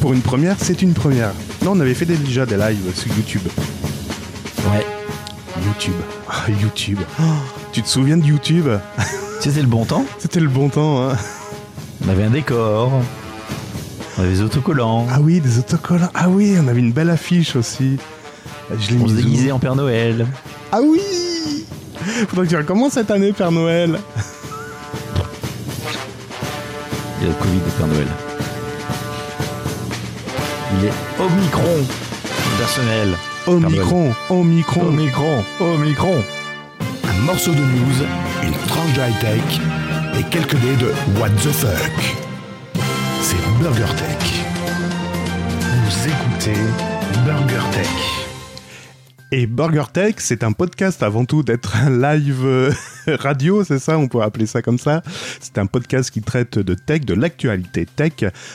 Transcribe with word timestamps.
Pour 0.00 0.12
une 0.12 0.20
première, 0.20 0.56
c'est 0.58 0.82
une 0.82 0.94
première. 0.94 1.32
Non, 1.64 1.72
on 1.72 1.80
avait 1.80 1.94
fait 1.94 2.04
déjà 2.04 2.46
des 2.46 2.56
lives 2.56 2.94
sur 2.94 3.08
YouTube. 3.16 3.42
Ouais. 4.70 4.86
YouTube. 5.64 5.94
Ah, 6.28 6.44
YouTube. 6.48 7.00
Oh, 7.20 7.22
tu 7.72 7.82
te 7.82 7.88
souviens 7.88 8.16
de 8.16 8.24
YouTube? 8.24 8.68
C'était 9.40 9.60
le 9.60 9.66
bon 9.66 9.84
temps. 9.84 10.04
C'était 10.18 10.40
le 10.40 10.48
bon 10.48 10.68
temps, 10.68 11.08
hein 11.08 11.16
On 12.04 12.08
avait 12.10 12.24
un 12.24 12.30
décor. 12.30 12.92
On 14.16 14.22
avait 14.22 14.30
des 14.30 14.42
autocollants. 14.42 15.06
Ah 15.10 15.20
oui, 15.20 15.40
des 15.40 15.58
autocollants. 15.58 16.10
Ah 16.14 16.28
oui, 16.28 16.56
on 16.62 16.68
avait 16.68 16.80
une 16.80 16.92
belle 16.92 17.10
affiche 17.10 17.56
aussi. 17.56 17.98
Je 18.70 18.90
l'ai 18.90 19.02
On 19.02 19.08
se 19.08 19.14
déguisait 19.14 19.50
en 19.50 19.58
Père 19.58 19.74
Noël. 19.74 20.26
Ah 20.70 20.80
oui 20.80 21.00
Faudrait 22.28 22.46
que 22.46 22.50
tu 22.50 22.56
recommences 22.56 22.92
cette 22.92 23.10
année, 23.10 23.32
Père 23.32 23.50
Noël. 23.50 23.98
Il 27.20 27.26
y 27.26 27.30
a 27.30 27.32
le 27.32 27.34
Covid 27.34 27.56
de 27.58 27.70
Père 27.76 27.86
Noël. 27.88 28.27
Il 30.70 30.84
est 30.84 30.92
Omicron, 31.18 31.86
personnel. 32.58 33.08
Omicron, 33.46 34.12
Omicron. 34.28 34.88
Omicron, 34.88 35.44
Omicron. 35.60 36.22
Un 37.08 37.20
morceau 37.24 37.52
de 37.52 37.60
news, 37.60 38.04
une 38.42 38.52
tranche 38.66 38.92
de 38.92 39.00
high-tech 39.00 39.60
et 40.18 40.22
quelques 40.24 40.56
dés 40.56 40.76
de 40.76 40.92
What 41.18 41.30
the 41.30 41.50
fuck. 41.52 42.16
C'est 43.22 43.36
Burger 43.62 43.92
Tech. 43.96 44.44
Vous 45.84 46.08
écoutez 46.08 46.60
Burger 47.24 47.64
Tech. 47.72 47.88
Et 49.32 49.46
Burger 49.46 49.84
Tech, 49.92 50.16
c'est 50.18 50.44
un 50.44 50.52
podcast 50.52 51.02
avant 51.02 51.24
tout 51.24 51.42
d'être 51.42 51.76
un 51.76 51.90
live 52.14 52.44
euh, 52.44 52.72
radio, 53.18 53.64
c'est 53.64 53.78
ça, 53.78 53.98
on 53.98 54.08
pourrait 54.08 54.26
appeler 54.26 54.46
ça 54.46 54.62
comme 54.62 54.78
ça. 54.78 55.02
C'est 55.40 55.58
un 55.58 55.66
podcast 55.66 56.10
qui 56.10 56.20
traite 56.20 56.58
de 56.58 56.74
tech, 56.74 57.02
de 57.02 57.14
l'actualité 57.14 57.86
tech, 57.86 58.12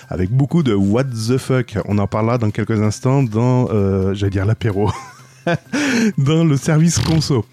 avec 0.09 0.31
beaucoup 0.31 0.63
de 0.63 0.73
what 0.73 1.05
the 1.05 1.38
fuck. 1.38 1.77
On 1.85 1.98
en 1.98 2.07
parlera 2.07 2.37
dans 2.37 2.51
quelques 2.51 2.79
instants 2.82 3.23
dans, 3.23 3.70
euh, 3.71 4.13
j'allais 4.13 4.32
dire 4.32 4.45
l'apéro, 4.45 4.91
dans 6.18 6.43
le 6.43 6.57
service 6.57 6.99
conso. 6.99 7.45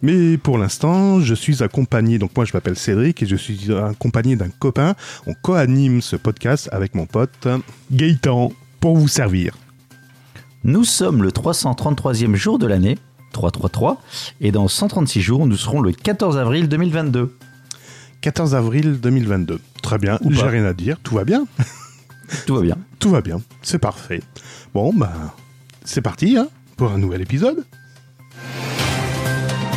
Mais 0.00 0.38
pour 0.38 0.58
l'instant, 0.58 1.20
je 1.20 1.34
suis 1.34 1.62
accompagné, 1.62 2.18
donc 2.18 2.30
moi 2.36 2.44
je 2.44 2.52
m'appelle 2.54 2.76
Cédric 2.76 3.22
et 3.22 3.26
je 3.26 3.36
suis 3.36 3.72
accompagné 3.74 4.36
d'un 4.36 4.48
copain. 4.48 4.94
On 5.26 5.34
co-anime 5.34 6.00
ce 6.00 6.14
podcast 6.14 6.68
avec 6.72 6.94
mon 6.94 7.06
pote 7.06 7.48
Gaëtan 7.90 8.52
pour 8.80 8.96
vous 8.96 9.08
servir. 9.08 9.56
Nous 10.64 10.84
sommes 10.84 11.22
le 11.22 11.30
333e 11.30 12.34
jour 12.34 12.58
de 12.58 12.66
l'année, 12.66 12.98
333, 13.32 14.00
et 14.40 14.52
dans 14.52 14.68
136 14.68 15.20
jours, 15.20 15.46
nous 15.46 15.56
serons 15.56 15.80
le 15.80 15.92
14 15.92 16.38
avril 16.38 16.68
2022. 16.68 17.34
14 18.20 18.54
avril 18.54 18.98
2022. 19.00 19.60
Très 19.82 19.98
bien, 19.98 20.18
j'ai 20.28 20.42
rien 20.42 20.64
à 20.64 20.72
dire, 20.72 20.98
tout 21.02 21.14
va 21.14 21.24
bien. 21.24 21.46
Tout 22.46 22.56
va 22.56 22.60
bien. 22.60 22.76
Tout 22.98 23.08
va 23.08 23.22
bien, 23.22 23.40
c'est 23.62 23.78
parfait. 23.78 24.20
Bon, 24.74 24.92
bah, 24.92 25.34
c'est 25.84 26.02
parti 26.02 26.36
hein, 26.36 26.48
pour 26.76 26.92
un 26.92 26.98
nouvel 26.98 27.22
épisode. 27.22 27.64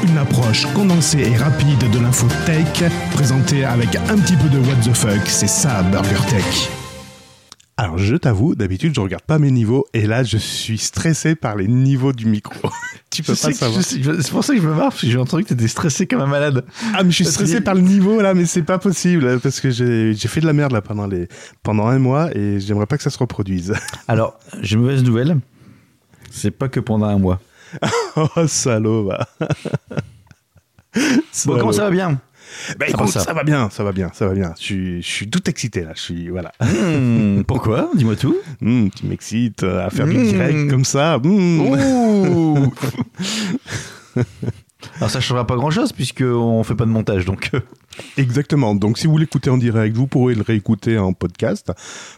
Une 0.04 0.18
approche 0.18 0.66
condensée 0.74 1.20
et 1.32 1.38
rapide 1.38 1.90
de 1.92 2.00
l'info 2.00 2.28
tech, 2.46 2.92
présentée 3.14 3.64
avec 3.64 3.96
un 3.96 4.18
petit 4.18 4.36
peu 4.36 4.50
de 4.50 4.60
what 4.60 4.76
the 4.84 4.94
fuck, 4.94 5.26
c'est 5.28 5.48
ça 5.48 5.84
Burger 5.84 6.26
Tech. 6.30 6.81
Alors 7.82 7.98
je 7.98 8.16
t'avoue, 8.16 8.54
d'habitude 8.54 8.94
je 8.94 9.02
regarde 9.02 9.24
pas 9.24 9.40
mes 9.40 9.50
niveaux 9.50 9.88
et 9.96 10.06
là 10.06 10.22
je 10.22 10.38
suis 10.38 10.78
stressé 10.78 11.34
par 11.34 11.56
les 11.56 11.68
niveaux 11.68 12.14
du 12.14 12.28
micro. 12.28 12.70
tu 13.10 13.24
peux 13.24 13.34
pas 13.34 13.52
savoir. 13.52 13.82
C'est 13.82 14.30
pour 14.30 14.44
ça 14.44 14.54
que 14.54 14.62
je 14.62 14.68
me 14.68 14.76
marre 14.76 14.90
parce 14.90 15.02
que 15.02 15.08
j'ai 15.08 15.18
entendu 15.18 15.46
que 15.46 15.50
t'étais 15.50 15.68
stressé 15.68 16.06
comme 16.06 16.22
un 16.22 16.28
malade. 16.28 16.64
Ah 16.94 17.02
mais 17.02 17.10
je 17.10 17.16
suis 17.16 17.26
stressé 17.26 17.60
par 17.60 17.74
le 17.74 17.82
niveau 17.82 18.22
là, 18.22 18.36
mais 18.36 18.46
c'est 18.46 18.62
pas 18.62 18.78
possible 18.78 19.40
parce 19.40 19.60
que 19.60 19.72
j'ai 19.72 20.14
fait 20.14 20.42
de 20.42 20.46
la 20.46 20.54
merde 20.54 20.74
là 20.74 20.84
pendant 20.84 21.08
les 21.08 21.28
pendant 21.64 21.88
un 21.88 21.98
mois 21.98 22.30
et 22.38 22.60
j'aimerais 22.60 22.86
pas 22.86 22.98
que 22.98 23.04
ça 23.04 23.10
se 23.10 23.18
reproduise. 23.18 23.74
Alors 24.08 24.38
j'ai 24.62 24.76
une 24.76 24.84
mauvaise 24.84 25.04
nouvelle. 25.04 25.40
C'est 26.30 26.52
pas 26.52 26.70
que 26.70 26.80
pendant 26.80 27.08
un 27.08 27.18
mois. 27.18 27.42
oh 28.16 28.46
salaud 28.46 29.06
va. 29.06 29.28
bon 31.48 31.58
comment 31.58 31.72
ça 31.72 31.86
va 31.86 31.90
bien? 31.90 32.22
Bah 32.80 32.86
écoute, 32.88 33.10
ça. 33.10 33.34
va 33.34 33.44
bien, 33.44 33.70
ça 33.70 33.84
va 33.84 33.92
bien, 33.92 34.10
ça 34.14 34.28
va 34.28 34.34
bien. 34.34 34.54
Je 34.60 35.00
suis, 35.02 35.30
tout 35.30 35.50
excité 35.50 35.82
là. 35.82 35.92
Je 35.96 36.02
suis 36.02 36.30
voilà. 36.30 36.52
Hmm, 36.60 37.42
pourquoi? 37.48 37.90
Dis-moi 37.96 38.16
tout. 38.16 38.38
Hmm, 38.62 38.90
tu 38.90 39.06
m'excites 39.06 39.64
à 39.64 39.90
faire 39.90 40.08
du 40.08 40.18
direct 40.24 40.58
hmm. 40.58 40.70
comme 40.70 40.86
ça. 40.86 41.20
Alors 44.98 45.10
ça 45.10 45.20
changera 45.20 45.46
pas 45.46 45.56
grand-chose 45.56 45.94
puisqu'on 45.94 46.64
fait 46.64 46.76
pas 46.76 46.86
de 46.86 46.92
montage, 46.92 47.26
donc. 47.26 47.52
Euh. 47.54 47.60
Exactement. 48.18 48.76
Donc 48.76 48.98
si 48.98 49.08
vous 49.08 49.18
l'écoutez 49.18 49.50
en 49.50 49.58
direct, 49.58 49.96
vous 49.96 50.08
pourrez 50.08 50.36
le 50.36 50.42
réécouter 50.42 50.98
en 50.98 51.14
podcast 51.14 51.72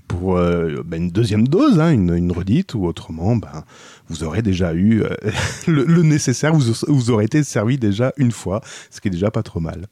pour 0.07 0.37
euh, 0.37 0.83
ben, 0.85 1.03
une 1.03 1.09
deuxième 1.09 1.47
dose, 1.47 1.79
hein, 1.79 1.91
une, 1.91 2.15
une, 2.15 2.31
redite 2.31 2.73
ou 2.75 2.85
autrement, 2.85 3.35
ben, 3.35 3.63
vous 4.07 4.23
aurez 4.23 4.41
déjà 4.41 4.73
eu 4.73 5.01
euh, 5.03 5.09
le, 5.67 6.03
nécessaire, 6.03 6.53
vous, 6.53 6.73
vous 6.87 7.09
aurez 7.09 7.25
été 7.25 7.43
servi 7.43 7.77
déjà 7.77 8.13
une 8.17 8.31
fois, 8.31 8.61
ce 8.91 9.01
qui 9.01 9.07
est 9.07 9.11
déjà 9.11 9.31
pas 9.31 9.43
trop 9.43 9.59
mal. 9.59 9.87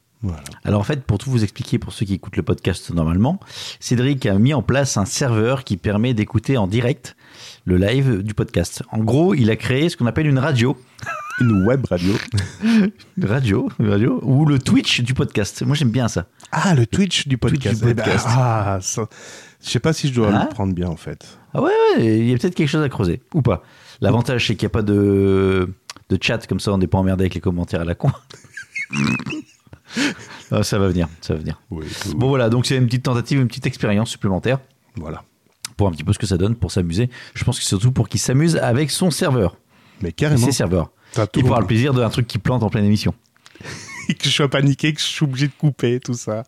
Alors 0.64 0.80
en 0.80 0.84
fait, 0.84 1.02
pour 1.02 1.18
tout 1.18 1.30
vous 1.30 1.42
expliquer, 1.42 1.78
pour 1.78 1.92
ceux 1.92 2.06
qui 2.06 2.14
écoutent 2.14 2.36
le 2.36 2.42
podcast 2.42 2.92
normalement, 2.92 3.40
Cédric 3.80 4.26
a 4.26 4.38
mis 4.38 4.54
en 4.54 4.62
place 4.62 4.96
un 4.96 5.04
serveur 5.04 5.64
qui 5.64 5.76
permet 5.76 6.14
d'écouter 6.14 6.56
en 6.56 6.66
direct 6.66 7.16
le 7.64 7.76
live 7.76 8.22
du 8.22 8.34
podcast. 8.34 8.82
En 8.90 8.98
gros, 8.98 9.34
il 9.34 9.50
a 9.50 9.56
créé 9.56 9.88
ce 9.88 9.96
qu'on 9.96 10.06
appelle 10.06 10.26
une 10.26 10.38
radio. 10.38 10.76
Une 11.40 11.66
web 11.66 11.86
radio. 11.86 12.12
une 12.62 13.24
radio, 13.24 13.68
une 13.80 13.88
radio, 13.88 14.20
ou 14.22 14.44
le 14.44 14.58
Twitch 14.58 15.00
du 15.00 15.14
podcast. 15.14 15.62
Moi, 15.62 15.74
j'aime 15.74 15.90
bien 15.90 16.06
ça. 16.06 16.26
Ah, 16.52 16.74
le 16.74 16.86
Twitch 16.86 17.26
du 17.26 17.38
podcast. 17.38 17.82
Eh 17.88 17.94
ben, 17.94 18.04
ah, 18.26 18.78
je 18.80 19.70
sais 19.70 19.80
pas 19.80 19.94
si 19.94 20.08
je 20.08 20.14
dois 20.14 20.30
le 20.30 20.36
hein 20.36 20.48
prendre 20.50 20.74
bien 20.74 20.88
en 20.88 20.96
fait. 20.96 21.38
Ah 21.54 21.62
ouais, 21.62 21.70
ouais 21.96 22.18
il 22.18 22.28
y 22.28 22.34
a 22.34 22.36
peut-être 22.36 22.54
quelque 22.54 22.68
chose 22.68 22.84
à 22.84 22.88
creuser, 22.90 23.22
ou 23.32 23.40
pas. 23.40 23.62
L'avantage, 24.02 24.46
c'est 24.46 24.56
qu'il 24.56 24.66
n'y 24.66 24.72
a 24.72 24.74
pas 24.74 24.82
de, 24.82 25.72
de 26.10 26.18
chat, 26.20 26.46
comme 26.46 26.60
ça 26.60 26.72
on 26.72 26.78
n'est 26.78 26.86
pas 26.86 26.98
emmerdé 26.98 27.22
avec 27.22 27.34
les 27.34 27.40
commentaires 27.40 27.80
à 27.80 27.84
la 27.84 27.94
con. 27.94 28.10
Ah, 30.50 30.62
ça 30.62 30.78
va 30.78 30.88
venir, 30.88 31.08
ça 31.20 31.34
va 31.34 31.40
venir. 31.40 31.60
Bon 31.70 32.28
voilà, 32.28 32.50
donc 32.50 32.66
c'est 32.66 32.76
une 32.76 32.86
petite 32.86 33.04
tentative, 33.04 33.40
une 33.40 33.48
petite 33.48 33.66
expérience 33.66 34.10
supplémentaire. 34.10 34.58
Voilà. 34.96 35.24
Pour 35.76 35.88
un 35.88 35.90
petit 35.92 36.04
peu 36.04 36.12
ce 36.12 36.18
que 36.18 36.26
ça 36.26 36.36
donne, 36.36 36.54
pour 36.54 36.70
s'amuser. 36.70 37.08
Je 37.34 37.44
pense 37.44 37.56
que 37.56 37.62
c'est 37.62 37.70
surtout 37.70 37.92
pour 37.92 38.08
qu'il 38.08 38.20
s'amuse 38.20 38.56
avec 38.56 38.90
son 38.90 39.10
serveur. 39.10 39.56
Mais 40.02 40.12
carrément. 40.12 40.44
Ses 40.44 40.52
serveurs. 40.52 40.90
Il 41.36 41.44
pourra 41.44 41.60
le 41.60 41.66
plaisir 41.66 41.94
d'un 41.94 42.10
truc 42.10 42.26
qui 42.26 42.38
plante 42.38 42.62
en 42.62 42.70
pleine 42.70 42.84
émission. 42.84 43.14
que 44.08 44.24
je 44.24 44.30
sois 44.30 44.48
paniqué, 44.48 44.92
que 44.92 45.00
je 45.00 45.06
suis 45.06 45.24
obligé 45.24 45.46
de 45.46 45.52
couper, 45.52 46.00
tout 46.00 46.14
ça. 46.14 46.44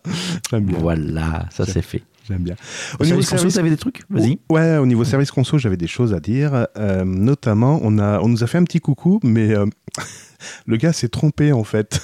J'aime 0.50 0.64
bien. 0.64 0.78
Voilà, 0.78 1.46
ça 1.50 1.64
c'est 1.64 1.82
fait. 1.82 2.02
J'aime 2.28 2.42
bien. 2.42 2.56
Au, 2.98 3.04
niveau 3.04 3.20
service 3.20 3.54
conso, 3.54 3.68
des 3.68 3.76
trucs? 3.76 4.02
Vas-y. 4.08 4.38
Ouais, 4.48 4.78
au 4.78 4.86
niveau 4.86 5.04
service 5.04 5.30
conso, 5.30 5.58
j'avais 5.58 5.76
des 5.76 5.86
choses 5.86 6.14
à 6.14 6.20
dire. 6.20 6.66
Euh, 6.78 7.04
notamment, 7.04 7.80
on, 7.82 7.98
a, 7.98 8.18
on 8.20 8.28
nous 8.28 8.42
a 8.42 8.46
fait 8.46 8.56
un 8.56 8.64
petit 8.64 8.80
coucou, 8.80 9.20
mais 9.22 9.54
euh, 9.54 9.66
le 10.66 10.76
gars 10.78 10.94
s'est 10.94 11.08
trompé 11.08 11.52
en 11.52 11.64
fait. 11.64 12.00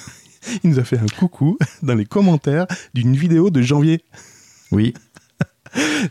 Il 0.63 0.71
nous 0.71 0.79
a 0.79 0.83
fait 0.83 0.97
un 0.97 1.07
coucou 1.19 1.57
dans 1.83 1.95
les 1.95 2.05
commentaires 2.05 2.67
d'une 2.93 3.15
vidéo 3.15 3.49
de 3.49 3.61
janvier. 3.61 4.03
Oui. 4.71 4.93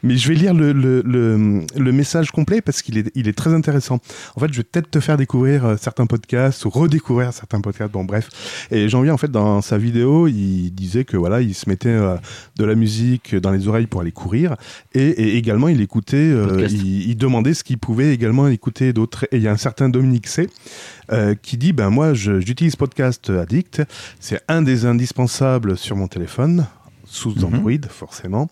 Mais 0.03 0.17
je 0.17 0.29
vais 0.29 0.35
lire 0.35 0.55
le, 0.55 0.73
le, 0.73 1.03
le, 1.03 1.93
message 1.93 2.31
complet 2.31 2.61
parce 2.61 2.83
qu'il 2.83 2.99
est, 2.99 3.11
il 3.15 3.29
est 3.29 3.37
très 3.37 3.53
intéressant. 3.53 4.01
En 4.37 4.41
fait, 4.41 4.53
je 4.53 4.59
vais 4.59 4.65
peut-être 4.65 4.91
te 4.91 5.01
faire 5.01 5.17
découvrir 5.17 5.65
euh, 5.65 5.77
certains 5.79 6.07
podcasts 6.07 6.65
ou 6.65 6.71
redécouvrir 6.71 7.33
certains 7.33 7.61
podcasts. 7.61 7.93
Bon, 7.93 8.05
bref. 8.05 8.29
Et 8.71 8.89
Janvier, 8.89 9.11
en 9.11 9.19
fait, 9.19 9.31
dans 9.31 9.61
sa 9.61 9.79
vidéo, 9.79 10.29
il 10.29 10.71
disait 10.71 11.05
que 11.05 11.17
voilà, 11.17 11.41
il 11.41 11.55
se 11.55 11.69
mettait 11.69 11.89
euh, 11.89 12.17
de 12.57 12.65
la 12.65 12.75
musique 12.75 13.35
dans 13.35 13.51
les 13.51 13.69
oreilles 13.69 13.87
pour 13.87 14.01
aller 14.01 14.13
courir 14.13 14.57
et, 14.95 15.37
également 15.37 15.69
il 15.69 15.81
écoutait, 15.81 16.17
euh, 16.17 16.67
il, 16.69 17.17
demandait 17.17 17.55
ce 17.55 17.65
qu'il 17.65 17.79
pouvait 17.79 18.13
également 18.13 18.49
écouter 18.49 18.93
d'autres. 18.93 19.25
Et 19.33 19.37
il 19.37 19.43
y 19.43 19.49
a 19.49 19.53
un 19.53 19.57
certain 19.57 19.89
Dominique 19.89 20.27
C. 20.27 20.49
qui 21.43 21.57
dit 21.57 21.73
ben 21.73 21.91
moi 21.91 22.15
j'utilise 22.15 22.77
podcast 22.77 23.31
addict 23.31 23.83
c'est 24.21 24.41
un 24.49 24.63
des 24.63 24.87
indispensables 24.87 25.77
sur 25.77 25.97
mon 25.97 26.07
téléphone 26.07 26.67
sous 27.11 27.35
mhm. 27.35 27.45
Android, 27.45 27.89
forcément. 27.89 28.49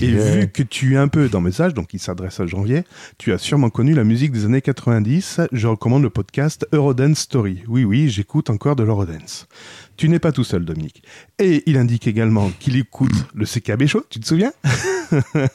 Et 0.00 0.06
vu 0.06 0.48
que 0.48 0.62
tu 0.62 0.94
es 0.94 0.96
un 0.96 1.08
peu 1.08 1.28
dans 1.28 1.40
message, 1.40 1.74
donc 1.74 1.92
il 1.92 1.98
s'adresse 1.98 2.40
à 2.40 2.46
janvier, 2.46 2.84
tu 3.18 3.32
as 3.32 3.38
sûrement 3.38 3.68
connu 3.68 3.94
la 3.94 4.04
musique 4.04 4.32
des 4.32 4.44
années 4.44 4.62
90. 4.62 5.40
Je 5.52 5.66
recommande 5.66 6.02
le 6.02 6.10
podcast 6.10 6.66
Eurodance 6.72 7.18
Story. 7.18 7.64
Oui, 7.68 7.84
oui, 7.84 8.08
j'écoute 8.08 8.48
encore 8.48 8.76
de 8.76 8.84
l'Eurodance. 8.84 9.48
Tu 9.96 10.08
n'es 10.08 10.18
pas 10.18 10.30
tout 10.30 10.44
seul, 10.44 10.64
Dominique. 10.64 11.02
Et 11.38 11.62
il 11.66 11.76
indique 11.78 12.06
également 12.06 12.50
qu'il 12.60 12.76
écoute 12.76 13.12
le 13.34 13.44
CKB 13.44 13.86
Show, 13.86 14.04
tu 14.08 14.20
te 14.20 14.26
souviens? 14.26 14.52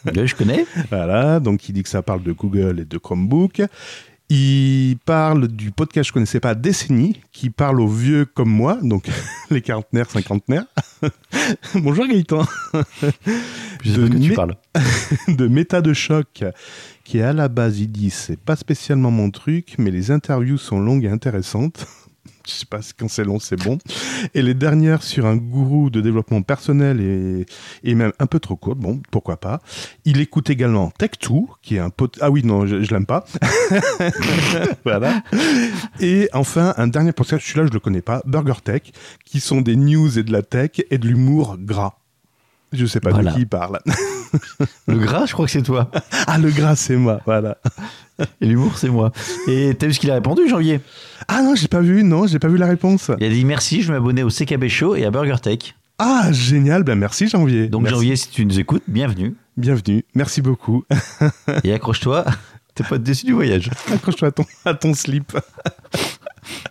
Je 0.06 0.36
connais. 0.36 0.65
Voilà, 0.89 1.39
donc 1.39 1.69
il 1.69 1.74
dit 1.74 1.83
que 1.83 1.89
ça 1.89 2.01
parle 2.01 2.24
de 2.24 2.31
Google 2.31 2.80
et 2.81 2.86
de 2.86 2.97
Chromebook. 2.97 3.62
Il 4.33 4.95
parle 5.04 5.50
du 5.50 5.72
podcast 5.72 6.06
que 6.06 6.07
je 6.07 6.13
connaissais 6.13 6.39
pas, 6.39 6.56
Décennie, 6.56 7.19
qui 7.33 7.50
parle 7.50 7.81
aux 7.81 7.88
vieux 7.89 8.24
comme 8.24 8.48
moi, 8.48 8.80
donc 8.81 9.10
les 9.51 9.62
quarantenaires, 9.62 10.10
cinquantenaires. 10.10 10.63
Bonjour 11.75 12.07
Gaëtan. 12.07 12.45
Je 13.83 13.92
sais 13.92 13.98
de, 13.98 14.07
que 14.07 14.18
tu 14.18 14.31
parles. 14.31 14.56
de 15.28 15.48
méta 15.50 15.81
de 15.81 15.92
choc, 15.92 16.45
qui 17.04 17.19
à 17.19 17.33
la 17.33 17.50
base, 17.50 17.81
il 17.81 17.92
dit, 17.92 18.10
c'est 18.10 18.39
pas 18.39 18.56
spécialement 18.56 19.12
mon 19.12 19.31
truc, 19.31 19.75
mais 19.78 19.92
les 19.92 20.12
interviews 20.12 20.57
sont 20.57 20.80
longues 20.80 21.04
et 21.04 21.10
intéressantes. 21.10 21.86
Je 22.45 22.51
sais 22.51 22.65
pas 22.65 22.79
quand 22.97 23.07
c'est 23.07 23.23
long, 23.23 23.39
c'est 23.39 23.56
bon. 23.56 23.77
Et 24.33 24.41
les 24.41 24.53
dernières 24.53 25.03
sur 25.03 25.25
un 25.25 25.35
gourou 25.35 25.89
de 25.89 26.01
développement 26.01 26.41
personnel 26.41 27.00
et, 27.01 27.45
et 27.83 27.95
même 27.95 28.12
un 28.19 28.25
peu 28.27 28.39
trop 28.39 28.56
courte. 28.56 28.77
Bon, 28.79 29.01
pourquoi 29.12 29.38
pas. 29.38 29.59
Il 30.06 30.19
écoute 30.21 30.50
également 30.50 30.91
Tech2, 31.00 31.45
qui 31.62 31.75
est 31.75 31.79
un 31.79 31.89
pote. 31.89 32.18
Ah 32.21 32.29
oui, 32.31 32.44
non, 32.44 32.65
je, 32.65 32.81
je 32.83 32.91
l'aime 32.94 33.06
pas. 33.06 33.25
voilà. 34.83 35.23
Et 36.00 36.29
enfin, 36.33 36.73
un 36.77 36.88
dernier 36.88 37.12
podcast, 37.12 37.44
celui-là, 37.45 37.68
je 37.68 37.71
le 37.73 37.79
connais 37.79 38.01
pas. 38.01 38.21
Burger 38.25 38.62
Tech, 38.63 38.81
qui 39.25 39.39
sont 39.39 39.62
des 39.62 39.75
news 39.75 40.18
et 40.19 40.23
de 40.23 40.31
la 40.31 40.41
tech 40.41 40.71
et 40.89 40.97
de 40.97 41.07
l'humour 41.07 41.57
gras. 41.59 41.94
Je 42.71 42.85
sais 42.85 43.00
pas 43.00 43.12
Voilà. 43.12 43.31
de 43.31 43.35
qui 43.35 43.41
il 43.41 43.47
parle. 43.47 43.79
Le 44.88 44.98
gras, 44.98 45.25
je 45.25 45.33
crois 45.33 45.45
que 45.45 45.51
c'est 45.51 45.62
toi. 45.62 45.89
Ah, 46.28 46.38
le 46.38 46.50
gras, 46.51 46.75
c'est 46.75 46.95
moi, 46.95 47.19
voilà. 47.25 47.57
Et 48.39 48.45
l'humour, 48.45 48.78
c'est 48.78 48.89
moi. 48.89 49.12
Et 49.48 49.74
t'as 49.78 49.88
vu 49.88 49.94
ce 49.94 50.00
qu'il 50.00 50.12
a 50.12 50.13
répondu, 50.13 50.48
Janvier 50.48 50.80
Ah 51.28 51.42
non, 51.42 51.56
j'ai 51.56 51.68
pas 51.68 51.81
vu, 51.81 52.04
non, 52.04 52.28
j'ai 52.28 52.39
pas 52.39 52.48
vu 52.48 52.57
la 52.57 52.68
réponse. 52.68 53.12
Il 53.19 53.25
a 53.25 53.30
dit 53.30 53.44
merci, 53.44 53.81
je 53.81 53.92
m'abonner 53.92 54.24
au 54.24 54.30
CKB 54.30 54.68
Show 54.68 54.95
et 54.95 55.04
à 55.06 55.12
Burger 55.12 55.38
Tech. 55.42 55.75
Ah, 55.98 56.31
génial, 56.31 56.83
ben 56.83 56.98
merci 56.98 57.28
Janvier. 57.28 57.68
Donc 57.68 57.83
Merci. 57.83 57.95
Janvier, 57.95 58.16
si 58.16 58.30
tu 58.30 58.45
nous 58.45 58.60
écoutes, 58.60 58.83
bienvenue. 58.88 59.36
Bienvenue, 59.57 60.06
merci 60.16 60.42
beaucoup. 60.42 60.83
Et 61.63 61.74
accroche-toi, 61.74 62.25
t'es 62.75 62.83
pas 62.83 62.98
déçu 62.98 63.25
du 63.25 63.33
voyage. 63.33 63.69
Accroche-toi 63.92 64.30
à 64.30 64.31
ton, 64.31 64.45
à 64.66 64.74
ton 64.74 64.94
slip. 64.94 65.38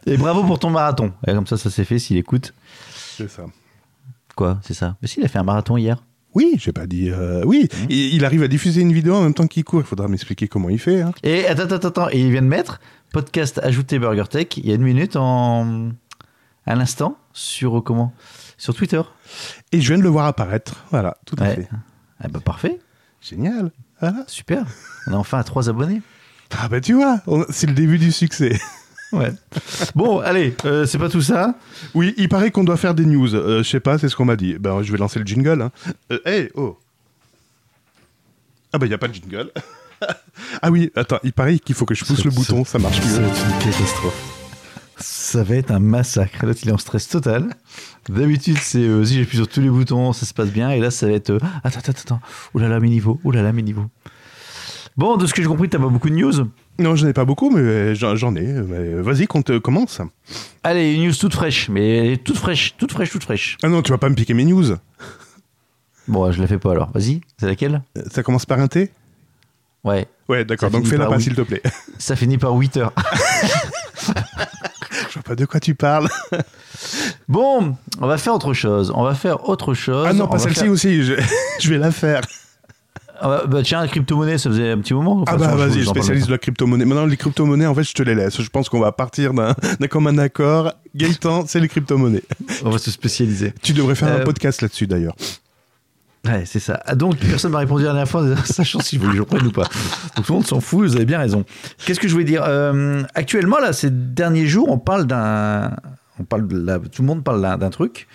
Et 0.07 0.17
bravo 0.17 0.45
pour 0.45 0.59
ton 0.59 0.71
marathon. 0.71 1.13
Et 1.27 1.33
comme 1.33 1.47
ça, 1.47 1.57
ça 1.57 1.71
s'est 1.71 1.85
fait 1.85 1.99
s'il 1.99 2.17
écoute. 2.17 2.55
C'est 3.17 3.31
ça. 3.31 3.45
Quoi, 4.35 4.59
c'est 4.63 4.75
ça? 4.75 4.97
Mais 5.03 5.09
s'il 5.09 5.25
a 5.25 5.29
fait 5.29 5.39
un 5.39 5.45
marathon 5.45 5.77
hier? 5.77 6.03
Oui, 6.35 6.55
j'ai 6.59 6.73
pas 6.73 6.87
dit. 6.87 7.11
euh, 7.11 7.43
oui, 7.45 7.69
Mmh. 7.73 7.87
il, 7.89 8.15
il 8.15 8.25
arrive 8.25 8.43
à 8.43 8.49
diffuser 8.49 8.81
une 8.83 8.93
vidéo 8.93 9.15
en 9.17 9.23
même 9.23 9.35
temps 9.35 9.47
qu'il 9.47 9.65
court. 9.65 9.81
Il 9.81 9.87
faudra 9.87 10.07
m'expliquer 10.09 10.47
comment 10.49 10.69
il 10.69 10.79
fait. 10.79 11.01
hein. 11.03 11.13
Et 11.23 11.47
attends, 11.47 11.63
attends, 11.75 11.89
attends. 11.89 12.09
Et 12.11 12.21
il 12.21 12.31
vient 12.31 12.43
de 12.43 12.47
mettre 12.47 12.81
podcast 13.13 13.59
ajouté 13.63 13.99
Burger 13.99 14.25
Tech 14.31 14.47
il 14.57 14.67
y 14.67 14.73
a 14.73 14.75
une 14.77 14.83
minute 14.83 15.17
en. 15.17 15.91
à 16.67 16.75
l'instant 16.77 17.17
sur 17.33 17.79
euh, 17.79 17.81
comment? 17.81 18.13
Sur 18.59 18.75
Twitter. 18.75 19.01
Et 19.73 19.81
je 19.81 19.89
viens 19.89 19.99
de 19.99 20.03
le 20.03 20.09
voir 20.09 20.27
apparaître. 20.27 20.85
Voilà, 20.91 21.17
tout 21.27 21.37
à 21.41 21.47
fait. 21.47 21.69
Ah 22.23 22.29
bah 22.29 22.41
parfait, 22.45 22.79
Génial. 23.21 23.73
Voilà. 24.01 24.25
super. 24.29 24.65
On 25.07 25.13
est 25.13 25.17
enfin 25.17 25.39
à 25.39 25.45
trois 25.45 25.69
abonnés. 25.69 26.03
Ah 26.59 26.69
bah 26.69 26.81
tu 26.81 26.93
vois, 26.95 27.21
c'est 27.51 27.67
le 27.67 27.73
début 27.75 27.99
du 27.99 28.13
succès. 28.13 28.59
Ouais. 29.13 29.33
Bon, 29.95 30.21
allez, 30.21 30.55
euh, 30.65 30.87
c'est 30.87 30.99
pas 30.99 31.09
tout 31.09 31.21
ça. 31.23 31.55
Oui, 31.95 32.15
il 32.17 32.29
paraît 32.29 32.51
qu'on 32.51 32.65
doit 32.65 32.77
faire 32.77 32.95
des 32.95 33.07
news. 33.07 33.35
Euh, 33.35 33.63
je 33.63 33.69
sais 33.69 33.81
pas, 33.81 33.99
c'est 33.99 34.09
ce 34.09 34.15
qu'on 34.17 34.25
m'a 34.25 34.37
dit. 34.37 34.57
Ben, 34.59 34.83
je 34.83 34.93
vais 34.93 34.99
lancer 34.99 35.19
le 35.19 35.27
jingle. 35.27 35.63
Hein. 35.63 35.73
Euh, 36.13 36.19
hey, 36.27 36.51
oh. 36.55 36.79
Ah 38.73 38.79
bah 38.79 38.87
il 38.87 38.91
y 38.91 38.95
a 38.95 38.99
pas 38.99 39.09
de 39.09 39.15
jingle. 39.15 39.51
ah 40.63 40.71
oui, 40.71 40.93
attends, 40.95 41.19
il 41.25 41.33
paraît 41.33 41.59
qu'il 41.59 41.75
faut 41.75 41.87
que 41.87 41.95
je 41.95 42.05
pousse 42.05 42.19
Ça- 42.19 42.25
le 42.25 42.31
bouton, 42.31 42.65
ça 42.65 42.79
marche 42.79 43.01
Ça 43.01 43.07
mieux. 43.21 43.27
va 43.27 43.33
être 43.33 43.45
une 43.47 43.59
catastrophe. 43.73 44.37
Ça 44.97 45.43
va 45.43 45.57
être 45.57 45.71
un 45.71 45.81
massacre. 45.81 46.45
Là, 46.47 46.53
il 46.63 46.69
est 46.69 46.73
en 46.73 46.79
stress 46.79 47.09
total. 47.09 47.49
D'habitude, 48.09 48.59
c'est 48.61 48.79
euh, 48.79 49.05
si 49.05 49.19
j'appuie 49.19 49.39
sur 49.39 49.49
tous 49.49 49.61
les 49.61 49.71
boutons, 49.71 50.13
ça 50.13 50.27
se 50.27 50.35
passe 50.35 50.51
bien. 50.51 50.71
Et 50.71 50.79
là, 50.79 50.91
ça 50.91 51.07
va 51.07 51.13
être. 51.13 51.31
euh, 51.31 51.39
attends, 51.65 51.79
attends, 51.81 51.93
attends. 51.93 52.21
Ouh 52.55 52.59
là 52.59 52.69
là, 52.69 52.79
mes 52.81 52.89
niveaux. 52.91 53.19
Ouh 53.25 53.31
là 53.33 53.43
là, 53.43 53.53
mes 53.53 53.63
niveaux. 53.63 53.87
Bon, 54.97 55.17
de 55.17 55.27
ce 55.27 55.33
que 55.35 55.41
j'ai 55.43 55.49
compris, 55.49 55.69
t'as 55.69 55.79
pas 55.79 55.89
beaucoup 55.89 56.11
de 56.11 56.15
news. 56.15 56.33
Non, 56.81 56.97
j'en 56.97 57.07
ai 57.07 57.13
pas 57.13 57.25
beaucoup, 57.25 57.51
mais 57.51 57.95
j'en 57.95 58.35
ai. 58.35 58.53
Vas-y, 59.03 59.27
qu'on 59.27 59.43
te 59.43 59.59
commence. 59.59 60.01
Allez, 60.65 60.95
une 60.95 61.05
news 61.07 61.15
toute 61.15 61.35
fraîche, 61.35 61.69
mais 61.69 62.17
toute 62.25 62.37
fraîche, 62.39 62.75
toute 62.79 62.91
fraîche, 62.93 63.11
toute 63.11 63.23
fraîche. 63.25 63.59
Ah 63.63 63.69
non, 63.69 63.83
tu 63.83 63.93
vas 63.93 63.99
pas 63.99 64.09
me 64.09 64.15
piquer 64.15 64.35
mes 64.35 64.45
news. 64.45 64.77
Bon, 66.09 66.33
je 66.33 66.41
la 66.41 66.47
fais 66.49 66.59
pas 66.59 66.73
alors. 66.73 66.91
Vas-y, 66.93 67.21
c'est 67.39 67.47
laquelle? 67.47 67.83
Ça 68.11 68.23
commence 68.23 68.47
par 68.47 68.59
un 68.59 68.67
T? 68.67 68.91
Ouais, 69.85 70.07
Ouais, 70.29 70.45
d'accord, 70.45 70.71
donc 70.71 70.87
fais-la 70.87 71.07
pas, 71.07 71.17
oui. 71.17 71.23
s'il 71.23 71.35
te 71.35 71.41
plaît. 71.43 71.63
ça 71.99 72.15
finit 72.17 72.39
par 72.39 72.53
8 72.55 72.77
heures. 72.79 72.93
Je 75.09 75.15
vois 75.15 75.23
pas 75.25 75.35
de 75.37 75.45
quoi 75.45 75.59
tu 75.61 75.75
parles. 75.75 76.09
Bon, 77.29 77.77
on 78.01 78.07
va 78.07 78.17
faire 78.19 78.35
autre 78.35 78.53
chose. 78.55 78.93
On 78.95 79.03
va 79.03 79.15
faire 79.15 79.49
autre 79.49 79.75
chose. 79.75 80.07
Ah 80.09 80.13
non, 80.13 80.25
On 80.25 80.29
pas 80.29 80.39
celle-ci 80.39 80.61
faire- 80.61 80.71
aussi, 80.71 81.03
je... 81.03 81.15
je 81.61 81.71
vais 81.71 81.79
la 81.79 81.91
faire. 81.93 82.23
On 83.23 83.29
va- 83.29 83.47
Bah 83.47 83.63
tiens, 83.63 83.81
la 83.81 83.89
crypto-monnaie, 83.89 84.39
ça 84.39 84.51
faisait 84.51 84.71
un 84.71 84.79
petit 84.79 84.95
moment. 84.95 85.25
Ah 85.27 85.37
bah 85.37 85.55
vas-y, 85.55 85.85
spécialiste 85.85 86.27
de 86.27 86.33
la 86.33 86.39
crypto-monnaie. 86.39 86.85
Maintenant, 86.85 87.07
les 87.07 87.17
crypto-monnaies, 87.17 87.67
en 87.67 87.75
fait, 87.75 87.85
je 87.85 87.93
te 87.95 88.03
les 88.03 88.15
laisse. 88.15 88.41
Je 88.41 88.49
pense 88.51 88.69
qu'on 88.69 88.81
va 88.81 88.93
partir 88.93 89.33
d'un 89.35 89.55
commun 89.89 90.17
accord. 90.19 90.73
Gaëtan, 90.95 91.45
c'est 91.47 91.61
les 91.61 91.69
crypto-monnaies. 91.69 92.23
On 92.65 92.71
va 92.71 92.79
se 92.79 92.91
spécialiser. 92.91 93.53
Tu 93.63 93.73
devrais 93.73 93.95
faire 93.95 94.09
un 94.09 94.21
Euh, 94.21 94.25
podcast 94.25 94.63
là-dessus, 94.63 94.87
d'ailleurs. 94.87 95.15
Ouais, 96.27 96.43
c'est 96.45 96.61
ça. 96.61 96.83
Ah, 96.85 96.95
donc, 96.95 97.17
personne 97.17 97.51
m'a 97.53 97.61
répondu 97.61 97.85
la 97.85 97.91
dernière 97.91 98.09
fois, 98.09 98.25
sachant 98.45 98.81
si 98.81 98.97
je 98.97 99.01
voulais 99.01 99.13
que 99.25 99.39
je 99.39 99.47
ou 99.47 99.53
pas. 99.53 99.63
Donc, 100.17 100.27
tout 100.27 100.33
le 100.33 100.39
monde 100.39 100.47
s'en 100.47 100.61
fout, 100.61 100.81
vous 100.87 100.97
avez 100.97 101.07
bien 101.07 101.19
raison. 101.19 101.45
Qu'est-ce 101.87 101.99
que 101.99 102.09
je 102.09 102.13
voulais 102.13 102.25
dire? 102.27 102.45
Euh, 102.47 103.03
Actuellement, 103.15 103.59
là, 103.59 103.73
ces 103.73 103.89
derniers 103.91 104.47
jours, 104.47 104.69
on 104.69 104.79
parle 104.79 105.07
d'un. 105.07 105.71
On 106.19 106.25
parle 106.25 106.47
de 106.47 106.59
la- 106.59 106.79
Tout 106.79 107.01
le 107.01 107.07
monde 107.07 107.25
parle 107.25 107.41
d'un- 107.41 107.57
d'un 107.57 107.71
truc 107.71 108.07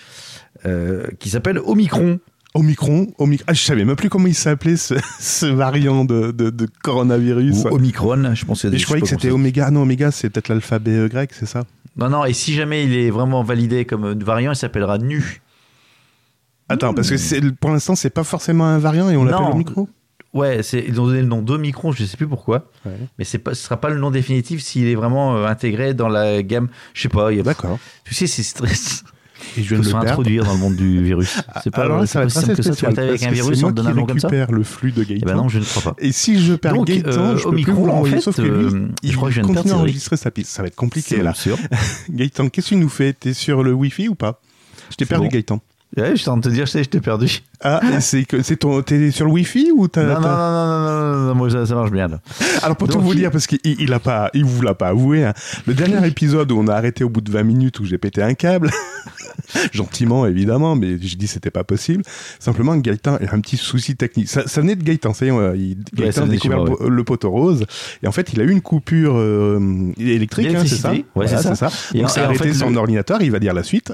euh, 0.68 1.08
qui 1.20 1.30
s'appelle 1.30 1.58
Omicron. 1.66 2.20
Omicron, 2.56 3.08
Omicron. 3.20 3.46
Ah, 3.48 3.54
je 3.54 3.62
savais 3.62 3.86
même 3.86 3.96
plus 3.96 4.10
comment 4.10 4.28
il 4.28 4.34
s'appelait 4.34 4.78
ce, 4.78 4.96
ce 5.20 5.46
variant 5.46 6.06
de, 6.06 6.32
de, 6.32 6.50
de 6.50 6.68
coronavirus. 6.84 7.66
Ou 7.66 7.76
Omicron, 7.76 8.34
je 8.34 8.46
pensais. 8.46 8.70
Et 8.70 8.78
je 8.78 8.86
croyais 8.86 9.02
que 9.02 9.08
c'était 9.08 9.30
Oméga. 9.30 9.70
Non, 9.72 9.82
Oméga, 9.84 10.10
c'est 10.12 10.30
peut-être 10.30 10.48
l'alphabet 10.48 10.92
euh, 10.98 11.08
grec, 11.08 11.32
c'est 11.34 11.46
ça? 11.46 11.64
Non, 11.98 12.10
non, 12.10 12.26
et 12.26 12.34
si 12.34 12.54
jamais 12.54 12.84
il 12.86 12.94
est 12.96 13.10
vraiment 13.10 13.44
validé 13.44 13.86
comme 13.86 14.18
variant, 14.24 14.52
il 14.52 14.56
s'appellera 14.56 14.98
Nu. 14.98 15.42
Attends, 16.68 16.94
parce 16.94 17.10
que 17.10 17.18
c'est- 17.18 17.52
pour 17.58 17.70
l'instant, 17.70 17.96
c'est 17.96 18.10
pas 18.10 18.24
forcément 18.24 18.66
un 18.66 18.80
variant 18.80 19.10
et 19.10 19.16
on 19.18 19.24
l'appelle. 19.24 19.48
Omicron? 19.54 19.88
Ouais, 20.34 20.60
ils 20.60 21.00
ont 21.00 21.06
donné 21.06 21.22
le 21.22 21.28
nom 21.28 21.42
d'Omicron, 21.42 21.94
je 21.94 22.04
sais 22.04 22.18
plus 22.18 22.28
pourquoi. 22.28 22.70
Ouais. 22.86 22.92
Mais 23.18 23.26
pas, 23.40 23.54
ce 23.54 23.64
sera 23.64 23.78
pas 23.80 23.90
le 23.90 23.98
nom 24.00 24.12
définitif 24.12 24.62
s'il 24.62 24.86
est 24.88 24.96
vraiment 24.96 25.38
euh, 25.38 25.46
intégré 25.48 25.94
dans 25.94 26.10
la 26.10 26.44
gamme. 26.44 26.68
Je 26.94 27.04
sais 27.04 27.08
pas. 27.10 27.30
a- 27.30 27.42
D'accord. 27.42 27.80
Tu 28.04 28.14
sais, 28.14 28.28
c'est 28.28 28.44
stress. 28.44 29.04
Et 29.58 29.64
je 29.64 29.70
viens 29.70 29.80
de 29.80 29.84
se 29.86 29.96
introduire 29.96 30.46
dans 30.46 30.54
le 30.54 30.60
monde 30.60 30.76
du 30.76 31.04
virus. 31.04 31.42
C'est 31.64 31.72
pas, 31.72 31.84
Alors 31.84 32.00
là, 32.00 32.06
ça 32.06 32.20
va 32.20 32.26
être 32.26 32.38
assez 32.38 32.56
ça. 32.56 32.64
Spécial. 32.64 32.94
vas 32.94 33.02
avec 33.04 33.24
un 33.24 33.32
virus, 33.32 33.64
on 33.64 33.70
te 33.70 33.74
donne 33.74 33.88
un 33.88 33.94
nom 33.94 34.06
comme 34.06 34.20
ça 34.20 34.28
récupère 34.28 34.52
le 34.52 34.64
flux 34.64 34.92
de 34.92 35.02
Eh 35.04 35.14
Gaëtan. 35.14 35.26
ben 35.26 35.36
non, 35.36 35.50
je 35.50 35.60
ne 35.60 35.64
crois 35.64 35.82
pas. 35.82 35.96
Et 36.00 36.12
si 36.12 36.40
je 36.42 36.54
perds 36.54 36.74
Donc, 36.74 36.88
Gaëtan, 36.88 37.08
euh, 37.10 37.38
je 37.38 37.44
peux 37.44 37.52
plus 37.52 37.72
vous 37.72 37.88
en 37.88 38.04
fait, 38.06 38.22
Sauf 38.22 38.36
que 38.38 38.42
lui, 38.42 38.50
euh, 38.50 38.88
il 39.04 39.12
je 39.12 39.16
crois 39.18 39.30
que 39.30 39.36
je 39.36 39.42
continue 39.42 39.72
à 39.74 39.78
enregistrer 39.78 40.18
sa 40.18 40.32
piste. 40.32 40.50
Ça 40.52 40.62
va 40.62 40.68
être 40.68 40.76
compliqué 40.76 41.22
là. 41.22 41.34
sûr. 41.34 41.58
Gaëtan, 42.10 42.50
qu'est-ce 42.50 42.70
que 42.70 42.76
tu 42.76 42.82
nous 42.82 42.90
fais? 42.90 43.14
T'es 43.14 43.34
sur 43.34 43.64
le 43.64 43.74
Wi-Fi 43.74 44.08
ou 44.10 44.16
pas? 44.16 44.42
Je 44.90 44.96
t'ai 44.96 45.06
perdu. 45.06 45.28
Gaëtan. 45.28 45.60
Ouais, 45.98 46.12
je 46.12 46.16
suis 46.16 46.30
en 46.30 46.34
train 46.34 46.42
de 46.42 46.50
te 46.50 46.54
dire, 46.54 46.66
je 46.66 46.72
sais, 46.72 46.84
je 46.84 46.90
t'ai 46.90 47.00
perdu. 47.00 47.42
Ah, 47.62 47.80
c'est 48.02 48.26
que 48.26 48.42
c'est 48.42 48.58
ton, 48.58 48.82
t'es 48.82 49.12
sur 49.12 49.26
le 49.26 49.32
Wi-Fi 49.32 49.72
ou 49.76 49.88
t'as 49.88 50.04
Non, 50.04 50.20
non, 50.20 50.22
non, 50.22 50.28
non, 50.28 51.12
non, 51.20 51.26
non, 51.28 51.36
moi, 51.36 51.50
ça, 51.50 51.66
ça 51.66 51.74
marche 51.76 51.92
bien. 51.92 52.08
Là. 52.10 52.20
Alors 52.64 52.76
pour 52.76 52.88
tout 52.90 53.00
vous 53.00 53.14
il- 53.14 53.20
dire, 53.20 53.32
parce 53.32 53.48
qu'il 53.48 53.60
il 53.64 53.94
a 53.94 54.00
pas, 54.00 54.30
il 54.34 54.44
vous 54.46 54.62
l'a 54.62 54.74
pas 54.74 54.90
avoué, 54.90 55.24
hein, 55.24 55.34
le 55.66 55.74
dernier 55.74 56.06
épisode 56.08 56.52
où 56.52 56.60
on 56.60 56.68
a 56.68 56.74
arrêté 56.76 57.04
au 57.04 57.10
bout 57.10 57.22
de 57.22 57.32
20 57.32 57.44
minutes 57.44 57.80
où 57.80 57.86
j'ai 57.86 57.98
pété 57.98 58.22
un 58.22 58.34
câble, 58.34 58.72
gentiment 59.74 60.26
évidemment, 60.26 60.76
mais 60.76 60.98
j'ai 61.00 61.16
dit 61.16 61.28
c'était 61.28 61.52
pas 61.52 61.64
possible. 61.64 62.04
Simplement 62.40 62.76
Gaëtan 62.78 63.16
a 63.16 63.34
un 63.36 63.40
petit 63.40 63.58
souci 63.58 63.96
technique. 63.96 64.28
Ça, 64.30 64.48
ça 64.48 64.62
venait 64.62 64.76
de 64.76 64.84
Gaëtan, 64.84 65.14
ça 65.14 65.26
y 65.26 65.30
est, 65.30 65.34
il, 65.58 65.78
Gaëtan 65.94 66.22
a 66.22 66.26
venait 66.26 66.36
découvert 66.36 66.58
moi, 66.66 66.78
le, 66.82 66.90
le 66.90 67.04
poteau 67.04 67.30
rose 67.32 67.66
et 68.04 68.08
en 68.08 68.12
fait 68.12 68.34
il 68.34 68.42
a 68.42 68.44
eu 68.44 68.52
une 68.52 68.62
coupure 68.62 69.16
euh, 69.18 69.92
électrique, 69.98 70.48
hein, 70.54 70.64
c'est 70.66 70.76
ça? 70.76 70.92
Ouais, 70.92 71.28
c'est 71.28 71.36
Voilà, 71.36 71.56
ça. 71.56 71.70
c'est 71.70 71.98
Donc 71.98 72.10
a 72.18 72.22
en 72.22 72.24
arrêté 72.26 72.44
fait, 72.50 72.54
son 72.54 72.70
le- 72.70 72.78
ordinateur, 72.78 73.22
il 73.22 73.32
va 73.32 73.40
dire 73.40 73.54
la 73.54 73.64
suite. 73.64 73.94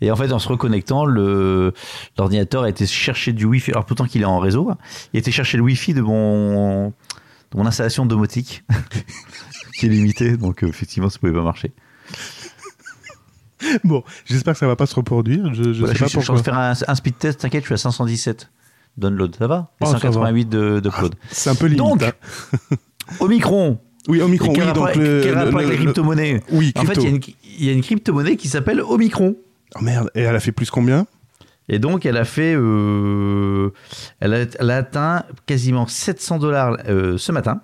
Et 0.00 0.10
en 0.10 0.16
fait, 0.16 0.30
en 0.32 0.38
se 0.38 0.48
reconnectant, 0.48 1.04
le, 1.06 1.72
l'ordinateur 2.18 2.64
a 2.64 2.68
été 2.68 2.86
chercher 2.86 3.32
du 3.32 3.44
Wi-Fi. 3.46 3.70
Alors, 3.72 3.86
pourtant 3.86 4.04
qu'il 4.04 4.20
est 4.22 4.26
en 4.26 4.38
réseau, 4.38 4.68
hein, 4.70 4.76
il 5.12 5.16
a 5.16 5.20
été 5.20 5.30
chercher 5.30 5.56
le 5.56 5.62
Wi-Fi 5.62 5.94
de 5.94 6.02
mon, 6.02 6.88
de 6.88 7.56
mon 7.56 7.64
installation 7.66 8.04
domotique, 8.04 8.62
qui 9.78 9.86
est 9.86 9.88
limitée. 9.88 10.36
Donc, 10.36 10.62
euh, 10.64 10.68
effectivement, 10.68 11.08
ça 11.08 11.18
pouvait 11.18 11.32
pas 11.32 11.42
marcher. 11.42 11.72
Bon, 13.84 14.04
j'espère 14.26 14.52
que 14.52 14.58
ça 14.58 14.66
va 14.66 14.76
pas 14.76 14.84
se 14.86 14.94
reproduire. 14.94 15.54
Je, 15.54 15.72
je 15.72 15.78
Voilà, 15.80 15.94
sais 15.94 15.98
je, 15.98 16.04
pas 16.04 16.08
suis- 16.10 16.18
je 16.20 16.24
suis 16.24 16.30
en 16.30 16.34
pourquoi. 16.34 16.52
train 16.52 16.72
de 16.72 16.76
faire 16.76 16.88
un, 16.88 16.92
un 16.92 16.94
speed 16.94 17.18
test. 17.18 17.40
T'inquiète, 17.40 17.62
je 17.62 17.66
suis 17.68 17.74
à 17.74 17.78
517 17.78 18.50
download. 18.98 19.34
Ça 19.36 19.46
va? 19.46 19.70
Et 19.80 19.84
Oh, 19.84 19.86
ça 19.86 19.92
va. 19.92 19.98
188 20.00 20.48
de, 20.48 20.80
d'upload. 20.80 21.14
C'est 21.30 21.48
un 21.50 21.54
peu 21.54 21.64
limite. 21.66 21.78
Donc, 21.78 22.02
hein. 22.02 22.12
Omicron. 23.18 23.80
oui, 24.08 24.20
Omicron, 24.20 24.52
quel 24.52 24.62
oui, 24.64 24.68
rapport, 24.68 24.86
donc 24.86 24.96
le, 24.96 25.20
quel 25.22 25.32
le- 25.32 25.38
rapport 25.38 25.54
avec 25.56 25.68
le- 25.68 25.72
les 25.72 25.78
le- 25.78 25.84
crypto-monnaies? 25.84 26.42
Oui, 26.52 26.72
En 26.76 26.84
fait, 26.84 26.94
il 26.96 27.02
y, 27.02 27.06
a 27.06 27.70
une, 27.72 27.78
une 27.78 27.82
crypto-monnaie 27.82 28.36
qui 28.36 28.48
s'appelle 28.48 28.82
Omicron. 28.82 29.36
Oh 29.78 29.82
merde, 29.82 30.10
et 30.14 30.22
elle 30.22 30.34
a 30.36 30.40
fait 30.40 30.52
plus 30.52 30.70
combien? 30.70 31.06
Et 31.68 31.78
donc, 31.78 32.06
elle 32.06 32.16
a 32.16 32.24
fait. 32.24 32.54
euh, 32.56 33.70
elle, 34.20 34.34
a, 34.34 34.44
elle 34.58 34.70
a 34.70 34.76
atteint 34.76 35.24
quasiment 35.46 35.86
700 35.86 36.38
dollars 36.38 36.76
euh, 36.88 37.18
ce 37.18 37.32
matin. 37.32 37.60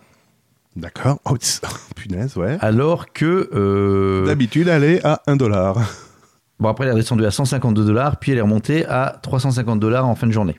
D'accord. 0.75 1.21
Oh, 1.25 1.37
punaise, 1.97 2.37
ouais. 2.37 2.57
Alors 2.61 3.12
que. 3.12 3.49
euh, 3.54 4.26
D'habitude, 4.26 4.69
elle 4.69 4.85
est 4.85 5.04
à 5.07 5.23
1 5.26 5.37
dollar. 5.37 5.76
bon, 6.61 6.69
après, 6.69 6.87
elle 6.87 6.92
est 6.92 6.97
descendue 6.97 7.25
à 7.25 7.31
152 7.31 7.85
dollars, 7.85 8.16
puis 8.19 8.33
elle 8.33 8.38
est 8.38 8.42
remontée 8.42 8.85
à 8.87 9.19
350 9.23 9.78
dollars 9.78 10.07
en 10.09 10.14
fin 10.16 10.26
de 10.26 10.33
journée. 10.33 10.59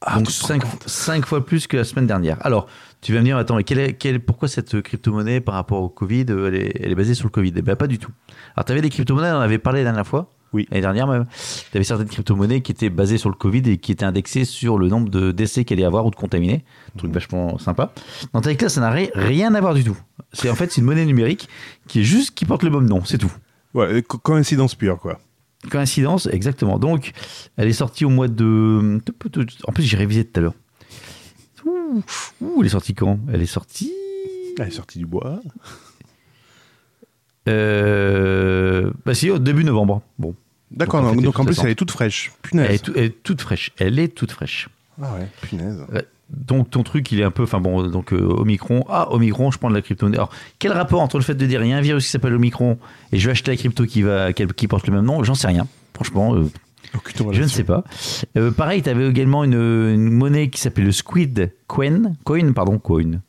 Ah, 0.00 0.16
donc, 0.16 0.28
tu 0.28 0.38
te 0.40 0.52
rends 0.52 0.58
5, 0.86 1.26
fois 1.26 1.44
plus 1.44 1.66
que 1.66 1.76
la 1.76 1.84
semaine 1.84 2.06
dernière. 2.06 2.38
Alors, 2.46 2.68
tu 3.00 3.12
vas 3.12 3.20
me 3.20 3.24
dire, 3.24 3.36
attends, 3.36 3.56
mais 3.56 3.64
quelle 3.64 3.78
est, 3.78 3.92
quelle 3.94 4.16
est- 4.16 4.18
pourquoi 4.20 4.48
cette 4.48 4.80
crypto-monnaie 4.82 5.40
par 5.40 5.54
rapport 5.54 5.80
au 5.82 5.88
Covid, 5.88 6.26
euh, 6.30 6.48
elle 6.48 6.54
est, 6.56 6.80
elle 6.82 6.90
est 6.92 6.94
basée 6.96 7.14
sur 7.14 7.26
le 7.26 7.30
Covid? 7.30 7.52
Eh 7.56 7.62
bien, 7.62 7.76
pas 7.76 7.86
du 7.86 7.98
tout. 7.98 8.10
Alors, 8.56 8.64
tu 8.64 8.72
avais 8.72 8.80
des 8.80 8.90
crypto-monnaies, 8.90 9.30
on 9.30 9.36
en 9.36 9.40
avait 9.40 9.58
parlé 9.58 9.80
la 9.80 9.84
dernière 9.90 10.06
fois. 10.06 10.30
Oui. 10.54 10.66
L'année 10.70 10.80
dernière 10.80 11.06
même. 11.06 11.26
Tu 11.70 11.76
avais 11.76 11.84
certaines 11.84 12.08
crypto-monnaies 12.08 12.62
qui 12.62 12.72
étaient 12.72 12.88
basées 12.88 13.18
sur 13.18 13.28
le 13.28 13.34
Covid 13.34 13.62
et 13.66 13.76
qui 13.76 13.92
étaient 13.92 14.06
indexées 14.06 14.46
sur 14.46 14.78
le 14.78 14.88
nombre 14.88 15.10
de 15.10 15.30
décès 15.30 15.64
qu'elle 15.64 15.76
allait 15.78 15.86
avoir 15.86 16.06
ou 16.06 16.10
de 16.10 16.16
contaminés. 16.16 16.64
Un 16.94 16.98
truc 16.98 17.12
vachement 17.12 17.58
sympa. 17.58 17.92
Dans 18.32 18.40
Tech 18.40 18.56
ça 18.68 18.80
n'a 18.80 18.90
ri- 18.90 19.10
rien 19.14 19.54
à 19.54 19.60
voir 19.60 19.74
du 19.74 19.84
tout. 19.84 19.96
C'est 20.32 20.48
en 20.48 20.54
fait 20.54 20.72
c'est 20.72 20.80
une 20.80 20.86
monnaie 20.86 21.04
numérique 21.04 21.50
qui 21.86 22.00
est 22.00 22.04
juste 22.04 22.34
qui 22.34 22.46
porte 22.46 22.62
le 22.62 22.70
même 22.70 22.88
nom, 22.88 23.04
c'est 23.04 23.18
tout. 23.18 23.30
Ouais, 23.74 24.02
co- 24.02 24.16
coïncidence 24.16 24.74
pure, 24.74 24.98
quoi. 24.98 25.18
Coïncidence, 25.70 26.26
exactement. 26.32 26.78
Donc, 26.78 27.12
elle 27.58 27.68
est 27.68 27.72
sortie 27.74 28.06
au 28.06 28.10
mois 28.10 28.28
de. 28.28 29.00
En 29.66 29.72
plus, 29.72 29.82
j'ai 29.84 29.96
révisé 29.98 30.24
tout 30.24 30.38
à 30.40 30.42
l'heure. 30.44 30.54
Ouh, 31.68 32.02
ouh, 32.40 32.60
elle 32.60 32.66
est 32.66 32.70
sortie 32.70 32.94
quand? 32.94 33.18
Elle 33.32 33.42
est 33.42 33.46
sortie. 33.46 33.92
Elle 34.58 34.68
est 34.68 34.70
sortie 34.70 34.98
du 34.98 35.06
bois. 35.06 35.40
Euh... 37.48 38.90
Bah 39.04 39.14
si, 39.14 39.30
au 39.30 39.38
début 39.38 39.64
novembre. 39.64 40.02
Bon. 40.18 40.34
D'accord, 40.70 41.02
Donc, 41.02 41.12
en 41.12 41.14
fait, 41.14 41.22
donc 41.22 41.46
plus, 41.46 41.58
elle 41.64 41.70
est 41.70 41.74
toute 41.74 41.90
fraîche. 41.90 42.32
Punaise. 42.42 42.66
Elle 42.68 42.74
est, 42.74 42.78
tout- 42.78 42.92
elle 42.94 43.04
est 43.04 43.22
toute 43.22 43.40
fraîche. 43.40 43.72
Elle 43.78 43.98
est 43.98 44.08
toute 44.08 44.32
fraîche. 44.32 44.68
Ah 45.00 45.14
ouais, 45.14 45.28
punaise. 45.40 45.78
Ouais. 45.92 46.04
Donc 46.28 46.70
ton 46.70 46.82
truc, 46.82 47.10
il 47.10 47.20
est 47.20 47.24
un 47.24 47.30
peu, 47.30 47.44
enfin 47.44 47.58
bon, 47.60 47.86
donc 47.88 48.12
euh, 48.12 48.20
Omicron. 48.20 48.84
Ah, 48.90 49.10
Omicron, 49.12 49.50
je 49.50 49.58
prends 49.58 49.70
de 49.70 49.74
la 49.74 49.80
crypto. 49.80 50.06
Alors, 50.06 50.30
quel 50.58 50.72
rapport 50.72 51.00
entre 51.00 51.16
le 51.16 51.24
fait 51.24 51.34
de 51.34 51.46
dire 51.46 51.62
il 51.62 51.70
y 51.70 51.72
a 51.72 51.76
un 51.76 51.80
virus 51.80 52.04
qui 52.04 52.10
s'appelle 52.10 52.34
Omicron 52.34 52.78
et 53.12 53.18
je 53.18 53.26
vais 53.26 53.32
acheter 53.32 53.50
la 53.50 53.56
crypto 53.56 53.86
qui 53.86 54.02
va, 54.02 54.32
qui, 54.34 54.68
porte 54.68 54.86
le 54.86 54.94
même 54.94 55.06
nom? 55.06 55.22
J'en 55.24 55.34
sais 55.34 55.46
rien. 55.46 55.66
Franchement, 55.94 56.34
euh, 56.34 56.50
je 57.32 57.42
ne 57.42 57.48
sais 57.48 57.64
pas. 57.64 57.84
Euh, 58.36 58.50
pareil, 58.50 58.82
tu 58.82 58.88
avais 58.90 59.08
également 59.08 59.44
une, 59.44 59.54
une 59.54 60.10
monnaie 60.10 60.48
qui 60.48 60.60
s'appelait 60.60 60.84
le 60.84 60.92
Squid 60.92 61.52
Coin, 61.66 62.12
coin, 62.24 62.52
pardon, 62.52 62.78
coin. 62.78 63.20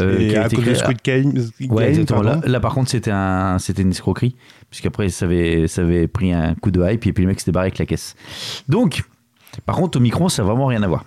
Euh, 0.00 0.18
Et 0.18 0.28
qui 0.28 0.36
a 0.36 0.42
à 0.42 0.46
été 0.46 0.56
cause 0.56 0.64
de 0.64 0.74
Squid 0.74 0.98
Game, 1.04 1.32
Ouais. 1.68 1.92
Là, 1.92 2.40
là, 2.44 2.60
par 2.60 2.74
contre, 2.74 2.90
c'était 2.90 3.12
un, 3.12 3.58
c'était 3.58 3.82
une 3.82 3.90
escroquerie, 3.90 4.34
puisqu'après, 4.70 5.08
ça 5.08 5.24
avait, 5.26 5.68
ça 5.68 5.82
avait 5.82 6.08
pris 6.08 6.32
un 6.32 6.54
coup 6.56 6.70
de 6.70 6.80
hype, 6.80 7.06
et 7.06 7.12
puis 7.12 7.22
le 7.22 7.28
mec 7.28 7.38
s'était 7.38 7.52
barré 7.52 7.66
avec 7.66 7.78
la 7.78 7.86
caisse. 7.86 8.16
Donc, 8.68 9.04
par 9.66 9.76
contre, 9.76 9.98
Omicron, 9.98 10.28
ça 10.28 10.42
n'a 10.42 10.48
vraiment 10.48 10.66
rien 10.66 10.82
à 10.82 10.88
voir. 10.88 11.04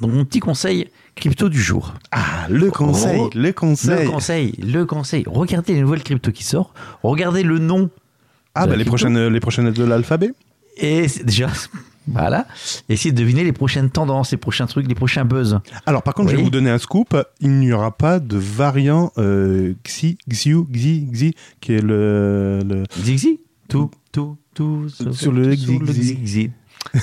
Donc, 0.00 0.12
mon 0.12 0.24
petit 0.24 0.40
conseil 0.40 0.88
crypto 1.14 1.48
du 1.48 1.60
jour. 1.60 1.94
Ah, 2.10 2.46
le 2.48 2.70
conseil, 2.70 3.28
le 3.34 3.52
conseil. 3.52 4.04
Le 4.04 4.10
conseil, 4.10 4.52
le 4.62 4.84
conseil. 4.84 5.24
Regardez 5.26 5.74
les 5.74 5.82
nouvelles 5.82 6.02
cryptos 6.02 6.32
qui 6.32 6.44
sortent. 6.44 6.74
Regardez 7.02 7.42
le 7.42 7.58
nom. 7.58 7.90
Ah, 8.54 8.66
bah 8.66 8.76
les 8.76 8.84
prochaines, 8.84 9.28
les 9.28 9.40
prochaines 9.40 9.70
de 9.70 9.84
l'alphabet 9.84 10.32
Et 10.76 11.06
déjà, 11.24 11.48
voilà. 12.06 12.46
Essayez 12.88 13.12
de 13.12 13.18
deviner 13.18 13.44
les 13.44 13.52
prochaines 13.52 13.90
tendances, 13.90 14.30
les 14.32 14.36
prochains 14.38 14.66
trucs, 14.66 14.88
les 14.88 14.94
prochains 14.94 15.24
buzz. 15.24 15.60
Alors, 15.86 16.02
par 16.02 16.14
contre, 16.14 16.30
je 16.30 16.36
vais 16.36 16.42
vous 16.42 16.50
donner 16.50 16.70
un 16.70 16.78
scoop. 16.78 17.16
Il 17.40 17.50
n'y 17.60 17.72
aura 17.72 17.96
pas 17.96 18.18
de 18.20 18.36
variant 18.38 19.12
euh, 19.18 19.74
Xi, 19.84 20.18
Xiu, 20.28 20.64
Xi, 20.72 21.08
Xi, 21.12 21.34
qui 21.60 21.74
est 21.74 21.82
le. 21.82 22.60
le- 22.66 22.84
Zigzi 23.00 23.40
Tout, 23.68 23.90
tout, 24.12 24.36
tout. 24.54 24.88
Sur 24.88 25.32
le 25.32 25.54
Xi. 25.54 26.16
Xi. 26.24 26.50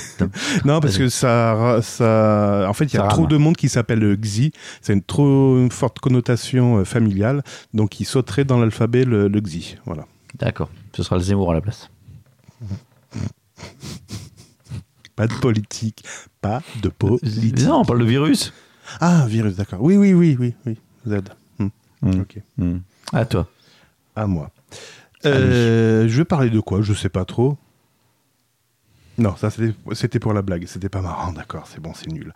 Non, 0.66 0.78
parce 0.80 0.98
que 0.98 1.08
ça, 1.08 1.78
ça. 1.82 2.66
En 2.68 2.74
fait, 2.74 2.84
il 2.92 2.96
y 2.96 3.00
a 3.00 3.06
trop 3.08 3.26
de 3.26 3.36
monde 3.38 3.56
qui 3.56 3.70
s'appelle 3.70 4.04
euh, 4.04 4.16
Xi. 4.16 4.52
C'est 4.82 4.92
une 4.92 5.02
trop 5.02 5.66
forte 5.70 6.00
connotation 6.00 6.78
euh, 6.78 6.84
familiale. 6.84 7.42
Donc, 7.72 7.98
il 7.98 8.04
sauterait 8.04 8.44
dans 8.44 8.58
l'alphabet 8.58 9.04
le, 9.06 9.28
le 9.28 9.40
Xi. 9.40 9.76
Voilà. 9.86 10.06
D'accord. 10.38 10.68
Ce 10.94 11.02
sera 11.02 11.16
le 11.16 11.22
Zemmour 11.22 11.50
à 11.50 11.54
la 11.54 11.60
place. 11.62 11.88
Pas 15.16 15.26
de 15.26 15.34
politique. 15.34 16.04
Pas 16.40 16.62
de 16.82 16.88
politique. 16.88 17.60
Non, 17.60 17.80
on 17.80 17.84
parle 17.84 18.00
de 18.00 18.04
virus. 18.06 18.52
Ah, 19.00 19.26
virus, 19.28 19.56
d'accord. 19.56 19.80
Oui, 19.82 19.96
oui, 19.96 20.14
oui, 20.14 20.36
oui, 20.40 20.54
oui. 20.66 20.78
Z. 21.06 21.16
Hmm, 21.58 21.68
Hmm. 22.02 22.20
Ok. 22.20 22.38
Hmm. 22.56 22.78
À 23.12 23.24
toi. 23.26 23.48
À 24.16 24.26
moi. 24.26 24.50
Euh, 25.26 26.08
je 26.08 26.16
vais 26.16 26.24
parler 26.24 26.48
de 26.50 26.60
quoi? 26.60 26.80
Je 26.80 26.94
sais 26.94 27.10
pas 27.10 27.24
trop. 27.26 27.58
Non, 29.18 29.36
ça 29.36 29.50
c'était- 29.50 30.18
pour 30.18 30.32
la 30.32 30.40
blague. 30.40 30.64
C'était 30.66 30.88
pas 30.88 31.02
marrant, 31.02 31.32
d'accord. 31.32 31.66
C'est 31.70 31.80
bon, 31.80 31.92
c'est 31.94 32.10
nul. 32.10 32.32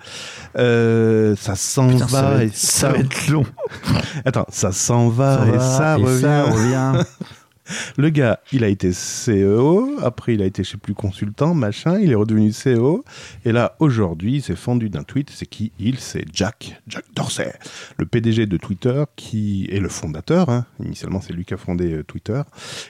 Euh, 0.58 1.34
ça 1.36 1.56
s'en 1.56 1.86
va, 1.88 2.06
ça, 2.08 2.22
va 2.22 2.42
et 2.44 2.46
être, 2.48 2.54
ça 2.54 2.90
va 2.90 2.98
être 2.98 3.28
long. 3.28 3.46
Attends, 4.26 4.44
ça 4.50 4.70
s'en 4.72 5.08
va, 5.08 5.38
Ça 5.38 5.48
et 5.48 5.58
ça 5.58 5.98
et 5.98 6.02
revient. 6.02 6.20
ça 6.20 6.42
revient. 6.44 7.04
Le 7.96 8.10
gars, 8.10 8.40
il 8.52 8.62
a 8.64 8.68
été 8.68 8.90
CEO, 8.90 9.98
après 10.02 10.34
il 10.34 10.42
a 10.42 10.44
été, 10.46 10.62
je 10.64 10.70
sais 10.70 10.76
plus, 10.76 10.94
consultant, 10.94 11.54
machin, 11.54 11.98
il 11.98 12.10
est 12.10 12.14
redevenu 12.14 12.50
CEO, 12.52 13.04
et 13.44 13.52
là, 13.52 13.74
aujourd'hui, 13.78 14.36
il 14.36 14.42
s'est 14.42 14.56
fendu 14.56 14.90
d'un 14.90 15.02
tweet, 15.02 15.30
c'est 15.30 15.46
qui? 15.46 15.72
Il 15.78 15.98
C'est 15.98 16.24
Jack, 16.32 16.80
Jack 16.88 17.04
Dorsey, 17.14 17.52
le 17.98 18.06
PDG 18.06 18.46
de 18.46 18.56
Twitter, 18.56 19.04
qui 19.16 19.66
est 19.70 19.80
le 19.80 19.88
fondateur, 19.88 20.48
hein. 20.50 20.66
initialement 20.84 21.20
c'est 21.20 21.32
lui 21.32 21.44
qui 21.44 21.54
a 21.54 21.56
fondé 21.56 21.92
euh, 21.92 22.02
Twitter, 22.02 22.42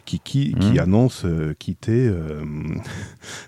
qui, 0.05 0.19
qui, 0.21 0.55
qui 0.59 0.73
Mhm. 0.73 0.79
annonce 0.81 1.23
euh, 1.25 1.55
quitter... 1.59 2.07
euh, 2.09 2.43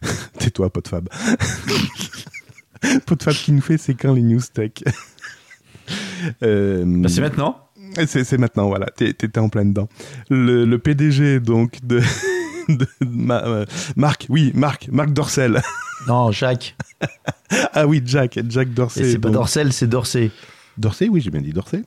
Tais-toi, 0.38 0.70
Podfab. 0.70 1.08
Podfab 3.06 3.34
qui 3.34 3.52
nous 3.52 3.60
fait, 3.60 3.78
c'est 3.78 3.94
quand 3.94 4.12
les 4.14 4.22
news 4.22 4.40
tech? 4.52 4.72
Euh, 6.42 6.84
Bah, 6.86 7.08
c'est 7.08 7.20
maintenant. 7.20 7.65
C'est 8.06 8.38
maintenant, 8.38 8.68
voilà, 8.68 8.86
t'étais 8.86 9.38
en 9.38 9.48
plein 9.48 9.64
dedans. 9.64 9.88
Le, 10.28 10.64
le 10.64 10.78
PDG, 10.78 11.40
donc, 11.40 11.78
de, 11.84 12.00
de 12.68 12.86
Ma- 13.00 13.44
euh, 13.46 13.64
Marc, 13.96 14.26
oui, 14.28 14.52
Marc, 14.54 14.88
Marc 14.92 15.12
Dorcel. 15.12 15.62
Non, 16.06 16.30
Jacques. 16.30 16.76
ah 17.72 17.86
oui, 17.86 18.00
Jack, 18.04 18.38
Jack 18.48 18.72
Dorsey. 18.74 19.12
c'est 19.12 19.18
pas 19.18 19.30
Dorsel, 19.30 19.72
c'est 19.72 19.86
Dorsey. 19.88 20.30
Dorsey, 20.76 21.08
oui, 21.08 21.20
j'ai 21.22 21.30
bien 21.30 21.40
dit 21.40 21.52
Dorsey. 21.54 21.82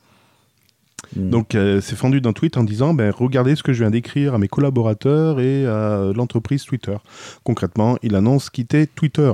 Hmm. 1.16 1.30
Donc, 1.30 1.54
euh, 1.54 1.80
c'est 1.80 1.96
fendu 1.96 2.20
d'un 2.20 2.32
tweet 2.32 2.56
en 2.58 2.64
disant 2.64 2.92
ben, 2.92 3.10
Regardez 3.16 3.54
ce 3.54 3.62
que 3.62 3.72
je 3.72 3.78
viens 3.82 3.90
d'écrire 3.90 4.34
à 4.34 4.38
mes 4.38 4.48
collaborateurs 4.48 5.40
et 5.40 5.64
à 5.64 6.10
l'entreprise 6.14 6.64
Twitter. 6.64 6.96
Concrètement, 7.44 7.96
il 8.02 8.14
annonce 8.16 8.50
quitter 8.50 8.86
Twitter. 8.88 9.32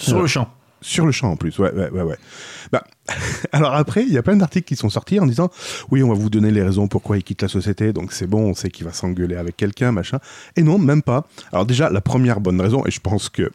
Sur 0.00 0.22
le 0.22 0.26
champ. 0.26 0.48
Sur 0.86 1.06
le 1.06 1.12
champ 1.12 1.30
en 1.30 1.36
plus, 1.36 1.58
ouais, 1.58 1.72
ouais, 1.72 1.88
ouais. 1.88 2.02
ouais. 2.02 2.16
Bah, 2.70 2.84
alors 3.52 3.72
après, 3.72 4.02
il 4.02 4.12
y 4.12 4.18
a 4.18 4.22
plein 4.22 4.36
d'articles 4.36 4.66
qui 4.66 4.76
sont 4.76 4.90
sortis 4.90 5.18
en 5.18 5.24
disant 5.24 5.48
oui, 5.90 6.02
on 6.02 6.08
va 6.08 6.14
vous 6.14 6.28
donner 6.28 6.50
les 6.50 6.62
raisons 6.62 6.88
pourquoi 6.88 7.16
il 7.16 7.22
quitte 7.22 7.40
la 7.40 7.48
société, 7.48 7.94
donc 7.94 8.12
c'est 8.12 8.26
bon, 8.26 8.50
on 8.50 8.54
sait 8.54 8.68
qu'il 8.68 8.84
va 8.84 8.92
s'engueuler 8.92 9.36
avec 9.36 9.56
quelqu'un, 9.56 9.92
machin. 9.92 10.18
Et 10.56 10.62
non, 10.62 10.78
même 10.78 11.02
pas. 11.02 11.26
Alors 11.52 11.64
déjà, 11.64 11.88
la 11.88 12.02
première 12.02 12.38
bonne 12.38 12.60
raison, 12.60 12.84
et 12.84 12.90
je 12.90 13.00
pense 13.00 13.30
que 13.30 13.50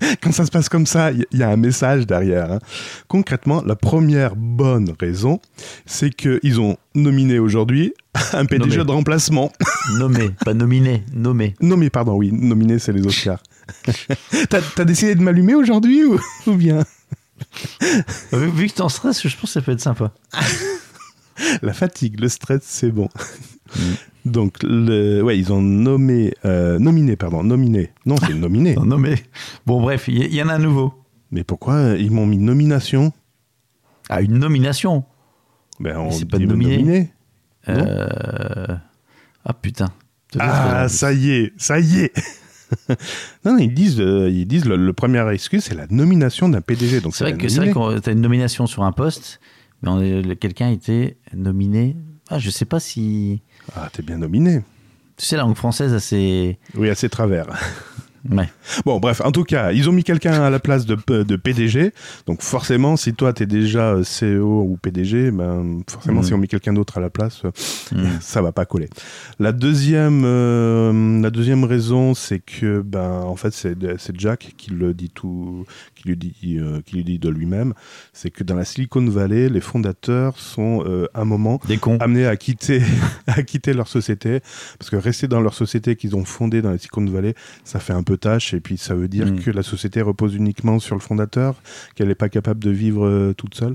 quand 0.20 0.32
ça 0.32 0.44
se 0.44 0.50
passe 0.50 0.68
comme 0.68 0.86
ça, 0.86 1.12
il 1.12 1.24
y, 1.32 1.42
a 1.44 1.50
un 1.50 1.56
message 1.56 2.04
derrière. 2.04 2.50
hein. 2.50 2.58
Concrètement, 3.06 3.62
la 3.64 3.76
première 3.76 4.34
bonne 4.34 4.94
raison, 4.98 5.40
c'est 5.86 6.10
qu'ils 6.10 6.60
ont 6.60 6.76
nominé 6.96 7.38
aujourd'hui 7.38 7.94
un 8.32 8.44
PDG 8.44 8.70
Nommé. 8.78 8.84
de 8.84 8.90
remplacement. 8.90 9.52
Nommé, 9.98 10.30
pas 10.44 10.54
nominé, 10.54 11.04
nommé. 11.14 11.54
Nommé, 11.60 11.90
pardon, 11.90 12.16
oui, 12.16 12.32
nominé, 12.32 12.80
c'est 12.80 12.92
les 12.92 13.06
Oscars. 13.06 13.42
T'as 14.50 14.60
t'as 14.60 14.84
décidé 14.84 15.14
de 15.14 15.22
m'allumer 15.22 15.54
aujourd'hui 15.54 16.04
ou, 16.04 16.18
ou 16.46 16.54
bien? 16.54 16.84
Vu, 18.32 18.50
vu 18.50 18.66
que 18.68 18.74
t'es 18.74 18.82
en 18.82 18.88
stress, 18.88 19.26
je 19.26 19.34
pense 19.34 19.42
que 19.42 19.48
ça 19.48 19.60
peut 19.60 19.72
être 19.72 19.80
sympa. 19.80 20.12
La 21.62 21.72
fatigue, 21.72 22.20
le 22.20 22.28
stress, 22.28 22.62
c'est 22.64 22.90
bon. 22.90 23.08
Mm. 23.76 23.80
Donc, 24.24 24.56
le, 24.62 25.22
ouais, 25.22 25.38
ils 25.38 25.52
ont 25.52 25.62
nommé, 25.62 26.34
euh, 26.44 26.78
nominé, 26.78 27.16
pardon, 27.16 27.42
nominé. 27.42 27.92
Non, 28.06 28.16
c'est 28.16 28.34
nominé. 28.34 28.74
Non, 28.74 28.84
nommé. 28.84 29.14
Bon, 29.66 29.80
bref, 29.80 30.08
il 30.08 30.34
y, 30.34 30.42
en 30.42 30.48
a 30.48 30.54
un 30.54 30.58
nouveau. 30.58 30.92
Mais 31.30 31.44
pourquoi 31.44 31.74
euh, 31.74 31.96
ils 31.98 32.10
m'ont 32.10 32.26
mis 32.26 32.38
nomination? 32.38 33.12
Ah, 34.08 34.20
une 34.22 34.38
nomination. 34.38 35.04
Ben, 35.80 35.96
on 35.96 36.10
c'est 36.10 36.24
pas 36.24 36.38
nominé. 36.38 37.10
Non. 37.68 37.74
Euh... 37.74 38.76
Ah, 39.44 39.52
putain. 39.54 39.88
Ah, 40.38 40.88
ça 40.88 41.12
y 41.12 41.30
est, 41.30 41.52
ça 41.56 41.78
y 41.78 42.00
est. 42.00 42.12
non, 43.44 43.52
non, 43.52 43.58
ils 43.58 43.72
disent, 43.72 44.00
euh, 44.00 44.30
ils 44.30 44.46
disent 44.46 44.64
le, 44.64 44.76
le 44.76 44.92
premier 44.92 45.26
excuse, 45.32 45.64
c'est 45.64 45.74
la 45.74 45.86
nomination 45.90 46.48
d'un 46.48 46.60
PDG. 46.60 47.00
Donc 47.00 47.14
C'est 47.14 47.24
vrai 47.24 47.36
que 47.36 47.48
c'est 47.48 47.60
vrai 47.60 47.72
que 47.72 47.98
t'as 47.98 48.12
une 48.12 48.20
nomination 48.20 48.66
sur 48.66 48.82
un 48.84 48.92
poste, 48.92 49.40
mais 49.82 50.36
quelqu'un 50.36 50.70
était 50.70 51.16
nominé. 51.34 51.96
Ah, 52.30 52.38
je 52.38 52.50
sais 52.50 52.64
pas 52.66 52.80
si. 52.80 53.40
Ah, 53.74 53.88
t'es 53.92 54.02
bien 54.02 54.18
nominé. 54.18 54.62
Tu 55.16 55.24
sais, 55.26 55.36
la 55.36 55.42
langue 55.42 55.56
française, 55.56 55.94
assez. 55.94 56.58
Oui, 56.74 56.88
assez 56.90 57.08
travers. 57.08 57.46
Ouais. 58.30 58.48
Bon, 58.84 58.98
bref, 58.98 59.20
en 59.24 59.30
tout 59.32 59.44
cas, 59.44 59.72
ils 59.72 59.88
ont 59.88 59.92
mis 59.92 60.04
quelqu'un 60.04 60.42
à 60.42 60.50
la 60.50 60.58
place 60.58 60.86
de, 60.86 60.96
de 61.22 61.36
PDG. 61.36 61.92
Donc, 62.26 62.42
forcément, 62.42 62.96
si 62.96 63.14
toi, 63.14 63.32
t'es 63.32 63.46
déjà 63.46 63.92
euh, 63.94 64.02
CEO 64.02 64.62
ou 64.62 64.76
PDG, 64.80 65.30
ben, 65.30 65.80
forcément, 65.88 66.20
Mhm. 66.20 66.26
si 66.26 66.34
on 66.34 66.38
met 66.38 66.46
quelqu'un 66.48 66.72
d'autre 66.72 66.98
à 66.98 67.00
la 67.00 67.10
place, 67.10 67.42
euh, 67.44 67.50
Mm. 67.92 68.18
ça 68.20 68.42
va 68.42 68.52
pas 68.52 68.66
coller. 68.66 68.88
La 69.38 69.52
deuxième, 69.52 70.22
euh, 70.24 71.20
la 71.22 71.30
deuxième 71.30 71.64
raison, 71.64 72.14
c'est 72.14 72.40
que, 72.40 72.80
ben, 72.80 73.22
en 73.22 73.36
fait, 73.36 73.52
c'est 73.52 73.76
c'est 73.98 74.18
Jack 74.18 74.54
qui 74.56 74.70
le 74.70 74.92
dit 74.94 75.10
tout, 75.10 75.64
qui 75.94 76.08
lui 76.08 76.16
dit, 76.16 76.34
euh, 76.58 76.80
qui 76.84 76.96
lui 76.96 77.04
dit 77.04 77.18
de 77.18 77.28
lui-même. 77.28 77.72
C'est 78.12 78.30
que 78.30 78.44
dans 78.44 78.54
la 78.56 78.64
Silicon 78.64 79.04
Valley, 79.08 79.48
les 79.48 79.60
fondateurs 79.60 80.38
sont, 80.38 80.82
euh, 80.86 81.06
à 81.14 81.20
un 81.22 81.24
moment, 81.24 81.60
Des 81.68 81.78
cons. 81.78 81.96
amenés 82.00 82.26
à 82.26 82.36
quitter, 82.36 82.80
à 83.26 83.42
quitter 83.42 83.72
leur 83.72 83.88
société, 83.88 84.40
parce 84.78 84.90
que 84.90 84.96
rester 84.96 85.28
dans 85.28 85.40
leur 85.40 85.54
société 85.54 85.96
qu'ils 85.96 86.16
ont 86.16 86.24
fondée 86.24 86.62
dans 86.62 86.70
la 86.70 86.78
Silicon 86.78 87.04
Valley, 87.06 87.34
ça 87.64 87.78
fait 87.80 87.92
un 87.92 88.02
peu 88.08 88.16
tâche, 88.16 88.54
et 88.54 88.60
puis 88.60 88.78
ça 88.78 88.94
veut 88.94 89.08
dire 89.08 89.26
Mm. 89.26 89.40
que 89.40 89.50
la 89.50 89.62
société 89.62 90.00
repose 90.02 90.34
uniquement 90.34 90.78
sur 90.78 90.94
le 90.96 91.00
fondateur, 91.00 91.54
qu'elle 91.94 92.08
n'est 92.08 92.14
pas 92.14 92.28
capable 92.30 92.60
de 92.64 92.70
vivre 92.70 93.06
euh, 93.06 93.34
toute 93.34 93.54
seule. 93.54 93.74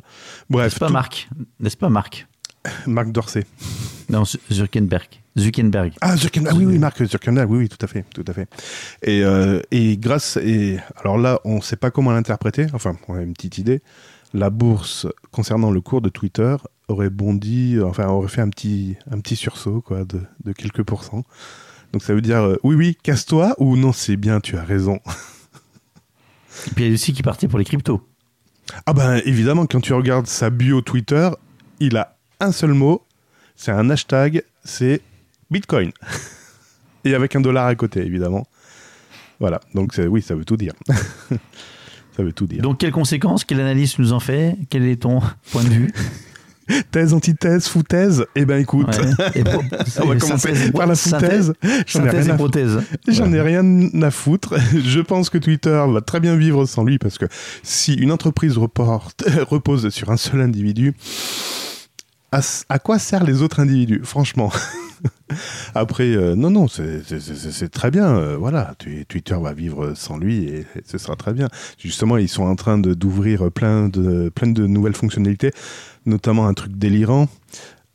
Bref, 0.49 0.65
N'est-ce 0.65 0.79
pas 0.79 0.87
tout- 0.87 0.93
Marc 0.93 1.29
N'est-ce 1.59 1.77
pas 1.77 1.89
Marc? 1.89 2.27
Marc 2.87 3.11
Dorsey. 3.11 3.45
Non, 4.09 4.23
Zuckerberg. 4.51 5.07
Zuckerberg. 5.37 5.93
Ah, 6.01 6.15
Zuckerberg, 6.15 6.55
ah 6.55 6.57
oui, 6.57 6.65
oui, 6.65 6.77
Marc 6.79 7.03
Zuckerberg, 7.05 7.49
oui, 7.51 7.57
oui, 7.59 7.69
tout 7.69 7.83
à 7.83 7.87
fait, 7.87 8.05
tout 8.13 8.23
à 8.27 8.33
fait. 8.33 8.47
Et, 9.01 9.23
euh, 9.23 9.59
et 9.71 9.97
grâce, 9.97 10.37
et 10.37 10.77
alors 10.97 11.17
là, 11.17 11.39
on 11.43 11.57
ne 11.57 11.61
sait 11.61 11.75
pas 11.75 11.91
comment 11.91 12.11
l'interpréter, 12.11 12.67
enfin, 12.73 12.95
on 13.07 13.15
a 13.15 13.21
une 13.21 13.33
petite 13.33 13.57
idée. 13.57 13.81
La 14.33 14.49
bourse, 14.49 15.07
concernant 15.31 15.71
le 15.71 15.81
cours 15.81 16.01
de 16.01 16.09
Twitter, 16.09 16.55
aurait 16.87 17.09
bondi, 17.09 17.77
enfin 17.83 18.07
aurait 18.07 18.27
fait 18.27 18.41
un 18.41 18.49
petit, 18.49 18.95
un 19.11 19.19
petit 19.19 19.35
sursaut 19.35 19.81
quoi, 19.81 20.05
de, 20.05 20.21
de 20.43 20.51
quelques 20.53 20.83
pourcents. 20.83 21.23
Donc 21.93 22.01
ça 22.03 22.13
veut 22.13 22.21
dire 22.21 22.39
euh, 22.39 22.57
oui, 22.63 22.75
oui, 22.75 22.97
casse-toi 23.01 23.55
ou 23.59 23.77
non, 23.77 23.93
c'est 23.93 24.17
bien, 24.17 24.39
tu 24.39 24.57
as 24.57 24.63
raison. 24.63 24.99
Et 26.67 26.71
puis 26.71 26.85
il 26.85 26.87
y 26.87 26.91
a 26.91 26.93
aussi 26.93 27.13
qui 27.13 27.21
partait 27.21 27.47
pour 27.47 27.59
les 27.59 27.65
cryptos. 27.65 28.01
Ah 28.85 28.93
ben 28.93 29.21
évidemment, 29.25 29.67
quand 29.67 29.79
tu 29.79 29.93
regardes 29.93 30.27
sa 30.27 30.49
bio 30.49 30.81
Twitter, 30.81 31.29
il 31.79 31.95
a 31.97 32.17
un 32.39 32.51
seul 32.51 32.73
mot, 32.73 33.05
c'est 33.55 33.71
un 33.71 33.89
hashtag, 33.89 34.43
c'est 34.63 35.01
Bitcoin. 35.51 35.91
Et 37.05 37.13
avec 37.13 37.35
un 37.35 37.41
dollar 37.41 37.67
à 37.67 37.75
côté, 37.75 38.01
évidemment. 38.01 38.47
Voilà, 39.39 39.59
donc 39.75 39.93
oui, 39.97 40.21
ça 40.21 40.35
veut 40.35 40.45
tout 40.45 40.57
dire. 40.57 40.73
ça 40.87 42.23
veut 42.23 42.31
tout 42.31 42.47
dire. 42.47 42.61
Donc, 42.61 42.79
quelles 42.79 42.93
conséquences 42.93 43.43
Quelle 43.43 43.59
analyse 43.59 43.99
nous 43.99 44.13
en 44.13 44.21
fait 44.21 44.57
Quel 44.69 44.85
est 44.85 45.01
ton 45.01 45.21
point 45.51 45.63
de 45.63 45.69
vue? 45.69 45.93
Thèse, 46.91 47.13
antithèse, 47.13 47.67
foutaise 47.67 48.25
Eh 48.35 48.45
ben 48.45 48.57
écoute, 48.59 48.87
Ouais. 48.87 49.25
Et 49.35 49.43
pro- 49.43 49.61
on 50.01 50.07
va 50.07 50.15
commencer 50.15 50.71
par 50.71 50.87
la 50.87 50.95
synthèse- 50.95 51.53
foutaise. 51.53 51.53
J'en 51.87 52.05
ai 52.05 52.09
rien 52.09 52.33
à. 52.33 52.37
J'en 53.07 53.33
ai 53.33 53.41
rien 53.41 53.89
à 54.01 54.11
foutre. 54.11 54.55
Je 54.85 54.99
pense 55.01 55.29
que 55.29 55.37
Twitter 55.37 55.83
va 55.89 56.01
très 56.01 56.19
bien 56.19 56.35
vivre 56.35 56.65
sans 56.65 56.83
lui 56.83 56.97
parce 56.99 57.17
que 57.17 57.25
si 57.63 57.93
une 57.93 58.11
entreprise 58.11 58.57
reporte, 58.57 59.23
repose 59.49 59.89
sur 59.89 60.09
un 60.11 60.17
seul 60.17 60.41
individu, 60.41 60.93
à, 62.69 62.79
quoi 62.79 62.99
servent 62.99 63.27
les 63.27 63.41
autres 63.41 63.59
individus 63.59 64.01
Franchement? 64.03 64.51
Après, 65.75 66.15
euh, 66.15 66.35
non, 66.35 66.49
non, 66.49 66.67
c'est- 66.67 67.69
très 67.69 67.91
bien. 67.91 68.15
euh, 68.15 68.37
voilà, 68.37 68.73
Twitter 69.07 69.35
va 69.41 69.53
vivre 69.53 69.93
sans 69.95 70.17
lui 70.17 70.45
et, 70.45 70.65
ce 70.85 70.97
sera 70.97 71.15
très 71.15 71.33
bien. 71.33 71.49
Justement, 71.77 72.17
ils 72.17 72.29
sont 72.29 72.43
en 72.43 72.55
train 72.55 72.77
d'ouvrir 72.77 73.51
plein 73.51 73.89
de, 73.89 74.29
plein 74.29 74.49
de 74.51 74.65
nouvelles 74.65 74.95
fonctionnalités, 74.95 75.51
notamment 76.05 76.47
un 76.47 76.53
truc 76.53 76.77
délirant. 76.77 77.27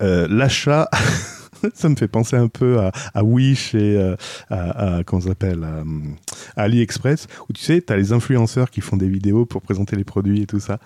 Euh, 0.02 0.26
L'achat, 0.30 0.88
ça 1.74 1.88
me 1.88 1.96
fait 1.96 2.08
penser 2.08 2.36
un 2.36 2.48
peu 2.48 2.78
à, 2.80 2.92
à 3.14 3.24
Wish 3.24 3.74
et 3.74 3.96
euh, 3.96 4.16
à, 4.50 4.96
à- 4.98 5.04
comment 5.04 5.20
ça 5.22 5.28
s'appelle 5.28 5.64
à, 5.64 6.60
à 6.60 6.64
AliExpress 6.64 7.26
où 7.48 7.52
tu 7.52 7.62
sais 7.62 7.82
tu 7.86 7.92
as 7.92 7.96
les 7.96 8.12
influenceurs 8.12 8.70
qui 8.70 8.80
font 8.80 8.96
des 8.96 9.08
vidéos 9.08 9.46
pour 9.46 9.62
présenter 9.62 9.96
les 9.96 10.04
produits 10.04 10.42
et 10.42 10.46
tout 10.46 10.60
ça 10.60 10.78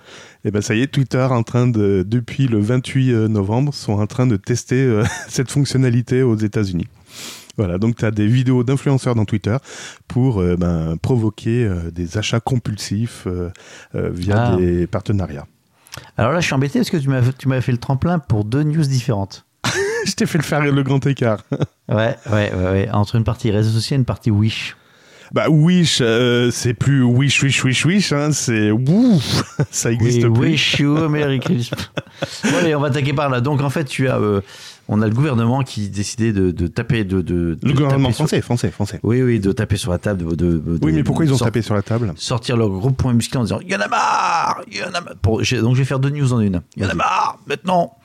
et 0.45 0.50
ben 0.50 0.61
ça 0.62 0.75
y 0.75 0.81
est 0.83 0.87
Twitter 0.88 1.23
en 1.31 1.43
train 1.43 1.67
de 1.67 2.05
depuis 2.07 2.47
le 2.49 2.59
28 2.61 3.29
novembre 3.29 3.75
sont 3.75 3.95
en 3.95 4.07
train 4.07 4.26
de 4.26 4.37
tester 4.37 4.83
euh, 4.83 5.05
cette 5.29 5.50
fonctionnalité 5.50 6.23
aux 6.23 6.37
États-Unis 6.37 6.87
voilà, 7.59 7.76
donc 7.76 7.97
tu 7.97 8.05
as 8.07 8.11
des 8.11 8.26
vidéos 8.26 8.64
d'influenceurs 8.64 9.14
dans 9.14 9.26
Twitter 9.26 9.57
pour 10.09 10.41
euh, 10.41 10.57
ben, 10.57 10.97
provoquer 10.97 11.67
euh, 11.67 11.91
des 11.91 12.17
achats 12.17 12.41
compulsifs 12.41 13.25
euh, 13.26 13.50
euh, 13.95 14.09
via 14.11 14.52
Ah. 14.52 14.57
des 14.57 14.87
partenariats. 14.87 15.47
Alors 16.17 16.33
là, 16.33 16.41
je 16.41 16.47
suis 16.47 16.55
embêté 16.55 16.79
parce 16.79 16.88
que 16.88 16.97
tu 16.97 17.49
m'as 17.49 17.61
fait 17.61 17.73
le 17.73 17.76
tremplin 17.79 18.19
pour 18.19 18.47
deux 18.47 18.62
news 18.62 18.83
différentes. 18.87 19.45
Je 20.07 20.13
t'ai 20.13 20.27
fait 20.27 20.39
le 20.39 20.45
faire 20.45 20.61
le 20.63 20.83
grand 20.83 21.05
écart. 21.07 21.39
Ouais, 21.89 22.17
ouais, 22.33 22.53
ouais, 22.55 22.65
ouais. 22.71 22.89
Entre 22.93 23.17
une 23.17 23.25
partie 23.25 23.51
réseaux 23.51 23.71
sociaux 23.73 23.97
et 23.97 23.99
une 23.99 24.05
partie 24.07 24.31
Wish. 24.31 24.77
Bah 25.35 25.49
Wish, 25.51 25.99
euh, 26.01 26.51
c'est 26.51 26.73
plus 26.75 27.03
Wish, 27.03 27.43
Wish, 27.43 27.65
Wish, 27.65 27.85
Wish, 27.85 28.13
hein, 28.13 28.31
c'est 28.33 28.71
ouf, 28.71 29.43
ça 29.71 29.91
existe 29.93 30.25
Oui, 30.25 30.31
plus. 30.33 30.41
Wish 30.53 30.79
you 30.79 31.09
Merry 31.09 31.41
Christmas. 31.41 31.89
bon, 32.45 32.57
allez, 32.59 32.75
on 32.75 32.81
va 32.81 32.87
attaquer 32.89 33.13
par 33.13 33.29
là. 33.31 33.41
Donc 33.43 33.61
en 33.63 33.69
fait, 33.69 33.85
tu 33.85 34.09
as, 34.09 34.17
euh, 34.19 34.41
on 34.89 35.03
a 35.03 35.07
le 35.07 35.13
gouvernement 35.15 35.63
qui 35.63 35.89
décidait 35.91 36.33
de, 36.33 36.51
de 36.51 36.67
taper 36.67 37.05
de, 37.05 37.21
de 37.21 37.59
Le 37.63 37.73
gouvernement 37.73 38.09
taper 38.09 38.13
sur- 38.15 38.15
français, 38.27 38.41
français, 38.43 38.71
français. 38.71 39.01
Oui, 39.03 39.21
oui, 39.23 39.39
de 39.41 39.53
taper 39.53 39.77
sur 39.77 39.91
la 39.91 39.99
table. 39.99 40.37
De, 40.37 40.63
Oui, 40.83 40.93
mais 40.93 41.03
pourquoi 41.03 41.25
ils 41.27 41.33
ont 41.33 41.37
sort- 41.37 41.49
tapé 41.49 41.61
sur 41.63 41.75
la 41.75 41.83
table? 41.83 42.13
sortir 42.17 42.57
leur 42.57 42.69
gros 42.71 42.91
point 42.91 43.13
musclé 43.13 43.39
en 43.39 43.43
disant 43.43 43.59
il 43.63 43.71
y 43.71 43.77
en 43.77 43.81
a 43.81 43.89
marre, 43.89 44.63
il 44.71 44.79
y 44.79 44.83
en 44.83 44.87
a 44.95 45.01
marre. 45.01 45.17
Pour- 45.21 45.39
donc 45.39 45.75
je 45.75 45.79
vais 45.81 45.85
faire 45.85 45.99
deux 45.99 46.11
news 46.11 46.33
en 46.33 46.41
une. 46.41 46.63
Il 46.77 46.83
y 46.85 46.87
en 46.87 46.91
a 46.91 46.95
marre. 46.95 47.39
Maintenant, 47.47 47.97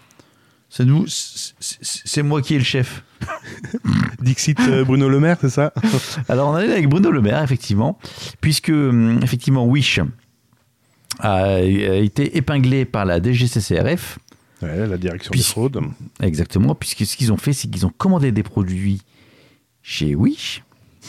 c'est 0.78 0.86
nous, 0.86 1.06
c'est- 1.08 2.22
moi 2.22 2.44
qui 2.44 2.54
est 2.54 2.60
le 2.60 2.64
chef. 2.64 3.04
Dixit 4.22 4.60
euh, 4.60 4.86
Bruno 4.86 5.10
Le 5.10 5.20
Maire, 5.20 5.38
c'est 5.42 5.50
ça? 5.50 5.74
Alors, 6.30 6.50
on 6.50 6.58
est 6.60 6.72
avec 6.72 6.88
Bruno 6.88 7.10
Le 7.10 7.20
Maire, 7.20 7.42
effectivement, 7.42 7.98
puisque, 8.42 8.70
hum, 8.70 9.20
effectivement, 9.24 9.66
Wish 9.66 10.00
a, 11.20 11.62
été 11.62 12.38
épinglé 12.38 12.86
par 12.86 13.06
la 13.06 13.20
DGCCRF, 13.20 14.20
Ouais, 14.62 14.86
la 14.86 14.98
direction 14.98 15.32
Puis- 15.32 15.40
des 15.40 15.46
fraudes. 15.46 15.80
exactement, 16.22 16.76
puisque 16.76 17.08
ce 17.08 17.18
qu'ils 17.18 17.32
ont 17.34 17.38
fait, 17.38 17.54
c'est 17.54 17.68
qu'ils 17.68 17.88
ont 17.88 17.94
commandé 17.98 18.32
des 18.32 18.44
produits 18.44 19.02
chez 19.82 20.14
Wish, 20.14 20.64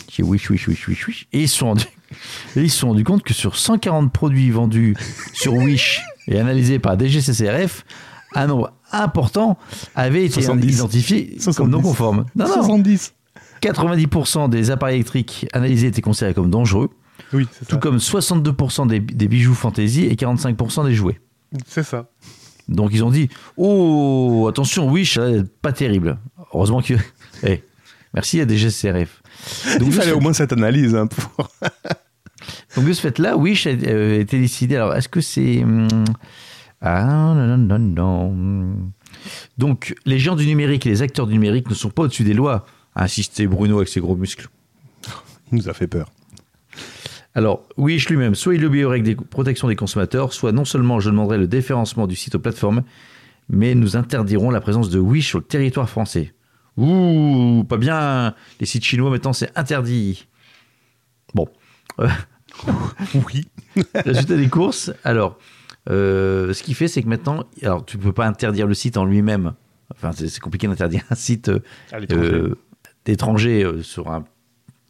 chez 0.09 0.23
Wish, 0.23 0.49
Wish, 0.49 0.67
Wish, 0.67 0.89
Wish, 0.89 1.07
Wish, 1.09 1.29
et 1.35 1.43
ils 1.43 1.49
se 1.49 1.59
sont 1.59 1.67
rendus, 1.69 1.85
ils 2.57 2.71
se 2.71 2.79
sont 2.79 2.89
rendus 2.89 3.05
compte 3.05 3.23
que 3.23 3.35
sur 3.35 3.57
140 3.57 4.13
produits 4.15 4.51
vendus 4.51 4.97
sur 5.35 5.53
Wish 5.53 6.01
et 6.27 6.39
analysés 6.41 6.79
par 6.79 6.99
DGCCRF, 6.99 7.85
un 8.35 8.47
nombre 8.47 8.73
important 8.93 9.59
avait 9.95 10.25
été 10.25 10.41
70. 10.41 10.75
identifié 10.75 11.31
comme 11.33 11.41
70. 11.41 11.71
non 11.73 11.81
conforme. 11.83 12.25
Non, 12.37 12.47
non, 12.49 12.55
70. 12.55 13.15
90% 13.63 14.49
des 14.49 14.71
appareils 14.71 14.97
électriques 14.97 15.47
analysés 15.53 15.89
étaient 15.89 16.01
considérés 16.01 16.35
comme 16.35 16.51
dangereux. 16.51 16.91
Oui, 17.33 17.47
c'est 17.53 17.67
Tout 17.67 17.75
ça. 17.75 17.81
comme 17.81 17.97
62% 17.99 18.87
des, 18.87 19.01
des 19.01 19.29
bijoux 19.29 19.55
fantaisie 19.55 20.05
et 20.07 20.15
45% 20.15 20.87
des 20.87 20.95
jouets. 20.95 21.21
C'est 21.67 21.83
ça. 21.83 22.09
Donc 22.69 22.91
ils 22.93 23.03
ont 23.03 23.11
dit 23.11 23.29
Oh, 23.57 24.47
attention, 24.49 24.89
Wish, 24.91 25.19
pas 25.63 25.73
terrible. 25.73 26.19
Heureusement 26.53 26.83
que. 26.83 26.95
Eh, 27.45 27.63
merci 28.15 28.41
à 28.41 28.49
DGCRF. 28.49 29.23
Donc, 29.79 29.87
Il 29.87 29.93
fallait 29.93 30.11
au 30.11 30.19
moins 30.19 30.33
cette 30.33 30.53
analyse 30.53 30.97
hein, 30.97 31.07
pour... 31.07 31.49
donc 32.77 32.85
de 32.85 32.93
ce 32.93 33.01
fait-là, 33.01 33.37
Wish 33.37 33.69
a 33.69 33.71
euh, 33.71 34.19
été 34.19 34.41
décidé. 34.41 34.75
Alors 34.75 34.95
est-ce 34.97 35.09
que 35.09 35.21
c'est. 35.21 35.65
Ah 36.81 37.35
non, 37.35 37.57
non, 37.57 37.79
non, 37.79 37.79
non. 37.79 38.93
Donc 39.57 39.95
les 40.05 40.19
géants 40.19 40.37
du 40.37 40.47
numérique 40.47 40.87
et 40.87 40.91
les 40.91 41.03
acteurs 41.03 41.27
du 41.27 41.35
numérique 41.35 41.69
ne 41.69 41.75
sont 41.75 41.91
pas 41.91 42.03
au-dessus 42.03 42.25
des 42.25 42.35
lois, 42.35 42.67
a 42.95 43.05
insisté 43.05 43.47
Bruno 43.47 43.77
avec 43.77 43.89
ses 43.89 44.01
gros 44.01 44.17
muscles. 44.17 44.49
Il 45.51 45.59
nous 45.59 45.69
a 45.69 45.75
fait 45.75 45.87
peur. 45.87 46.11
Alors, 47.35 47.65
Wish 47.77 48.09
lui-même, 48.09 48.35
soit 48.35 48.55
il 48.55 48.65
obéit 48.65 48.85
aux 48.85 48.89
règles 48.89 49.15
de 49.15 49.23
protection 49.23 49.69
des 49.69 49.77
consommateurs, 49.77 50.33
soit 50.33 50.53
non 50.53 50.65
seulement 50.65 50.99
je 50.99 51.11
demanderai 51.11 51.39
le 51.39 51.47
déférencement 51.47 52.07
du 52.07 52.17
site 52.17 52.35
aux 52.35 52.41
plateformes, 52.41 52.83
mais 53.49 53.75
nous 53.75 53.97
interdirons 53.97 54.51
la 54.51 54.61
présence 54.61 54.91
de 54.91 54.99
Wish 54.99 55.29
sur 55.29 55.39
le 55.39 55.45
territoire 55.45 55.89
français. 55.89 56.35
Ouh, 56.77 57.65
pas 57.69 57.77
bien. 57.77 58.35
Les 58.61 58.67
sites 58.67 58.85
chinois, 58.85 59.11
maintenant, 59.11 59.33
c'est 59.33 59.57
interdit. 59.57 60.27
Bon. 61.35 61.49
Euh, 62.01 62.09
Oui. 63.15 63.47
résultat 63.95 64.37
des 64.37 64.49
courses. 64.49 64.93
Alors, 65.05 65.39
euh, 65.89 66.53
ce 66.53 66.63
qu'il 66.63 66.75
fait, 66.75 66.89
c'est 66.89 67.03
que 67.03 67.09
maintenant, 67.09 67.45
alors 67.63 67.85
tu 67.85 67.97
ne 67.97 68.03
peux 68.03 68.13
pas 68.13 68.27
interdire 68.27 68.67
le 68.67 68.75
site 68.75 68.97
en 68.97 69.05
lui-même. 69.05 69.55
Enfin, 69.95 70.11
c'est 70.13 70.41
compliqué 70.41 70.69
d'interdire 70.69 71.03
un 71.11 71.15
site 71.15 71.49
euh, 71.49 71.61
euh, 72.13 72.55
d'étrangers 73.05 73.65
euh, 73.65 73.83
sur 73.83 74.11
un, 74.11 74.25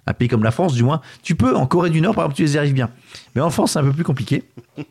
un 0.07 0.15
pays 0.15 0.29
comme 0.29 0.43
la 0.43 0.51
France, 0.51 0.75
du 0.75 0.83
moins. 0.83 1.01
Tu 1.23 1.35
peux, 1.35 1.55
en 1.55 1.67
Corée 1.67 1.91
du 1.91 2.01
Nord, 2.01 2.15
par 2.15 2.25
exemple, 2.25 2.37
tu 2.37 2.43
les 2.43 2.57
arrives 2.57 2.75
bien. 2.75 2.91
Mais 3.35 3.41
en 3.41 3.51
France, 3.51 3.73
c'est 3.73 3.79
un 3.79 3.85
peu 3.85 3.93
plus 3.93 4.05
compliqué. 4.05 4.45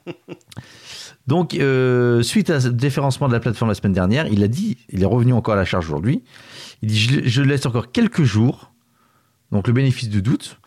Donc, 1.27 1.55
euh, 1.55 2.21
suite 2.21 2.49
à 2.49 2.61
ce 2.61 2.69
déférencement 2.69 3.27
de 3.27 3.33
la 3.33 3.41
plateforme 3.41 3.69
la 3.69 3.75
semaine 3.75 3.93
dernière, 3.93 4.27
il 4.27 4.43
a 4.43 4.47
dit, 4.47 4.77
il 4.89 5.03
est 5.03 5.07
revenu 5.07 5.33
encore 5.33 5.55
à 5.55 5.57
la 5.57 5.65
charge 5.65 5.85
aujourd'hui, 5.85 6.23
il 6.81 6.89
dit, 6.89 6.97
je, 6.97 7.19
je 7.25 7.41
laisse 7.41 7.65
encore 7.65 7.91
quelques 7.91 8.23
jours, 8.23 8.71
donc 9.51 9.67
le 9.67 9.73
bénéfice 9.73 10.07
du 10.07 10.21
doute, 10.21 10.57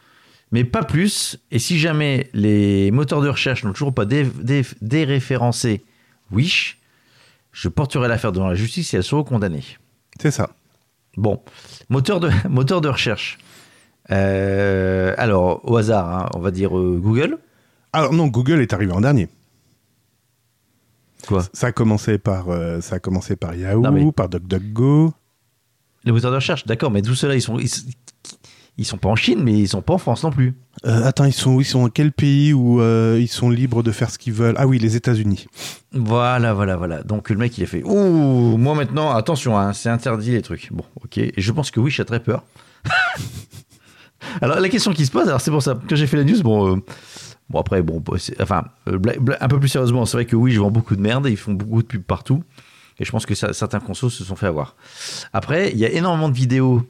mais 0.53 0.65
pas 0.65 0.83
plus. 0.83 1.39
Et 1.51 1.59
si 1.59 1.79
jamais 1.79 2.29
les 2.33 2.91
moteurs 2.91 3.21
de 3.23 3.29
recherche 3.29 3.65
n'ont 3.65 3.73
toujours 3.73 3.95
pas 3.95 4.05
dé- 4.05 4.25
dé- 4.43 4.67
déréférencé 4.81 5.85
Wish, 6.33 6.79
je 7.53 7.69
porterai 7.69 8.07
l'affaire 8.09 8.33
devant 8.33 8.49
la 8.49 8.55
justice 8.55 8.95
et 8.95 8.99
elles 8.99 9.03
seront 9.05 9.25
condamnées. 9.25 9.65
C'est 10.21 10.31
ça. 10.31 10.51
Bon, 11.17 11.43
moteur 11.89 12.21
de, 12.21 12.31
moteur 12.49 12.81
de 12.81 12.89
recherche. 12.89 13.39
Euh, 14.11 15.15
alors, 15.19 15.61
au 15.69 15.77
hasard, 15.77 16.09
hein, 16.09 16.29
on 16.35 16.41
va 16.41 16.51
dire 16.51 16.77
euh, 16.79 16.99
Google. 17.03 17.39
Alors 17.93 18.13
non, 18.13 18.29
Google 18.29 18.61
est 18.61 18.73
arrivé 18.73 18.93
en 18.93 19.01
dernier. 19.01 19.29
Quoi? 21.27 21.45
Ça 21.53 21.69
a 21.69 21.73
commencé 21.73 22.19
par, 22.19 22.49
euh, 22.49 22.81
ça 22.81 22.97
a 22.97 22.99
commencé 22.99 23.37
par 23.37 23.55
Yahoo, 23.55 23.83
Non, 23.83 23.93
mais- 23.93 24.13
par 24.13 24.29
DuckDuckGo. 24.29 25.13
Les 26.05 26.13
moteurs 26.13 26.31
de 26.31 26.37
recherche, 26.37 26.65
d'accord, 26.67 26.91
mais 26.91 27.03
tout 27.03 27.15
cela, 27.15 27.35
ils 27.35 27.43
sont, 27.43 27.59
ils, 27.59 27.69
ils 28.79 28.85
sont 28.87 28.97
pas 28.97 29.09
en 29.09 29.17
Chine, 29.17 29.41
mais 29.43 29.53
ils 29.59 29.69
sont 29.69 29.83
pas 29.83 29.95
en 29.95 29.99
France 29.99 30.23
non 30.25 30.31
plus. 30.31 30.55
Euh, 30.87 31.05
attends, 31.05 31.25
ils 31.25 31.33
sont, 31.33 31.61
ils 31.61 31.65
sont 31.65 31.83
dans 31.83 31.89
quel 31.91 32.13
pays 32.13 32.53
où 32.55 32.81
euh, 32.81 33.19
ils 33.21 33.29
sont 33.29 33.51
libres 33.51 33.83
de 33.83 33.91
faire 33.93 34.11
ce 34.11 34.19
qu'ils 34.19 34.33
veulent? 34.33 34.55
Ah 34.59 34.67
oui, 34.67 34.79
les 34.79 34.97
États-Unis. 34.97 35.47
Voilà, 35.93 36.55
voilà, 36.55 36.77
voilà. 36.77 37.03
Donc 37.03 37.29
le 37.31 37.37
mec, 37.37 37.59
il 37.59 37.65
a 37.65 37.67
fait 37.67 37.83
Ouh, 37.85 38.57
moi 38.57 38.75
maintenant, 38.75 39.11
attention, 39.11 39.59
hein, 39.59 39.73
c'est 39.75 39.91
interdit 39.91 40.31
les 40.33 40.43
trucs. 40.43 40.73
Bon, 40.73 40.85
ok. 41.05 41.19
Et 41.19 41.35
je 41.37 41.53
pense 41.53 41.71
que 41.71 41.81
Wish 41.81 42.01
a 42.01 42.05
très 42.05 42.21
peur. 42.21 42.45
alors 44.41 44.61
la 44.61 44.69
question 44.69 44.93
qui 44.93 45.07
se 45.07 45.11
pose, 45.11 45.27
alors 45.29 45.41
c'est 45.41 45.51
pour 45.51 45.63
ça, 45.63 45.79
quand 45.89 45.97
j'ai 45.97 46.07
fait 46.07 46.17
la 46.17 46.25
news, 46.25 46.43
bon, 46.43 46.77
euh, 46.77 46.81
bon 47.49 47.61
après, 47.61 47.83
bon, 47.83 48.01
bah, 48.01 48.17
enfin, 48.41 48.65
un 48.87 49.49
peu 49.49 49.59
plus 49.59 49.69
sérieusement, 49.69 50.07
c'est 50.07 50.17
vrai 50.17 50.25
que 50.27 50.37
Wish 50.37 50.57
vend 50.57 50.71
beaucoup 50.71 50.97
de 50.97 51.01
merde, 51.03 51.27
et 51.27 51.31
ils 51.31 51.37
font 51.37 51.53
beaucoup 51.53 51.83
de 51.83 51.87
pubs 51.89 52.03
partout. 52.03 52.43
Et 52.99 53.05
je 53.05 53.11
pense 53.13 53.25
que 53.25 53.35
ça- 53.35 53.53
certains 53.55 53.81
consos 53.81 54.11
se 54.13 54.25
sont 54.25 54.37
fait 54.37 54.47
avoir. 54.47 54.77
Après, 55.33 55.71
il 55.73 55.79
y 55.79 55.87
a 55.87 55.91
énormément 55.91 56.29
de 56.29 56.35
vidéos 56.35 56.83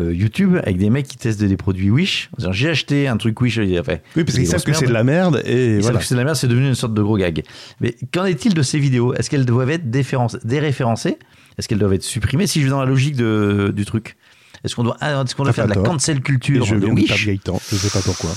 euh, 0.00 0.12
YouTube 0.14 0.56
avec 0.56 0.78
des 0.78 0.90
mecs 0.90 1.06
qui 1.06 1.16
testent 1.16 1.42
des 1.42 1.56
produits 1.56 1.90
Wish. 1.90 2.30
J'ai 2.50 2.68
acheté 2.68 3.08
un 3.08 3.16
truc 3.16 3.40
Wish. 3.40 3.58
Enfin, 3.78 3.96
Oui, 4.16 4.24
parce 4.24 4.36
qu'ils 4.36 4.46
savent 4.46 4.62
que 4.62 4.72
c'est 4.72 4.86
de 4.86 4.92
la 4.92 5.04
merde 5.04 5.42
et 5.44 5.76
Ils 5.76 5.84
savent 5.84 5.98
que 5.98 6.04
c'est 6.04 6.14
de 6.14 6.18
la 6.20 6.24
merde, 6.24 6.36
c'est 6.36 6.48
devenu 6.48 6.66
une 6.68 6.74
sorte 6.74 6.94
de 6.94 7.02
gros 7.02 7.16
gag. 7.16 7.44
Mais 7.80 7.94
qu'en 8.12 8.24
est-il 8.24 8.54
de 8.54 8.62
ces 8.62 8.78
vidéos? 8.78 9.14
Est-ce 9.14 9.30
qu'elles 9.30 9.46
doivent 9.46 9.70
être 9.70 9.88
déréférencées? 9.90 11.18
Est-ce 11.58 11.68
qu'elles 11.68 11.78
doivent 11.78 11.94
être 11.94 12.02
supprimées? 12.02 12.46
Si 12.46 12.60
je 12.60 12.64
vais 12.66 12.70
dans 12.70 12.80
la 12.80 12.86
logique 12.86 13.16
de, 13.16 13.72
du 13.74 13.84
truc. 13.84 14.16
Est-ce 14.64 14.74
qu'on 14.74 14.84
doit, 14.84 14.96
ah, 15.00 15.22
est-ce 15.22 15.34
qu'on 15.34 15.44
doit 15.44 15.52
faire 15.52 15.68
de 15.68 15.74
la 15.74 15.82
cancel 15.82 16.18
Et 16.18 16.20
culture 16.20 16.64
je 16.64 16.74
de 16.74 16.80
de 16.80 16.86
Wish? 16.86 17.26
Gaëtan, 17.26 17.60
je 17.70 17.76
sais 17.76 17.90
pas 17.90 18.04
pourquoi. 18.04 18.30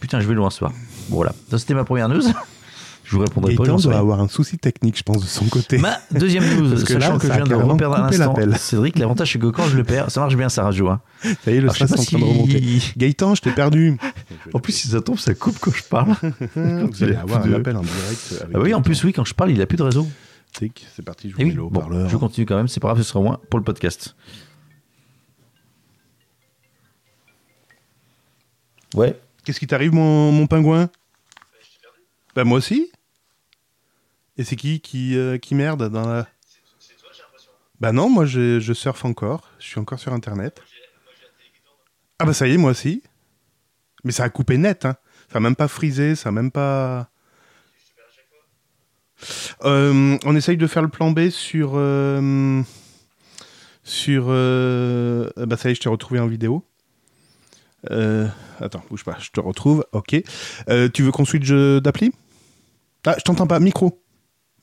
Putain, 0.00 0.20
je 0.20 0.28
vais 0.28 0.34
loin 0.34 0.50
ce 0.50 0.58
soir. 0.58 0.72
Voilà. 1.08 1.32
Ça, 1.50 1.58
c'était 1.58 1.74
ma 1.74 1.84
première 1.84 2.08
news. 2.08 2.22
Je 3.08 3.14
vous 3.14 3.20
répondrai 3.22 3.54
pas. 3.54 3.62
Gaëtan 3.62 3.72
j'en 3.74 3.78
sais 3.78 3.84
doit 3.84 3.92
rien. 3.92 4.00
avoir 4.00 4.20
un 4.20 4.26
souci 4.26 4.58
technique, 4.58 4.98
je 4.98 5.04
pense, 5.04 5.22
de 5.22 5.26
son 5.26 5.44
côté. 5.46 5.78
Ma 5.78 5.98
deuxième 6.10 6.44
news, 6.56 6.70
Parce 6.70 6.82
que 6.84 6.94
là, 6.94 7.00
sachant 7.00 7.18
que 7.18 7.28
je 7.28 7.32
viens 7.32 7.44
de 7.44 7.54
reperdre 7.54 7.96
l'instant, 7.98 8.32
l'appel. 8.32 8.56
Cédric, 8.58 8.98
l'avantage 8.98 9.32
c'est 9.32 9.38
que 9.38 9.46
quand 9.46 9.66
je 9.68 9.76
le 9.76 9.84
perds, 9.84 10.10
ça 10.10 10.20
marche 10.20 10.34
bien 10.36 10.48
sa 10.48 10.64
radio. 10.64 10.88
Hein. 10.88 11.00
Ça 11.44 11.52
y 11.52 11.56
est, 11.56 11.60
le 11.60 11.68
stress 11.70 11.90
est 11.90 11.94
en 11.94 11.96
pas 11.98 12.04
train 12.04 12.18
de 12.18 12.24
remonter. 12.24 12.78
Gaëtan, 12.96 13.34
je 13.36 13.42
t'ai 13.42 13.52
perdu. 13.52 13.96
En 14.52 14.58
plus, 14.58 14.72
si 14.72 14.88
ça 14.88 15.00
tombe, 15.00 15.18
ça 15.18 15.34
coupe 15.34 15.58
quand 15.60 15.72
je 15.72 15.84
parle. 15.84 16.14
Vous 16.56 17.04
allez 17.04 17.14
avoir 17.14 17.44
un 17.44 17.52
appel 17.52 17.76
en 17.76 17.82
direct. 17.82 18.34
avec 18.42 18.56
Ah 18.56 18.58
oui, 18.58 18.74
en 18.74 18.78
Gaëtan. 18.78 18.82
plus, 18.82 19.04
oui, 19.04 19.12
quand 19.12 19.24
je 19.24 19.34
parle, 19.34 19.52
il 19.52 19.62
a 19.62 19.66
plus 19.66 19.76
de 19.76 19.84
réseau. 19.84 20.06
Tic, 20.52 20.86
C'est 20.96 21.04
parti, 21.04 21.28
je 21.30 21.34
vous 21.36 21.40
mets 21.42 21.48
oui, 21.50 21.54
le 21.54 21.62
bon, 21.68 22.08
je 22.08 22.16
continue 22.16 22.46
quand 22.46 22.56
même, 22.56 22.66
c'est 22.66 22.80
pas 22.80 22.88
grave, 22.88 22.98
ce 22.98 23.04
sera 23.04 23.20
moins 23.20 23.38
pour 23.50 23.58
le 23.58 23.64
podcast. 23.64 24.16
Ouais. 28.94 29.18
Qu'est-ce 29.44 29.60
qui 29.60 29.66
t'arrive, 29.66 29.92
mon, 29.92 30.32
mon 30.32 30.46
pingouin? 30.46 30.88
Bah, 32.34 32.44
moi 32.44 32.58
aussi. 32.58 32.90
Et 34.38 34.44
c'est 34.44 34.56
qui 34.56 34.80
qui, 34.80 35.16
euh, 35.16 35.38
qui 35.38 35.54
merde 35.54 35.88
dans 35.90 36.06
la. 36.06 36.26
Bah 37.80 37.92
non, 37.92 38.08
moi 38.08 38.24
je, 38.24 38.58
je 38.60 38.72
surfe 38.72 39.04
encore. 39.04 39.50
Je 39.58 39.66
suis 39.66 39.78
encore 39.80 39.98
sur 39.98 40.12
Internet. 40.12 40.62
Ah 42.18 42.24
bah 42.24 42.32
ça 42.32 42.46
y 42.48 42.52
est, 42.52 42.56
moi 42.56 42.70
aussi. 42.70 43.02
Mais 44.04 44.12
ça 44.12 44.24
a 44.24 44.28
coupé 44.30 44.56
net. 44.56 44.84
Hein. 44.84 44.96
Ça 45.30 45.38
a 45.38 45.40
même 45.40 45.56
pas 45.56 45.68
frisé, 45.68 46.14
ça 46.14 46.28
a 46.30 46.32
même 46.32 46.50
pas. 46.50 47.10
Euh, 49.64 50.18
on 50.24 50.36
essaye 50.36 50.56
de 50.56 50.66
faire 50.66 50.82
le 50.82 50.88
plan 50.88 51.10
B 51.10 51.30
sur. 51.30 51.72
euh, 51.74 52.62
sur. 53.84 54.26
euh, 54.28 55.30
bah 55.36 55.56
ça 55.56 55.68
y 55.68 55.72
est, 55.72 55.74
je 55.74 55.80
t'ai 55.80 55.88
retrouvé 55.88 56.20
en 56.20 56.26
vidéo. 56.26 56.64
Attends, 58.58 58.82
bouge 58.90 59.04
pas, 59.04 59.16
je 59.20 59.30
te 59.30 59.40
retrouve. 59.40 59.86
Ok. 59.92 60.16
Tu 60.94 61.02
veux 61.02 61.12
qu'on 61.12 61.24
switch 61.24 61.50
d'appli? 61.50 62.12
Ah, 63.06 63.14
je 63.18 63.22
t'entends 63.22 63.46
pas. 63.46 63.60
Micro. 63.60 64.02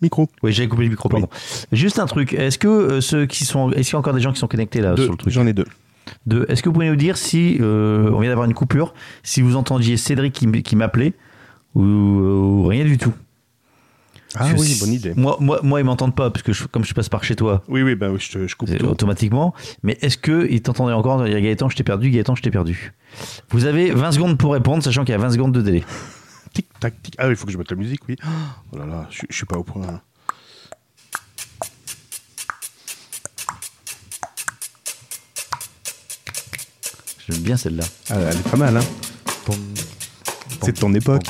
Micro. 0.04 0.30
Oui, 0.44 0.52
j'ai 0.54 0.68
coupé 0.68 0.84
le 0.84 0.89
micro, 0.89 1.10
pardon. 1.10 1.28
Juste 1.72 1.98
un 2.00 2.06
truc, 2.06 2.34
est-ce 2.34 2.58
que 2.60 2.68
euh, 2.68 3.02
ceux 3.02 3.26
qui 3.26 3.46
sont. 3.46 3.72
Est-ce 3.72 3.88
qu'il 3.89 3.94
y 3.94 3.96
a 3.96 4.00
encore 4.00 4.13
des 4.13 4.22
gens 4.22 4.32
qui 4.32 4.39
sont 4.39 4.48
connectés 4.48 4.82
là 4.82 4.94
Deux. 4.94 5.04
sur 5.04 5.12
le 5.13 5.18
truc? 5.18 5.34
J'en 5.34 5.48
ai 5.48 5.54
deux. 5.54 5.66
Deux. 6.28 6.46
Est-ce 6.50 6.62
que 6.62 6.70
vous 6.70 6.74
pouvez 6.74 6.89
nous 6.89 6.96
dire 6.96 7.18
si 7.18 7.58
euh, 7.62 8.12
on 8.13 8.20
vient 8.20 8.30
d'avoir 8.30 8.46
une 8.46 8.54
coupure, 8.54 8.94
si 9.24 9.42
vous 9.42 9.56
entendiez 9.56 9.98
Cédric 9.98 10.34
qui, 10.63 10.76
m'appelait 10.76 11.13
ou, 11.76 11.82
ou 11.84 12.66
rien 12.68 12.84
du 12.84 12.98
tout? 12.98 13.13
Ah 14.36 14.48
Parce 14.50 14.62
oui, 14.62 14.78
bonne 14.80 14.94
idée. 14.94 15.13
Moi, 15.16 15.38
moi, 15.39 15.60
moi 15.62 15.80
ils 15.80 15.84
m'entendent 15.84 16.16
pas 16.16 16.32
parce 16.32 16.42
que 16.42 16.54
je- 16.54 16.66
comme 16.66 16.84
je 16.84 16.94
passe 16.96 17.08
par 17.08 17.24
chez 17.24 17.36
toi, 17.36 17.62
Oui, 17.68 17.84
oui, 17.84 17.94
bah 17.94 18.08
oui, 18.10 18.18
je, 18.20 18.32
te- 18.32 18.48
je 18.48 18.56
coupe 18.56 18.76
tout. 18.76 18.86
automatiquement. 18.88 19.54
Mais 19.84 19.96
est-ce 20.02 20.18
que 20.18 20.48
ils 20.50 20.62
t'entendaient 20.63 20.94
encore 20.94 21.24
dire 21.24 21.39
Gaëtan, 21.39 21.70
je 21.70 21.76
t'ai 21.76 21.84
perdu, 21.84 22.10
Gaëtan, 22.10 22.34
je 22.34 22.42
t'ai 22.42 22.50
perdu? 22.50 22.94
Vous 23.52 23.66
avez 23.66 23.92
20 23.92 24.12
secondes 24.12 24.38
pour 24.39 24.54
répondre, 24.54 24.82
sachant 24.82 25.04
qu'il 25.06 25.12
y 25.12 25.16
a 25.16 25.20
20 25.20 25.30
secondes 25.34 25.52
de 25.52 25.62
délai. 25.62 25.84
Tic, 26.84 26.91
tac, 26.91 27.02
tic. 27.04 27.15
Ah 27.17 27.26
oui, 27.28 27.32
il 27.34 27.36
faut 27.36 27.46
que 27.46 27.52
je 27.52 27.58
mette 27.58 27.72
la 27.72 27.78
musique, 27.78 28.02
oui. 28.10 28.15
Oh 28.74 28.78
là 28.78 28.86
là, 28.86 29.08
je, 29.10 29.22
je 29.30 29.36
suis 29.36 29.46
pas 29.46 29.58
au 29.58 29.63
point. 29.63 29.86
là. 29.88 30.02
J'aime 37.28 37.39
bien 37.41 37.58
celle-là. 37.58 37.84
Ah, 38.10 38.15
elle 38.30 38.38
est 38.38 38.50
pas 38.50 38.58
mal, 38.58 38.76
hein. 38.78 38.84
C'est 40.62 40.74
de 40.76 40.80
ton 40.80 40.93
époque. 40.93 41.24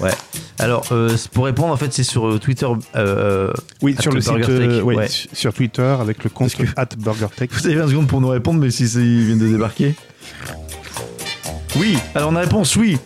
Ouais. 0.00 0.10
Alors, 0.58 0.86
euh, 0.92 1.16
pour 1.32 1.44
répondre, 1.44 1.72
en 1.72 1.76
fait, 1.76 1.92
c'est 1.92 2.02
sur 2.02 2.26
euh, 2.28 2.38
Twitter. 2.38 2.66
euh, 2.96 3.52
Oui, 3.82 3.96
sur 4.00 4.12
le 4.12 4.20
site, 4.20 4.48
euh, 4.48 4.82
ouais, 4.82 4.96
ouais. 4.96 5.08
su- 5.08 5.28
sur 5.32 5.52
Twitter 5.54 5.82
avec 6.00 6.24
le 6.24 6.30
compte 6.30 6.54
que- 6.54 6.64
at 6.76 6.88
BurgerTech. 6.98 7.52
Vous 7.52 7.66
avez 7.66 7.76
20 7.76 7.88
secondes 7.88 8.08
pour 8.08 8.20
nous 8.20 8.28
répondre, 8.28 8.60
mais 8.60 8.70
si 8.70 8.84
ils 8.84 9.26
viennent 9.26 9.38
de 9.38 9.48
débarquer. 9.48 9.94
Oui. 11.76 11.96
Alors, 12.14 12.30
on 12.32 12.36
a 12.36 12.40
réponse 12.40 12.74
oui. 12.76 12.98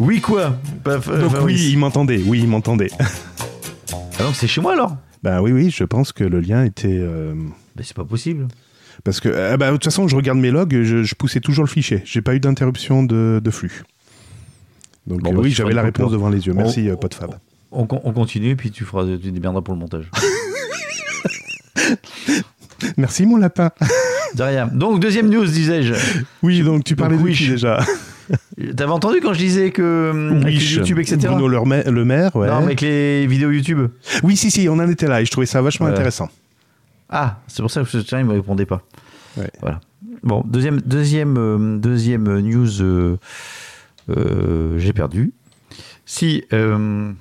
Oui, 0.00 0.20
quoi 0.20 0.56
Bah, 0.84 0.98
f- 0.98 1.08
Donc 1.20 1.32
enfin, 1.32 1.42
oui, 1.44 1.68
il 1.72 1.78
m'entendait. 1.78 2.20
Oui, 2.26 2.40
il 2.40 2.48
m'entendait. 2.48 2.90
Ah, 3.00 4.22
donc 4.24 4.34
c'est 4.34 4.46
chez 4.46 4.60
moi 4.60 4.72
alors? 4.72 4.96
Bah 5.22 5.40
oui, 5.42 5.52
oui, 5.52 5.70
je 5.70 5.84
pense 5.84 6.12
que 6.12 6.24
le 6.24 6.40
lien 6.40 6.64
était. 6.64 6.88
euh, 7.00 7.34
Bah, 7.74 7.82
c'est 7.84 7.96
pas 7.96 8.04
possible. 8.04 8.46
Parce 9.04 9.20
que, 9.20 9.28
euh, 9.28 9.56
bah, 9.56 9.68
de 9.68 9.72
toute 9.72 9.84
façon, 9.84 10.08
je 10.08 10.16
regarde 10.16 10.38
mes 10.38 10.50
logs, 10.50 10.82
je, 10.82 11.02
je 11.02 11.14
poussais 11.14 11.40
toujours 11.40 11.64
le 11.64 11.70
fichier. 11.70 12.02
J'ai 12.04 12.22
pas 12.22 12.34
eu 12.34 12.40
d'interruption 12.40 13.02
de, 13.02 13.40
de 13.42 13.50
flux. 13.50 13.84
Donc 15.06 15.20
Bon, 15.22 15.30
euh, 15.30 15.34
bah, 15.34 15.40
oui, 15.42 15.50
j'avais 15.50 15.72
la 15.74 15.82
réponse 15.82 16.12
devant 16.12 16.28
les 16.28 16.46
yeux. 16.46 16.52
Merci, 16.54 16.86
On- 16.88 16.92
euh, 16.92 16.96
Podfab. 16.96 17.34
On, 17.72 17.86
con- 17.86 18.00
on 18.04 18.12
continue, 18.12 18.54
puis 18.56 18.70
tu 18.70 18.84
feras, 18.84 19.04
tu 19.04 19.30
démerderas 19.32 19.62
pour 19.62 19.74
le 19.74 19.80
montage. 19.80 20.10
Merci, 22.96 23.26
mon 23.26 23.36
lapin. 23.36 23.70
De 24.34 24.42
rien. 24.42 24.66
Donc, 24.66 25.00
deuxième 25.00 25.28
news, 25.28 25.44
disais-je. 25.46 25.94
Oui, 26.42 26.62
donc 26.62 26.84
tu 26.84 26.94
parlais 26.96 27.16
Donc, 27.16 27.26
de 27.26 27.32
qui 27.32 27.48
déjà? 27.48 27.80
T'avais 28.76 28.92
entendu 28.92 29.20
quand 29.20 29.32
je 29.32 29.38
disais 29.38 29.70
que. 29.70 30.10
hum, 30.10 30.42
avec 30.42 30.60
YouTube, 30.60 30.98
etc. 30.98 31.18
Bruno 31.28 31.48
Le 31.48 32.04
Maire, 32.04 32.34
ouais. 32.36 32.48
Non, 32.48 32.60
mais 32.60 32.66
avec 32.66 32.80
les 32.80 33.26
vidéos 33.26 33.50
YouTube. 33.50 33.88
Oui, 34.22 34.36
si, 34.36 34.50
si, 34.50 34.68
on 34.68 34.74
en 34.74 34.88
était 34.88 35.06
là 35.06 35.20
et 35.20 35.24
je 35.24 35.30
trouvais 35.30 35.46
ça 35.46 35.62
vachement 35.62 35.86
intéressant. 35.86 36.28
Ah, 37.08 37.38
c'est 37.46 37.62
pour 37.62 37.70
ça 37.70 37.82
que 37.82 37.98
tiens, 37.98 38.18
il 38.18 38.26
me 38.26 38.32
répondait 38.32 38.66
pas. 38.66 38.82
Ouais. 39.36 39.50
Voilà. 39.60 39.80
Bon, 40.22 40.42
deuxième, 40.44 40.80
deuxième, 40.80 41.36
euh, 41.38 41.78
deuxième 41.78 42.40
news, 42.40 42.82
euh, 42.82 43.16
euh, 44.10 44.78
j'ai 44.78 44.92
perdu. 44.92 45.32
Si, 46.04 46.44
euh, 46.52 47.12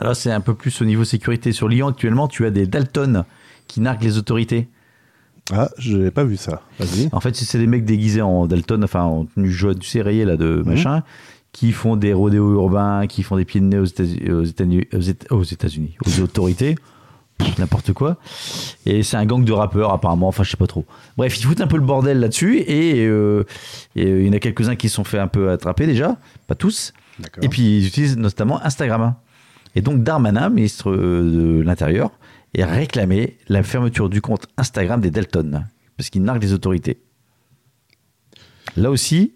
là 0.00 0.14
c'est 0.14 0.32
un 0.32 0.40
peu 0.40 0.54
plus 0.54 0.82
au 0.82 0.84
niveau 0.84 1.04
sécurité. 1.04 1.52
Sur 1.52 1.68
Lyon 1.68 1.88
actuellement, 1.88 2.28
tu 2.28 2.44
as 2.46 2.50
des 2.50 2.66
Dalton 2.66 3.24
qui 3.68 3.80
narguent 3.80 4.02
les 4.02 4.18
autorités. 4.18 4.68
Ah, 5.50 5.68
je 5.78 5.96
n'ai 5.96 6.10
pas 6.10 6.24
vu 6.24 6.36
ça. 6.36 6.62
Vas-y. 6.78 7.08
En 7.12 7.20
fait, 7.20 7.34
c'est 7.34 7.58
des 7.58 7.66
mecs 7.66 7.84
déguisés 7.84 8.22
en 8.22 8.46
Dalton, 8.46 8.84
enfin 8.84 9.02
en 9.02 9.24
tenue 9.24 9.50
jaune, 9.50 9.78
tu 9.78 9.88
sais, 9.88 10.02
là 10.02 10.36
de 10.36 10.62
machin, 10.64 11.02
qui 11.52 11.72
font 11.72 11.96
des 11.96 12.12
rodéos 12.12 12.54
urbains, 12.54 13.06
qui 13.06 13.22
font 13.22 13.36
des 13.36 13.44
pieds 13.44 13.60
de 13.60 13.66
nez 13.66 13.78
aux 13.78 13.84
États-Unis, 13.84 14.30
aux 14.30 14.44
États-Unis, 14.44 14.86
aux 15.30 15.42
États-Unis, 15.42 15.96
autorités. 16.22 16.76
Pff, 17.38 17.58
N'importe 17.58 17.92
quoi. 17.92 18.18
Et 18.86 19.02
c'est 19.02 19.16
un 19.16 19.26
gang 19.26 19.44
de 19.44 19.52
rappeurs, 19.52 19.92
apparemment. 19.92 20.28
Enfin, 20.28 20.42
je 20.42 20.50
sais 20.50 20.56
pas 20.56 20.66
trop. 20.66 20.84
Bref, 21.16 21.38
ils 21.38 21.44
foutent 21.44 21.60
un 21.60 21.66
peu 21.66 21.76
le 21.76 21.82
bordel 21.82 22.20
là-dessus. 22.20 22.58
Et 22.58 23.04
euh, 23.06 23.44
et, 23.96 24.06
euh, 24.06 24.20
il 24.20 24.26
y 24.26 24.30
en 24.30 24.32
a 24.32 24.38
quelques-uns 24.38 24.76
qui 24.76 24.88
se 24.88 24.96
sont 24.96 25.04
fait 25.04 25.18
un 25.18 25.28
peu 25.28 25.50
attraper 25.50 25.86
déjà. 25.86 26.16
Pas 26.46 26.54
tous. 26.54 26.92
D'accord. 27.18 27.42
Et 27.42 27.48
puis, 27.48 27.78
ils 27.78 27.86
utilisent 27.86 28.16
notamment 28.16 28.62
Instagram. 28.64 29.14
Et 29.74 29.80
donc, 29.80 30.02
Darmanin, 30.02 30.50
ministre 30.50 30.90
euh, 30.90 31.58
de 31.58 31.62
l'Intérieur, 31.62 32.10
a 32.60 32.66
réclamé 32.66 33.38
la 33.48 33.62
fermeture 33.62 34.10
du 34.10 34.20
compte 34.20 34.46
Instagram 34.56 35.00
des 35.00 35.10
Dalton. 35.10 35.66
Parce 35.96 36.10
qu'ils 36.10 36.22
narguent 36.22 36.42
les 36.42 36.52
autorités. 36.52 37.00
Là 38.76 38.90
aussi. 38.90 39.34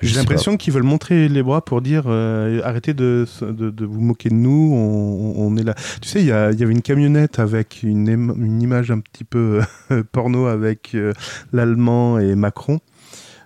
J'ai 0.00 0.16
l'impression 0.16 0.56
qu'ils 0.56 0.72
veulent 0.72 0.82
montrer 0.82 1.28
les 1.28 1.42
bras 1.42 1.64
pour 1.64 1.82
dire 1.82 2.04
euh, 2.06 2.60
arrêtez 2.64 2.94
de, 2.94 3.26
de, 3.42 3.70
de 3.70 3.84
vous 3.84 4.00
moquer 4.00 4.28
de 4.30 4.34
nous, 4.34 4.72
on, 4.74 5.34
on 5.36 5.56
est 5.56 5.62
là. 5.62 5.74
Tu 6.00 6.08
sais, 6.08 6.20
il 6.20 6.26
y, 6.26 6.32
avait 6.32 6.72
une 6.72 6.82
camionnette 6.82 7.38
avec 7.38 7.82
une, 7.82 8.08
une 8.08 8.62
image 8.62 8.90
un 8.90 9.00
petit 9.00 9.24
peu 9.24 9.60
euh, 9.90 10.02
porno 10.10 10.46
avec 10.46 10.94
euh, 10.94 11.12
l'allemand 11.52 12.18
et 12.18 12.34
Macron. 12.34 12.80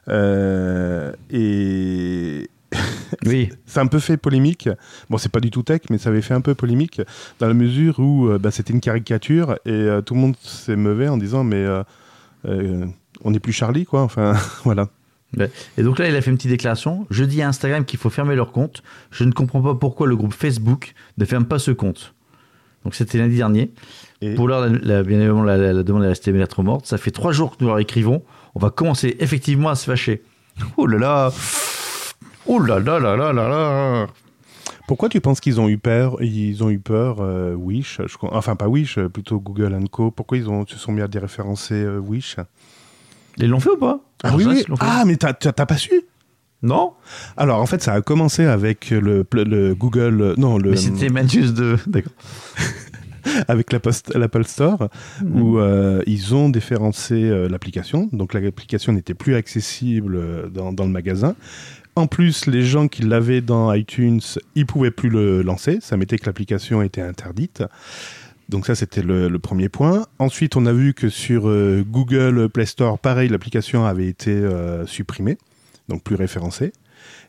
Euh, 0.09 1.13
et 1.31 2.49
Oui. 3.27 3.51
c'est 3.67 3.81
un 3.81 3.87
peu 3.87 3.99
fait 3.99 4.17
polémique. 4.17 4.69
Bon, 5.11 5.19
c'est 5.19 5.29
pas 5.31 5.41
du 5.41 5.51
tout 5.51 5.63
tech, 5.63 5.83
mais 5.91 5.99
ça 5.99 6.09
avait 6.11 6.23
fait 6.23 6.35
un 6.35 6.41
peu 6.41 6.55
polémique 6.55 7.01
dans 7.39 7.47
la 7.47 7.55
mesure 7.55 7.99
où 8.01 8.29
euh, 8.29 8.39
bah, 8.39 8.51
c'était 8.51 8.73
une 8.73 8.81
caricature 8.81 9.53
et 9.67 9.71
euh, 9.71 10.01
tout 10.01 10.15
le 10.15 10.21
monde 10.21 10.37
s'émeuvait 10.43 11.09
en 11.09 11.17
disant 11.19 11.45
mais 11.45 11.65
euh, 11.65 12.87
on 13.25 13.31
n'est 13.31 13.41
plus 13.41 13.53
Charlie 13.53 13.85
quoi. 13.85 14.03
Enfin 14.03 14.35
voilà. 14.65 14.89
Et 15.79 15.83
donc 15.83 15.99
là, 15.99 16.09
il 16.11 16.15
a 16.17 16.21
fait 16.21 16.31
une 16.31 16.37
petite 16.37 16.51
déclaration. 16.51 17.07
Je 17.09 17.25
dis 17.25 17.41
à 17.41 17.49
Instagram 17.49 17.87
qu'il 17.87 17.99
faut 17.99 18.11
fermer 18.11 18.35
leur 18.35 18.53
compte. 18.53 18.83
Je 19.11 19.25
ne 19.25 19.33
comprends 19.33 19.63
pas 19.63 19.75
pourquoi 19.75 20.07
le 20.07 20.15
groupe 20.15 20.35
Facebook 20.35 20.93
ne 21.17 21.25
ferme 21.25 21.47
pas 21.47 21.59
ce 21.59 21.71
compte. 21.71 22.15
Donc 22.85 22.95
c'était 22.95 23.17
lundi 23.17 23.37
dernier. 23.37 23.73
Et- 24.21 24.35
Pour 24.35 24.47
l'heure, 24.47 24.69
bien 24.69 25.01
évidemment, 25.01 25.43
la, 25.43 25.57
la- 25.57 25.73
la 25.73 25.83
demande 25.83 26.05
est 26.05 26.09
restée 26.09 26.33
lettre 26.33 26.63
morte. 26.63 26.85
Ça 26.87 26.99
fait 26.99 27.11
trois 27.13 27.33
jours 27.33 27.57
que 27.57 27.63
nous 27.65 27.69
leur 27.69 27.79
écrivons. 27.79 28.23
On 28.55 28.61
va 28.61 28.69
commencer 28.71 29.17
effectivement 29.21 29.71
à 29.71 29.75
se 29.75 29.87
fâcher. 29.87 30.23
Oh 30.77 30.87
là 30.87 30.99
là 30.99 31.33
Oh 32.47 32.59
là 32.59 32.79
là 32.79 32.99
là 32.99 33.17
là 33.17 33.33
là 33.33 33.49
là 33.49 34.07
Pourquoi 34.89 35.09
tu 35.09 35.21
penses 35.21 35.41
qu'ils 35.41 35.61
ont 35.61 35.69
eu 35.69 35.79
peur 35.79 36.17
Ils 36.21 36.63
ont 36.65 36.71
eu 36.71 36.79
peur, 36.79 37.19
euh, 37.21 37.55
Wish, 37.55 38.01
je 38.05 38.17
enfin 38.23 38.57
pas 38.57 38.69
Wish, 38.69 38.99
euh, 38.99 39.09
plutôt 39.09 39.39
Google 39.39 39.79
Co. 39.91 40.11
Pourquoi 40.11 40.39
ils 40.39 40.49
ont, 40.49 40.67
se 40.67 40.77
sont 40.77 40.93
mis 40.93 41.03
à 41.03 41.09
déréférencer 41.09 41.75
euh, 41.75 41.99
Wish? 41.99 42.37
Ils 43.39 43.49
l'ont 43.49 43.61
fait 43.61 43.71
ou 43.71 43.79
pas? 43.79 44.01
Ah 44.25 44.35
oui, 44.37 44.45
ça, 44.45 44.51
oui. 44.51 44.57
fait. 44.63 44.73
Ah 44.81 45.05
mais 45.07 45.17
t'as 45.17 45.33
pas 45.35 45.77
su? 45.77 46.03
Non 46.63 46.93
Alors 47.37 47.61
en 47.61 47.67
fait 47.67 47.83
ça 47.83 47.93
a 47.95 48.03
commencé 48.03 48.45
avec 48.45 48.91
le, 48.91 49.27
le 49.33 49.75
Google, 49.75 50.35
non 50.37 50.59
le. 50.59 50.71
Mais 50.71 50.77
c'était 50.77 51.09
Manus 51.09 51.55
de... 51.55 51.77
D'accord. 51.87 52.13
avec 53.49 53.73
l'Apple 53.73 54.45
Store, 54.45 54.89
où 55.35 55.59
euh, 55.59 56.03
ils 56.07 56.35
ont 56.35 56.49
différencié 56.49 57.29
euh, 57.29 57.49
l'application. 57.49 58.09
Donc 58.13 58.35
l'application 58.35 58.93
n'était 58.93 59.15
plus 59.15 59.35
accessible 59.35 60.51
dans, 60.51 60.73
dans, 60.73 60.85
le 60.85 60.91
magasin. 60.91 61.35
En 61.95 62.07
plus, 62.07 62.47
les 62.47 62.63
gens 62.63 62.89
qui 62.89 63.03
l'avaient 63.03 63.41
dans 63.43 63.73
iTunes, 63.73 64.21
ils 64.55 64.67
pouvaient 64.67 64.91
plus 64.91 65.11
le 65.11 65.43
lancer. 65.43 65.79
Ça 65.81 65.97
mettait 65.97 66.19
que 66.19 66.27
l'application 66.27 66.83
était 66.83 67.03
interdite. 67.03 67.63
Donc 68.49 68.67
ça, 68.67 68.75
c'était 68.75 69.03
le, 69.03 69.29
le, 69.29 69.39
premier 69.39 69.69
point. 69.69 70.07
Ensuite, 70.19 70.57
on 70.57 70.67
a 70.67 70.73
vu 70.73 70.95
que 70.95 71.09
sur 71.09 71.43
Google 71.85 72.49
Play 72.49 72.67
Store, 72.67 72.99
pareil, 72.99 73.29
l'application 73.29 73.85
avait 73.85 74.09
été 74.09 74.43
supprimée, 74.87 75.39
donc 75.89 76.03
plus 76.03 76.17
référencée. 76.17 76.73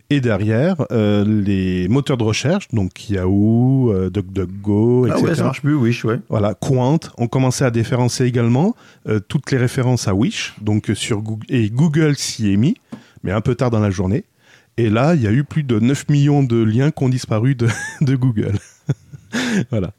Et 0.10 0.22
derrière, 0.22 0.86
euh, 0.92 1.24
les 1.26 1.88
moteurs 1.88 2.18
de 2.18 2.24
recherche, 2.24 2.68
donc 2.72 3.10
Yahoo, 3.10 3.92
euh, 3.92 4.10
DuckDuckGo, 4.10 5.08
etc. 5.08 5.20
Ah 5.20 5.28
ouais, 5.28 5.36
ça 5.36 5.44
marche 5.44 5.62
plus, 5.62 5.74
Wish, 5.74 6.06
ouais. 6.06 6.20
Voilà, 6.30 6.54
Quant, 6.54 7.00
ont 7.18 7.28
commencé 7.28 7.64
à 7.64 7.72
différencier 7.72 8.26
également 8.26 8.76
euh, 9.08 9.20
toutes 9.20 9.52
les 9.52 9.58
références 9.58 10.08
à 10.08 10.14
Wish, 10.14 10.54
donc 10.62 10.92
sur 10.94 11.22
Google, 11.22 11.46
et 11.50 11.70
Google 11.70 12.16
s'y 12.16 12.54
est 12.54 12.58
mis, 12.58 12.76
mais 13.24 13.32
un 13.32 13.42
peu 13.42 13.56
tard 13.56 13.72
dans 13.72 13.80
la 13.80 13.90
journée. 13.90 14.24
Et 14.78 14.90
là, 14.90 15.16
il 15.16 15.22
y 15.22 15.28
a 15.28 15.32
eu 15.32 15.44
plus 15.44 15.64
de 15.64 15.80
9 15.80 16.10
millions 16.10 16.44
de 16.44 16.62
liens 16.62 16.92
qui 16.92 17.04
ont 17.04 17.10
disparu 17.10 17.56
de, 17.56 17.68
Google. 18.16 18.58
voilà. 19.70 19.92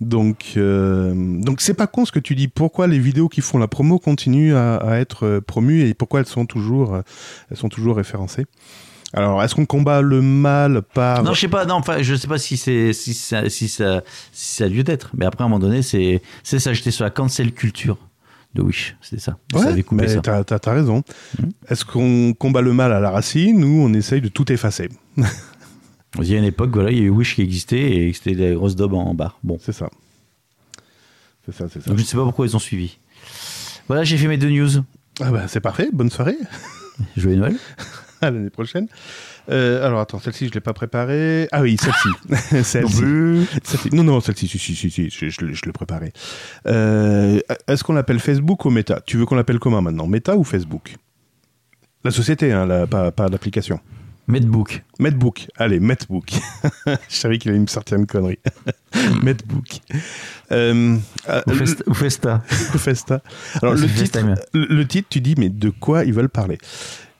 Donc, 0.00 0.54
euh, 0.56 1.12
donc 1.14 1.60
c'est 1.60 1.74
pas 1.74 1.86
con 1.86 2.04
ce 2.04 2.12
que 2.12 2.18
tu 2.18 2.34
dis. 2.34 2.48
Pourquoi 2.48 2.88
les 2.88 2.98
vidéos 2.98 3.28
qui 3.28 3.40
font 3.40 3.58
la 3.58 3.68
promo 3.68 3.98
continuent 3.98 4.54
à, 4.54 4.98
être 4.98 5.40
promues 5.46 5.82
et 5.82 5.94
pourquoi 5.94 6.20
elles 6.20 6.26
sont 6.26 6.44
toujours, 6.44 7.00
elles 7.50 7.56
sont 7.56 7.68
toujours 7.68 7.96
référencées? 7.96 8.46
Alors, 9.14 9.42
est-ce 9.42 9.54
qu'on 9.54 9.66
combat 9.66 10.00
le 10.00 10.22
mal 10.22 10.82
par 10.82 11.22
Non, 11.22 11.34
je 11.34 11.40
sais 11.40 11.48
pas. 11.48 11.66
Non, 11.66 11.74
enfin, 11.74 12.00
je 12.00 12.14
sais 12.14 12.28
pas 12.28 12.38
si 12.38 12.56
c'est 12.56 12.92
si 12.92 13.12
ça 13.12 13.48
si 13.50 13.68
ça 13.68 14.02
si 14.32 14.56
ça 14.56 14.64
a 14.64 14.68
lieu 14.68 14.82
d'être. 14.82 15.10
Mais 15.14 15.26
après, 15.26 15.44
à 15.44 15.46
un 15.46 15.48
moment 15.50 15.60
donné, 15.60 15.82
c'est 15.82 16.22
c'est. 16.42 16.58
J'étais 16.74 16.90
sur 16.90 17.04
la 17.04 17.10
cancel 17.10 17.52
culture 17.52 17.98
de 18.54 18.62
Wish, 18.62 18.96
c'est 19.00 19.20
ça. 19.20 19.38
Ouais, 19.54 19.84
mais 19.92 20.20
t'as 20.20 20.42
as, 20.42 20.72
raison. 20.72 21.02
Hmm. 21.38 21.48
Est-ce 21.68 21.84
qu'on 21.84 22.34
combat 22.34 22.60
le 22.60 22.72
mal 22.72 22.92
à 22.92 23.00
la 23.00 23.10
racine 23.10 23.64
ou 23.64 23.82
on 23.82 23.92
essaye 23.94 24.20
de 24.20 24.28
tout 24.28 24.52
effacer 24.52 24.88
Il 26.18 26.30
y 26.30 26.34
a 26.34 26.38
une 26.38 26.44
époque, 26.44 26.70
voilà, 26.72 26.90
il 26.90 26.98
y 26.98 27.00
a 27.00 27.04
eu 27.04 27.08
Wish 27.08 27.36
qui 27.36 27.42
existait 27.42 27.90
et 27.90 28.12
c'était 28.12 28.34
des 28.34 28.52
grosses 28.52 28.76
daubes 28.76 28.94
en 28.94 29.14
bas. 29.14 29.34
Bon, 29.42 29.58
c'est 29.60 29.72
ça. 29.72 29.88
C'est 31.46 31.54
ça, 31.54 31.66
c'est 31.72 31.80
ça. 31.80 31.88
Donc, 31.88 31.96
je 31.96 32.02
ne 32.02 32.06
sais 32.06 32.16
pas 32.16 32.24
pourquoi 32.24 32.46
ils 32.46 32.54
ont 32.54 32.60
suivi. 32.60 32.98
Voilà, 33.88 34.04
j'ai 34.04 34.18
fait 34.18 34.28
mes 34.28 34.36
deux 34.36 34.50
news. 34.50 34.68
Ah 35.20 35.30
bah 35.30 35.48
c'est 35.48 35.60
parfait. 35.60 35.88
Bonne 35.92 36.10
soirée. 36.10 36.36
Joyeux 37.16 37.38
Noël. 37.38 37.56
à 38.22 38.30
l'année 38.30 38.50
prochaine. 38.50 38.86
Euh, 39.50 39.86
alors 39.86 40.00
attends, 40.00 40.20
celle-ci 40.20 40.48
je 40.48 40.52
l'ai 40.52 40.60
pas 40.60 40.72
préparée. 40.72 41.48
Ah 41.52 41.62
oui, 41.62 41.76
celle-ci. 41.78 42.62
celle-ci. 42.64 43.90
non, 43.92 44.04
non, 44.04 44.20
celle-ci, 44.20 44.48
si, 44.48 44.58
si, 44.58 44.74
si, 44.74 44.90
si, 44.90 45.10
je, 45.10 45.28
je, 45.28 45.62
l'ai 45.66 45.72
préparée. 45.72 46.12
Euh, 46.66 47.40
est-ce 47.66 47.84
qu'on 47.84 47.92
l'appelle 47.92 48.20
Facebook 48.20 48.64
ou 48.64 48.70
Meta? 48.70 49.00
Tu 49.04 49.16
veux 49.16 49.26
qu'on 49.26 49.36
l'appelle 49.36 49.58
comment 49.58 49.82
maintenant? 49.82 50.06
Meta 50.06 50.36
ou 50.36 50.44
Facebook? 50.44 50.94
La 52.04 52.10
société, 52.10 52.52
hein, 52.52 52.66
la, 52.66 52.86
pas, 52.86 53.12
pas 53.12 53.28
l'application. 53.28 53.80
Medbook. 54.28 54.82
Medbook. 54.98 55.48
Allez, 55.56 55.80
Medbook. 55.80 56.30
je 56.86 56.96
savais 57.08 57.38
qu'il 57.38 57.50
allait 57.50 57.60
me 57.60 57.66
sortir 57.66 57.98
une 57.98 58.06
connerie. 58.06 58.38
Medbook. 59.22 59.80
Euh, 60.52 60.96
ou, 61.86 61.94
Festa. 61.94 62.42
ou 62.74 62.78
Festa. 62.78 63.20
Alors, 63.60 63.74
le, 63.74 63.86
titre, 63.86 64.20
le 64.54 64.86
titre, 64.86 65.08
tu 65.10 65.20
dis, 65.20 65.34
mais 65.36 65.48
de 65.48 65.70
quoi 65.70 66.04
ils 66.04 66.14
veulent 66.14 66.28
parler? 66.28 66.58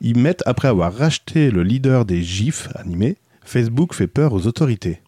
Ils 0.02 0.18
mettent, 0.18 0.42
après 0.46 0.68
avoir 0.68 0.92
racheté 0.92 1.50
le 1.50 1.62
leader 1.62 2.04
des 2.04 2.22
GIFs 2.22 2.68
animés, 2.74 3.16
Facebook 3.44 3.94
fait 3.94 4.08
peur 4.08 4.32
aux 4.32 4.46
autorités. 4.46 5.00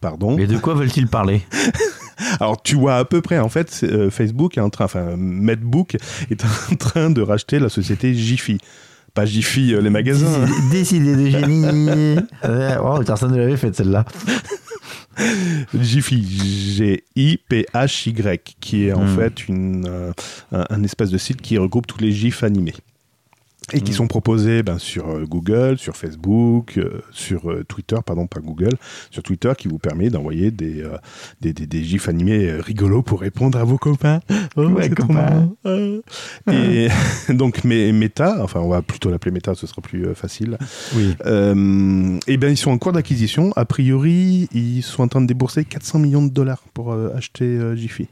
Pardon 0.00 0.36
Mais 0.36 0.46
de 0.46 0.56
quoi 0.56 0.74
veulent-ils 0.74 1.08
parler 1.08 1.42
Alors 2.40 2.62
tu 2.62 2.76
vois 2.76 2.96
à 2.96 3.04
peu 3.04 3.20
près, 3.20 3.38
en 3.38 3.48
fait, 3.48 3.80
euh, 3.82 4.10
Facebook 4.10 4.56
est 4.56 4.60
en 4.60 4.70
train, 4.70 4.84
enfin, 4.84 5.16
Medbook 5.16 5.96
est 6.30 6.44
en 6.44 6.76
train 6.78 7.10
de 7.10 7.20
racheter 7.20 7.58
la 7.58 7.68
société 7.68 8.14
Jiffy. 8.14 8.58
Pas 9.12 9.26
Jiffy, 9.26 9.74
euh, 9.74 9.80
les 9.80 9.90
magasins. 9.90 10.46
Décidé 10.70 11.16
de 11.16 11.26
génie. 11.26 12.16
oh, 12.82 13.00
personne 13.04 13.32
ne 13.32 13.38
l'avait 13.38 13.56
fait 13.56 13.74
celle-là. 13.74 14.04
Jiffy, 15.74 16.24
G-I-P-H-Y, 16.76 18.56
qui 18.60 18.86
est 18.86 18.92
en 18.92 19.04
hmm. 19.04 19.16
fait 19.16 19.48
une, 19.48 19.86
euh, 19.86 20.12
un, 20.52 20.82
espèce 20.84 21.10
de 21.10 21.18
site 21.18 21.42
qui 21.42 21.58
regroupe 21.58 21.88
tous 21.88 21.98
les 21.98 22.12
GIFs 22.12 22.44
animés 22.44 22.74
et 23.72 23.80
qui 23.80 23.92
mm. 23.92 23.94
sont 23.94 24.06
proposés 24.06 24.62
ben, 24.62 24.78
sur 24.78 25.08
euh, 25.08 25.24
Google, 25.24 25.78
sur 25.78 25.96
Facebook, 25.96 26.76
euh, 26.76 27.00
sur 27.12 27.50
euh, 27.50 27.64
Twitter, 27.64 27.96
pardon, 28.04 28.26
pas 28.26 28.40
Google, 28.40 28.76
sur 29.10 29.22
Twitter, 29.22 29.52
qui 29.56 29.68
vous 29.68 29.78
permet 29.78 30.10
d'envoyer 30.10 30.50
des, 30.50 30.84
des, 31.40 31.52
des, 31.52 31.84
gifs 31.84 32.08
animés 32.08 32.52
rigolos 32.52 33.02
pour 33.02 33.20
répondre 33.20 33.58
à 33.58 33.64
vos 33.64 33.78
copains. 33.78 34.20
Oh, 34.56 34.66
ouais, 34.66 34.90
copains. 34.90 35.48
Et 36.50 36.88
donc, 37.28 37.62
Meta, 37.62 38.42
enfin, 38.42 38.60
on 38.60 38.68
va 38.68 38.82
plutôt 38.82 39.10
l'appeler 39.10 39.30
Meta, 39.30 39.54
ce 39.54 39.66
sera 39.66 39.80
plus 39.80 40.12
facile. 40.14 40.58
Oui. 40.94 41.14
et 42.26 42.36
ben, 42.36 42.50
ils 42.50 42.56
sont 42.56 42.72
en 42.72 42.78
cours 42.78 42.92
d'acquisition. 42.92 43.52
A 43.54 43.64
priori, 43.64 44.48
ils 44.52 44.82
sont 44.82 45.04
en 45.04 45.08
train 45.08 45.20
de 45.20 45.26
débourser 45.26 45.64
400 45.64 46.00
millions 46.00 46.24
de 46.24 46.30
dollars 46.30 46.62
pour 46.74 46.92
acheter 46.92 47.58
Jiffy 47.76 48.08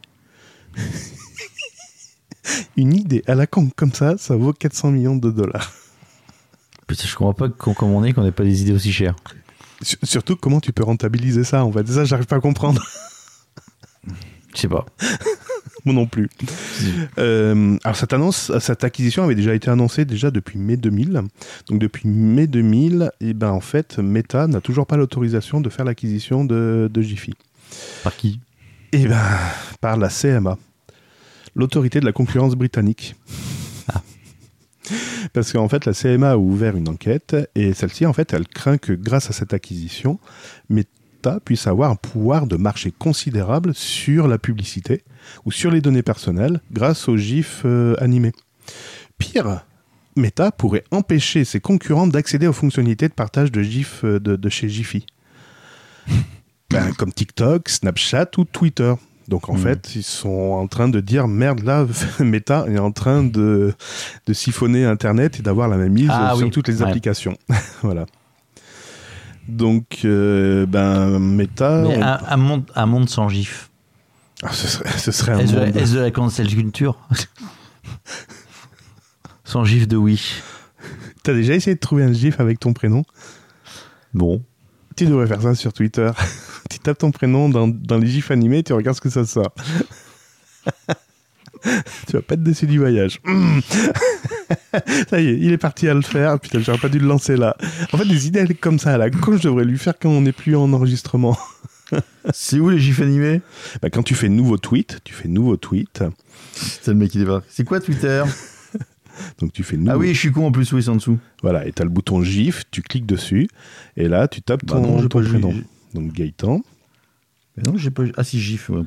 une 2.76 2.94
idée 2.94 3.22
à 3.26 3.34
la 3.34 3.46
con 3.46 3.70
comme 3.74 3.92
ça, 3.92 4.16
ça 4.18 4.36
vaut 4.36 4.52
400 4.52 4.90
millions 4.92 5.16
de 5.16 5.30
dollars. 5.30 5.72
Putain, 6.86 7.04
je 7.06 7.14
comprends 7.14 7.34
pas 7.34 7.48
comment 7.48 7.98
on 7.98 8.04
est 8.04 8.12
qu'on 8.12 8.22
n'ait 8.22 8.32
pas 8.32 8.44
des 8.44 8.62
idées 8.62 8.72
aussi 8.72 8.92
chères. 8.92 9.14
surtout, 10.02 10.36
comment 10.36 10.60
tu 10.60 10.72
peux 10.72 10.84
rentabiliser 10.84 11.44
ça 11.44 11.64
En 11.64 11.72
fait, 11.72 11.86
ça, 11.86 12.04
j'arrive 12.04 12.26
pas 12.26 12.36
à 12.36 12.40
comprendre. 12.40 12.82
Je 14.54 14.62
sais 14.62 14.68
pas. 14.68 14.86
Moi 15.84 15.94
non 15.94 16.06
plus. 16.06 16.28
Euh, 17.18 17.76
alors 17.82 17.96
cette 17.96 18.12
annonce, 18.12 18.56
cette 18.60 18.84
acquisition 18.84 19.24
avait 19.24 19.34
déjà 19.34 19.52
été 19.52 19.68
annoncée 19.68 20.04
déjà 20.04 20.30
depuis 20.30 20.56
mai 20.56 20.76
2000. 20.76 21.22
Donc 21.68 21.80
depuis 21.80 22.08
mai 22.08 22.46
2000, 22.46 23.10
et 23.20 23.30
eh 23.30 23.34
ben 23.34 23.50
en 23.50 23.60
fait, 23.60 23.98
Meta 23.98 24.46
n'a 24.46 24.60
toujours 24.60 24.86
pas 24.86 24.96
l'autorisation 24.96 25.60
de 25.60 25.68
faire 25.68 25.84
l'acquisition 25.84 26.44
de, 26.44 26.88
de 26.92 27.02
Jiffy. 27.02 27.34
Par 28.04 28.14
qui? 28.14 28.38
Eh 28.92 29.08
ben 29.08 29.20
par 29.80 29.96
la 29.96 30.08
CMA 30.08 30.56
l'autorité 31.58 32.00
de 32.00 32.06
la 32.06 32.12
concurrence 32.12 32.54
britannique. 32.54 33.16
Ah. 33.92 34.02
Parce 35.34 35.52
qu'en 35.52 35.68
fait, 35.68 35.84
la 35.84 35.92
CMA 35.92 36.30
a 36.30 36.36
ouvert 36.38 36.76
une 36.76 36.88
enquête 36.88 37.36
et 37.54 37.74
celle-ci, 37.74 38.06
en 38.06 38.14
fait, 38.14 38.32
elle 38.32 38.46
craint 38.46 38.78
que 38.78 38.94
grâce 38.94 39.28
à 39.28 39.32
cette 39.32 39.52
acquisition, 39.52 40.18
Meta 40.70 41.40
puisse 41.44 41.66
avoir 41.66 41.90
un 41.90 41.96
pouvoir 41.96 42.46
de 42.46 42.56
marché 42.56 42.92
considérable 42.96 43.74
sur 43.74 44.28
la 44.28 44.38
publicité 44.38 45.02
ou 45.44 45.52
sur 45.52 45.70
les 45.70 45.82
données 45.82 46.02
personnelles 46.02 46.62
grâce 46.72 47.08
aux 47.08 47.16
GIFs 47.16 47.62
euh, 47.66 47.94
animés. 47.98 48.32
Pire, 49.18 49.64
Meta 50.16 50.52
pourrait 50.52 50.84
empêcher 50.90 51.44
ses 51.44 51.60
concurrents 51.60 52.06
d'accéder 52.06 52.46
aux 52.46 52.52
fonctionnalités 52.52 53.08
de 53.08 53.14
partage 53.14 53.52
de 53.52 53.62
GIFs 53.62 54.04
euh, 54.04 54.20
de, 54.20 54.48
chez 54.48 54.68
Jiffy. 54.68 55.06
Ben, 56.70 56.92
comme 56.92 57.14
TikTok, 57.14 57.66
Snapchat 57.70 58.32
ou 58.36 58.44
Twitter. 58.44 58.92
Donc 59.28 59.50
en 59.50 59.54
hmm. 59.54 59.58
fait, 59.58 59.94
ils 59.94 60.02
sont 60.02 60.28
en 60.58 60.66
train 60.66 60.88
de 60.88 61.00
dire 61.00 61.28
merde 61.28 61.62
là, 61.62 61.86
Meta 62.20 62.64
est 62.66 62.78
en 62.78 62.92
train 62.92 63.22
de, 63.22 63.74
de 64.26 64.32
siphonner 64.32 64.86
Internet 64.86 65.38
et 65.38 65.42
d'avoir 65.42 65.68
la 65.68 65.76
même 65.76 65.92
mise 65.92 66.08
ah 66.10 66.34
sur 66.36 66.50
toutes 66.50 66.68
les 66.68 66.82
applications. 66.82 67.36
voilà. 67.82 68.06
Donc 69.46 70.00
euh, 70.04 70.64
ben 70.66 71.18
Meta. 71.18 71.84
Mais 71.86 72.00
un, 72.00 72.36
monde, 72.38 72.64
un 72.74 72.86
monde 72.86 73.08
sans 73.08 73.28
gif. 73.28 73.70
Ah, 74.42 74.52
ce, 74.52 74.66
serait, 74.66 74.98
ce 74.98 75.12
serait 75.12 75.32
un 75.32 75.38
est 75.40 75.52
monde. 75.52 75.76
Est-ce 75.76 75.94
de 75.94 76.00
la 76.00 76.10
cancel 76.10 76.48
culture? 76.48 76.98
Sans 79.44 79.64
gif 79.64 79.88
de 79.88 79.96
Wish. 79.96 80.42
T'as 81.22 81.32
déjà 81.32 81.54
essayé 81.54 81.74
de 81.74 81.80
trouver 81.80 82.04
un 82.04 82.12
gif 82.12 82.38
avec 82.38 82.60
ton 82.60 82.72
prénom? 82.72 83.04
Bon. 84.14 84.42
Tu 84.94 85.06
devrais 85.06 85.26
faire 85.26 85.40
ça 85.42 85.54
sur 85.54 85.72
Twitter 85.72 86.10
tu 86.68 86.78
tapes 86.78 86.98
ton 86.98 87.10
prénom 87.10 87.48
dans, 87.48 87.68
dans 87.68 87.98
les 87.98 88.06
gifs 88.06 88.30
animés, 88.30 88.62
tu 88.62 88.72
regardes 88.72 88.96
ce 88.96 89.00
que 89.00 89.10
ça 89.10 89.24
sort. 89.24 89.54
tu 92.06 92.12
vas 92.12 92.22
pas 92.22 92.34
être 92.34 92.42
déçu 92.42 92.66
du 92.66 92.78
voyage. 92.78 93.20
ça 95.10 95.20
y 95.20 95.28
est, 95.28 95.38
il 95.38 95.52
est 95.52 95.58
parti 95.58 95.88
à 95.88 95.94
le 95.94 96.02
faire. 96.02 96.38
Putain, 96.38 96.60
j'aurais 96.60 96.78
pas 96.78 96.88
dû 96.88 96.98
le 96.98 97.06
lancer 97.06 97.36
là. 97.36 97.56
En 97.92 97.98
fait, 97.98 98.06
des 98.06 98.26
idées 98.26 98.46
comme 98.54 98.78
ça 98.78 98.94
à 98.94 98.98
la 98.98 99.10
con, 99.10 99.36
je 99.36 99.42
devrais 99.42 99.64
lui 99.64 99.78
faire 99.78 99.94
quand 99.98 100.10
on 100.10 100.22
n'est 100.22 100.32
plus 100.32 100.56
en 100.56 100.72
enregistrement. 100.72 101.36
C'est 102.34 102.60
où 102.60 102.68
les 102.68 102.78
gifs 102.78 103.00
animés? 103.00 103.40
Bah, 103.80 103.88
Quand 103.90 104.02
tu 104.02 104.14
fais 104.14 104.28
nouveau 104.28 104.58
tweet, 104.58 105.00
tu 105.04 105.14
fais 105.14 105.28
nouveau 105.28 105.56
tweet. 105.56 106.04
C'est 106.52 106.88
le 106.88 106.94
mec 106.94 107.10
qui 107.10 107.18
débarque. 107.18 107.46
C'est 107.48 107.64
quoi 107.64 107.80
Twitter? 107.80 108.22
Donc 109.40 109.52
tu 109.52 109.64
fais 109.64 109.76
nouveau... 109.76 109.90
Ah 109.92 109.98
oui, 109.98 110.14
je 110.14 110.18
suis 110.18 110.30
con 110.30 110.46
en 110.46 110.52
plus, 110.52 110.70
oui, 110.72 110.82
c'est 110.82 110.90
en 110.90 110.96
dessous. 110.96 111.18
Voilà, 111.42 111.66
et 111.66 111.72
tu 111.72 111.82
as 111.82 111.84
le 111.84 111.90
bouton 111.90 112.22
GIF, 112.22 112.64
tu 112.70 112.82
cliques 112.82 113.06
dessus, 113.06 113.48
et 113.96 114.06
là 114.06 114.28
tu 114.28 114.42
tapes 114.42 114.64
bah 114.64 114.74
ton, 114.74 114.82
bah 114.82 115.02
non, 115.02 115.08
ton 115.08 115.22
prénom 115.22 115.54
donc 115.94 116.12
Gaëtan. 116.12 116.60
non, 117.66 117.76
j'ai 117.76 117.90
pas. 117.90 118.04
Ah 118.16 118.24
si, 118.24 118.38
GIF. 118.40 118.68
Ouais, 118.70 118.82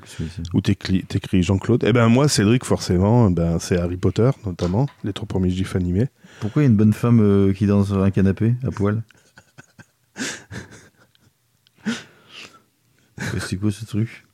Ou 0.53 0.61
t'écris 0.61 1.43
Jean-Claude. 1.43 1.83
Eh 1.85 1.93
ben 1.93 2.07
moi, 2.07 2.27
Cédric, 2.29 2.63
forcément, 2.65 3.29
ben, 3.31 3.59
c'est 3.59 3.77
Harry 3.77 3.97
Potter, 3.97 4.29
notamment, 4.45 4.87
les 5.03 5.13
trois 5.13 5.27
premiers 5.27 5.49
GIF 5.49 5.75
animés. 5.75 6.07
Pourquoi 6.39 6.61
il 6.61 6.65
y 6.65 6.67
a 6.67 6.71
une 6.71 6.77
bonne 6.77 6.93
femme 6.93 7.19
euh, 7.21 7.53
qui 7.53 7.65
danse 7.67 7.87
sur 7.87 8.01
un 8.01 8.11
canapé, 8.11 8.55
à 8.65 8.71
poil? 8.71 9.01
C'est 13.39 13.57
quoi 13.57 13.71
ce 13.71 13.85
truc? 13.85 14.25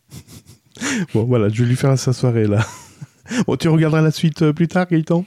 Bon, 1.13 1.23
voilà, 1.25 1.49
je 1.49 1.63
vais 1.63 1.69
lui 1.69 1.75
faire 1.75 1.97
sa 1.97 2.13
soirée 2.13 2.47
là. 2.47 2.65
Bon, 3.45 3.57
tu 3.57 3.67
regarderas 3.67 4.01
la 4.01 4.11
suite 4.11 4.41
euh, 4.41 4.53
plus 4.53 4.67
tard, 4.69 4.87
Gaëtan? 4.87 5.25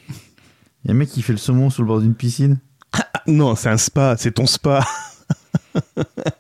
Il 0.85 0.89
y 0.89 0.91
a 0.91 0.95
un 0.95 0.97
mec 0.97 1.11
qui 1.11 1.21
fait 1.23 1.33
le 1.33 1.39
saumon 1.39 1.69
sous 1.69 1.83
le 1.83 1.89
bord 1.89 2.01
d'une 2.01 2.15
piscine? 2.15 2.59
Ah, 2.93 3.07
Non, 3.27 3.55
c'est 3.57 3.69
un 3.69 3.77
spa, 3.77 4.17
c'est 4.17 4.33
ton 4.33 4.47
spa. 4.47 4.85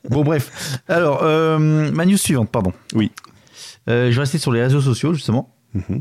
Bon, 0.08 0.22
bref. 0.24 0.80
Alors, 0.88 1.22
euh, 1.22 1.58
ma 1.92 2.04
news 2.06 2.16
suivante, 2.16 2.50
pardon. 2.50 2.72
Oui. 2.94 3.10
Euh, 3.88 4.10
je 4.10 4.14
vais 4.16 4.20
rester 4.20 4.38
sur 4.38 4.52
les 4.52 4.62
réseaux 4.62 4.80
sociaux, 4.80 5.14
justement. 5.14 5.54
Mhm. 5.74 6.00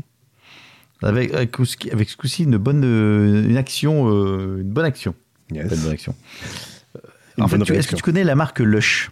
Avec, 1.02 1.32
avec, 1.32 1.56
ce 1.64 1.76
qui- 1.76 1.90
avec 1.90 2.10
ce 2.10 2.16
coup-ci, 2.16 2.42
une 2.44 2.56
bonne, 2.58 2.84
une 2.84 3.56
action. 3.56 4.08
euh, 4.10 4.58
une 4.60 4.70
bonne 4.70 4.84
action. 4.84 5.14
Yes. 5.50 5.72
Une 5.72 5.78
bonne 5.80 5.92
action. 5.92 6.14
Une 7.38 7.44
en 7.44 7.48
fait, 7.48 7.58
tu- 7.60 7.72
est-ce 7.74 7.88
que 7.88 7.96
tu 7.96 8.02
connais 8.02 8.24
la 8.24 8.34
marque 8.34 8.58
Lush? 8.60 9.10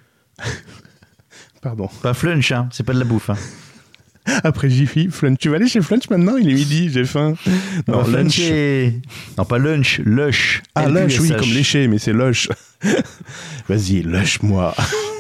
Pardon. 1.63 1.89
Pas 2.03 2.15
Flunch, 2.15 2.53
hein, 2.53 2.69
c'est 2.73 2.83
pas 2.85 2.93
de 2.93 2.99
la 2.99 3.05
bouffe. 3.05 3.31
Hein. 3.31 3.37
Après 4.45 4.69
Jiffy, 4.71 5.09
Flunch. 5.11 5.39
Tu 5.39 5.49
vas 5.49 5.57
aller 5.57 5.69
chez 5.69 5.81
Flunch 5.81 6.09
maintenant? 6.11 6.37
Il 6.37 6.49
est 6.51 6.55
midi, 6.55 6.91
j'ai 6.93 7.05
faim. 7.05 7.35
Non, 7.87 8.07
lunch. 8.07 8.39
et- 8.41 8.95
Non, 9.37 9.45
pas 9.45 9.59
Lunch, 9.59 10.01
Lush. 10.05 10.63
Ah, 10.75 10.89
lush, 10.89 11.21
oui, 11.21 11.31
comme 11.31 11.51
léché, 11.51 11.89
mais 11.89 11.99
c'est 11.99 12.13
lush. 12.13 12.49
Vas-y, 13.69 14.03
lush-moi. 14.03 14.75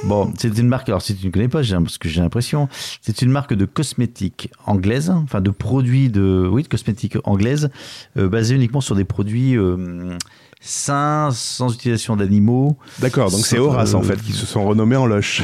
Bon, 0.04 0.32
c'est 0.38 0.56
une 0.56 0.68
marque, 0.68 0.88
alors 0.88 1.02
si 1.02 1.14
tu 1.16 1.26
ne 1.26 1.32
connais 1.32 1.48
pas, 1.48 1.62
parce 1.62 1.98
que 1.98 2.08
j'ai 2.08 2.20
l'impression, 2.20 2.68
c'est 3.02 3.20
une 3.22 3.30
marque 3.30 3.52
de 3.54 3.64
cosmétiques 3.64 4.50
anglaise, 4.64 5.10
enfin 5.10 5.40
de 5.40 5.50
produits 5.50 6.08
de, 6.08 6.48
oui, 6.50 6.62
de 6.62 6.68
cosmétiques 6.68 7.16
anglaises, 7.24 7.68
euh, 8.16 8.28
basée 8.28 8.54
uniquement 8.54 8.80
sur 8.80 8.94
des 8.94 9.04
produits 9.04 9.56
euh, 9.56 10.16
sains, 10.60 11.30
sans 11.32 11.74
utilisation 11.74 12.16
d'animaux. 12.16 12.78
D'accord, 13.00 13.30
donc 13.30 13.44
c'est 13.44 13.58
Horace 13.58 13.94
en 13.94 14.02
fait 14.02 14.22
qui 14.22 14.32
se 14.32 14.46
sont 14.46 14.64
renommés 14.64 14.96
en 14.96 15.06
lush. 15.06 15.42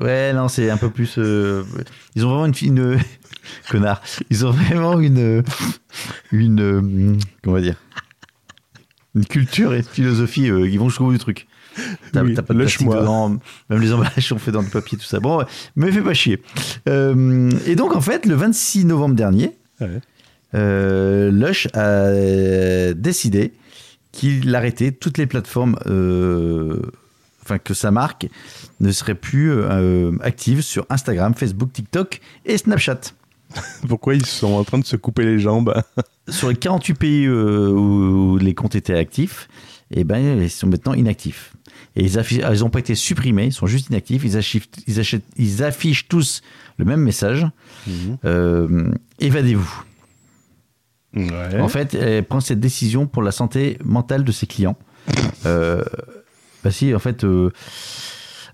Ouais, 0.00 0.32
non, 0.32 0.48
c'est 0.48 0.70
un 0.70 0.76
peu 0.76 0.90
plus. 0.90 1.14
euh, 1.18 1.62
ils 2.14 2.24
ont 2.24 2.30
vraiment 2.30 2.46
une, 2.46 2.54
une 2.62 2.98
connard. 3.70 4.02
Ils 4.30 4.46
ont 4.46 4.50
vraiment 4.50 4.98
une 5.00 5.42
une 6.32 6.60
euh, 6.60 7.16
comment 7.42 7.60
dire? 7.60 7.76
Une 9.14 9.26
culture 9.26 9.74
et 9.74 9.78
une 9.78 9.82
philosophie. 9.84 10.50
euh, 10.50 10.68
ils 10.68 10.78
vont 10.78 10.88
jusqu'au 10.88 11.04
bout 11.04 11.12
du 11.12 11.18
truc. 11.18 11.46
T'as 12.12 12.22
Oui, 12.22 12.34
t'as 12.34 12.42
pas 12.42 12.54
de 12.54 12.58
plastique 12.60 12.86
dedans, 12.88 13.36
même 13.68 13.80
les 13.80 13.92
emballages 13.92 14.28
sont 14.28 14.38
faits 14.38 14.54
dans 14.54 14.62
du 14.62 14.70
papier, 14.70 14.96
tout 14.96 15.04
ça. 15.04 15.18
Bon, 15.20 15.44
me 15.76 15.90
fais 15.90 16.00
pas 16.02 16.14
chier. 16.14 16.40
Euh, 16.88 17.50
et 17.66 17.74
donc 17.74 17.94
en 17.96 18.00
fait, 18.00 18.26
le 18.26 18.34
26 18.34 18.84
novembre 18.84 19.14
dernier, 19.16 19.56
Ouais. 19.80 20.00
euh, 20.54 21.32
Lush 21.32 21.66
a 21.74 22.94
décidé 22.94 23.54
qu'il 24.12 24.54
arrêtait 24.54 24.92
toutes 24.92 25.18
les 25.18 25.26
plateformes, 25.26 25.76
enfin 27.44 27.58
que 27.58 27.74
sa 27.74 27.90
marque 27.90 28.26
ne 28.80 28.90
serait 28.92 29.14
plus 29.14 29.50
euh, 29.52 30.12
active 30.22 30.62
sur 30.62 30.86
Instagram, 30.90 31.34
Facebook, 31.34 31.72
TikTok 31.72 32.20
et 32.46 32.56
Snapchat. 32.58 33.00
Pourquoi 33.88 34.14
ils 34.14 34.26
sont 34.26 34.52
en 34.54 34.64
train 34.64 34.78
de 34.78 34.84
se 34.84 34.96
couper 34.96 35.24
les 35.24 35.38
jambes? 35.38 35.74
Sur 36.28 36.48
les 36.48 36.56
48 36.56 36.94
pays 36.94 37.26
euh, 37.26 37.68
où, 37.68 38.32
où 38.32 38.38
les 38.38 38.54
comptes 38.54 38.74
étaient 38.74 38.96
actifs, 38.96 39.46
eh 39.90 40.04
ben, 40.04 40.40
ils 40.42 40.48
sont 40.50 40.66
maintenant 40.66 40.94
inactifs. 40.94 41.52
Et 41.96 42.02
ils 42.02 42.18
affichent- 42.18 42.40
ah, 42.42 42.54
n'ont 42.54 42.70
pas 42.70 42.78
été 42.78 42.94
supprimés, 42.94 43.44
ils 43.46 43.52
sont 43.52 43.66
juste 43.66 43.90
inactifs. 43.90 44.22
Ils 44.24 44.36
affichent, 44.38 44.70
ils 44.86 44.98
achètent- 45.00 45.22
ils 45.36 45.62
affichent 45.62 46.08
tous 46.08 46.40
le 46.78 46.86
même 46.86 47.00
message. 47.02 47.46
Euh, 48.24 48.90
évadez-vous. 49.20 49.84
Ouais. 51.14 51.60
En 51.60 51.68
fait, 51.68 51.94
elle 51.94 52.24
prend 52.24 52.40
cette 52.40 52.58
décision 52.58 53.06
pour 53.06 53.22
la 53.22 53.30
santé 53.30 53.78
mentale 53.84 54.24
de 54.24 54.32
ses 54.32 54.46
clients. 54.46 54.76
Euh, 55.46 55.84
bah 56.64 56.70
si, 56.70 56.94
en 56.94 56.98
fait, 56.98 57.22
euh, 57.24 57.50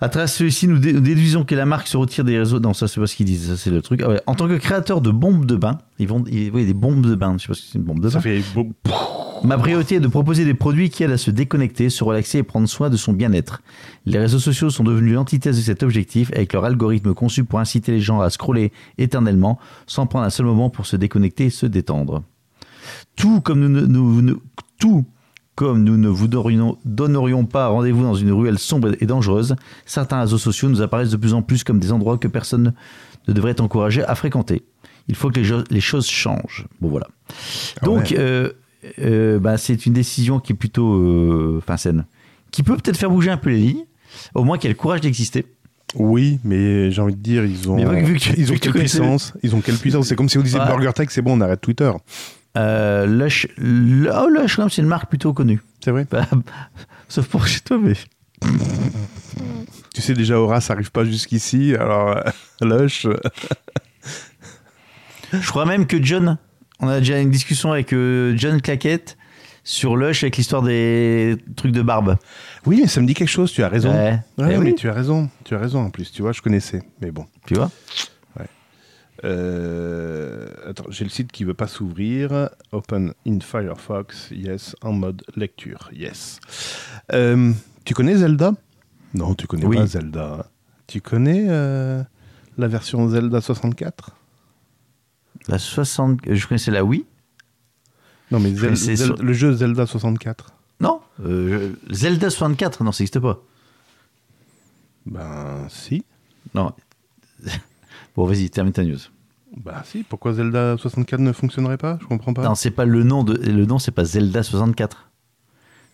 à 0.00 0.08
travers 0.08 0.28
celui-ci, 0.28 0.66
nous, 0.68 0.78
dé- 0.78 0.92
nous 0.92 1.00
déduisons 1.00 1.44
que 1.44 1.54
la 1.54 1.66
marque 1.66 1.86
se 1.86 1.96
retire 1.96 2.24
des 2.24 2.38
réseaux. 2.38 2.58
Non, 2.60 2.74
ça, 2.74 2.88
c'est 2.88 3.00
pas 3.00 3.06
ce 3.06 3.14
qu'ils 3.16 3.26
disent, 3.26 3.48
ça, 3.48 3.56
c'est 3.56 3.70
le 3.70 3.80
truc. 3.82 4.00
Ah 4.04 4.08
ouais, 4.08 4.20
En 4.26 4.34
tant 4.34 4.48
que 4.48 4.56
créateur 4.56 5.00
de 5.00 5.10
bombes 5.10 5.44
de 5.46 5.56
bain, 5.56 5.78
ils 5.98 6.08
vont, 6.08 6.24
ils, 6.30 6.50
oui, 6.50 6.66
des 6.66 6.74
bombes 6.74 7.06
de 7.06 7.14
bain. 7.14 7.36
Je 7.38 7.42
sais 7.42 7.48
pas 7.48 7.54
ce 7.54 7.60
que 7.62 7.66
c'est 7.72 7.78
une 7.78 7.84
bombe 7.84 8.00
de 8.00 8.08
Ça 8.08 8.18
bain. 8.18 8.22
fait 8.22 8.42
beau- 8.54 8.68
Ma 9.42 9.56
priorité 9.56 9.94
est 9.94 10.00
de 10.00 10.06
proposer 10.08 10.44
des 10.44 10.52
produits 10.52 10.90
qui 10.90 11.02
aident 11.02 11.12
à 11.12 11.16
se 11.16 11.30
déconnecter, 11.30 11.88
se 11.88 12.04
relaxer 12.04 12.38
et 12.38 12.42
prendre 12.42 12.68
soin 12.68 12.90
de 12.90 12.98
son 12.98 13.14
bien-être. 13.14 13.62
Les 14.04 14.18
réseaux 14.18 14.38
sociaux 14.38 14.68
sont 14.68 14.84
devenus 14.84 15.14
l'antithèse 15.14 15.56
de 15.56 15.62
cet 15.62 15.82
objectif 15.82 16.30
avec 16.34 16.52
leur 16.52 16.66
algorithme 16.66 17.14
conçu 17.14 17.44
pour 17.44 17.58
inciter 17.58 17.90
les 17.92 18.00
gens 18.00 18.20
à 18.20 18.28
scroller 18.28 18.70
éternellement 18.98 19.58
sans 19.86 20.06
prendre 20.06 20.26
un 20.26 20.30
seul 20.30 20.44
moment 20.44 20.68
pour 20.68 20.84
se 20.84 20.96
déconnecter 20.96 21.46
et 21.46 21.50
se 21.50 21.64
détendre. 21.64 22.22
Tout 23.16 23.40
comme 23.40 23.60
nous, 23.60 23.68
ne- 23.70 23.86
nous- 23.86 24.20
nous- 24.20 24.42
tout 24.78 25.06
comme 25.60 25.84
nous 25.84 25.98
ne 25.98 26.08
vous 26.08 26.26
donnerions, 26.26 26.78
donnerions 26.86 27.44
pas 27.44 27.68
rendez-vous 27.68 28.02
dans 28.02 28.14
une 28.14 28.32
ruelle 28.32 28.58
sombre 28.58 28.92
et 28.98 29.04
dangereuse, 29.04 29.56
certains 29.84 30.22
réseaux 30.22 30.38
sociaux 30.38 30.70
nous 30.70 30.80
apparaissent 30.80 31.10
de 31.10 31.18
plus 31.18 31.34
en 31.34 31.42
plus 31.42 31.64
comme 31.64 31.78
des 31.78 31.92
endroits 31.92 32.16
que 32.16 32.28
personne 32.28 32.72
ne 33.28 33.32
devrait 33.34 33.50
être 33.50 33.60
encouragé 33.60 34.02
à 34.02 34.14
fréquenter. 34.14 34.62
Il 35.08 35.16
faut 35.16 35.28
que 35.28 35.38
les, 35.70 35.80
choses 35.82 36.06
changent. 36.06 36.66
Bon 36.80 36.88
voilà. 36.88 37.08
Ah 37.82 37.84
Donc, 37.84 38.04
ouais. 38.04 38.14
euh, 38.18 38.52
euh, 39.00 39.38
bah, 39.38 39.58
c'est 39.58 39.84
une 39.84 39.92
décision 39.92 40.40
qui 40.40 40.54
est 40.54 40.56
plutôt 40.56 40.94
euh, 40.94 41.62
saine, 41.76 42.06
qui 42.52 42.62
peut 42.62 42.78
peut-être 42.78 42.96
faire 42.96 43.10
bouger 43.10 43.30
un 43.30 43.36
peu 43.36 43.50
les 43.50 43.58
lignes, 43.58 43.84
au 44.34 44.44
moins 44.44 44.56
qu'il 44.56 44.68
y 44.68 44.70
ait 44.70 44.74
le 44.74 44.80
courage 44.80 45.02
d'exister. 45.02 45.44
Oui, 45.94 46.40
mais 46.42 46.90
j'ai 46.90 47.02
envie 47.02 47.16
de 47.16 47.20
dire, 47.20 47.44
ils 47.44 47.68
ont, 47.68 47.76
Mais 47.76 48.02
vu 48.02 48.14
que 48.14 48.20
tu- 48.20 48.34
ils 48.38 48.50
ont 48.50 48.56
quelle 48.56 48.72
puissance 48.72 49.34
Ils 49.42 49.54
ont 49.54 49.60
quelle 49.60 49.76
puissance 49.76 50.06
C'est 50.06 50.16
comme 50.16 50.30
si 50.30 50.38
on 50.38 50.42
disait 50.42 50.58
Ouais. 50.58 50.66
Burger 50.66 50.92
Tech, 50.94 51.08
c'est 51.10 51.20
bon, 51.20 51.36
on 51.36 51.40
arrête 51.42 51.60
Twitter. 51.60 51.90
Euh, 52.56 53.06
Lush, 53.06 53.46
le- 53.58 54.10
oh, 54.12 54.28
Lush, 54.28 54.58
même, 54.58 54.70
c'est 54.70 54.82
une 54.82 54.88
marque 54.88 55.08
plutôt 55.08 55.32
connue. 55.32 55.60
C'est 55.84 55.90
vrai. 55.92 56.06
Bah, 56.10 56.26
sauf 57.08 57.26
pour 57.28 57.46
chez 57.46 57.60
toi, 57.60 57.78
mais. 57.78 57.94
Tu 59.94 60.02
sais 60.02 60.14
déjà, 60.14 60.38
Horace 60.38 60.70
arrive 60.70 60.92
pas 60.92 61.04
jusqu'ici, 61.04 61.74
alors 61.74 62.16
euh, 62.16 62.22
Lush. 62.62 63.06
euh, 63.06 63.16
Je 65.32 65.48
crois 65.48 65.66
même 65.66 65.86
que 65.86 66.02
John, 66.02 66.38
on 66.80 66.88
a 66.88 66.98
déjà 67.00 67.18
une 67.20 67.30
discussion 67.30 67.72
avec 67.72 67.92
euh, 67.92 68.34
John 68.36 68.60
Claquette 68.60 69.16
sur 69.64 69.96
Lush 69.96 70.22
avec 70.24 70.36
l'histoire 70.36 70.62
des 70.62 71.36
trucs 71.56 71.72
de 71.72 71.82
barbe. 71.82 72.16
Oui, 72.66 72.78
mais 72.82 72.88
ça 72.88 73.00
me 73.00 73.06
dit 73.06 73.14
quelque 73.14 73.28
chose. 73.28 73.52
Tu 73.52 73.62
as 73.62 73.68
raison. 73.68 73.90
Ouais. 73.92 74.12
Ouais, 74.38 74.44
Eh 74.44 74.44
mais 74.44 74.56
oui, 74.58 74.74
tu 74.74 74.88
as 74.88 74.92
raison. 74.92 75.28
Tu 75.44 75.54
as 75.54 75.58
raison 75.58 75.80
en 75.80 75.90
plus. 75.90 76.10
Tu 76.12 76.22
vois, 76.22 76.32
je 76.32 76.40
connaissais, 76.40 76.82
mais 77.00 77.10
bon. 77.10 77.26
tu 77.46 77.54
vois? 77.54 77.70
Euh, 79.24 80.48
attends, 80.66 80.86
j'ai 80.90 81.04
le 81.04 81.10
site 81.10 81.30
qui 81.32 81.44
veut 81.44 81.54
pas 81.54 81.66
s'ouvrir. 81.68 82.50
Open 82.72 83.12
in 83.26 83.40
Firefox, 83.40 84.28
yes, 84.30 84.74
en 84.82 84.92
mode 84.92 85.22
lecture, 85.36 85.90
yes. 85.92 86.38
Euh, 87.12 87.52
tu 87.84 87.94
connais 87.94 88.16
Zelda? 88.16 88.52
Non, 89.14 89.34
tu 89.34 89.46
connais 89.46 89.66
Oui. 89.66 89.76
pas 89.76 89.86
Zelda. 89.86 90.46
Tu 90.86 91.00
connais 91.00 91.46
euh, 91.48 92.02
la 92.58 92.68
version 92.68 93.08
Zelda 93.08 93.40
64 93.40 94.10
La 95.48 95.58
60. 95.58 96.20
Je 96.28 96.46
connaissais 96.46 96.70
la 96.70 96.84
Wii. 96.84 97.04
Non, 98.30 98.38
mais 98.40 98.50
Zel- 98.52 98.60
connaissais 98.60 98.94
Zel- 98.96 99.16
so- 99.16 99.22
le 99.22 99.32
jeu 99.32 99.52
Zelda 99.52 99.86
64. 99.86 100.52
Non. 100.80 101.00
euh, 101.24 101.72
Zelda 101.90 102.30
64, 102.30 102.82
non, 102.84 102.92
ça 102.92 103.02
n'existe 103.02 103.20
pas. 103.20 103.42
Ben, 105.06 105.66
si. 105.68 106.04
Non. 106.54 106.72
Bon, 108.16 108.26
vas-y, 108.26 108.50
termine 108.50 108.72
ta 108.72 108.84
news. 108.84 108.98
Bah, 109.56 109.82
si. 109.84 110.02
Pourquoi 110.02 110.32
Zelda 110.34 110.76
64 110.78 111.20
ne 111.20 111.32
fonctionnerait 111.32 111.78
pas? 111.78 111.98
Je 112.00 112.06
comprends 112.06 112.32
pas. 112.32 112.42
Non, 112.42 112.54
c'est 112.54 112.70
pas 112.70 112.84
le 112.84 113.02
nom 113.02 113.24
de 113.24 113.34
le 113.34 113.66
nom, 113.66 113.78
c'est 113.78 113.90
pas 113.90 114.04
Zelda 114.04 114.42
64. 114.42 115.10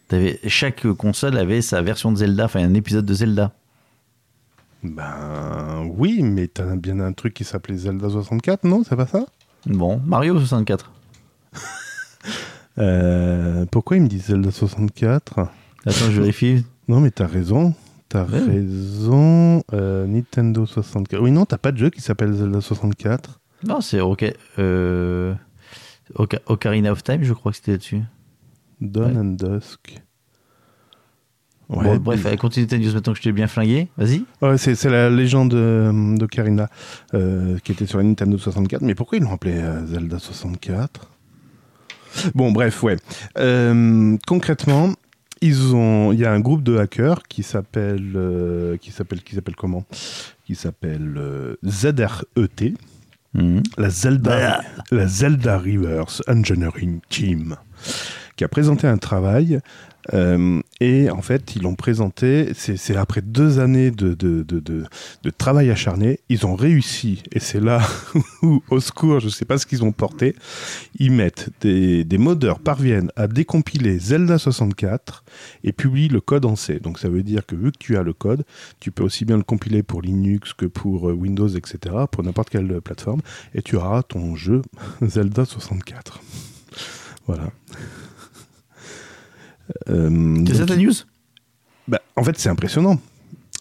T'avais, 0.08 0.38
chaque 0.46 0.86
console 0.92 1.36
avait 1.36 1.62
sa 1.62 1.82
version 1.82 2.12
de 2.12 2.18
Zelda, 2.18 2.44
enfin 2.44 2.62
un 2.62 2.74
épisode 2.74 3.04
de 3.04 3.14
Zelda. 3.14 3.52
Ben, 4.82 5.90
oui, 5.96 6.22
mais 6.22 6.46
t'as 6.46 6.76
bien 6.76 7.00
un 7.00 7.12
truc 7.12 7.34
qui 7.34 7.44
s'appelait 7.44 7.76
Zelda 7.76 8.08
64, 8.08 8.64
non? 8.64 8.82
C'est 8.88 8.94
pas 8.94 9.06
ça? 9.06 9.26
Bon, 9.66 10.00
Mario 10.04 10.38
64. 10.38 10.92
Euh, 12.78 13.64
pourquoi 13.70 13.96
il 13.96 14.02
me 14.02 14.06
dit 14.06 14.18
Zelda 14.18 14.50
64 14.50 15.38
Attends, 15.86 16.10
je 16.10 16.20
vérifie. 16.20 16.66
Non, 16.88 17.00
mais 17.00 17.10
t'as 17.10 17.26
raison. 17.26 17.74
T'as 18.16 18.24
Ouais. 18.24 18.40
raison. 18.40 19.62
Euh, 19.74 20.06
Nintendo 20.06 20.64
64. 20.64 21.20
Oui, 21.22 21.30
non, 21.30 21.44
t'as 21.44 21.58
pas 21.58 21.70
de 21.72 21.76
jeu 21.76 21.90
qui 21.90 22.00
s'appelle 22.00 22.32
Zelda 22.32 22.60
64. 22.62 23.40
Non, 23.66 23.80
c'est 23.82 24.00
ok. 24.00 24.24
Euh, 24.58 25.34
Oca- 26.14 26.40
Ocarina 26.46 26.92
of 26.92 27.02
Time, 27.04 27.22
je 27.24 27.32
crois 27.34 27.52
que 27.52 27.56
c'était 27.56 27.72
là-dessus. 27.72 28.00
Dawn 28.80 29.12
Ouais. 29.12 29.18
and 29.18 29.24
Dusk. 29.36 30.02
Ouais, 31.68 31.84
bon, 31.84 31.96
bref, 31.96 32.24
allez, 32.24 32.36
continue 32.36 32.66
ta 32.68 32.78
news 32.78 32.92
maintenant 32.94 33.12
que 33.12 33.18
je 33.18 33.24
t'ai 33.24 33.32
bien 33.32 33.48
flingué. 33.48 33.88
Vas-y. 33.98 34.24
Ouais, 34.40 34.56
c'est, 34.56 34.76
c'est 34.76 34.88
la 34.88 35.10
légende 35.10 35.52
euh, 35.54 36.16
d'Ocarina 36.16 36.68
euh, 37.12 37.58
qui 37.64 37.72
était 37.72 37.86
sur 37.86 37.98
la 37.98 38.04
Nintendo 38.04 38.38
64. 38.38 38.82
Mais 38.82 38.94
pourquoi 38.94 39.18
ils 39.18 39.24
l'ont 39.24 39.32
appelé 39.32 39.54
euh, 39.58 39.84
Zelda 39.86 40.18
64 40.18 41.10
Bon, 42.34 42.50
bref, 42.52 42.82
ouais. 42.82 42.96
Euh, 43.38 44.16
concrètement, 44.26 44.94
ils 45.42 45.74
ont, 45.74 46.12
il 46.12 46.18
y 46.20 46.24
a 46.24 46.32
un 46.32 46.40
groupe 46.40 46.62
de 46.62 46.76
hackers 46.78 47.22
qui 47.28 47.42
s'appelle, 47.42 48.12
euh, 48.16 48.76
qui 48.78 48.90
s'appelle, 48.90 49.22
qui 49.22 49.34
s'appelle 49.34 49.56
comment? 49.56 49.84
Qui 50.46 50.54
s'appelle 50.54 51.14
euh, 51.16 51.56
ZRET, 51.66 52.74
Mhm. 53.34 53.62
la 53.76 53.90
Zelda, 53.90 54.62
la 54.90 55.06
Zelda 55.06 55.58
Reverse 55.58 56.22
Engineering 56.26 57.00
Team, 57.10 57.56
qui 58.34 58.44
a 58.44 58.48
présenté 58.48 58.86
un 58.86 58.96
travail 58.96 59.60
Euh, 60.14 60.60
et 60.80 61.10
en 61.10 61.22
fait, 61.22 61.56
ils 61.56 61.62
l'ont 61.62 61.74
présenté, 61.74 62.52
c'est 62.54 62.96
après 62.96 63.22
deux 63.22 63.58
années 63.58 63.90
de, 63.90 64.16
travail 65.38 65.70
acharné, 65.70 66.20
ils 66.28 66.46
ont 66.46 66.54
réussi, 66.54 67.22
et 67.32 67.40
c'est 67.40 67.60
là 67.60 67.80
où, 68.42 68.62
au 68.70 68.80
secours, 68.80 69.20
je 69.20 69.28
sais 69.28 69.44
pas 69.44 69.58
ce 69.58 69.66
qu'ils 69.66 69.84
ont 69.84 69.92
porté, 69.92 70.34
ils 70.98 71.10
mettent, 71.10 71.50
des, 71.60 72.04
des 72.04 72.18
modeurs 72.18 72.58
parviennent 72.58 73.10
à 73.16 73.26
décompiler 73.26 73.98
Zelda 73.98 74.38
64 74.38 75.24
et 75.64 75.72
publient 75.72 76.08
le 76.08 76.20
code 76.20 76.44
en 76.44 76.56
C. 76.56 76.78
Donc 76.78 76.98
ça 76.98 77.08
veut 77.08 77.22
dire 77.22 77.46
que 77.46 77.56
vu 77.56 77.72
que 77.72 77.78
tu 77.78 77.96
as 77.96 78.02
le 78.02 78.12
code, 78.12 78.44
tu 78.80 78.90
peux 78.90 79.04
aussi 79.04 79.24
bien 79.24 79.36
le 79.36 79.42
compiler 79.42 79.82
pour 79.82 80.02
Linux 80.02 80.52
que 80.52 80.66
pour 80.66 81.08
euh, 81.08 81.12
Windows, 81.12 81.48
etc., 81.48 81.94
pour 82.10 82.22
n'importe 82.22 82.50
quelle 82.50 82.80
plateforme, 82.80 83.20
et 83.54 83.62
tu 83.62 83.76
auras 83.76 84.02
ton 84.02 84.36
jeu 84.36 84.62
Zelda 85.02 85.44
64. 85.44 86.20
Voilà. 87.26 87.50
Euh, 89.88 90.44
C'est 90.46 90.54
ça 90.54 90.66
ta 90.66 90.76
news? 90.76 90.92
Bah, 91.88 92.00
en 92.16 92.24
fait, 92.24 92.38
c'est 92.38 92.48
impressionnant. 92.48 93.00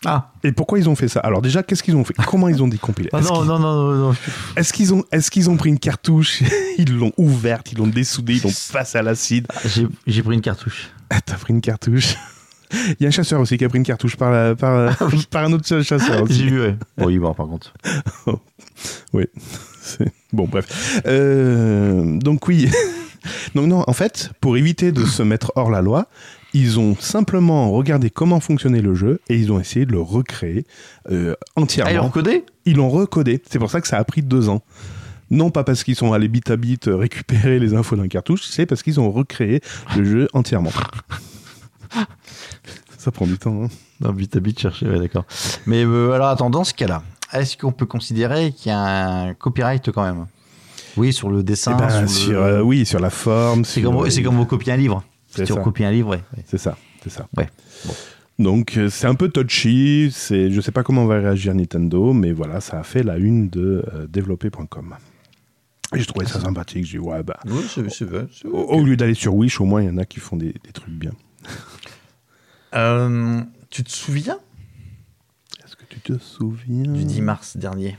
Ah. 0.07 0.31
Et 0.43 0.51
pourquoi 0.51 0.77
ils 0.77 0.87
ont 0.89 0.95
fait 0.95 1.07
ça? 1.07 1.19
Alors 1.21 1.41
déjà, 1.41 1.63
qu'est-ce 1.63 1.81
qu'ils 1.81 1.95
ont 1.95 2.03
fait? 2.03 2.13
Comment 2.27 2.47
ils 2.47 2.61
ont 2.61 2.67
décompilé? 2.67 3.09
Ah 3.13 3.19
Est-ce 3.19 3.27
non, 3.29 3.39
qu'ils- 3.39 3.47
non, 3.47 3.59
non, 3.59 3.75
non, 3.75 3.95
non. 4.09 4.15
Est-ce 4.55 4.71
qu'ils 4.73 4.93
ont, 4.93 5.03
est-ce 5.11 5.31
qu'ils 5.31 5.49
ont 5.49 5.57
pris 5.57 5.69
une 5.69 5.79
cartouche, 5.79 6.43
ils 6.77 6.95
l'ont 6.95 7.11
ouverte, 7.17 7.71
ils 7.71 7.77
l'ont 7.77 7.87
dessoudée, 7.87 8.35
ils 8.35 8.43
l'ont 8.43 8.51
passée 8.73 8.97
à 8.97 9.01
l'acide 9.01 9.47
J'ai 9.65 9.87
j'ai 10.05 10.21
pris 10.21 10.35
une 10.35 10.41
cartouche. 10.41 10.89
Ah, 11.09 11.21
T'as 11.21 11.35
pris 11.35 11.53
une 11.53 11.61
cartouche 11.61 12.15
Il 12.71 12.95
y 12.99 13.05
a 13.05 13.07
un 13.07 13.11
chasseur 13.11 13.39
aussi 13.39 13.57
qui 13.57 13.63
a 13.65 13.69
pris 13.69 13.77
une 13.77 13.85
cartouche 13.85 14.15
par, 14.15 14.31
la- 14.31 14.55
par, 14.55 14.95
par 15.31 15.43
un 15.45 15.53
autre 15.53 15.81
chasseur 15.81 16.21
aussi. 16.23 16.33
J'ai 16.39 16.49
vu, 16.49 16.61
ouais. 16.61 16.75
Bon, 16.97 17.09
il 17.09 17.15
est 17.15 17.19
mort 17.19 17.35
par 17.35 17.47
contre. 17.47 17.73
C'est- 19.81 20.11
Bon, 20.33 20.47
bref. 20.47 21.01
Euh, 21.07 22.17
donc 22.19 22.47
oui. 22.47 22.69
Donc 23.55 23.67
non, 23.67 23.83
en 23.87 23.93
fait, 23.93 24.31
pour 24.41 24.57
éviter 24.57 24.91
de 24.91 25.05
se 25.05 25.23
mettre 25.23 25.51
hors 25.55 25.69
la 25.71 25.81
loi, 25.81 26.07
ils 26.53 26.79
ont 26.79 26.95
simplement 26.99 27.71
regardé 27.71 28.09
comment 28.09 28.39
fonctionnait 28.39 28.81
le 28.81 28.95
jeu 28.95 29.19
et 29.29 29.35
ils 29.37 29.51
ont 29.51 29.59
essayé 29.59 29.85
de 29.85 29.91
le 29.91 29.99
recréer 30.01 30.65
euh, 31.11 31.35
Ah, 31.39 31.45
ils 31.57 31.63
entièrement. 31.63 32.03
l'ont 32.03 32.09
codé 32.09 32.45
ils 32.65 32.75
l'ont 32.77 32.89
recodé. 32.89 33.41
C'est 33.49 33.59
pour 33.59 33.69
ça 33.71 33.81
que 33.81 33.87
ça 33.87 33.97
a 33.97 34.03
pris 34.03 34.21
deux 34.21 34.49
ans. 34.49 34.61
Non 35.31 35.49
pas 35.49 35.63
parce 35.63 35.83
qu'ils 35.83 35.95
sont 35.95 36.13
allés 36.13 36.27
bit 36.27 36.49
à 36.51 36.55
bit 36.55 36.87
euh, 36.87 36.95
récupérer 36.95 37.59
les 37.59 37.73
infos 37.73 37.95
d'un 37.95 38.07
cartouche, 38.07 38.43
c'est 38.49 38.65
parce 38.65 38.83
qu'ils 38.83 38.99
ont 38.99 39.11
recréé 39.11 39.61
le 39.97 40.03
jeu 40.05 40.27
entièrement. 40.33 40.71
Ça 42.97 43.11
prend 43.11 43.25
du 43.27 43.37
temps. 43.37 43.63
hein. 43.63 43.67
Non, 44.01 44.11
vite 44.11 44.35
à 44.35 44.39
vite 44.39 44.59
chercher, 44.59 44.87
ouais, 44.87 44.99
d'accord. 44.99 45.25
Mais 45.65 45.83
euh, 45.85 46.11
alors, 46.13 46.27
attends, 46.29 46.49
dans 46.49 46.63
ce 46.63 46.73
cas-là, 46.73 47.03
est-ce 47.33 47.55
qu'on 47.57 47.71
peut 47.71 47.85
considérer 47.85 48.51
qu'il 48.51 48.69
y 48.71 48.75
a 48.75 48.79
un 48.79 49.33
copyright 49.33 49.91
quand 49.91 50.03
même? 50.03 50.25
Oui, 50.97 51.13
sur 51.13 51.29
le 51.29 51.43
dessin. 51.43 51.75
Eh 51.77 51.81
ben, 51.81 52.07
sur 52.07 52.09
sur, 52.09 52.31
le- 52.31 52.37
euh, 52.47 52.61
oui, 52.61 52.85
sur 52.85 52.99
la 52.99 53.09
forme. 53.09 53.65
C'est 53.65 53.81
comme, 53.81 54.09
c'est 54.09 54.23
comme 54.23 54.35
vous 54.35 54.45
copiez 54.45 54.73
un 54.73 54.77
livre. 54.77 55.03
C'est 55.27 55.45
Si 55.45 55.51
on 55.51 55.55
ça. 55.55 55.61
copie 55.61 55.83
un 55.83 55.91
livre, 55.91 56.09
ouais. 56.11 56.21
C'est 56.45 56.57
ça, 56.57 56.77
c'est 57.03 57.09
ça. 57.09 57.27
Ouais. 57.35 57.49
Donc 58.39 58.77
euh, 58.77 58.89
c'est 58.89 59.07
un 59.07 59.15
peu 59.15 59.29
touchy. 59.29 60.09
C'est, 60.13 60.51
je 60.51 60.61
sais 60.61 60.71
pas 60.71 60.83
comment 60.83 61.05
va 61.05 61.19
réagir 61.19 61.53
Nintendo, 61.55 62.13
mais 62.13 62.31
voilà, 62.31 62.61
ça 62.61 62.79
a 62.79 62.83
fait 62.83 63.03
la 63.03 63.17
une 63.17 63.49
de 63.49 63.83
euh, 63.93 64.07
développer.com. 64.07 64.95
Et 65.93 65.99
j'ai 65.99 66.05
trouvé 66.05 66.25
ça 66.25 66.39
sympathique. 66.39 66.85
J'ai 66.85 66.97
dit 66.97 67.03
ouais 67.05 67.23
bah. 67.23 67.37
Oui, 67.45 67.63
c'est 67.69 67.89
c'est 67.91 68.05
vrai. 68.05 68.27
c'est 68.33 68.47
Au, 68.47 68.57
au 68.57 68.83
lieu 68.83 68.95
d'aller 68.97 69.13
sur 69.13 69.35
Wish, 69.35 69.59
au 69.61 69.65
moins 69.65 69.81
il 69.81 69.87
y 69.87 69.89
en 69.91 69.97
a 69.97 70.05
qui 70.05 70.19
font 70.19 70.35
des, 70.37 70.53
des 70.63 70.71
trucs 70.73 70.93
bien. 70.93 71.11
Euh, 72.73 73.41
tu 73.69 73.83
te 73.83 73.89
souviens? 73.91 74.37
Est-ce 75.63 75.75
que 75.77 75.85
tu 75.87 75.99
te 76.01 76.17
souviens? 76.17 76.91
Du 76.91 77.05
10 77.05 77.21
mars 77.21 77.55
dernier 77.57 77.95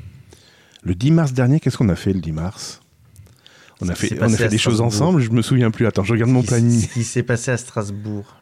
Le 0.82 0.94
10 0.94 1.10
mars 1.12 1.32
dernier, 1.32 1.60
qu'est-ce 1.60 1.78
qu'on 1.78 1.88
a 1.88 1.96
fait 1.96 2.12
le 2.12 2.20
10 2.20 2.32
mars? 2.32 2.80
On 3.80 3.88
a 3.88 3.94
fait, 3.94 4.18
on 4.20 4.32
a 4.32 4.36
fait 4.36 4.48
des 4.48 4.58
choses 4.58 4.80
ensemble, 4.80 5.20
je 5.20 5.30
me 5.30 5.42
souviens 5.42 5.70
plus. 5.70 5.86
Attends, 5.86 6.04
je 6.04 6.12
regarde 6.12 6.30
mon 6.30 6.42
planning. 6.42 6.80
Ce 6.80 6.86
qui 6.86 7.04
s'est 7.04 7.22
passé 7.22 7.50
à 7.50 7.56
Strasbourg. 7.56 8.36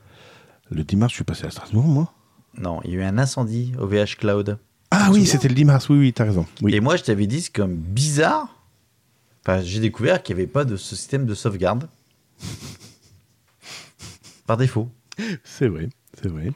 Le 0.71 0.85
10 0.85 0.97
mars, 0.97 1.13
je 1.13 1.17
suis 1.17 1.25
passé 1.25 1.45
à 1.45 1.51
Strasbourg, 1.51 1.85
moi 1.85 2.13
Non, 2.57 2.81
il 2.85 2.93
y 2.93 2.95
a 2.95 3.01
eu 3.01 3.03
un 3.03 3.19
incendie 3.19 3.73
au 3.79 3.87
VH 3.87 4.17
Cloud. 4.19 4.59
Ah 4.91 5.11
oui, 5.13 5.27
c'était 5.27 5.49
le 5.49 5.55
10 5.55 5.65
mars, 5.65 5.89
oui, 5.89 5.99
oui, 5.99 6.13
t'as 6.13 6.25
raison. 6.25 6.47
Oui. 6.63 6.75
Et 6.75 6.81
moi, 6.81 6.97
je 6.97 7.03
t'avais 7.03 7.27
dit, 7.27 7.43
c'est 7.43 7.53
comme 7.53 7.75
bizarre. 7.75 8.49
Enfin, 9.43 9.61
j'ai 9.61 9.81
découvert 9.81 10.23
qu'il 10.23 10.37
n'y 10.37 10.43
avait 10.43 10.51
pas 10.51 10.65
de 10.65 10.77
ce 10.77 10.97
système 10.97 11.27
de 11.27 11.35
sauvegarde. 11.35 11.89
Par 14.47 14.57
défaut. 14.57 14.89
C'est 15.43 15.69
vrai, 15.69 15.89
c'est 16.21 16.29
vrai. 16.29 16.53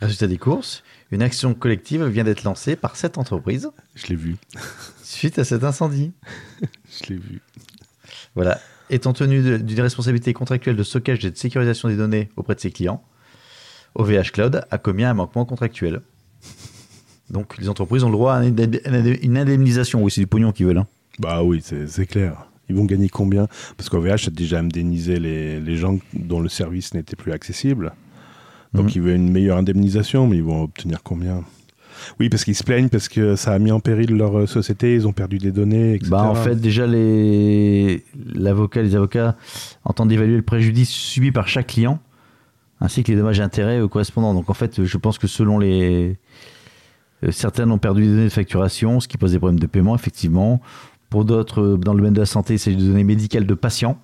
Résultat 0.00 0.26
des 0.26 0.38
courses, 0.38 0.82
une 1.10 1.22
action 1.22 1.54
collective 1.54 2.04
vient 2.04 2.24
d'être 2.24 2.44
lancée 2.44 2.76
par 2.76 2.96
cette 2.96 3.16
entreprise 3.16 3.70
Je 3.94 4.08
l'ai 4.08 4.14
vu, 4.14 4.36
suite 5.02 5.38
à 5.38 5.44
cet 5.44 5.64
incendie. 5.64 6.12
je 6.90 7.08
l'ai 7.08 7.18
vu. 7.18 7.40
Voilà. 8.36 8.60
Étant 8.88 9.12
tenu 9.12 9.58
d'une 9.58 9.80
responsabilité 9.80 10.32
contractuelle 10.32 10.76
de 10.76 10.82
stockage 10.84 11.24
et 11.24 11.30
de 11.32 11.36
sécurisation 11.36 11.88
des 11.88 11.96
données 11.96 12.28
auprès 12.36 12.54
de 12.54 12.60
ses 12.60 12.70
clients, 12.70 13.02
OVH 13.96 14.30
Cloud 14.32 14.62
a 14.70 14.78
commis 14.78 15.02
un 15.02 15.14
manquement 15.14 15.44
contractuel. 15.44 16.02
Donc, 17.30 17.58
les 17.58 17.68
entreprises 17.68 18.04
ont 18.04 18.08
le 18.08 18.12
droit 18.12 18.34
à 18.34 18.44
une 18.44 18.54
indemn- 18.54 19.18
une 19.22 19.36
indemnisation. 19.36 20.04
Oui, 20.04 20.12
c'est 20.12 20.20
du 20.20 20.26
pognon 20.28 20.52
qu'ils 20.52 20.66
veulent. 20.66 20.78
hein. 20.78 20.86
Bah 21.18 21.42
oui, 21.42 21.60
c'est 21.64 21.88
c'est 21.88 22.06
clair. 22.06 22.46
Ils 22.68 22.76
vont 22.76 22.84
gagner 22.84 23.08
combien? 23.08 23.48
Parce 23.76 23.88
qu'OVH 23.88 24.26
a 24.28 24.30
déjà 24.30 24.58
indemnisé 24.60 25.18
les, 25.18 25.58
les 25.60 25.76
gens 25.76 25.98
dont 26.12 26.40
le 26.40 26.48
service 26.48 26.94
n'était 26.94 27.16
plus 27.16 27.32
accessible. 27.32 27.92
Donc 28.74 28.86
Mhm. 28.86 28.92
ils 28.94 29.02
veulent 29.02 29.16
une 29.16 29.32
meilleure 29.32 29.56
indemnisation, 29.56 30.26
mais 30.28 30.36
ils 30.36 30.42
vont 30.42 30.62
obtenir 30.64 31.02
combien? 31.02 31.42
Oui, 32.20 32.28
parce 32.28 32.44
qu'ils 32.44 32.54
se 32.54 32.64
plaignent 32.64 32.88
parce 32.88 33.08
que 33.08 33.36
ça 33.36 33.52
a 33.52 33.58
mis 33.58 33.70
en 33.72 33.80
péril 33.80 34.16
leur 34.16 34.38
euh, 34.38 34.46
société, 34.46 34.94
ils 34.94 35.06
ont 35.06 35.12
perdu 35.12 35.38
des 35.38 35.52
données, 35.52 35.94
etc. 35.94 36.10
Bah, 36.10 36.24
en 36.24 36.34
fait, 36.34 36.56
déjà, 36.56 36.86
les, 36.86 38.04
les 38.24 38.94
avocats 38.96 39.36
entendent 39.84 40.12
évaluer 40.12 40.36
le 40.36 40.42
préjudice 40.42 40.90
subi 40.90 41.32
par 41.32 41.48
chaque 41.48 41.68
client, 41.68 41.98
ainsi 42.80 43.02
que 43.02 43.10
les 43.12 43.18
dommages 43.18 43.40
et 43.40 43.42
intérêts 43.42 43.80
euh, 43.80 43.88
correspondants. 43.88 44.34
Donc, 44.34 44.50
en 44.50 44.54
fait, 44.54 44.84
je 44.84 44.96
pense 44.98 45.18
que 45.18 45.26
selon 45.26 45.58
les. 45.58 46.18
euh, 47.24 47.30
Certaines 47.30 47.70
ont 47.70 47.78
perdu 47.78 48.02
des 48.02 48.08
données 48.08 48.24
de 48.24 48.28
facturation, 48.28 49.00
ce 49.00 49.08
qui 49.08 49.16
pose 49.16 49.32
des 49.32 49.38
problèmes 49.38 49.58
de 49.60 49.66
paiement, 49.66 49.94
effectivement. 49.94 50.60
Pour 51.08 51.24
d'autres, 51.24 51.60
euh, 51.62 51.76
dans 51.78 51.92
le 51.92 51.98
domaine 52.00 52.14
de 52.14 52.20
la 52.20 52.26
santé, 52.26 52.54
il 52.54 52.58
s'agit 52.58 52.76
de 52.76 52.84
données 52.84 53.04
médicales 53.04 53.46
de 53.46 53.54
patients, 53.54 53.98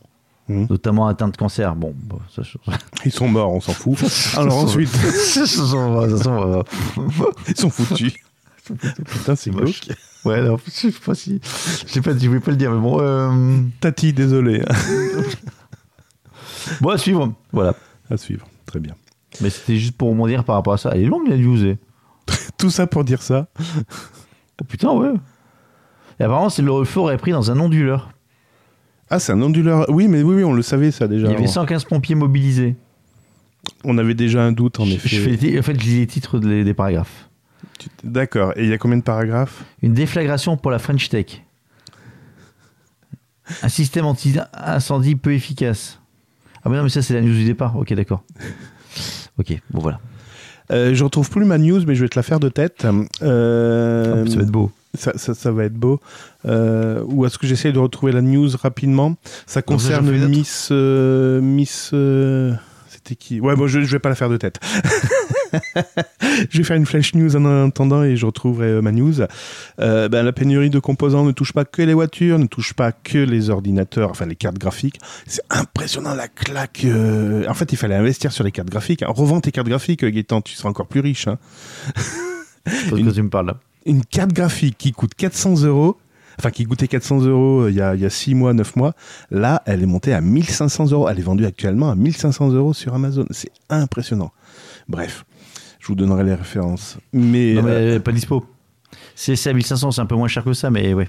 Mhm. 0.52 0.66
notamment 0.70 1.06
atteints 1.06 1.28
de 1.28 1.36
cancer. 1.36 1.74
Bon, 1.74 1.94
bon, 1.96 2.18
ça, 2.34 2.42
je- 2.42 2.58
Ils 3.04 3.12
sont 3.12 3.28
morts, 3.28 3.52
on 3.52 3.60
s'en 3.60 3.72
fout. 3.72 3.96
Alors 4.36 4.56
ensuite, 4.58 4.90
ils 7.48 7.56
sont 7.56 7.70
foutus. 7.70 8.14
Putain, 9.06 9.34
c'est 9.34 9.50
moche. 9.50 9.80
Ouais, 10.24 10.40
non, 10.42 10.56
je 10.64 10.70
sais 10.70 10.92
pas 10.92 11.14
si. 11.16 11.40
Je 11.86 11.92
sais 11.92 12.00
pas, 12.00 12.16
je 12.16 12.28
voulais 12.28 12.38
pas 12.40 12.52
le 12.52 12.56
dire, 12.56 12.70
mais 12.70 12.80
bon. 12.80 12.98
euh, 13.00 13.60
Tati, 13.80 14.12
désolé. 14.12 14.62
Bon, 16.80 16.90
à 16.90 16.98
suivre. 16.98 17.32
Voilà. 17.52 17.74
à 18.10 18.16
suivre, 18.16 18.46
très 18.66 18.78
bien. 18.78 18.94
Mais 19.40 19.50
c'était 19.50 19.76
juste 19.76 19.96
pour 19.96 20.14
m'en 20.14 20.26
dire 20.26 20.44
par 20.44 20.54
rapport 20.56 20.74
à 20.74 20.78
ça. 20.78 20.90
Elle 20.94 21.02
est 21.02 21.06
longue 21.06 21.28
la 21.28 21.36
news. 21.36 21.64
eh. 21.64 21.78
Tout 22.58 22.70
ça 22.70 22.86
pour 22.86 23.04
dire 23.04 23.22
ça. 23.22 23.48
Oh 24.60 24.64
putain, 24.68 24.92
ouais. 24.92 25.12
Et 26.20 26.24
apparemment, 26.24 26.50
c'est 26.50 26.62
le 26.62 26.84
feu 26.84 27.00
aurait 27.00 27.16
pris 27.18 27.32
dans 27.32 27.50
un 27.50 27.58
onduleur. 27.58 28.10
Ah, 29.12 29.18
c'est 29.18 29.32
un 29.32 29.42
onduleur. 29.42 29.84
Oui, 29.90 30.08
mais 30.08 30.22
oui, 30.22 30.36
oui, 30.36 30.44
on 30.44 30.54
le 30.54 30.62
savait 30.62 30.90
ça 30.90 31.06
déjà. 31.06 31.26
Il 31.26 31.30
y 31.32 31.34
avait 31.34 31.42
avant. 31.44 31.52
115 31.52 31.84
pompiers 31.84 32.14
mobilisés. 32.14 32.76
On 33.84 33.98
avait 33.98 34.14
déjà 34.14 34.42
un 34.42 34.52
doute 34.52 34.80
en 34.80 34.86
Je- 34.86 34.94
effet. 34.94 35.08
Je 35.08 35.20
fais 35.36 35.58
en 35.58 35.62
fait, 35.62 35.78
je 35.78 35.84
lis 35.84 35.98
les 35.98 36.06
titres 36.06 36.38
des, 36.38 36.64
des 36.64 36.74
paragraphes. 36.74 37.28
D'accord. 38.04 38.52
Et 38.56 38.64
il 38.64 38.70
y 38.70 38.72
a 38.72 38.78
combien 38.78 38.96
de 38.96 39.02
paragraphes? 39.02 39.64
Une 39.82 39.92
déflagration 39.92 40.56
pour 40.56 40.70
la 40.70 40.78
French 40.78 41.08
Tech. 41.10 41.42
Un 43.62 43.68
système 43.68 44.06
anti-incendie 44.06 45.16
peu 45.16 45.32
efficace. 45.34 45.98
Ah, 46.64 46.68
mais 46.70 46.76
non, 46.76 46.84
mais 46.84 46.88
ça, 46.88 47.02
c'est 47.02 47.12
la 47.14 47.20
news 47.20 47.34
du 47.34 47.44
départ. 47.44 47.76
Ok, 47.76 47.92
d'accord. 47.92 48.24
Ok, 49.38 49.52
bon, 49.70 49.80
voilà. 49.80 50.00
Euh, 50.70 50.94
je 50.94 51.04
retrouve 51.04 51.28
plus 51.28 51.44
ma 51.44 51.58
news, 51.58 51.82
mais 51.86 51.94
je 51.94 52.02
vais 52.02 52.08
te 52.08 52.18
la 52.18 52.22
faire 52.22 52.40
de 52.40 52.48
tête. 52.48 52.86
Euh, 53.22 54.26
ça 54.26 54.36
va 54.36 54.42
être 54.42 54.50
beau. 54.50 54.70
Ça, 54.94 55.12
ça- 55.16 55.34
ça 55.34 55.52
va 55.52 55.64
être 55.64 55.74
beau. 55.74 56.00
Euh, 56.46 57.02
ou 57.06 57.24
est-ce 57.26 57.38
que 57.38 57.46
j'essaie 57.46 57.72
de 57.72 57.78
retrouver 57.78 58.12
la 58.12 58.22
news 58.22 58.48
rapidement? 58.60 59.16
Ça 59.46 59.62
concerne. 59.62 60.10
Miss. 60.28 60.68
euh, 60.70 61.40
Miss. 61.40 61.90
euh, 61.94 62.52
C'était 62.88 63.14
qui? 63.16 63.40
Ouais, 63.40 63.56
bon, 63.56 63.66
je, 63.66 63.80
je 63.80 63.90
vais 63.92 63.98
pas 63.98 64.08
la 64.10 64.14
faire 64.14 64.28
de 64.28 64.36
tête. 64.36 64.60
je 66.50 66.58
vais 66.58 66.64
faire 66.64 66.76
une 66.76 66.86
flash 66.86 67.14
news 67.14 67.34
en 67.36 67.66
attendant 67.66 68.02
et 68.04 68.16
je 68.16 68.26
retrouverai 68.26 68.80
ma 68.80 68.92
news. 68.92 69.14
Ben, 69.78 70.08
la 70.22 70.32
pénurie 70.32 70.70
de 70.70 70.78
composants 70.78 71.24
ne 71.24 71.32
touche 71.32 71.52
pas 71.52 71.64
que 71.64 71.82
les 71.82 71.94
voitures, 71.94 72.38
ne 72.38 72.46
touche 72.46 72.74
pas 72.74 72.92
que 72.92 73.18
les 73.18 73.50
ordinateurs, 73.50 74.10
enfin 74.10 74.26
les 74.26 74.36
cartes 74.36 74.58
graphiques. 74.58 74.98
C'est 75.26 75.42
impressionnant 75.50 76.14
la 76.14 76.28
claque. 76.28 76.86
En 77.48 77.54
fait, 77.54 77.72
il 77.72 77.76
fallait 77.76 77.94
investir 77.96 78.30
sur 78.32 78.44
les 78.44 78.52
cartes 78.52 78.70
graphiques. 78.70 79.02
Revends 79.06 79.40
tes 79.40 79.52
cartes 79.52 79.68
graphiques, 79.68 80.04
Gaëtan, 80.04 80.40
tu 80.42 80.54
seras 80.54 80.68
encore 80.68 80.86
plus 80.86 81.00
riche. 81.00 81.26
hein. 81.28 81.38
Parce 82.64 82.90
Une- 83.00 83.06
que 83.08 83.14
tu 83.14 83.22
me 83.22 83.30
parles 83.30 83.46
là. 83.46 83.56
Une 83.86 84.04
carte 84.04 84.32
graphique 84.32 84.76
qui 84.78 84.92
coûte 84.92 85.14
400 85.14 85.62
euros, 85.64 85.96
enfin 86.38 86.50
qui 86.50 86.64
coûtait 86.64 86.88
400 86.88 87.20
euros 87.22 87.62
euh, 87.62 87.70
il 87.70 87.76
y 87.76 87.80
a, 87.80 87.94
il 87.94 88.00
y 88.00 88.04
a 88.06 88.10
6 88.10 88.34
mois, 88.34 88.52
9 88.54 88.76
mois, 88.76 88.94
là, 89.30 89.62
elle 89.66 89.82
est 89.82 89.86
montée 89.86 90.12
à 90.14 90.20
1500 90.20 90.90
euros. 90.92 91.08
Elle 91.08 91.18
est 91.18 91.22
vendue 91.22 91.46
actuellement 91.46 91.90
à 91.90 91.94
1500 91.94 92.50
euros 92.50 92.72
sur 92.74 92.94
Amazon. 92.94 93.26
C'est 93.30 93.50
impressionnant. 93.70 94.32
Bref, 94.88 95.24
je 95.80 95.86
vous 95.88 95.94
donnerai 95.94 96.24
les 96.24 96.34
références. 96.34 96.98
Mais, 97.12 97.54
Non, 97.54 97.62
mais 97.62 97.70
euh, 97.70 97.98
pas 98.00 98.12
dispo. 98.12 98.44
C'est 99.14 99.46
à 99.46 99.52
1500, 99.52 99.92
c'est 99.92 100.00
un 100.00 100.06
peu 100.06 100.16
moins 100.16 100.28
cher 100.28 100.44
que 100.44 100.52
ça, 100.52 100.70
mais 100.70 100.94
ouais. 100.94 101.08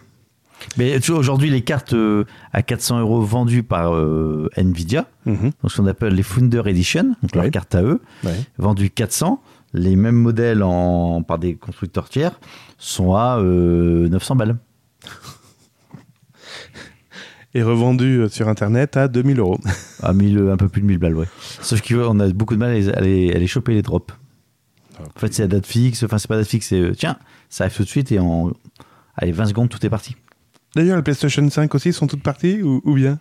Mais 0.78 0.98
aujourd'hui, 1.10 1.50
les 1.50 1.62
cartes 1.62 1.94
euh, 1.94 2.24
à 2.54 2.62
400 2.62 3.00
euros 3.02 3.22
vendues 3.22 3.64
par 3.64 3.94
euh, 3.96 4.50
Nvidia, 4.56 5.08
Mhm. 5.26 5.52
donc 5.62 5.72
ce 5.72 5.78
qu'on 5.82 5.88
appelle 5.88 6.14
les 6.14 6.24
Founder 6.24 6.62
Edition, 6.66 7.16
donc 7.22 7.36
Ouais. 7.36 7.50
cartes 7.50 7.76
à 7.76 7.82
eux, 7.82 8.02
Ouais. 8.24 8.32
vendues 8.58 8.90
400, 8.90 9.42
les 9.74 9.96
mêmes 9.96 10.16
modèles 10.16 10.64
en, 10.64 11.24
par 11.24 11.40
des 11.40 11.56
constructeurs 11.56 12.10
tiers 12.10 12.40
sont 12.78 13.16
à 13.16 13.38
euh, 13.40 14.08
900 14.10 14.36
balles. 14.36 14.58
Et 17.56 17.62
revendu 17.62 18.18
euh, 18.20 18.30
sur 18.30 18.48
Internet 18.48 18.98
à 18.98 19.08
2000 19.08 19.40
euros. 19.40 19.60
À 20.02 20.14
1000, 20.14 20.38
euh, 20.38 20.52
un 20.54 20.58
peu 20.58 20.70
plus 20.70 20.82
de 20.82 20.88
1000 20.88 20.98
balles, 20.98 21.16
ouais. 21.16 21.28
Sauf 21.62 21.82
qu'on 21.82 22.20
a 22.20 22.28
beaucoup 22.30 22.56
de 22.56 22.60
mal 22.60 22.72
à 22.72 22.74
les, 22.74 22.90
à 22.90 23.00
les, 23.02 23.32
à 23.34 23.38
les 23.38 23.48
choper, 23.48 23.74
les 23.74 23.82
drops. 23.82 24.14
En 25.00 25.20
fait, 25.20 25.34
c'est 25.34 25.44
à 25.44 25.48
date 25.48 25.66
fixe, 25.66 26.04
enfin, 26.04 26.18
c'est 26.18 26.28
pas 26.28 26.38
date 26.38 26.48
fixe, 26.48 26.68
c'est 26.68 26.80
euh, 26.80 26.94
tiens, 26.94 27.18
ça 27.50 27.64
arrive 27.66 27.76
tout 27.76 27.84
de 27.84 27.90
suite 27.90 28.12
et 28.12 28.20
en 28.20 28.52
allez, 29.16 29.32
20 29.32 29.48
secondes, 29.48 29.70
tout 29.70 29.84
est 29.86 29.90
parti. 29.90 30.16
D'ailleurs, 30.76 30.98
les 30.98 31.04
PlayStation 31.04 31.48
5 31.48 31.74
aussi 31.76 31.94
sont 31.94 32.08
toutes 32.08 32.24
parties 32.24 32.62
ou, 32.64 32.82
ou 32.84 32.96
bien? 32.96 33.20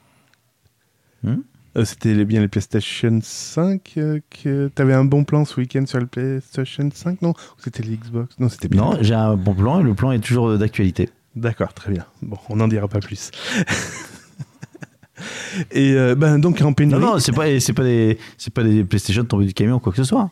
Hmm? 1.22 1.40
Euh, 1.76 1.84
C'était 1.86 2.12
les- 2.14 2.24
bien 2.26 2.40
les 2.40 2.48
PlayStation 2.48 3.18
5 3.22 3.94
euh, 3.96 4.20
que 4.30 4.68
t'avais 4.74 4.92
un 4.92 5.04
bon 5.06 5.24
plan 5.24 5.44
ce 5.46 5.58
week-end 5.58 5.84
sur 5.86 5.98
le 5.98 6.06
PlayStation 6.06 6.88
5, 6.92 7.22
non? 7.22 7.30
Ou 7.30 7.34
c'était 7.64 7.82
les 7.82 7.96
Xbox? 7.96 8.34
Non, 8.38 8.48
c'était 8.50 8.68
bien. 8.68 8.82
Non, 8.82 8.98
j'ai 9.00 9.14
un 9.14 9.36
bon 9.36 9.54
plan 9.54 9.80
et 9.80 9.82
le 9.82 9.94
plan 9.94 10.12
est 10.12 10.18
toujours 10.18 10.48
euh, 10.50 10.58
d'actualité. 10.58 11.08
D'accord, 11.34 11.72
très 11.72 11.90
bien. 11.90 12.04
Bon, 12.20 12.36
on 12.50 12.56
n'en 12.56 12.68
dira 12.68 12.88
pas 12.88 13.00
plus. 13.00 13.30
Et 15.70 15.92
euh, 15.92 16.14
ben 16.14 16.38
donc 16.38 16.60
en 16.62 16.64
Non, 16.66 16.72
pénurie. 16.72 17.00
non, 17.00 17.18
c'est 17.18 17.32
pas, 17.32 17.44
c'est 17.60 17.72
pas 17.72 17.84
des, 17.84 18.18
c'est 18.38 18.52
pas 18.52 18.64
des 18.64 18.82
PlayStation 18.84 19.24
tombés 19.24 19.44
du 19.46 19.54
camion 19.54 19.76
ou 19.76 19.78
quoi 19.78 19.92
que 19.92 19.98
ce 19.98 20.04
soit. 20.04 20.30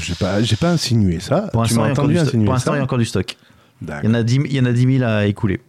J'ai 0.00 0.14
pas, 0.14 0.42
j'ai 0.42 0.56
pas 0.56 0.70
insinué 0.70 1.18
ça. 1.20 1.48
Pour 1.52 1.62
l'instant, 1.62 1.84
il 1.84 1.88
y 1.88 2.78
a 2.80 2.82
encore 2.82 2.98
du 2.98 3.04
stock. 3.04 3.36
Il 3.82 3.88
y 4.04 4.08
en 4.08 4.14
a 4.14 4.22
10, 4.22 4.40
il 4.44 4.52
y 4.52 4.60
en 4.60 4.64
a 4.66 4.72
10 4.72 4.98
000 4.98 5.04
à 5.10 5.26
écouler. 5.26 5.60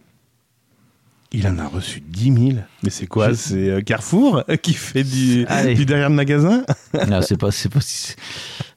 Il 1.32 1.46
en 1.46 1.58
a 1.58 1.66
reçu 1.68 2.00
10 2.00 2.24
000. 2.32 2.38
Mais 2.82 2.90
c'est 2.90 3.06
quoi 3.06 3.34
C'est 3.34 3.68
euh, 3.70 3.80
Carrefour 3.82 4.42
qui 4.62 4.72
fait 4.74 5.04
du, 5.04 5.46
du 5.76 5.86
derrière 5.86 6.10
de 6.10 6.14
magasin? 6.16 6.64
Non, 7.08 7.22
c'est 7.22 7.36
pas, 7.36 7.50
c'est 7.52 7.68
pas, 7.68 7.80
si- 7.80 8.14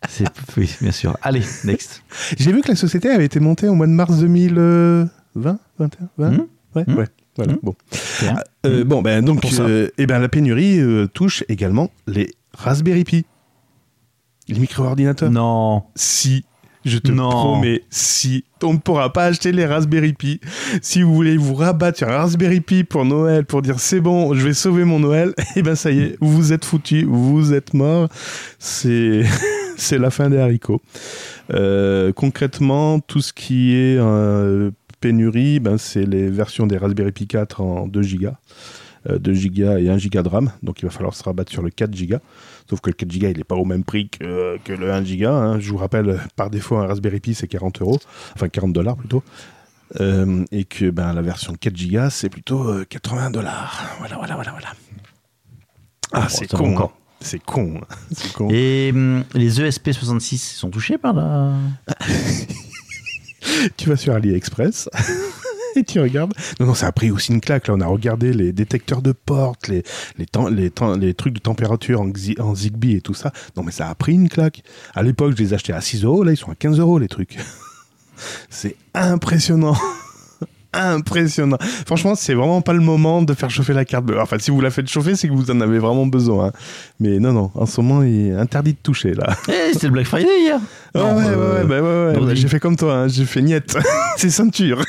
c'est, 0.07 0.27
oui, 0.57 0.69
bien 0.81 0.91
sûr. 0.91 1.17
Allez, 1.23 1.41
next. 1.63 2.03
J'ai 2.37 2.51
vu 2.51 2.61
que 2.61 2.67
la 2.69 2.75
société 2.75 3.09
avait 3.09 3.25
été 3.25 3.39
montée 3.39 3.67
au 3.67 3.73
mois 3.73 3.87
de 3.87 3.91
mars 3.91 4.17
2020 4.19 5.09
21 5.79 6.09
20 6.17 6.29
Hmm 6.29 6.45
Ouais, 6.75 6.83
Hmm 6.87 6.95
ouais. 6.97 7.07
Voilà, 7.35 7.53
Hmm 7.53 7.59
bon. 7.63 7.75
Euh, 8.67 8.83
bon, 8.83 9.01
ben 9.01 9.23
donc, 9.25 9.43
euh, 9.59 9.89
eh 9.97 10.05
ben, 10.05 10.19
la 10.19 10.29
pénurie 10.29 10.79
euh, 10.79 11.07
touche 11.07 11.43
également 11.49 11.89
les 12.05 12.31
Raspberry 12.53 13.03
Pi. 13.03 13.25
Les 14.47 14.59
micro-ordinateurs. 14.59 15.31
Non. 15.31 15.83
Si, 15.95 16.45
je 16.85 16.97
te 16.97 17.11
Non. 17.11 17.29
promets, 17.29 17.83
si, 17.89 18.43
on 18.61 18.73
ne 18.73 18.77
pourra 18.77 19.11
pas 19.13 19.25
acheter 19.25 19.51
les 19.51 19.65
Raspberry 19.65 20.13
Pi. 20.13 20.39
Si 20.81 21.01
vous 21.01 21.13
voulez 21.13 21.37
vous 21.37 21.53
rabattre 21.55 21.97
sur 21.99 22.09
un 22.09 22.17
Raspberry 22.17 22.61
Pi 22.61 22.83
pour 22.83 23.05
Noël, 23.05 23.45
pour 23.45 23.61
dire 23.61 23.79
c'est 23.79 23.99
bon, 24.01 24.33
je 24.33 24.45
vais 24.45 24.53
sauver 24.53 24.83
mon 24.85 24.99
Noël, 24.99 25.33
et 25.55 25.61
ben 25.61 25.75
ça 25.75 25.91
y 25.91 25.99
est, 26.01 26.17
vous 26.21 26.53
êtes 26.53 26.65
foutu, 26.65 27.05
vous 27.07 27.53
êtes 27.53 27.73
mort. 27.73 28.09
C'est, 28.59 29.23
c'est 29.77 29.97
la 29.97 30.09
fin 30.09 30.29
des 30.29 30.37
haricots. 30.37 30.81
Euh, 31.53 32.11
concrètement, 32.13 32.99
tout 32.99 33.21
ce 33.21 33.33
qui 33.33 33.75
est 33.75 33.97
euh, 33.99 34.71
pénurie, 35.01 35.59
ben, 35.59 35.77
c'est 35.77 36.05
les 36.05 36.29
versions 36.29 36.67
des 36.67 36.77
Raspberry 36.77 37.11
Pi 37.11 37.27
4 37.27 37.61
en 37.61 37.87
2 37.87 38.01
Go. 38.17 38.29
euh, 39.09 39.19
2 39.19 39.33
Go 39.49 39.77
et 39.77 39.89
1 39.89 39.97
Go 39.97 40.21
de 40.21 40.27
RAM, 40.29 40.51
donc 40.63 40.81
il 40.81 40.85
va 40.85 40.91
falloir 40.91 41.13
se 41.13 41.23
rabattre 41.23 41.51
sur 41.51 41.61
le 41.61 41.69
4 41.69 41.91
Go. 42.07 42.17
Sauf 42.69 42.79
que 42.81 42.89
le 42.89 42.93
4 42.95 43.07
Go, 43.19 43.27
il 43.29 43.37
n'est 43.37 43.43
pas 43.43 43.55
au 43.55 43.65
même 43.65 43.83
prix 43.83 44.09
que, 44.09 44.57
que 44.63 44.73
le 44.73 44.91
1 44.91 45.01
Go. 45.01 45.27
hein. 45.27 45.59
Je 45.59 45.69
vous 45.69 45.77
rappelle, 45.77 46.19
par 46.35 46.49
défaut, 46.49 46.77
un 46.77 46.87
Raspberry 46.87 47.19
Pi, 47.19 47.33
c'est 47.33 47.47
40 47.47 47.81
euros, 47.81 47.99
enfin 48.35 48.47
40 48.49 48.73
dollars 48.73 48.95
plutôt. 48.95 49.23
Euh, 49.99 50.43
et 50.51 50.63
que 50.65 50.89
ben, 50.89 51.13
la 51.13 51.21
version 51.21 51.53
4 51.53 51.73
Go, 51.91 52.09
c'est 52.09 52.29
plutôt 52.29 52.63
euh, 52.67 52.85
80 52.87 53.29
dollars. 53.31 53.95
Voilà, 53.99 54.15
voilà, 54.17 54.35
voilà, 54.35 54.51
voilà. 54.51 54.67
Ah, 56.13 56.29
c'est 56.29 56.47
con. 56.49 56.71
encore. 56.73 56.93
hein. 56.95 56.99
C'est 57.19 57.41
con. 57.43 57.75
hein. 57.81 57.95
C'est 58.11 58.33
con. 58.33 58.49
Et 58.51 58.91
hum, 58.93 59.23
les 59.33 59.59
ESP66 59.61 60.37
sont 60.55 60.69
touchés 60.69 60.97
par 60.97 61.13
la. 61.13 61.53
tu 63.77 63.89
vas 63.89 63.95
sur 63.97 64.13
AliExpress 64.13 64.89
et 65.75 65.83
tu 65.83 65.99
regardes. 65.99 66.33
Non, 66.59 66.67
non, 66.67 66.73
ça 66.73 66.87
a 66.87 66.91
pris 66.91 67.11
aussi 67.11 67.31
une 67.31 67.41
claque. 67.41 67.67
Là, 67.67 67.73
on 67.75 67.81
a 67.81 67.85
regardé 67.87 68.33
les 68.33 68.51
détecteurs 68.51 69.01
de 69.01 69.11
portes, 69.11 69.67
les, 69.67 69.83
les, 70.17 70.25
temps- 70.25 70.47
les, 70.49 70.69
temps- 70.69 70.95
les 70.95 71.13
trucs 71.13 71.33
de 71.33 71.39
température 71.39 72.01
en, 72.01 72.11
en 72.39 72.55
Zigbee 72.55 72.95
et 72.97 73.01
tout 73.01 73.13
ça. 73.13 73.31
Non, 73.57 73.63
mais 73.63 73.71
ça 73.71 73.89
a 73.89 73.95
pris 73.95 74.13
une 74.13 74.29
claque. 74.29 74.63
À 74.95 75.03
l'époque, 75.03 75.33
je 75.37 75.43
les 75.43 75.53
achetais 75.53 75.73
à 75.73 75.81
6 75.81 76.03
euros. 76.03 76.23
Là, 76.23 76.31
ils 76.31 76.37
sont 76.37 76.51
à 76.51 76.55
15 76.55 76.79
euros, 76.79 76.99
les 76.99 77.07
trucs. 77.07 77.37
C'est 78.49 78.75
impressionnant. 78.93 79.75
Impressionnant. 80.75 81.57
Franchement, 81.85 82.15
c'est 82.15 82.33
vraiment 82.33 82.61
pas 82.61 82.73
le 82.73 82.79
moment 82.79 83.21
de 83.21 83.35
faire 83.35 83.51
chauffer 83.51 83.73
la 83.73 83.85
carte 83.85 84.05
bleue. 84.05 84.19
Enfin, 84.19 84.37
si 84.39 84.49
vous 84.49 84.59
la 84.59 84.71
faites 84.71 84.87
chauffer, 84.89 85.15
c'est 85.15 85.27
que 85.27 85.33
vous 85.33 85.51
en 85.51 85.61
avez 85.61 85.77
vraiment 85.77 86.07
besoin. 86.07 86.47
hein. 86.47 86.51
Mais 86.99 87.19
non, 87.19 87.31
non, 87.31 87.51
en 87.53 87.67
ce 87.67 87.79
moment, 87.79 88.01
il 88.01 88.29
est 88.29 88.33
interdit 88.33 88.73
de 88.73 88.79
toucher, 88.81 89.13
là. 89.13 89.35
Eh, 89.49 89.73
c'était 89.73 89.85
le 89.85 89.93
Black 89.93 90.07
Friday 90.07 90.29
hier. 90.41 90.59
Ouais, 90.95 91.01
Non, 91.01 91.15
ouais, 91.15 91.23
euh, 91.27 91.35
ouais, 91.37 91.61
ouais, 91.61 91.81
bah 92.13 92.19
ouais. 92.19 92.25
Bah, 92.27 92.33
J'ai 92.33 92.47
fait 92.47 92.59
comme 92.59 92.75
toi, 92.75 92.95
hein. 92.95 93.07
j'ai 93.07 93.25
fait 93.25 93.43
niette. 93.43 93.77
c'est 94.17 94.31
ceinture. 94.31 94.83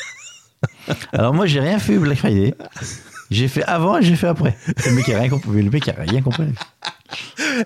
Alors 1.12 1.34
moi, 1.34 1.46
j'ai 1.46 1.60
rien 1.60 1.78
fait 1.78 1.96
au 1.96 2.00
Black 2.00 2.18
Friday. 2.18 2.54
J'ai 3.30 3.48
fait 3.48 3.64
avant 3.64 3.98
et 3.98 4.02
j'ai 4.02 4.16
fait 4.16 4.26
après. 4.26 4.56
Le 4.86 4.92
mec 4.92 5.08
a 5.08 5.18
rien 5.18 5.28
compris. 5.30 5.62
Le 5.62 5.70
mec 5.70 5.88
a 5.88 5.94
rien 5.98 6.20
compris. 6.22 6.46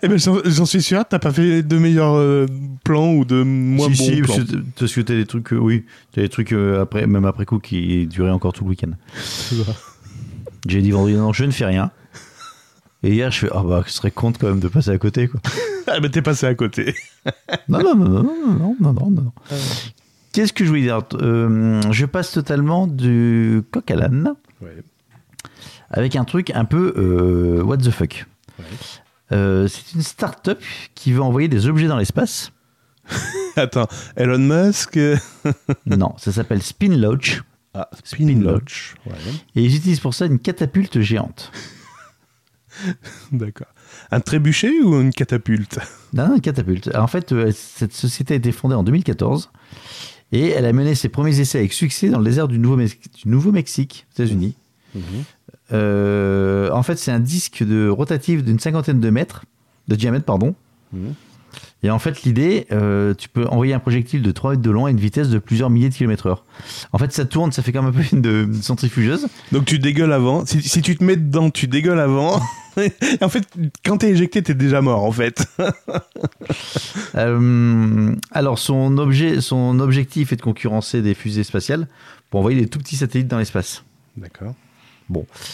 Eh 0.03 0.09
ben, 0.09 0.19
j'en 0.19 0.67
suis 0.67 0.83
sûr, 0.83 1.05
t'as 1.09 1.19
pas 1.19 1.33
fait 1.33 1.63
de 1.63 1.79
meilleurs 1.79 2.17
euh, 2.17 2.47
plans 2.85 3.13
ou 3.13 3.25
de 3.25 3.43
moins 3.43 3.91
si, 3.93 3.97
bons 3.99 4.05
si, 4.05 4.21
plans. 4.23 4.37
parce 4.79 4.93
que- 4.95 5.01
t'as 5.01 5.15
des 5.15 5.25
trucs, 5.27 5.53
euh, 5.53 5.57
oui, 5.57 5.85
t'as 6.13 6.21
des 6.23 6.29
trucs 6.29 6.53
euh, 6.53 6.83
après, 6.83 7.07
même 7.07 7.25
après 7.25 7.45
coup 7.47 7.59
qui 7.59 8.07
duraient 8.07 8.31
encore 8.31 8.53
tout 8.53 8.65
le 8.65 8.71
week-end. 8.71 8.91
J'ai 10.67 10.83
dit 10.83 10.91
vendredi, 10.91 11.15
non, 11.17 11.33
je 11.33 11.45
ne 11.45 11.51
fais 11.51 11.65
rien. 11.65 11.91
Et 13.03 13.15
hier, 13.15 13.31
je 13.31 13.39
fais, 13.39 13.49
ah 13.53 13.63
bah, 13.65 13.83
ce 13.87 13.93
serait 13.95 14.11
compte 14.11 14.39
quand 14.39 14.49
même 14.49 14.61
de 14.61 14.69
passer 14.69 14.91
à 14.91 14.99
côté, 14.99 15.29
quoi. 15.29 15.41
Ah 15.91 16.01
ben 16.01 16.11
t'es 16.11 16.21
passé 16.21 16.45
à 16.45 16.55
côté. 16.55 16.95
Non, 17.67 17.79
non, 17.83 17.95
non, 17.95 18.09
non, 18.09 18.23
non, 18.23 18.59
non, 18.59 18.77
non, 18.79 18.93
non, 18.93 19.11
non. 19.11 19.33
Qu'est-ce 20.39 20.53
que 20.53 20.63
je 20.65 20.69
voulais 20.69 20.83
dire 20.83 21.01
Euh, 21.15 21.83
Je 21.91 22.07
passe 22.07 22.31
totalement 22.31 22.87
du 22.87 23.61
coq 23.73 23.91
à 23.91 23.97
l'âne 23.97 24.35
Ouais. 24.63 24.85
avec 25.91 26.15
un 26.15 26.25
truc 26.25 26.51
un 26.55 26.65
peu 26.65 26.95
euh, 26.97 27.61
what 27.65 27.79
the 27.79 27.91
fuck. 27.91 28.25
Ouais. 28.57 28.65
Euh, 29.33 29.67
c'est 29.67 29.97
une 29.97 30.03
start-up 30.03 30.63
qui 30.95 31.11
veut 31.13 31.23
envoyer 31.23 31.49
des 31.49 31.67
objets 31.67 31.89
dans 31.89 31.97
l'espace. 31.97 32.53
Attends, 33.57 33.89
Elon 34.15 34.39
Musk. 34.39 34.97
non, 35.87 36.15
ça 36.19 36.31
s'appelle 36.31 36.63
Spin 36.63 36.97
Launch. 36.97 37.43
Ah, 37.75 37.91
Spin. 38.05 38.29
Ouais, 38.45 38.63
Et 39.57 39.65
ils 39.65 39.75
utilisent 39.75 39.99
pour 39.99 40.15
ça 40.15 40.27
une 40.27 40.39
catapulte 40.39 41.01
géante. 41.01 41.51
d'accord. 43.33 43.75
Un 44.13 44.21
trébuchet 44.21 44.71
ou 44.85 45.01
une 45.01 45.13
catapulte? 45.13 45.81
Non, 46.13 46.37
une 46.37 46.41
catapulte. 46.41 46.87
Alors, 46.87 47.03
en 47.03 47.09
fait, 47.09 47.35
cette 47.51 47.93
société 47.93 48.35
a 48.35 48.37
été 48.37 48.53
fondée 48.53 48.77
en 48.77 48.85
2014 48.85 49.51
et 50.33 50.49
elle 50.51 50.67
a 50.67 50.73
mené 50.73 50.95
ses 50.95 51.09
premiers 51.09 51.39
essais 51.41 51.59
avec 51.59 51.73
succès 51.73 52.09
dans 52.11 52.19
le 52.19 52.25
désert 52.25 52.49
du 52.49 52.59
Nouveau-Mexique, 52.59 54.07
aux 54.11 54.23
États-Unis. 54.23 54.55
Euh, 55.73 56.71
en 56.73 56.83
fait, 56.83 56.97
c'est 56.99 57.11
un 57.13 57.21
disque 57.21 57.63
de 57.63 57.89
rotatif 57.89 58.43
d'une 58.43 58.59
cinquantaine 58.59 59.01
de 59.01 59.11
mètres, 59.11 59.45
de 59.89 59.95
diamètre, 59.97 60.25
pardon. 60.25 60.55
Mhm. 60.93 61.15
Et 61.85 61.91
en 61.91 61.99
fait, 62.01 62.25
l'idée, 62.25 62.67
euh, 62.73 63.15
tu 63.15 63.29
peux 63.29 63.47
envoyer 63.47 63.73
un 63.73 63.79
projectile 63.79 64.21
de 64.23 64.33
3 64.33 64.51
mètres 64.53 64.63
de 64.63 64.71
long 64.71 64.87
à 64.87 64.91
une 64.91 64.99
vitesse 64.99 65.29
de 65.29 65.39
plusieurs 65.39 65.71
milliers 65.71 65.89
de 65.91 65.95
kilomètres 65.95 66.27
heure. 66.27 66.45
En 66.93 66.99
fait, 66.99 67.13
ça 67.13 67.25
tourne, 67.25 67.53
ça 67.53 67.63
fait 67.63 67.71
comme 67.73 67.87
un 67.87 67.93
peu 67.93 68.03
une, 68.13 68.21
de- 68.21 68.45
une 68.49 68.63
centrifugeuse. 68.63 69.29
Donc 69.53 69.65
tu 69.65 69.79
dégueules 69.79 70.13
avant. 70.13 70.45
Si, 70.45 70.61
si 70.61 70.83
tu 70.83 70.97
te 70.97 71.05
mets 71.05 71.15
dedans, 71.17 71.51
tu 71.51 71.69
dégueules 71.69 72.01
avant. 72.01 72.41
En 73.21 73.29
fait, 73.29 73.45
quand 73.85 73.99
t'es 73.99 74.11
éjecté, 74.11 74.43
t'es 74.43 74.55
déjà 74.55 74.81
mort, 74.81 75.05
en 75.05 75.13
fait. 75.13 75.47
Euh, 77.15 78.15
alors, 78.31 78.59
son, 78.59 78.97
objet, 78.99 79.41
son 79.41 79.81
objectif 79.81 80.33
est 80.33 80.37
de 80.37 80.43
concurrencer 80.43 81.03
des 81.03 81.15
fusées 81.15 81.43
spatiales 81.43 81.89
pour 82.31 82.41
envoyer 82.41 82.61
des 82.61 82.69
tout 82.69 82.79
petits 82.79 82.97
satellites 82.97 83.29
dans 83.29 83.39
l'espace. 83.39 83.83
D'accord. 84.17 84.55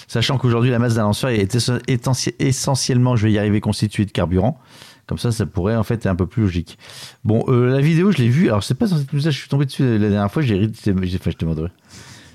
Sachant 0.08 0.38
qu'aujourd'hui, 0.38 0.70
la 0.70 0.78
masse 0.78 0.94
d'un 0.94 1.02
lanceur 1.02 1.30
est 1.30 1.54
essen- 1.54 1.80
est 1.86 2.40
essentiellement, 2.40 3.16
je 3.16 3.24
vais 3.26 3.32
y 3.32 3.38
arriver, 3.38 3.60
constituée 3.60 4.04
de 4.04 4.10
carburant. 4.10 4.60
Comme 5.06 5.18
ça, 5.18 5.32
ça 5.32 5.46
pourrait 5.46 5.76
en 5.76 5.84
fait 5.84 5.94
être 5.94 6.06
un 6.06 6.16
peu 6.16 6.26
plus 6.26 6.42
logique. 6.42 6.78
Bon, 7.24 7.44
euh, 7.48 7.70
la 7.70 7.80
vidéo, 7.80 8.10
je 8.10 8.18
l'ai 8.18 8.28
vue. 8.28 8.48
Alors, 8.48 8.64
c'est 8.64 8.74
pas 8.74 8.86
sur 8.86 8.96
cette 8.96 9.12
news 9.12 9.20
je 9.20 9.30
suis 9.30 9.48
tombé 9.48 9.66
dessus 9.66 9.98
la 9.98 10.08
dernière 10.08 10.30
fois, 10.30 10.42
j'ai 10.42 10.56
ri, 10.56 10.72
fait, 10.74 11.30
je 11.30 11.36
te. 11.36 11.44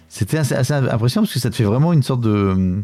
C'était 0.07 0.37
assez, 0.37 0.55
assez 0.55 0.73
impressionnant 0.73 1.25
parce 1.25 1.33
que 1.33 1.39
ça 1.39 1.49
te 1.49 1.55
fait 1.55 1.63
vraiment 1.63 1.93
une 1.93 2.03
sorte 2.03 2.21
de, 2.21 2.83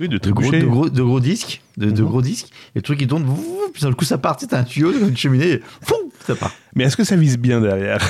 Oui, 0.00 0.08
de 0.08 0.18
de, 0.18 0.30
gros, 0.30 0.50
de, 0.50 0.64
gros, 0.66 0.88
de 0.90 1.02
gros 1.02 1.20
disques. 1.20 1.62
De, 1.76 1.86
Mhm. 1.86 2.00
gros 2.08 2.22
disques. 2.22 2.48
Et 2.74 2.78
le 2.78 2.82
truc, 2.82 3.00
il 3.00 3.06
tourne, 3.06 3.24
puis 3.72 3.82
le 3.84 3.94
coup, 3.94 4.04
ça 4.04 4.18
part. 4.18 4.36
T'as 4.36 4.58
un 4.60 4.64
tuyau, 4.64 4.92
une 4.92 5.16
cheminée, 5.16 5.52
et 5.52 5.62
foum, 5.82 5.98
ça 6.26 6.34
part. 6.36 6.52
Mais 6.74 6.84
est-ce 6.84 6.96
que 6.96 7.04
ça 7.04 7.16
vise 7.16 7.38
bien 7.38 7.60
derrière? 7.60 8.06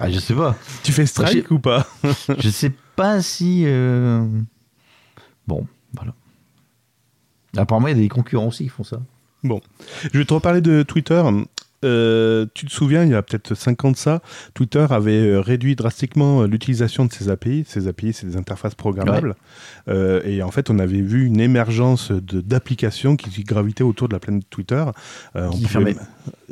Ah, 0.00 0.10
je 0.10 0.18
sais 0.18 0.34
pas. 0.34 0.56
Tu 0.82 0.90
fais 0.92 1.06
strike 1.06 1.50
ou 1.50 1.58
pas? 1.58 1.86
Je 2.38 2.48
sais 2.48 2.72
pas 2.96 3.20
si. 3.22 3.62
euh, 3.66 4.26
Bon, 5.46 5.66
voilà. 5.94 6.14
Apparemment, 7.56 7.88
il 7.88 7.96
y 7.96 7.98
a 7.98 8.02
des 8.02 8.08
concurrents 8.08 8.46
aussi 8.48 8.64
qui 8.64 8.70
font 8.70 8.84
ça. 8.84 9.00
Je 9.44 10.18
vais 10.18 10.24
te 10.24 10.32
reparler 10.34 10.60
de 10.60 10.82
Twitter. 10.82 11.22
Euh, 11.84 12.46
tu 12.54 12.66
te 12.66 12.72
souviens, 12.72 13.04
il 13.04 13.10
y 13.10 13.14
a 13.14 13.22
peut-être 13.22 13.54
5 13.54 13.84
ans 13.84 13.90
de 13.90 13.96
ça, 13.96 14.22
Twitter 14.54 14.86
avait 14.90 15.26
euh, 15.26 15.40
réduit 15.40 15.76
drastiquement 15.76 16.42
euh, 16.42 16.46
l'utilisation 16.46 17.04
de 17.04 17.12
ses 17.12 17.28
API. 17.28 17.64
Ces 17.66 17.88
API, 17.88 18.12
c'est 18.12 18.26
des 18.26 18.36
interfaces 18.36 18.74
programmables. 18.74 19.34
Euh, 19.88 20.20
et 20.24 20.42
en 20.42 20.50
fait, 20.50 20.70
on 20.70 20.78
avait 20.78 21.00
vu 21.00 21.26
une 21.26 21.40
émergence 21.40 22.12
d'applications 22.12 23.16
qui 23.16 23.42
gravitaient 23.44 23.84
autour 23.84 24.08
de 24.08 24.14
la 24.14 24.20
planète 24.20 24.44
Twitter. 24.50 24.84
Euh, 25.36 25.48
Qui 25.50 25.66
pouvait-. 25.66 25.96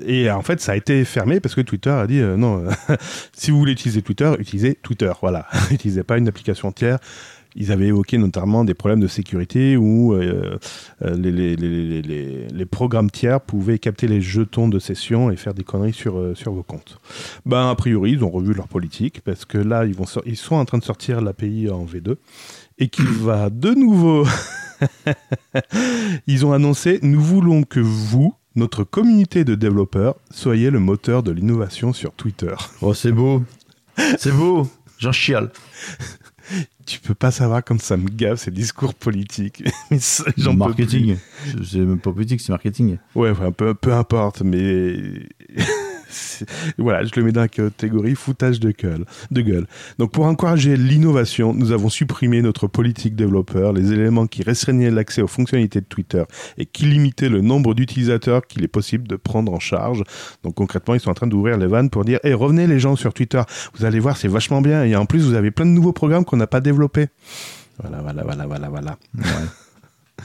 Et 0.05 0.31
en 0.31 0.43
fait, 0.43 0.61
ça 0.61 0.73
a 0.73 0.77
été 0.77 1.05
fermé 1.05 1.41
parce 1.41 1.55
que 1.55 1.61
Twitter 1.61 1.91
a 1.91 2.07
dit 2.07 2.21
non, 2.21 2.65
si 3.33 3.51
vous 3.51 3.59
voulez 3.59 3.73
utiliser 3.73 4.03
Twitter, 4.03 4.33
utilisez 4.39 4.75
Twitter. 4.83 5.13
Voilà, 5.21 5.47
n'utilisez 5.71 6.03
pas 6.03 6.19
une 6.19 6.29
application 6.29 6.69
entière. 6.69 6.99
Ils 7.57 7.73
avaient 7.73 7.87
évoqué 7.89 8.17
notamment 8.19 8.65
des 8.65 8.75
problèmes 8.75 9.01
de 9.01 9.07
sécurité 9.09 9.77
où 9.77 10.15
euh, 10.15 10.59
euh, 11.03 11.17
les, 11.17 11.33
les- 11.33 11.57
les- 11.57 11.85
les- 11.87 12.03
les- 12.03 12.47
les 12.49 12.67
programmes 12.67 13.11
tiers 13.11 13.41
pouvaient 13.41 13.79
capter 13.79 14.07
les 14.09 14.21
jetons 14.21 14.69
de 14.69 14.79
session 14.79 15.31
et 15.31 15.37
faire 15.37 15.55
des 15.55 15.65
conneries 15.65 15.93
sur, 15.93 16.19
euh, 16.19 16.35
sur 16.35 16.53
vos 16.53 16.63
comptes. 16.63 16.99
Ben, 17.47 17.69
a 17.71 17.75
priori, 17.75 18.13
ils 18.13 18.23
ont 18.25 18.31
revu 18.31 18.55
leur 18.55 18.69
politique 18.69 19.21
parce 19.23 19.45
que 19.45 19.59
là, 19.59 19.85
ils, 19.85 19.95
vont 19.95 20.07
sor- 20.07 20.23
ils 20.27 20.37
sont 20.37 20.55
en 20.57 20.65
train 20.65 20.79
de 20.79 20.85
sortir 20.85 21.21
l'API 21.21 21.69
en 21.71 21.85
V2 21.85 22.17
et 22.79 22.89
qui 22.89 23.03
va 23.21 23.51
de 23.51 23.71
nouveau. 23.75 24.25
ils 26.27 26.47
ont 26.47 26.53
annoncé 26.53 26.99
Nous 27.03 27.21
voulons 27.21 27.63
que 27.65 27.81
vous, 27.81 28.35
notre 28.57 28.85
communauté 28.85 29.45
de 29.45 29.55
développeurs, 29.55 30.15
soyez 30.31 30.71
le 30.71 30.79
moteur 30.81 31.23
de 31.23 31.31
l'innovation 31.33 31.93
sur 31.93 32.13
Twitter. 32.13 32.55
Oh, 32.81 32.95
c'est 32.95 33.13
beau. 33.13 33.43
C'est 34.19 34.33
beau. 34.33 34.67
J'en 34.99 35.13
chiale. 35.13 35.51
Tu 36.87 36.99
peux 37.01 37.15
pas 37.15 37.31
savoir 37.31 37.63
comme 37.63 37.79
ça 37.79 37.97
me 37.97 38.09
gave 38.09 38.37
ces 38.37 38.51
discours 38.51 38.95
politiques. 38.95 39.63
J'en 40.37 40.55
marketing. 40.55 41.17
C'est- 41.63 41.79
même 41.79 42.01
pas 42.01 42.13
politique, 42.13 42.41
c'est 42.41 42.51
marketing. 42.51 42.99
Ouais, 43.15 43.31
enfin, 43.31 43.53
peu, 43.53 43.75
peu 43.75 43.93
importe, 43.93 44.43
mais. 44.43 45.29
Voilà, 46.79 47.05
je 47.05 47.11
le 47.17 47.25
mets 47.25 47.33
dans 47.33 47.41
la 47.41 47.49
catégorie 47.49 48.15
foutage 48.15 48.61
de 48.61 48.71
gueule, 48.71 49.05
de 49.31 49.41
gueule. 49.41 49.67
Donc, 49.99 50.13
pour 50.13 50.27
encourager 50.27 50.77
l'innovation, 50.77 51.55
nous 51.55 51.73
avons 51.73 51.89
supprimé 51.89 52.43
notre 52.43 52.67
politique 52.67 53.15
développeur, 53.15 53.73
les 53.73 53.93
éléments 53.93 54.27
qui 54.27 54.43
restreignaient 54.43 54.91
l'accès 54.91 55.23
aux 55.23 55.27
fonctionnalités 55.27 55.81
de 55.81 55.87
Twitter 55.87 56.25
et 56.59 56.67
qui 56.67 56.85
limitaient 56.87 57.29
le 57.29 57.41
nombre 57.41 57.75
d'utilisateurs 57.75 58.47
qu'il 58.47 58.65
est 58.65 58.69
possible 58.69 59.07
de 59.09 59.17
prendre 59.17 59.53
en 59.53 59.61
charge. 59.61 60.03
Donc, 60.43 60.55
concrètement, 60.55 60.95
ils 60.95 61.01
sont 61.01 61.11
en 61.11 61.15
train 61.15 61.27
d'ouvrir 61.27 61.57
les 61.59 61.67
vannes 61.67 61.91
pour 61.91 62.05
dire 62.05 62.19
hey, 62.25 62.35
revenez 62.35 62.67
les 62.67 62.79
gens 62.79 62.97
sur 62.97 63.15
Twitter, 63.15 63.43
vous 63.75 63.85
allez 63.85 64.01
voir, 64.01 64.17
c'est 64.17 64.29
vachement 64.29 64.61
bien. 64.61 64.85
Et 64.85 64.97
en 64.97 65.07
plus, 65.07 65.25
vous 65.25 65.35
avez 65.35 65.51
plein 65.51 65.67
de 65.67 65.71
nouveaux 65.71 65.93
programmes 65.93 66.25
qu'on 66.25 66.37
n'a 66.37 66.47
pas 66.47 66.61
développés. 66.61 67.09
Voilà, 67.81 68.03
voilà, 68.03 68.23
voilà, 68.25 68.47
voilà, 68.47 68.69
voilà. 68.69 68.99
Ouais. 69.17 70.25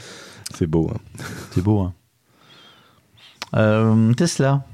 C'est 0.54 0.66
beau, 0.66 0.90
hein. 0.94 1.24
C'est 1.52 1.62
beau, 1.62 1.80
hein. 1.80 1.92
Euh, 3.54 4.12
Tesla. 4.14 4.64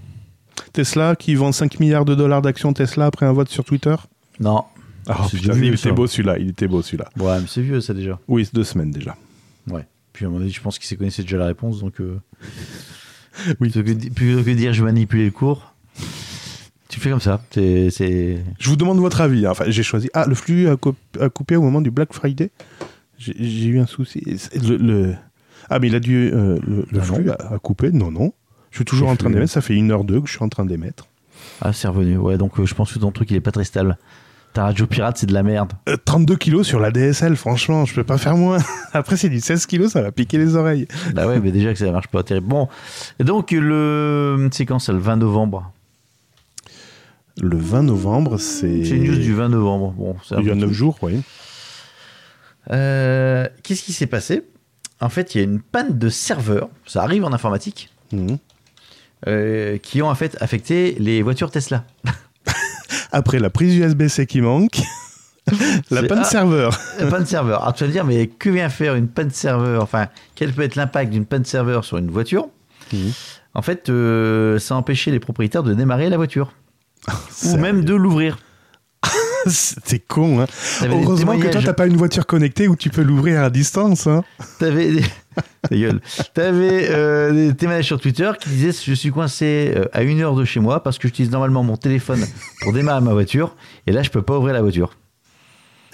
Tesla 0.72 1.16
qui 1.16 1.34
vend 1.34 1.53
5 1.53 1.80
milliards 1.80 2.05
de 2.05 2.14
dollars 2.14 2.42
d'actions 2.42 2.72
Tesla 2.72 3.07
après 3.07 3.26
un 3.26 3.32
vote 3.32 3.48
sur 3.48 3.64
Twitter 3.64 3.94
Non. 4.40 4.64
Ah, 5.09 5.26
putain, 5.30 5.53
vieux, 5.55 5.64
il 5.66 5.74
était 5.74 5.90
beau 5.92 6.07
celui-là, 6.07 6.38
il 6.38 6.48
était 6.50 6.68
beau 6.68 6.80
celui-là. 6.82 7.09
Ouais, 7.18 7.40
mais 7.40 7.46
c'est 7.48 7.61
vieux 7.62 7.80
ça 7.80 7.92
déjà. 7.92 8.18
Oui, 8.28 8.44
c'est 8.44 8.55
deux 8.55 8.64
semaines 8.64 8.90
déjà. 8.92 9.16
Ouais. 9.68 9.86
Puis 10.12 10.24
à 10.26 10.28
mon 10.28 10.40
avis, 10.40 10.50
je 10.53 10.61
pense 10.61 10.78
qu'il 10.78 10.86
s'est 10.86 10.96
connaissait 10.96 11.22
déjà 11.22 11.38
la 11.38 11.46
réponse, 11.46 11.80
donc. 11.80 12.00
euh, 12.00 12.20
Oui. 13.61 13.70
Plutôt 13.70 13.82
que, 13.82 14.09
plutôt 14.11 14.42
que 14.42 14.50
de 14.50 14.55
dire 14.55 14.72
je 14.74 14.80
vais 14.84 14.92
manipuler 14.92 15.24
le 15.24 15.30
cours, 15.30 15.74
tu 16.88 17.00
fais 17.00 17.11
comme 17.11 17.20
ça. 17.20 17.42
C'est. 17.50 17.90
c'est- 17.90 18.38
Je 18.59 18.68
vous 18.68 18.76
demande 18.76 18.98
votre 18.98 19.20
avis. 19.22 19.46
hein. 19.46 19.50
Enfin, 19.53 19.64
j'ai 19.68 19.82
choisi. 19.82 20.11
Ah, 20.14 20.26
le 20.28 20.34
flux 20.34 20.68
a, 20.68 20.76
a 21.20 21.28
coupé 21.30 21.57
au 21.57 21.62
moment 21.62 21.80
du 21.80 21.90
Black 21.90 22.12
Friday? 22.12 22.50
J'ai 23.18 23.66
eu 23.66 23.78
un 23.80 23.86
souci. 23.86 24.22
Le, 24.55 24.76
le- 24.76 25.14
Ah, 25.70 25.78
mais 25.78 25.86
il 25.88 25.94
a 25.94 26.00
dû. 26.00 26.30
euh, 26.32 26.59
le 26.66 26.86
le 26.90 27.00
Ah 27.00 27.03
flux 27.03 27.30
a, 27.30 27.55
a 27.55 27.59
coupé? 27.59 27.90
Non, 27.92 28.11
non. 28.11 28.32
Je 28.72 28.76
suis 28.78 28.84
toujours 28.84 29.08
en 29.08 29.16
train 29.16 29.30
d'émettre. 29.30 29.52
Ça 29.52 29.60
fait 29.60 29.74
une 29.76 29.90
heure 29.92 30.02
deux 30.04 30.20
que 30.20 30.26
je 30.26 30.32
suis 30.32 30.42
en 30.42 30.48
train 30.48 30.64
d'émettre. 30.64 31.06
Ah, 31.60 31.72
c'est 31.72 31.86
revenu. 31.88 32.16
Ouais, 32.16 32.36
donc 32.38 32.58
euh, 32.58 32.66
je 32.66 32.74
pense 32.74 32.92
que 32.92 32.98
ton 32.98 33.12
truc 33.12 33.30
il 33.30 33.36
est 33.36 33.40
pas 33.40 33.52
très 33.52 33.64
stable. 33.64 33.96
Ta 34.54 34.64
radio 34.64 34.86
pirate, 34.86 35.16
c'est 35.16 35.26
de 35.26 35.32
la 35.32 35.42
merde. 35.42 35.72
Euh, 35.88 35.96
32 36.04 36.36
kilos 36.36 36.66
sur 36.66 36.78
la 36.80 36.90
DSL, 36.90 37.36
franchement, 37.36 37.84
je 37.86 37.94
peux 37.94 38.04
pas 38.04 38.18
faire 38.18 38.36
moins. 38.36 38.58
Après, 38.92 39.16
c'est 39.16 39.30
du 39.30 39.40
16 39.40 39.64
kilos, 39.66 39.92
ça 39.92 40.02
va 40.02 40.12
piquer 40.12 40.36
les 40.38 40.56
oreilles. 40.56 40.86
bah 41.14 41.26
ouais, 41.26 41.40
mais 41.40 41.52
déjà 41.52 41.72
que 41.72 41.78
ça 41.78 41.90
marche 41.90 42.08
pas 42.08 42.22
terrible. 42.22 42.48
Bon, 42.48 42.68
et 43.18 43.24
donc 43.24 43.50
le. 43.52 44.48
C'est 44.52 44.66
quand 44.66 44.78
ça, 44.78 44.92
le 44.92 44.98
20 44.98 45.16
novembre? 45.16 45.72
Le 47.40 47.56
20 47.56 47.84
novembre, 47.84 48.36
c'est. 48.38 48.84
C'est 48.84 48.96
une 48.96 49.04
news 49.04 49.16
du 49.16 49.32
20 49.34 49.48
novembre. 49.50 49.92
Bon, 49.92 50.16
Il 50.32 50.46
y 50.46 50.50
a 50.50 50.52
peu 50.54 50.58
9 50.60 50.68
tout. 50.68 50.74
jours, 50.74 50.98
oui. 51.02 51.20
Euh, 52.70 53.48
Qu'est-ce 53.62 53.82
qui 53.82 53.92
s'est 53.92 54.06
passé? 54.06 54.42
En 55.00 55.08
fait, 55.08 55.34
il 55.34 55.38
y 55.38 55.40
a 55.40 55.44
une 55.44 55.60
panne 55.60 55.98
de 55.98 56.08
serveur. 56.08 56.68
Ça 56.86 57.02
arrive 57.02 57.24
en 57.24 57.32
informatique. 57.32 57.90
Mhm. 58.12 58.38
Euh, 59.28 59.78
qui 59.78 60.02
ont 60.02 60.08
en 60.08 60.14
fait 60.14 60.36
affecté 60.40 60.96
les 60.98 61.22
voitures 61.22 61.50
Tesla. 61.50 61.84
Après 63.12 63.38
la 63.38 63.50
prise 63.50 63.76
USB-C 63.76 64.26
qui 64.26 64.40
manque, 64.40 64.80
la 65.90 66.02
panne 66.02 66.20
ah. 66.22 66.24
serveur. 66.24 66.78
Une 67.00 67.08
panne 67.08 67.26
serveur. 67.26 67.62
Alors 67.62 67.74
tu 67.74 67.84
vas 67.84 67.88
me 67.88 67.92
dire, 67.92 68.04
mais 68.04 68.26
que 68.26 68.50
vient 68.50 68.68
faire 68.68 68.94
une 68.94 69.08
panne 69.08 69.30
serveur? 69.30 69.82
Enfin, 69.82 70.08
quel 70.34 70.52
peut 70.52 70.62
être 70.62 70.76
l'impact 70.76 71.10
d'une 71.10 71.26
panne 71.26 71.44
serveur 71.44 71.84
sur 71.84 71.98
une 71.98 72.10
voiture? 72.10 72.48
Mhm. 72.92 73.12
En 73.54 73.62
fait, 73.62 73.90
euh, 73.90 74.58
ça 74.58 74.74
a 74.74 74.78
empêché 74.78 75.10
les 75.10 75.20
propriétaires 75.20 75.62
de 75.62 75.74
démarrer 75.74 76.08
la 76.08 76.16
voiture. 76.16 76.52
Ou 77.44 77.56
même 77.56 77.84
de 77.84 77.94
l'ouvrir. 77.94 78.38
C'est 79.46 79.98
con, 79.98 80.40
hein. 80.40 80.46
Heureusement 80.82 81.36
que 81.38 81.48
toi, 81.48 81.60
t'as 81.64 81.72
pas 81.72 81.86
une 81.86 81.96
voiture 81.96 82.26
connectée 82.26 82.68
où 82.68 82.76
tu 82.76 82.90
peux 82.90 83.02
l'ouvrir 83.02 83.42
à 83.42 83.50
distance. 83.50 84.06
Hein. 84.06 84.22
T'avais 84.58 84.92
des... 84.92 85.04
Ta 85.68 85.76
gueule. 85.76 86.00
T'avais 86.34 86.88
euh, 86.90 87.32
des 87.48 87.54
témoignages 87.56 87.86
sur 87.86 88.00
Twitter 88.00 88.30
qui 88.40 88.48
disaient 88.50 88.72
je 88.72 88.92
suis 88.94 89.10
coincé 89.10 89.72
euh, 89.76 89.84
à 89.92 90.02
une 90.02 90.20
heure 90.20 90.34
de 90.34 90.44
chez 90.44 90.60
moi 90.60 90.82
parce 90.82 90.98
que 90.98 91.08
j'utilise 91.08 91.30
normalement 91.30 91.62
mon 91.62 91.76
téléphone 91.76 92.24
pour 92.60 92.72
démarrer 92.72 93.00
ma 93.00 93.12
voiture 93.12 93.56
et 93.86 93.92
là 93.92 94.02
je 94.02 94.10
peux 94.10 94.22
pas 94.22 94.38
ouvrir 94.38 94.54
la 94.54 94.62
voiture. 94.62 94.96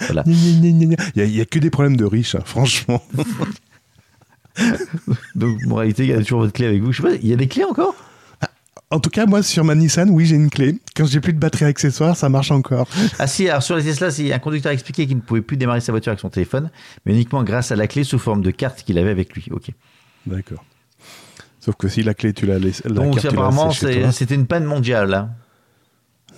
Voilà. 0.01 0.23
Il 0.25 0.95
y, 1.15 1.39
a- 1.39 1.41
a 1.41 1.45
que 1.45 1.59
des 1.59 1.69
problèmes 1.69 1.97
de 1.97 2.05
riches, 2.05 2.35
hein, 2.35 2.41
franchement. 2.45 3.03
Donc 5.35 5.57
en 5.69 5.75
réalité, 5.75 6.03
il 6.03 6.09
y 6.09 6.13
a 6.13 6.17
toujours 6.19 6.39
votre 6.41 6.53
clé 6.53 6.65
avec 6.67 6.81
vous. 6.81 6.91
Je 6.91 7.01
sais 7.01 7.07
pas, 7.07 7.15
il 7.15 7.27
y 7.27 7.33
a 7.33 7.35
des 7.35 7.47
clés 7.47 7.63
encore? 7.63 7.95
En 8.91 8.99
tout 8.99 9.11
cas, 9.11 9.27
moi, 9.27 9.43
sur 9.43 9.63
ma 9.63 9.75
Nissan, 9.75 10.09
oui, 10.09 10.25
j'ai 10.25 10.35
une 10.35 10.49
clé. 10.49 10.79
Quand 10.95 11.05
j'ai 11.05 11.19
plus 11.19 11.33
de 11.33 11.37
batterie 11.39 11.65
accessoire, 11.65 12.17
ça 12.17 12.27
marche 12.27 12.49
encore. 12.49 12.87
Ah 13.19 13.27
si, 13.27 13.47
alors 13.47 13.61
sur 13.61 13.75
les 13.75 13.83
Tesla, 13.83 14.09
si 14.09 14.33
un 14.33 14.39
conducteur 14.39 14.71
a 14.71 14.73
expliqué 14.73 15.05
qu'il 15.05 15.17
ne 15.17 15.21
pouvait 15.21 15.41
plus 15.41 15.57
démarrer 15.57 15.79
sa 15.79 15.91
voiture 15.91 16.09
avec 16.09 16.19
son 16.19 16.29
téléphone, 16.29 16.71
mais 17.05 17.13
uniquement 17.13 17.43
grâce 17.43 17.71
à 17.71 17.75
la 17.75 17.85
clé 17.87 18.03
sous 18.03 18.17
forme 18.17 18.41
de 18.41 18.49
carte 18.49 18.81
qu'il 18.83 18.97
avait 18.97 19.11
avec 19.11 19.33
lui. 19.35 19.45
Ok. 19.51 19.69
D'accord. 20.25 20.65
Sauf 21.59 21.75
que 21.75 21.87
si 21.87 22.01
la 22.01 22.15
clé, 22.15 22.33
tu 22.33 22.47
l'as 22.47 22.57
laissée. 22.57 22.81
la 22.87 22.95
Donc 22.95 23.13
carte, 23.15 23.27
apparemment, 23.27 23.69
c'était 23.71 24.35
une 24.35 24.47
panne 24.47 24.65
mondiale. 24.65 25.13
hein. 25.13 25.29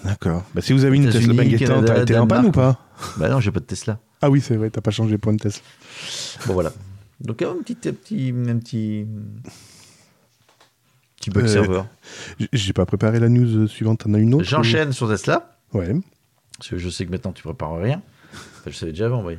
D'accord. 0.03 0.43
Bah, 0.53 0.61
si 0.61 0.73
vous 0.73 0.83
avez 0.83 0.97
une 0.97 1.09
Tesla 1.09 1.45
Canada, 1.57 1.93
t'as 1.93 2.01
été 2.01 2.17
en 2.17 2.27
panne 2.27 2.47
ou 2.47 2.51
pas? 2.51 2.79
Bah 3.17 3.29
non, 3.29 3.39
j'ai 3.39 3.51
pas 3.51 3.59
de 3.61 3.65
Tesla. 3.65 3.99
Ah 4.21 4.29
oui, 4.29 4.41
c'est 4.41 4.55
vrai, 4.57 4.69
t'as 4.69 4.81
pas 4.81 4.91
changé 4.91 5.17
pour 5.17 5.31
une 5.31 5.39
Tesla. 5.39 5.61
Bon 6.47 6.53
voilà. 6.53 6.73
Donc 7.21 7.41
un 7.43 7.53
petit, 7.63 7.77
un 7.87 7.93
petit, 7.93 8.33
un 8.49 8.57
petit, 8.57 9.05
petit 11.22 11.30
bug 11.30 11.45
Euh, 11.45 11.47
serveur. 11.47 11.88
J'ai 12.51 12.74
pas 12.74 12.86
préparé 12.86 13.19
la 13.19 13.30
news 13.30 13.67
suivante, 13.67 13.99
t'en 14.03 14.13
as 14.13 14.19
une 14.19 14.34
autre 14.34 14.43
J'enchaîne 14.43 14.91
sur 14.91 15.07
Tesla. 15.07 15.55
ou- 15.74 15.78
Ouais. 15.80 15.95
Parce 16.57 16.69
que 16.69 16.78
je 16.78 16.89
sais 16.89 17.05
que 17.05 17.11
maintenant 17.11 17.32
tu 17.32 17.43
prépares 17.43 17.78
rien. 17.78 18.01
Enfin, 18.34 18.69
je 18.72 18.76
savais 18.76 18.91
déjà 18.91 19.05
avant. 19.05 19.24
oui. 19.24 19.38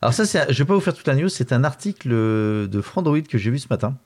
Alors 0.00 0.14
ça, 0.14 0.22
un- 0.22 0.46
je 0.48 0.58
vais 0.58 0.64
pas 0.64 0.74
vous 0.74 0.80
faire 0.80 0.94
toute 0.94 1.06
la 1.06 1.14
news. 1.16 1.28
C'est 1.28 1.52
un 1.52 1.64
article 1.64 2.08
de 2.10 2.80
Frandroid 2.80 3.20
que 3.22 3.36
j'ai 3.38 3.50
vu 3.50 3.58
ce 3.58 3.66
matin 3.68 3.96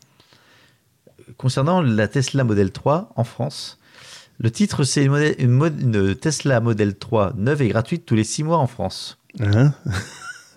concernant 1.36 1.80
la 1.82 2.08
Tesla 2.08 2.44
Model 2.44 2.72
3 2.72 3.12
en 3.16 3.24
France. 3.24 3.78
Le 4.38 4.50
titre, 4.50 4.84
c'est 4.84 5.04
une, 5.04 5.34
une 5.78 6.14
Tesla 6.14 6.60
Model 6.60 6.96
3 6.96 7.32
neuve 7.36 7.62
et 7.62 7.68
gratuite 7.68 8.04
tous 8.06 8.14
les 8.14 8.24
6 8.24 8.44
mois 8.44 8.58
en 8.58 8.66
France. 8.66 9.18
Hein? 9.40 9.72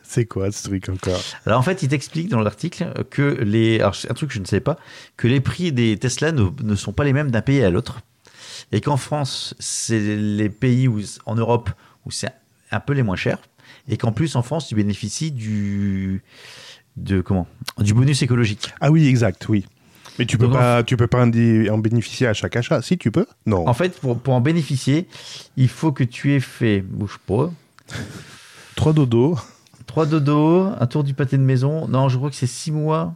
C'est 0.09 0.25
quoi 0.25 0.51
ce 0.51 0.63
truc 0.63 0.89
encore? 0.89 1.21
Alors 1.45 1.59
en 1.59 1.61
fait, 1.61 1.83
il 1.83 1.89
t'explique 1.89 2.29
dans 2.29 2.41
l'article 2.41 3.05
que 3.11 3.37
les. 3.43 3.79
Alors, 3.79 3.95
un 4.09 4.13
truc 4.15 4.29
que 4.29 4.35
je 4.35 4.39
ne 4.39 4.45
sais 4.45 4.59
pas, 4.59 4.79
que 5.17 5.27
les 5.27 5.39
prix 5.39 5.71
des 5.71 5.99
Tesla 5.99 6.31
ne, 6.31 6.75
sont 6.75 6.93
pas 6.93 7.03
les 7.03 7.13
mêmes 7.13 7.29
d'un 7.29 7.43
pays 7.43 7.61
à 7.61 7.69
l'autre. 7.69 8.01
Et 8.71 8.81
qu'en 8.81 8.97
France, 8.97 9.53
c'est 9.59 9.99
les 9.99 10.49
pays 10.49 10.87
où, 10.87 10.99
en 11.27 11.35
Europe 11.35 11.69
où 12.07 12.11
c'est 12.11 12.33
un 12.71 12.79
peu 12.79 12.93
les 12.93 13.03
moins 13.03 13.15
chers. 13.15 13.37
Et 13.87 13.97
qu'en 13.97 14.11
plus, 14.11 14.35
en 14.35 14.41
France, 14.41 14.67
tu 14.67 14.73
bénéficies 14.73 15.29
du. 15.29 16.23
De, 16.97 17.21
comment? 17.21 17.45
Du 17.77 17.93
bonus 17.93 18.23
écologique. 18.23 18.73
Ah 18.81 18.89
oui, 18.89 19.07
exact, 19.07 19.47
oui. 19.47 19.67
Mais 20.17 20.25
tu 20.25 20.39
peux 20.39 20.49
pas, 20.49 20.81
tu 20.81 20.97
peux 20.97 21.05
pas 21.05 21.21
en 21.21 21.77
bénéficier 21.77 22.25
à 22.25 22.33
chaque 22.33 22.55
achat. 22.55 22.81
Si 22.81 22.97
tu 22.97 23.11
peux, 23.11 23.27
non. 23.45 23.67
En 23.67 23.75
fait, 23.75 23.99
pour, 23.99 24.19
pour 24.19 24.33
en 24.33 24.41
bénéficier, 24.41 25.07
il 25.55 25.69
faut 25.69 25.91
que 25.91 26.03
tu 26.03 26.33
aies 26.33 26.39
fait, 26.39 26.81
bouge 26.81 27.19
pas, 27.27 27.51
trois 28.75 28.93
dodo. 28.93 29.37
3 29.89 30.05
dodo, 30.05 30.69
un 30.79 30.85
tour 30.85 31.03
du 31.03 31.15
pâté 31.15 31.35
de 31.35 31.41
maison. 31.41 31.87
Non, 31.87 32.09
je 32.09 32.17
crois 32.17 32.29
que 32.29 32.35
c'est 32.35 32.45
6 32.45 32.71
mois. 32.71 33.15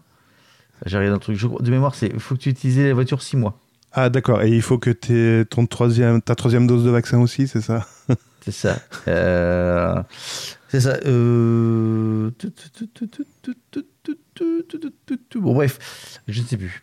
J'arrive 0.87 1.09
dans 1.09 1.15
le 1.15 1.19
truc. 1.19 1.37
Je, 1.37 1.47
de 1.47 1.69
mémoire, 1.69 1.93
c'est 1.93 2.11
faut 2.19 2.33
que 2.33 2.39
tu 2.39 2.49
utilises 2.49 2.79
la 2.79 2.95
voiture 2.95 3.21
6 3.21 3.37
mois. 3.37 3.59
Ah, 3.91 4.09
d'accord. 4.09 4.41
Et 4.41 4.49
il 4.49 4.63
faut 4.63 4.79
que 4.79 4.89
tu 4.89 5.45
ton 5.51 5.67
ta 5.67 6.33
troisième 6.33 6.65
dose 6.65 6.83
de 6.83 6.89
vaccin 6.89 7.19
aussi, 7.19 7.47
c'est 7.47 7.61
ça 7.61 7.85
C'est 8.41 8.51
ça. 8.51 8.79
C'est 10.67 10.81
ça. 10.81 10.97
Bon, 15.35 15.53
bref, 15.53 16.21
je 16.27 16.41
ne 16.41 16.45
sais 16.47 16.57
plus. 16.57 16.81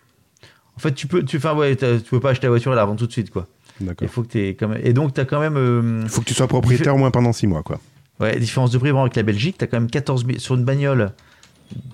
En 0.76 0.78
fait, 0.78 0.94
tu 0.94 1.08
peux, 1.08 1.24
tu, 1.24 1.38
enfin, 1.38 1.56
ouais, 1.56 1.74
tu 1.74 2.08
peux 2.10 2.20
pas 2.20 2.30
acheter 2.30 2.46
la 2.46 2.50
voiture 2.50 2.72
et 2.72 2.76
la 2.76 2.82
revendre 2.82 3.00
tout 3.00 3.08
de 3.08 3.12
suite, 3.12 3.30
quoi. 3.30 3.48
D'accord. 3.80 4.06
Il 4.06 4.08
faut 4.08 4.22
que 4.22 4.28
tu 4.28 4.38
quand 4.50 4.68
même... 4.68 4.80
Et 4.84 4.92
donc, 4.92 5.14
tu 5.14 5.20
as 5.20 5.24
quand 5.24 5.40
même. 5.40 6.02
Il 6.04 6.08
faut 6.08 6.20
que 6.20 6.26
tu 6.26 6.34
sois 6.34 6.46
propriétaire 6.46 6.94
au 6.94 6.98
moins 6.98 7.10
pendant 7.10 7.32
6 7.32 7.48
mois, 7.48 7.64
quoi. 7.64 7.80
Ouais, 8.20 8.38
différence 8.38 8.70
de 8.70 8.78
prix 8.78 8.90
vraiment 8.90 9.02
avec 9.02 9.16
la 9.16 9.22
Belgique, 9.22 9.56
t'as 9.58 9.66
quand 9.66 9.78
même 9.80 9.90
14 9.90 10.26
000 10.26 10.38
sur 10.38 10.54
une 10.54 10.64
bagnole. 10.64 11.12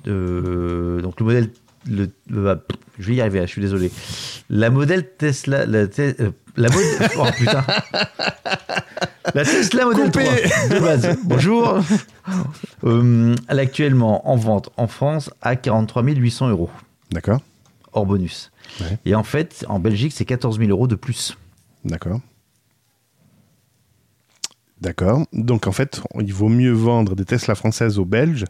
De, 0.05 1.01
donc 1.03 1.21
le 1.21 1.27
modèle, 1.27 1.51
le, 1.89 2.09
le- 2.29 2.51
ah, 2.51 2.57
je 2.99 3.09
vais 3.09 3.15
y 3.17 3.21
arriver, 3.21 3.43
je 3.43 3.47
suis 3.47 3.61
désolé. 3.61 3.91
La 4.49 4.71
modèle 4.71 5.07
Tesla, 5.19 5.67
la, 5.67 5.87
Te- 5.87 6.21
euh, 6.23 6.31
la 6.57 6.69
modèle, 6.71 7.11
oh 7.19 7.25
putain, 7.37 7.65
la 9.35 9.45
Tesla 9.45 9.85
modèle 9.85 10.07
Coupé. 10.07 10.25
3 10.25 10.69
de 10.77 10.81
base. 10.81 11.19
Bonjour. 11.25 11.79
Euh, 12.85 13.35
elle 13.49 13.59
est 13.59 13.63
actuellement 13.63 14.29
en 14.31 14.37
vente 14.37 14.71
en 14.77 14.87
France 14.87 15.31
à 15.43 15.57
43 15.57 16.03
800 16.05 16.49
euros 16.49 16.71
D'accord 17.13 17.41
hors 17.93 18.05
bonus. 18.07 18.51
Ouais. 18.81 18.99
Et 19.07 19.15
en 19.15 19.23
fait, 19.23 19.65
en 19.69 19.79
Belgique, 19.79 20.13
c'est 20.15 20.25
14 20.27 20.59
000 20.59 20.71
euros 20.71 20.87
de 20.87 20.97
plus. 20.97 21.37
D'accord. 21.85 22.21
D'accord. 24.81 25.27
Donc 25.33 25.67
en 25.67 25.73
fait, 25.73 26.01
il 26.21 26.33
vaut 26.35 26.49
mieux 26.49 26.73
vendre 26.73 27.15
des 27.17 27.25
Tesla 27.25 27.55
françaises 27.55 27.99
aux 27.99 28.05
Belges. 28.05 28.45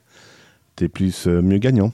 T'es 0.74 0.88
plus 0.88 1.26
euh, 1.26 1.40
mieux 1.42 1.58
gagnant. 1.58 1.92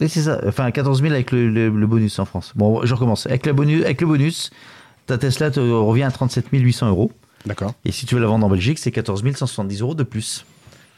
Et 0.00 0.08
c'est 0.08 0.22
ça, 0.22 0.40
enfin 0.46 0.70
14 0.70 1.00
000 1.00 1.12
avec 1.12 1.30
le, 1.30 1.48
le- 1.48 1.68
le 1.68 1.86
bonus 1.86 2.18
en 2.18 2.24
France. 2.24 2.52
Bon, 2.56 2.84
je 2.84 2.92
recommence. 2.94 3.26
Avec, 3.26 3.46
la 3.46 3.52
bonus, 3.52 3.84
avec 3.84 4.00
le 4.00 4.06
bonus, 4.06 4.50
ta 5.06 5.16
Tesla 5.18 5.50
te 5.50 5.60
revient 5.60 6.02
à 6.02 6.10
37 6.10 6.46
800 6.50 6.88
euros. 6.88 7.12
D'accord. 7.46 7.74
Et 7.84 7.92
si 7.92 8.06
tu 8.06 8.14
veux 8.14 8.20
la 8.20 8.26
vendre 8.26 8.46
en 8.46 8.50
Belgique, 8.50 8.78
c'est 8.78 8.90
14 8.90 9.22
170 9.34 9.80
euros 9.82 9.94
de 9.94 10.02
plus. 10.02 10.44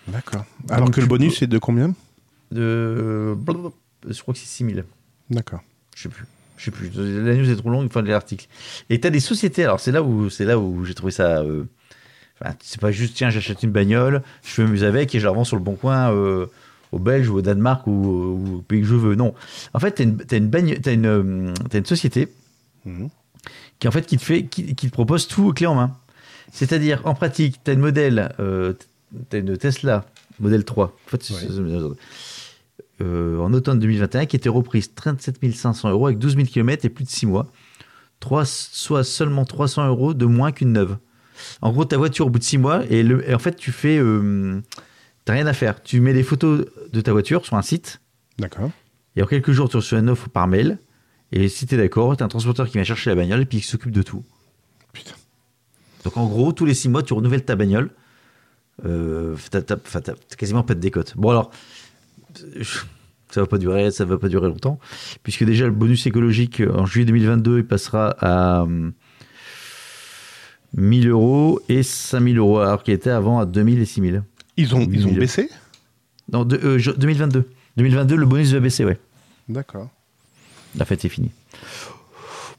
D'accord. 0.08 0.44
Alors 0.70 0.86
Donc, 0.86 0.94
que 0.94 1.00
le 1.00 1.06
bonus 1.06 1.38
peux- 1.40 1.44
est 1.44 1.48
de 1.48 1.58
combien? 1.58 1.94
De... 2.50 3.36
Je 4.08 4.20
crois 4.22 4.32
que 4.34 4.40
c'est 4.40 4.46
6 4.46 4.64
000. 4.74 4.86
D'accord. 5.30 5.60
Je 5.96 6.02
sais 6.04 6.08
plus. 6.08 6.24
Je 6.56 6.64
sais 6.66 6.70
plus. 6.70 6.90
La 6.96 7.34
news 7.34 7.50
est 7.50 7.56
trop 7.56 7.70
longue, 7.70 7.86
enfin 7.86 8.02
de 8.02 8.08
l'article. 8.08 8.46
Et 8.90 9.00
tu 9.00 9.06
as 9.06 9.10
des 9.10 9.20
sociétés, 9.20 9.64
alors 9.64 9.80
c'est 9.80 9.92
là 9.92 10.02
où, 10.02 10.28
là 10.40 10.58
où 10.58 10.84
j'ai 10.84 10.94
trouvé 10.94 11.12
ça. 11.12 11.38
euh, 11.40 11.64
Enfin, 12.40 12.52
c'est 12.60 12.80
pas 12.80 12.90
juste, 12.90 13.14
tiens, 13.14 13.30
j'achète 13.30 13.62
une 13.62 13.70
bagnole, 13.70 14.20
je 14.42 14.60
m'amuse 14.62 14.82
avec 14.82 15.14
et 15.14 15.20
je 15.20 15.24
la 15.24 15.30
revends 15.30 15.44
sur 15.44 15.56
le 15.56 15.62
bon 15.62 15.76
coin 15.76 16.12
euh, 16.12 16.46
au 16.90 16.98
Belge 16.98 17.28
ou 17.28 17.36
au 17.36 17.42
Danemark 17.42 17.86
ou, 17.86 17.92
ou 17.92 18.56
au 18.56 18.60
pays 18.60 18.80
que 18.80 18.86
je 18.88 18.94
veux. 18.96 19.14
Non. 19.14 19.34
En 19.72 19.78
fait, 19.78 19.94
tu 19.94 20.02
as 20.02 20.36
une, 20.36 20.48
bagne- 20.48 20.78
t'as 20.82 20.92
une, 20.92 21.06
euh, 21.06 21.54
société 21.84 22.28
Mhm. 22.84 23.08
qui 23.78 23.86
en 23.88 23.92
fait 23.92 24.04
qui 24.04 24.16
te 24.18 24.24
fait 24.24 24.44
qui, 24.46 24.74
qui 24.74 24.88
te 24.88 24.92
propose 24.92 25.28
tout 25.28 25.52
clé 25.52 25.66
en 25.66 25.76
main. 25.76 25.96
C'est-à-dire 26.52 27.00
en 27.04 27.14
pratique, 27.14 27.60
tu 27.64 27.70
as 27.70 27.74
une 27.74 27.80
modèle 27.80 28.34
euh, 28.40 28.74
as 29.32 29.36
une 29.36 29.56
Tesla 29.56 30.04
modèle 30.40 30.64
3. 30.64 30.86
En 31.06 31.10
fait, 31.10 31.22
c'est- 31.22 31.34
Ouais. 31.34 31.94
Euh, 33.02 33.38
en 33.38 33.52
automne 33.52 33.78
2021 33.78 34.26
qui 34.26 34.36
était 34.36 34.48
reprise 34.48 34.94
37 34.94 35.38
500 35.54 35.90
euros 35.90 36.06
avec 36.06 36.18
12 36.18 36.36
000 36.36 36.46
km 36.46 36.84
et 36.84 36.88
plus 36.88 37.04
de 37.04 37.10
6 37.10 37.26
mois. 37.26 37.46
Soit 38.44 39.04
seulement 39.04 39.44
300 39.44 39.86
euros 39.88 40.14
de 40.14 40.24
moins 40.24 40.50
qu'une 40.52 40.72
neuve. 40.72 40.96
En 41.60 41.72
gros, 41.72 41.84
ta 41.84 41.96
voiture 41.98 42.26
au 42.26 42.30
bout 42.30 42.38
de 42.38 42.44
6 42.44 42.58
mois 42.58 42.82
et, 42.88 43.02
le, 43.02 43.28
et 43.28 43.34
en 43.34 43.38
fait, 43.38 43.56
tu 43.56 43.70
fais 43.72 43.98
euh, 43.98 44.60
t'as 45.24 45.34
rien 45.34 45.46
à 45.46 45.52
faire. 45.52 45.82
Tu 45.82 46.00
mets 46.00 46.12
les 46.14 46.22
photos 46.22 46.64
de 46.92 47.00
ta 47.00 47.12
voiture 47.12 47.44
sur 47.44 47.54
un 47.56 47.62
site 47.62 48.00
D'accord. 48.38 48.70
et 49.16 49.22
en 49.22 49.26
quelques 49.26 49.52
jours, 49.52 49.68
tu 49.68 49.76
reçois 49.76 49.98
une 49.98 50.08
offre 50.08 50.28
par 50.30 50.46
mail. 50.48 50.78
Et 51.32 51.48
si 51.48 51.66
tu 51.66 51.74
es 51.74 51.78
d'accord, 51.78 52.16
tu 52.16 52.22
as 52.22 52.26
un 52.26 52.28
transporteur 52.28 52.66
qui 52.66 52.74
vient 52.74 52.84
chercher 52.84 53.10
la 53.10 53.16
bagnole 53.16 53.42
et 53.42 53.44
puis 53.46 53.60
qui 53.60 53.66
s'occupe 53.66 53.90
de 53.92 54.02
tout. 54.02 54.24
Putain. 54.92 55.14
Donc 56.04 56.16
en 56.16 56.26
gros, 56.26 56.52
tous 56.52 56.64
les 56.64 56.74
six 56.74 56.88
mois, 56.88 57.02
tu 57.02 57.12
renouvelles 57.12 57.44
ta 57.44 57.56
bagnole. 57.56 57.90
Euh, 58.84 59.36
t'as, 59.50 59.62
t'as- 59.62 59.76
t'as- 59.76 60.00
t'as 60.00 60.14
quasiment 60.36 60.62
pas 60.62 60.74
de 60.74 60.80
décote. 60.80 61.14
Bon 61.16 61.30
alors, 61.30 61.50
ça 63.30 63.40
va 63.40 63.46
pas 63.46 63.58
durer, 63.58 63.90
ça 63.90 64.04
va 64.04 64.18
pas 64.18 64.28
durer 64.28 64.48
longtemps, 64.48 64.78
puisque 65.22 65.44
déjà 65.44 65.64
le 65.66 65.72
bonus 65.72 66.06
écologique 66.06 66.60
euh, 66.60 66.72
en 66.72 66.86
juillet 66.86 67.04
2022, 67.06 67.58
il 67.58 67.64
passera 67.66 68.14
à 68.20 68.62
hum, 68.62 68.92
1000 70.76 71.08
euros 71.08 71.60
et 71.68 71.82
5000 71.82 72.38
euros, 72.38 72.58
alors 72.58 72.82
qu'il 72.82 72.94
était 72.94 73.10
avant 73.10 73.38
à 73.38 73.46
2000 73.46 73.80
et 73.80 73.84
6000. 73.84 74.22
Ils 74.56 74.74
ont, 74.74 74.80
ils 74.90 75.06
ont 75.06 75.12
baissé? 75.12 75.48
Non, 76.32 76.44
de- 76.44 76.56
euh, 76.62 76.78
je- 76.78 76.90
2022. 76.92 77.48
2022, 77.76 78.16
le 78.16 78.26
bonus 78.26 78.52
va 78.52 78.60
baisser, 78.60 78.84
ouais. 78.84 78.98
D'accord. 79.48 79.88
La 80.76 80.84
fête 80.84 81.04
est 81.04 81.08
finie. 81.08 81.30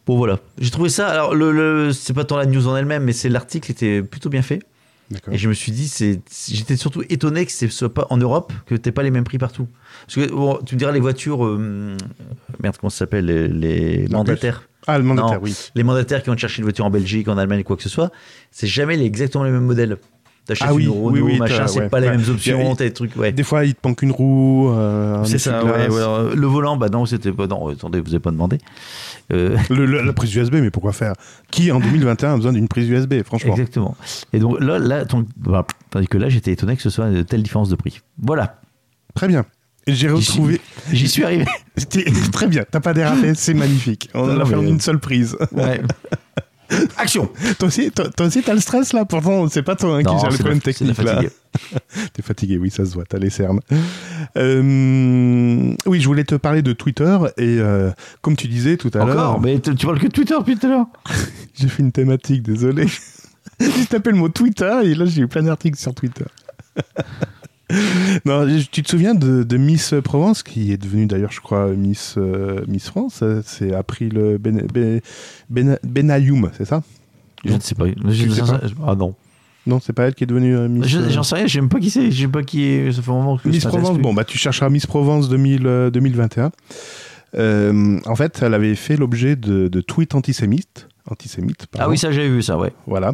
Bon 0.06 0.18
voilà, 0.18 0.40
j'ai 0.60 0.70
trouvé 0.70 0.90
ça. 0.90 1.08
Alors 1.08 1.34
le, 1.34 1.52
le- 1.52 1.92
c'est 1.92 2.14
pas 2.14 2.26
tant 2.26 2.38
la 2.38 2.46
news 2.46 2.68
en 2.68 2.76
elle-même, 2.76 3.04
mais 3.04 3.14
c'est 3.14 3.28
l'article 3.28 3.72
était 3.72 4.04
plutôt 4.04 4.30
bien 4.30 4.44
fait. 4.44 4.62
Et 5.32 5.38
je 5.38 5.48
me 5.50 5.54
suis 5.54 5.72
dit, 5.72 5.88
c'est, 5.88 6.20
j'étais 6.50 6.76
surtout 6.78 7.04
étonné 7.10 7.46
que 7.46 7.52
ce 7.52 7.68
soit 7.68 7.94
pas 7.94 8.08
en 8.10 8.18
Europe, 8.18 8.52
que 8.66 8.74
t'aies 8.76 8.92
pas 8.92 9.04
les 9.04 9.12
mêmes 9.12 9.24
prix 9.24 9.38
partout. 9.38 9.68
Parce 10.08 10.16
que 10.16 10.32
bon, 10.34 10.60
tu 10.66 10.74
me 10.76 10.80
diras 10.80 10.92
les 10.92 11.00
voitures, 11.00 11.46
euh, 11.46 11.96
merde 12.62 12.76
comment 12.80 12.90
ça 12.90 13.00
s'appelle, 13.00 13.26
les, 13.26 13.48
les 13.48 14.08
mandataires, 14.08 14.64
Ah, 14.88 14.98
le 14.98 15.04
mandataire, 15.04 15.38
Non. 15.40 15.44
oui. 15.44 15.56
les 15.76 15.84
mandataires 15.84 16.24
qui 16.24 16.30
vont 16.32 16.38
chercher 16.38 16.60
une 16.60 16.64
voiture 16.66 16.86
en 16.86 16.90
Belgique, 16.90 17.28
en 17.28 17.38
Allemagne, 17.38 17.64
quoi 17.64 17.76
que 17.78 17.84
ce 17.84 17.90
soit, 17.90 18.12
c'est 18.52 18.68
jamais 18.68 18.98
les- 18.98 19.06
exactement 19.06 19.44
les 19.44 19.52
mêmes 19.52 19.66
modèles. 19.66 19.98
T'achètes 20.46 20.68
Ah 20.70 20.74
oui, 20.76 20.84
une 20.84 20.90
Renault, 20.92 21.10
oui, 21.10 21.20
oui, 21.22 21.38
machin, 21.40 21.66
c'est 21.68 21.80
ouais. 21.80 21.90
pas 21.90 22.00
les 22.00 22.10
mêmes 22.10 22.24
options, 22.30 22.76
t'as 22.76 22.84
des 22.84 22.94
trucs, 22.94 23.16
ouais. 23.16 23.32
Des 23.32 23.42
fois, 23.44 23.66
il 23.66 23.74
te 23.74 23.88
manque 23.88 24.02
une 24.04 24.12
roue. 24.12 24.70
euh, 24.70 25.24
C'est 25.26 25.40
ça, 25.40 25.64
ouais, 25.66 25.74
alors, 25.86 26.36
Le 26.36 26.48
volant, 26.48 26.78
bah 26.78 26.88
non, 26.90 27.06
c'était 27.08 27.32
pas. 27.32 27.48
Non, 27.48 27.70
attendez, 27.70 28.00
vous 28.00 28.10
avez 28.10 28.20
pas 28.20 28.30
demandé. 28.32 28.60
Euh, 29.34 29.58
Le- 29.72 29.88
le- 29.88 30.04
la 30.04 30.14
prise 30.14 30.36
USB, 30.36 30.56
mais 30.62 30.70
pourquoi 30.70 30.94
faire? 30.94 31.14
Qui 31.50 31.72
en 31.72 31.80
2021 31.82 32.34
a 32.34 32.36
besoin 32.36 32.54
d'une 32.54 32.68
prise 32.68 32.88
USB, 32.88 33.24
franchement? 33.24 33.54
Exactement. 33.54 33.98
Et 34.34 34.40
donc 34.40 34.60
là, 34.60 34.78
là 34.78 35.04
ton- 35.06 35.26
bah, 35.38 35.66
tandis 35.90 36.08
que 36.08 36.20
là, 36.20 36.30
j'étais 36.30 36.52
étonné 36.52 36.76
que 36.76 36.82
ce 36.84 36.92
soit 36.92 37.08
une 37.08 37.26
telle 37.26 37.42
différence 37.42 37.70
de 37.70 37.76
prix. 37.76 38.02
Voilà, 38.22 38.60
Très 39.16 39.28
bien. 39.28 39.46
J'ai 39.88 40.10
retrouvé. 40.10 40.60
j'y 40.92 41.08
suis 41.08 41.24
arrivé. 41.24 41.46
Très 42.34 42.48
bien, 42.48 42.64
t'as 42.70 42.80
pas 42.80 42.94
dérapé, 42.94 43.34
c'est 43.36 43.54
magnifique. 43.54 44.10
On 44.14 44.26
Non, 44.28 44.36
l'a 44.36 44.46
fait 44.46 44.56
en 44.56 44.62
mais- 44.62 44.70
une 44.70 44.80
seule 44.80 45.00
prise. 45.00 45.36
Ouais. 45.52 45.82
Action 46.98 47.30
toi 47.60 47.68
aussi, 47.68 47.92
toi, 47.92 48.10
toi 48.10 48.26
aussi, 48.28 48.42
t'as 48.42 48.54
le 48.54 48.60
stress 48.60 48.94
là? 48.94 49.06
Pourtant, 49.06 49.48
c'est 49.48 49.64
pas 49.64 49.76
toi 49.76 49.98
hein, 49.98 50.04
qui 50.04 50.14
Non, 50.14 50.20
gère 50.20 50.32
le 50.32 50.38
problème 50.38 50.62
technique 50.62 50.98
là. 50.98 51.22
T'es 52.14 52.22
fatigué, 52.22 52.58
oui, 52.58 52.70
ça 52.70 52.86
se 52.86 52.94
voit, 52.94 53.06
t'as 53.08 53.18
les 53.18 53.30
cernes. 53.30 53.62
Euh, 54.36 55.74
oui, 55.86 56.02
je 56.02 56.06
voulais 56.08 56.24
te 56.24 56.36
parler 56.36 56.62
de 56.62 56.74
Twitter 56.74 57.18
et 57.38 57.60
euh, 57.60 57.92
comme 58.22 58.36
tu 58.36 58.48
disais 58.48 58.78
tout 58.78 58.92
à 58.94 59.00
Encore? 59.00 59.16
L'heure, 59.16 59.42
Mais 59.42 59.60
tu 59.60 59.76
tu 59.76 59.86
parles 59.86 60.00
que 60.00 60.08
de 60.08 60.12
Twitter 60.12 60.36
depuis 60.38 60.58
tout 60.58 60.68
à 60.68 60.70
l'heure? 60.70 60.88
J'ai 61.54 61.68
fait 61.68 61.84
une 61.84 61.92
thématique, 61.92 62.44
désolé. 62.44 62.88
j'ai 63.60 63.86
tapé 63.86 64.12
le 64.12 64.18
mot 64.18 64.28
Twitter 64.28 64.82
et 64.84 64.96
là 64.96 65.06
j'ai 65.06 65.22
eu 65.22 65.28
plein 65.28 65.44
d'articles 65.44 65.80
sur 65.80 65.94
Twitter. 65.94 66.26
non, 68.26 68.46
tu 68.72 68.84
te 68.84 68.90
souviens 68.90 69.16
de, 69.16 69.44
de 69.44 69.58
Miss 69.58 69.94
Provence 70.04 70.44
qui 70.44 70.72
est 70.72 70.78
devenue 70.78 71.08
d'ailleurs, 71.08 71.32
je 71.32 71.42
crois, 71.42 71.68
Miss 71.70 72.16
euh, 72.18 72.62
Miss 72.68 72.88
France. 72.88 73.20
euh, 73.24 73.42
C'est 73.46 73.74
April 73.74 74.38
ben, 74.40 74.62
ben, 74.74 75.02
ben, 75.50 75.78
Benayoum, 75.84 76.52
c'est 76.58 76.66
ça? 76.66 76.84
Je 77.44 77.54
ne 77.54 77.60
sais 77.60 77.76
pas. 77.76 77.86
Je- 78.08 78.30
sais 78.30 78.30
j'en 78.30 78.46
pas 78.48 78.60
sais- 78.68 78.74
Ah 78.86 78.96
non. 78.96 79.16
Non, 79.68 79.80
c'est 79.80 79.94
pas 79.94 80.04
elle 80.04 80.14
qui 80.14 80.24
est 80.24 80.28
devenue 80.28 80.56
euh, 80.56 80.68
Miss. 80.68 80.86
Je- 80.86 81.00
euh, 81.00 81.10
J'en 81.10 81.24
sais 81.24 81.36
rien, 81.36 81.46
même 81.56 81.70
pas 81.70 81.80
qui 81.80 81.90
c'est. 81.90 82.28
Pas 82.28 82.44
qui 82.44 82.64
est. 82.66 82.92
Ça 82.92 83.02
fait 83.02 83.10
un 83.10 83.16
moment 83.16 83.38
que 83.38 83.48
Miss 83.50 83.66
Provence, 83.66 83.98
bon, 84.04 84.14
bah, 84.14 84.24
tu 84.24 84.38
chercheras 84.38 84.70
Miss 84.70 84.86
Provence 84.86 85.28
2000, 85.30 85.66
euh, 85.66 85.90
2021. 85.90 86.52
Euh, 87.38 88.00
en 88.06 88.16
fait, 88.16 88.40
elle 88.42 88.54
avait 88.54 88.76
fait 88.76 88.96
l'objet 88.98 89.36
de, 89.36 89.68
de 89.68 89.82
tweets 89.82 90.16
antisémites. 90.16 90.88
Antisémites, 91.10 91.68
Ah 91.78 91.88
oui, 91.88 91.98
ça 92.00 92.12
j'avais 92.12 92.30
vu 92.30 92.42
ça, 92.42 92.58
ouais. 92.58 92.74
Voilà. 92.88 93.14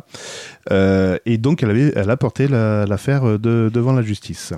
Euh, 0.72 1.17
et 1.26 1.38
donc, 1.38 1.61
elle, 1.63 1.72
avait, 1.72 1.91
elle 1.95 2.09
a 2.09 2.15
porté 2.17 2.47
la- 2.47 2.86
l'affaire 2.86 3.38
de, 3.38 3.69
devant 3.74 3.91
la 3.91 4.01
justice. 4.01 4.53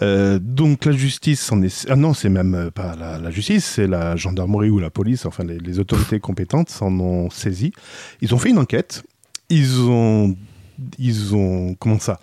Euh, 0.00 0.38
donc, 0.40 0.84
la 0.86 0.92
justice 0.92 1.50
en 1.52 1.60
est. 1.62 1.86
Ah 1.90 1.96
non, 1.96 2.14
c'est 2.14 2.28
même 2.30 2.70
pas 2.74 2.94
la, 2.96 3.18
la 3.18 3.30
justice, 3.30 3.64
c'est 3.66 3.86
la 3.86 4.16
gendarmerie 4.16 4.70
ou 4.70 4.78
la 4.78 4.90
police, 4.90 5.26
enfin, 5.26 5.44
les, 5.44 5.58
les 5.58 5.78
autorités 5.78 6.20
compétentes 6.20 6.70
s'en 6.70 6.92
ont 7.00 7.28
saisi. 7.30 7.72
Ils 8.22 8.34
ont 8.34 8.38
fait 8.38 8.50
une 8.50 8.58
enquête. 8.58 9.02
Ils 9.50 9.80
ont. 9.82 10.34
Ils 10.98 11.34
ont. 11.34 11.74
Comment 11.74 11.98
ça? 11.98 12.20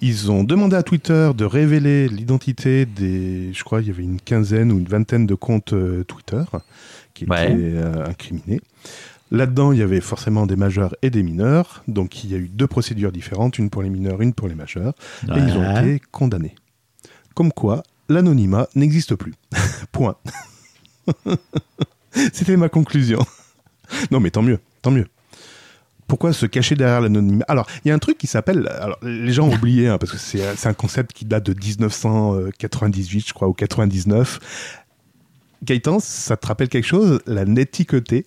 Ils 0.00 0.30
ont 0.30 0.44
demandé 0.44 0.76
à 0.76 0.82
Twitter 0.82 1.30
de 1.36 1.44
révéler 1.44 2.08
l'identité 2.08 2.86
des. 2.86 3.52
Je 3.52 3.64
crois, 3.64 3.80
il 3.82 3.88
y 3.88 3.90
avait 3.90 4.02
une 4.02 4.20
quinzaine 4.20 4.72
ou 4.72 4.78
une 4.78 4.86
vingtaine 4.88 5.26
de 5.26 5.34
comptes 5.34 5.72
euh, 5.74 6.04
Twitter 6.04 6.42
qui 7.14 7.24
étaient 7.24 7.32
Ouais. 7.32 7.48
euh, 7.54 8.06
incriminés. 8.06 8.60
Là-dedans, 9.30 9.72
il 9.72 9.78
y 9.78 9.82
avait 9.82 10.00
forcément 10.00 10.46
des 10.46 10.56
majeurs 10.56 10.94
et 11.02 11.10
des 11.10 11.22
mineurs. 11.22 11.82
Donc, 11.86 12.24
il 12.24 12.30
y 12.30 12.34
a 12.34 12.38
eu 12.38 12.48
deux 12.48 12.66
procédures 12.66 13.12
différentes, 13.12 13.58
une 13.58 13.68
pour 13.68 13.82
les 13.82 13.90
mineurs, 13.90 14.22
une 14.22 14.32
pour 14.32 14.48
les 14.48 14.54
majeurs. 14.54 14.94
Et 15.24 15.38
ils 15.38 15.56
ont 15.58 15.78
été 15.78 16.00
condamnés. 16.10 16.54
Comme 17.34 17.52
quoi, 17.52 17.82
l'anonymat 18.08 18.68
n'existe 18.74 19.14
plus. 19.16 19.34
Point. 19.92 20.16
C'était 22.32 22.56
ma 22.56 22.68
conclusion. 22.70 23.20
Non, 24.10 24.20
mais 24.20 24.30
tant 24.30 24.42
mieux, 24.42 24.58
tant 24.82 24.90
mieux. 24.90 25.06
Pourquoi 26.08 26.32
se 26.32 26.46
cacher 26.46 26.74
derrière 26.74 27.00
l'anonymat? 27.02 27.44
Alors, 27.46 27.68
il 27.84 27.88
y 27.88 27.90
a 27.92 27.94
un 27.94 27.98
truc 27.98 28.18
qui 28.18 28.26
s'appelle. 28.26 28.66
Alors, 28.80 28.98
les 29.02 29.32
gens 29.32 29.46
ont 29.46 29.54
oublié, 29.54 29.88
hein, 29.88 29.98
parce 29.98 30.10
que 30.10 30.18
c'est 30.18 30.66
un 30.66 30.74
concept 30.74 31.12
qui 31.12 31.26
date 31.26 31.44
de 31.44 31.52
1998, 31.52 33.28
je 33.28 33.34
crois, 33.34 33.46
ou 33.46 33.52
99. 33.52 34.40
Gaëtan, 35.62 36.00
ça 36.00 36.36
te 36.36 36.46
rappelle 36.46 36.68
quelque 36.68 36.86
chose? 36.86 37.20
La 37.26 37.44
netiqueté 37.44 38.24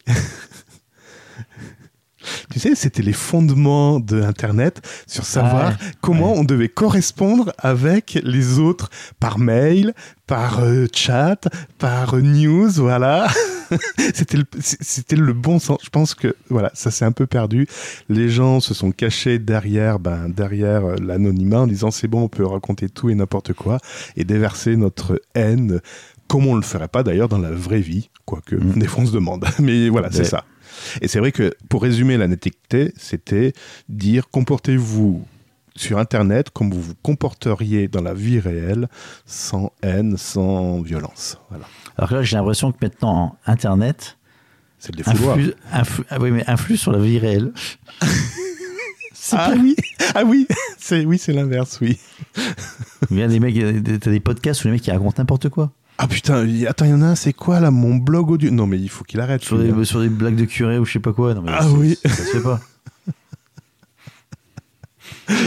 Tu 2.52 2.60
sais, 2.60 2.76
c'était 2.76 3.02
les 3.02 3.14
fondements 3.14 4.00
de 4.00 4.22
Internet 4.22 4.82
sur 5.08 5.26
savoir 5.26 5.74
comment 6.02 6.34
ouais. 6.34 6.40
on 6.40 6.44
devait 6.44 6.70
correspondre 6.70 7.54
avec 7.58 8.20
les 8.24 8.60
autres 8.60 8.90
par 9.20 9.40
mail, 9.40 9.94
par 10.28 10.60
euh, 10.64 10.88
chat, 10.94 11.48
par 11.78 12.16
euh, 12.16 12.22
news, 12.22 12.70
voilà. 12.72 13.28
c'était 14.14 14.38
le, 14.38 14.46
c'était 14.60 15.16
le 15.16 15.34
bon 15.34 15.60
sens. 15.60 15.80
Je 15.84 15.90
pense 15.90 16.16
que 16.16 16.36
voilà, 16.50 16.72
ça 16.74 16.92
s'est 16.92 17.06
un 17.06 17.12
peu 17.12 17.28
perdu. 17.28 17.68
Les 18.10 18.30
gens 18.30 18.60
se 18.60 18.74
sont 18.74 18.92
cachés 18.92 19.40
derrière, 19.40 20.00
ben, 20.00 20.30
derrière 20.30 20.86
euh, 20.86 20.96
l'anonymat 21.02 21.62
en 21.62 21.68
disant 21.68 21.92
c'est 21.92 22.08
bon, 22.08 22.24
on 22.24 22.30
peut 22.30 22.46
raconter 22.46 22.90
tout 22.90 23.10
et 23.10 23.16
n'importe 23.16 23.54
quoi 23.54 23.78
et 24.16 24.24
déverser 24.24 24.76
notre 24.76 25.22
haine 25.36 25.82
comme 26.28 26.48
on 26.48 26.56
le 26.56 26.62
ferait 26.62 26.88
pas 26.88 27.04
d'ailleurs 27.04 27.28
dans 27.28 27.40
la 27.40 27.52
vraie 27.52 27.82
vie, 27.82 28.10
quoique 28.24 28.56
Mm. 28.56 28.80
des 28.80 28.88
fois 28.88 29.04
on 29.04 29.08
se 29.08 29.12
demande. 29.12 29.46
Mais 29.60 29.90
voilà, 29.90 30.10
c'est 30.12 30.24
ça. 30.24 30.46
Et 31.02 31.08
c'est 31.08 31.20
vrai 31.20 31.32
que 31.32 31.54
pour 31.70 31.82
résumer 31.84 32.18
la 32.18 32.28
netteté, 32.28 32.94
c'était 32.98 33.54
dire 33.90 34.30
comportez-vous 34.30 35.26
sur 35.76 35.98
Internet 36.00 36.50
comme 36.50 36.72
vous 36.72 36.82
vous 36.82 36.96
comporteriez 37.02 37.88
dans 37.88 38.02
la 38.02 38.14
vie 38.14 38.40
réelle, 38.40 38.88
sans 39.26 39.72
haine, 39.84 40.18
sans 40.18 40.82
violence. 40.82 41.38
Voilà. 41.50 41.66
Alors 41.98 42.14
là, 42.14 42.24
j'ai 42.24 42.36
l'impression 42.36 42.72
que 42.72 42.78
maintenant, 42.82 43.38
Internet 43.46 44.18
C'est 44.80 44.92
le 44.96 45.04
défouloir. 45.04 45.38
influe, 45.38 45.54
influe- 45.72 46.06
ah 46.10 46.18
oui, 46.20 46.32
mais 46.32 46.44
influe 46.50 46.78
sur 46.78 46.92
la 46.92 47.00
vie 47.00 47.20
réelle. 47.20 47.54
Ah 49.34 49.54
oui, 49.56 49.76
ah 50.16 50.24
oui, 50.26 50.48
c'est 50.80 51.06
oui, 51.06 51.18
c'est 51.20 51.32
l'inverse, 51.32 51.78
oui. 51.80 52.00
Il 53.12 53.18
y 53.18 53.22
a 53.24 53.28
des 53.28 53.40
mecs, 53.40 53.56
t'as 54.02 54.10
des 54.12 54.20
podcasts 54.20 54.64
où 54.64 54.68
les 54.68 54.74
mecs 54.74 54.82
qui 54.82 54.92
racontent 54.92 55.22
n'importe 55.22 55.48
quoi. 55.50 55.72
Ah 56.04 56.08
putain, 56.08 56.48
attends, 56.68 56.86
il 56.86 56.92
y 56.92 56.94
en 56.96 57.04
a 57.04 57.06
un, 57.10 57.16
c'est 57.16 57.32
quoi 57.32 57.60
là, 57.60 57.70
mon 57.70 57.96
blog 57.96 58.32
audio? 58.32 58.50
Non 58.50 58.66
mais 58.66 58.80
il 58.80 58.90
faut 58.90 59.04
qu'il 59.04 59.20
arrête. 59.20 59.44
Sur 59.44 59.60
des, 59.60 59.70
hein. 59.70 59.84
sur 59.84 60.00
des 60.02 60.10
blagues 60.10 60.36
de 60.36 60.46
curé 60.46 60.80
ou 60.80 60.86
je 60.86 60.94
sais 60.94 61.00
pas 61.00 61.14
quoi. 61.14 61.36
Non, 61.36 61.44
mais 61.44 61.52
Ah 61.54 61.68
oui. 61.70 61.96
Ça 62.04 62.10
se 62.10 62.24
fait 62.24 62.42
pas. 62.42 62.60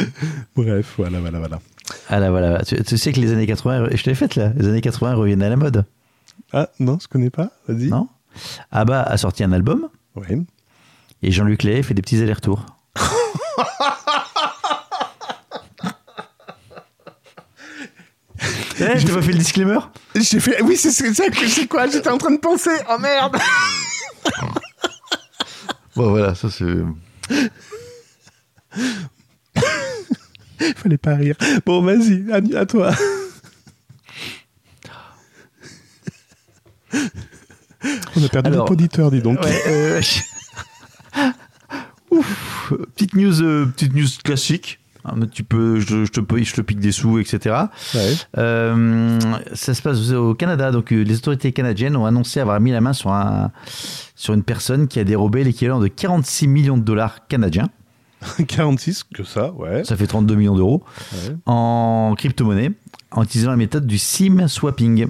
Bref, 0.55 0.95
voilà, 0.97 1.19
voilà, 1.19 1.39
voilà. 1.41 1.61
Ah 2.09 2.21
là, 2.21 2.31
voilà. 2.31 2.63
Tu, 2.63 2.81
tu 2.85 2.97
sais 2.97 3.13
que 3.13 3.19
les 3.21 3.33
années 3.33 3.47
80, 3.49 3.89
je 3.95 4.05
l'ai 4.05 4.15
faite 4.15 4.37
là, 4.37 4.53
les 4.57 4.69
années 4.69 4.81
80 4.81 5.15
reviennent 5.15 5.43
à 5.43 5.49
la 5.49 5.57
mode, 5.57 5.85
Ah 6.53 6.69
non, 6.79 6.99
je 7.03 7.09
connais 7.09 7.31
pas. 7.31 7.51
Vas-y. 7.67 7.89
non? 7.89 8.09
Abba 8.71 9.03
a 9.03 9.17
sorti 9.17 9.43
un 9.43 9.51
album 9.53 9.89
Ouais. 10.15 10.39
et 11.23 11.31
Jean-Luc 11.33 11.65
Léa 11.65 11.83
fait 11.83 11.95
des 11.95 12.03
petits 12.03 12.23
allers-retours. 12.23 12.65
Eh, 18.81 18.99
je 18.99 19.07
t'ai 19.07 19.13
pas 19.13 19.23
fait 19.23 19.33
le 19.33 19.39
disclaimer? 19.39 19.79
J'ai 20.17 20.41
fait. 20.41 20.61
Oui, 20.63 20.77
c'est 20.77 20.91
c'est 20.91 21.13
ça 21.15 21.29
que 21.29 21.49
c'est 21.49 21.67
quoi? 21.67 21.87
J'étais 21.89 22.11
en 22.11 22.19
train 22.19 22.33
de 22.33 22.39
penser. 22.41 22.71
Oh 22.91 22.99
merde. 22.99 23.37
Bon 25.97 26.11
voilà, 26.11 26.35
ça 26.35 26.51
c'est... 26.51 26.65
Fallait 30.77 30.99
pas 30.99 31.15
rire. 31.15 31.37
Bon, 31.65 31.83
vas-y, 31.83 32.25
à, 32.33 32.41
à 32.61 32.67
toi. 32.67 32.93
On 38.17 38.25
a 38.25 38.29
perdu 38.29 38.49
Alors, 38.49 38.61
notre 38.61 38.73
auditeur, 38.73 39.11
dis 39.11 39.21
donc. 39.21 39.41
Ouais, 39.41 39.63
euh, 39.69 40.01
Ouf, 42.11 42.73
petite 42.95 43.15
news, 43.15 43.43
euh, 43.43 43.67
petite 43.67 43.95
news 43.95 44.07
classique. 44.23 44.79
Mais 45.17 45.27
tu 45.27 45.45
peux, 45.45 45.81
je, 45.81 46.05
je 46.07 46.11
te, 46.11 46.21
paye- 46.21 46.45
je 46.45 46.55
te 46.55 46.61
pique 46.63 46.81
des 46.81 46.93
sous, 46.93 47.19
etc. 47.19 47.57
Ouais. 47.95 48.15
Euh, 48.39 49.19
ça 49.53 49.75
se 49.75 49.83
passe 49.83 50.11
au 50.13 50.35
Canada. 50.35 50.71
Donc, 50.71 50.93
euh, 50.93 51.03
les 51.03 51.17
autorités 51.19 51.53
canadiennes 51.53 51.95
ont 51.97 52.07
annoncé 52.07 52.41
avoir 52.41 52.59
mis 52.61 52.71
la 52.73 52.81
main 52.81 52.93
sur, 52.95 53.13
un, 53.13 53.51
sur 54.15 54.33
une 54.35 54.43
personne 54.43 54.89
qui 54.89 54.99
a 55.01 55.05
dérobé 55.05 55.45
l'équivalent 55.45 55.79
de 55.81 55.89
46 55.89 56.49
millions 56.49 56.79
de 56.79 56.83
dollars 56.85 57.27
canadiens. 57.29 57.69
46, 58.49 59.05
que 59.05 59.23
ça, 59.25 59.53
ouais. 59.53 59.85
Ça 59.85 59.97
fait 59.97 60.07
32 60.07 60.35
millions 60.37 60.57
d'euros 60.57 60.83
Ouais. 61.13 61.37
en 61.45 62.15
crypto-monnaie 62.17 62.73
en 63.11 63.23
utilisant 63.25 63.51
la 63.51 63.57
méthode 63.57 63.87
du 63.87 63.99
SIM 63.99 64.49
swapping. 64.49 65.09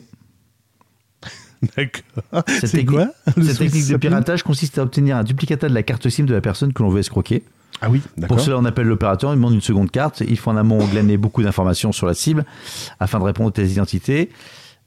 D'accord. 1.77 2.43
Cette 2.49 2.61
C'est 2.61 2.71
technique- 2.79 2.91
quoi 2.91 3.07
Cette 3.43 3.59
technique 3.59 3.89
de 3.89 3.97
piratage 3.97 4.43
consiste 4.43 4.79
à 4.79 4.83
obtenir 4.83 5.17
un 5.17 5.25
duplicata 5.25 5.69
de 5.69 5.75
la 5.75 5.83
carte 5.83 6.09
SIM 6.11 6.25
de 6.27 6.35
la 6.35 6.41
personne 6.43 6.73
que 6.75 6.83
l'on 6.83 6.91
veut 6.91 7.01
escroquer. 7.01 7.43
Ah 7.81 7.91
oui. 7.91 8.01
Pour 8.29 8.41
cela, 8.41 8.59
on 8.59 8.65
appelle 8.65 8.87
l'opérateur, 8.87 9.33
il 9.33 9.37
demande 9.37 9.55
une 9.55 9.61
seconde 9.61 9.91
carte. 9.91 10.23
Il 10.27 10.39
faut 10.39 10.51
en 10.51 10.57
amont 10.57 10.79
glaner 10.87 11.17
beaucoup 11.17 11.43
d'informations 11.43 11.93
sur 11.93 12.07
la 12.07 12.15
cible 12.15 12.45
afin 13.01 13.19
de 13.19 13.25
répondre 13.25 13.49
aux 13.49 13.53
test 13.53 13.69
d'identité 13.69 14.31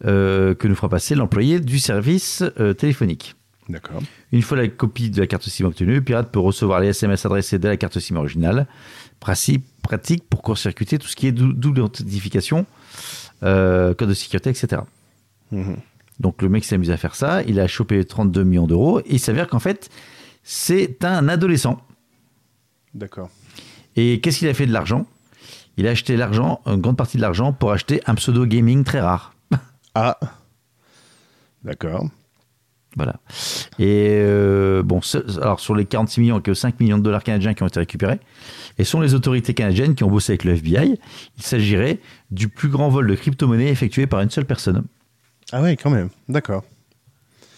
euh, 0.06 0.56
que 0.56 0.68
nous 0.68 0.76
fera 0.76 0.90
passer 0.90 1.14
l'employé 1.16 1.60
du 1.60 1.80
service 1.80 2.44
euh, 2.60 2.74
téléphonique. 2.74 3.36
D'accord. 3.70 4.02
Une 4.32 4.42
fois 4.42 4.58
la 4.58 4.68
copie 4.70 5.10
de 5.10 5.20
la 5.20 5.28
carte 5.28 5.44
SIM 5.44 5.66
obtenue, 5.66 5.96
le 5.96 6.02
pirate 6.02 6.32
peut 6.32 6.40
recevoir 6.40 6.80
les 6.80 6.88
SMS 6.90 7.26
adressés 7.26 7.60
de 7.60 7.68
la 7.68 7.76
carte 7.78 8.00
SIM 8.00 8.16
originale. 8.16 8.66
Principe 9.20 9.66
pratique 9.84 10.24
pour 10.30 10.42
court-circuiter 10.42 10.98
tout 10.98 11.08
ce 11.08 11.16
qui 11.16 11.28
est 11.28 11.32
dou- 11.32 11.54
double 11.54 11.82
authentification, 11.82 12.66
euh, 13.44 13.94
code 13.94 14.10
de 14.10 14.14
sécurité, 14.14 14.50
etc. 14.50 14.82
Mhm. 15.52 15.78
Donc 16.20 16.42
le 16.42 16.50
mec 16.50 16.64
s'est 16.64 16.76
amusé 16.76 16.94
à 16.94 16.98
faire 16.98 17.14
ça, 17.16 17.44
il 17.44 17.60
a 17.60 17.68
chopé 17.68 18.04
32 18.06 18.44
millions 18.44 18.66
d'euros 18.68 19.00
et 19.02 19.06
il 19.10 19.20
s'avère 19.20 19.48
qu'en 19.48 19.60
fait, 19.60 19.90
c'est 20.44 21.04
un 21.04 21.28
adolescent. 21.28 21.82
D'accord. 22.98 23.30
Et 23.95 24.20
qu'est-ce 24.20 24.39
qu'il 24.39 24.48
a 24.50 24.54
fait 24.54 24.66
de 24.66 24.74
l'argent? 24.74 25.06
Il 25.78 25.88
a 25.88 25.91
acheté 25.91 26.18
l'argent, 26.18 26.62
une 26.66 26.82
grande 26.82 26.98
partie 26.98 27.18
de 27.18 27.22
l'argent, 27.22 27.54
pour 27.54 27.72
acheter 27.72 28.02
un 28.08 28.16
pseudo 28.16 28.45
gaming 28.45 28.84
très 28.84 29.00
rare. 29.00 29.34
Ah. 29.95 30.20
D'accord. 31.64 32.08
Voilà. 32.95 33.16
Et 33.80 34.20
euh, 34.22 34.82
bon, 34.84 35.02
ce- 35.02 35.39
alors 35.39 35.60
sur 35.60 35.76
les 35.76 35.86
46 35.86 36.20
millions, 36.22 36.36
il 36.36 36.38
n'y 36.38 36.41
a 36.41 36.43
que 36.43 36.54
5 36.54 36.80
millions 36.80 36.98
de 37.00 37.04
dollars 37.04 37.24
canadiens 37.24 37.54
qui 37.56 37.64
ont 37.64 37.68
été 37.68 37.80
récupérés. 37.80 38.20
Et 38.78 38.84
sont 38.84 39.02
les 39.02 39.14
autorités 39.16 39.54
canadiennes 39.56 39.95
qui 39.95 40.04
ont 40.04 40.10
bossé 40.12 40.34
avec 40.34 40.43
le 40.43 40.54
FBI. 40.54 41.00
Il 41.38 41.43
s'agirait 41.43 42.00
du 42.32 42.48
plus 42.48 42.70
grand 42.70 42.89
vol 42.89 43.08
de 43.08 43.16
crypto-monnaie 43.16 43.70
effectué 43.70 44.06
par 44.08 44.22
une 44.22 44.30
seule 44.30 44.45
personne. 44.45 44.84
Ah 45.52 45.62
ouais, 45.64 45.76
quand 45.78 45.89
même. 45.89 46.10
D'accord. 46.30 46.64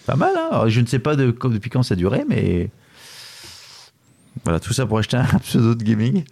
Pas 0.05 0.15
mal, 0.15 0.31
hein 0.37 0.47
Alors, 0.51 0.69
Je 0.69 0.79
ne 0.81 0.85
sais 0.85 0.99
pas 0.99 1.15
de, 1.15 1.25
depuis 1.31 1.69
quand 1.69 1.83
ça 1.83 1.95
durait, 1.95 2.25
mais. 2.27 2.69
Voilà, 4.43 4.59
tout 4.59 4.73
ça 4.73 4.85
pour 4.85 4.97
acheter 4.97 5.17
un 5.17 5.23
pseudo 5.43 5.75
de 5.75 5.83
gaming. 5.83 6.23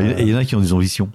Et 0.00 0.22
il 0.22 0.28
y 0.28 0.34
en 0.34 0.38
a 0.38 0.44
qui 0.44 0.54
ont 0.56 0.60
des 0.60 0.72
ambitions. 0.72 1.10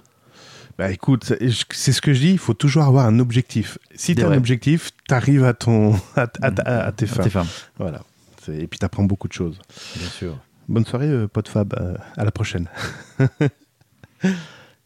Bah 0.78 0.90
écoute, 0.90 1.24
c'est 1.70 1.92
ce 1.92 2.00
que 2.00 2.12
je 2.12 2.18
dis, 2.20 2.30
il 2.32 2.38
faut 2.38 2.54
toujours 2.54 2.82
avoir 2.84 3.06
un 3.06 3.18
objectif. 3.20 3.78
Si 3.94 4.14
tu 4.16 4.22
as 4.22 4.28
Ouais. 4.28 4.34
un 4.34 4.38
objectif, 4.38 4.90
t'arrives 5.06 5.44
à 5.44 5.54
ton 5.54 5.94
à, 6.16 6.22
à- 6.42 6.48
à- 6.62 6.86
à 6.86 6.92
tes 6.92 7.06
fins. 7.06 7.22
Tes 7.22 7.30
femmes, 7.30 7.46
Voilà. 7.78 8.02
C'est- 8.42 8.56
Et 8.58 8.66
puis 8.66 8.78
t'apprends 8.78 9.04
beaucoup 9.04 9.28
de 9.28 9.32
choses. 9.32 9.58
bien 9.96 10.08
sûr. 10.08 10.36
Bonne 10.68 10.84
soirée, 10.86 11.08
euh, 11.08 11.28
pote 11.28 11.46
Fab. 11.48 11.74
euh, 11.78 11.94
à 12.16 12.24
la 12.24 12.30
prochaine. 12.32 12.68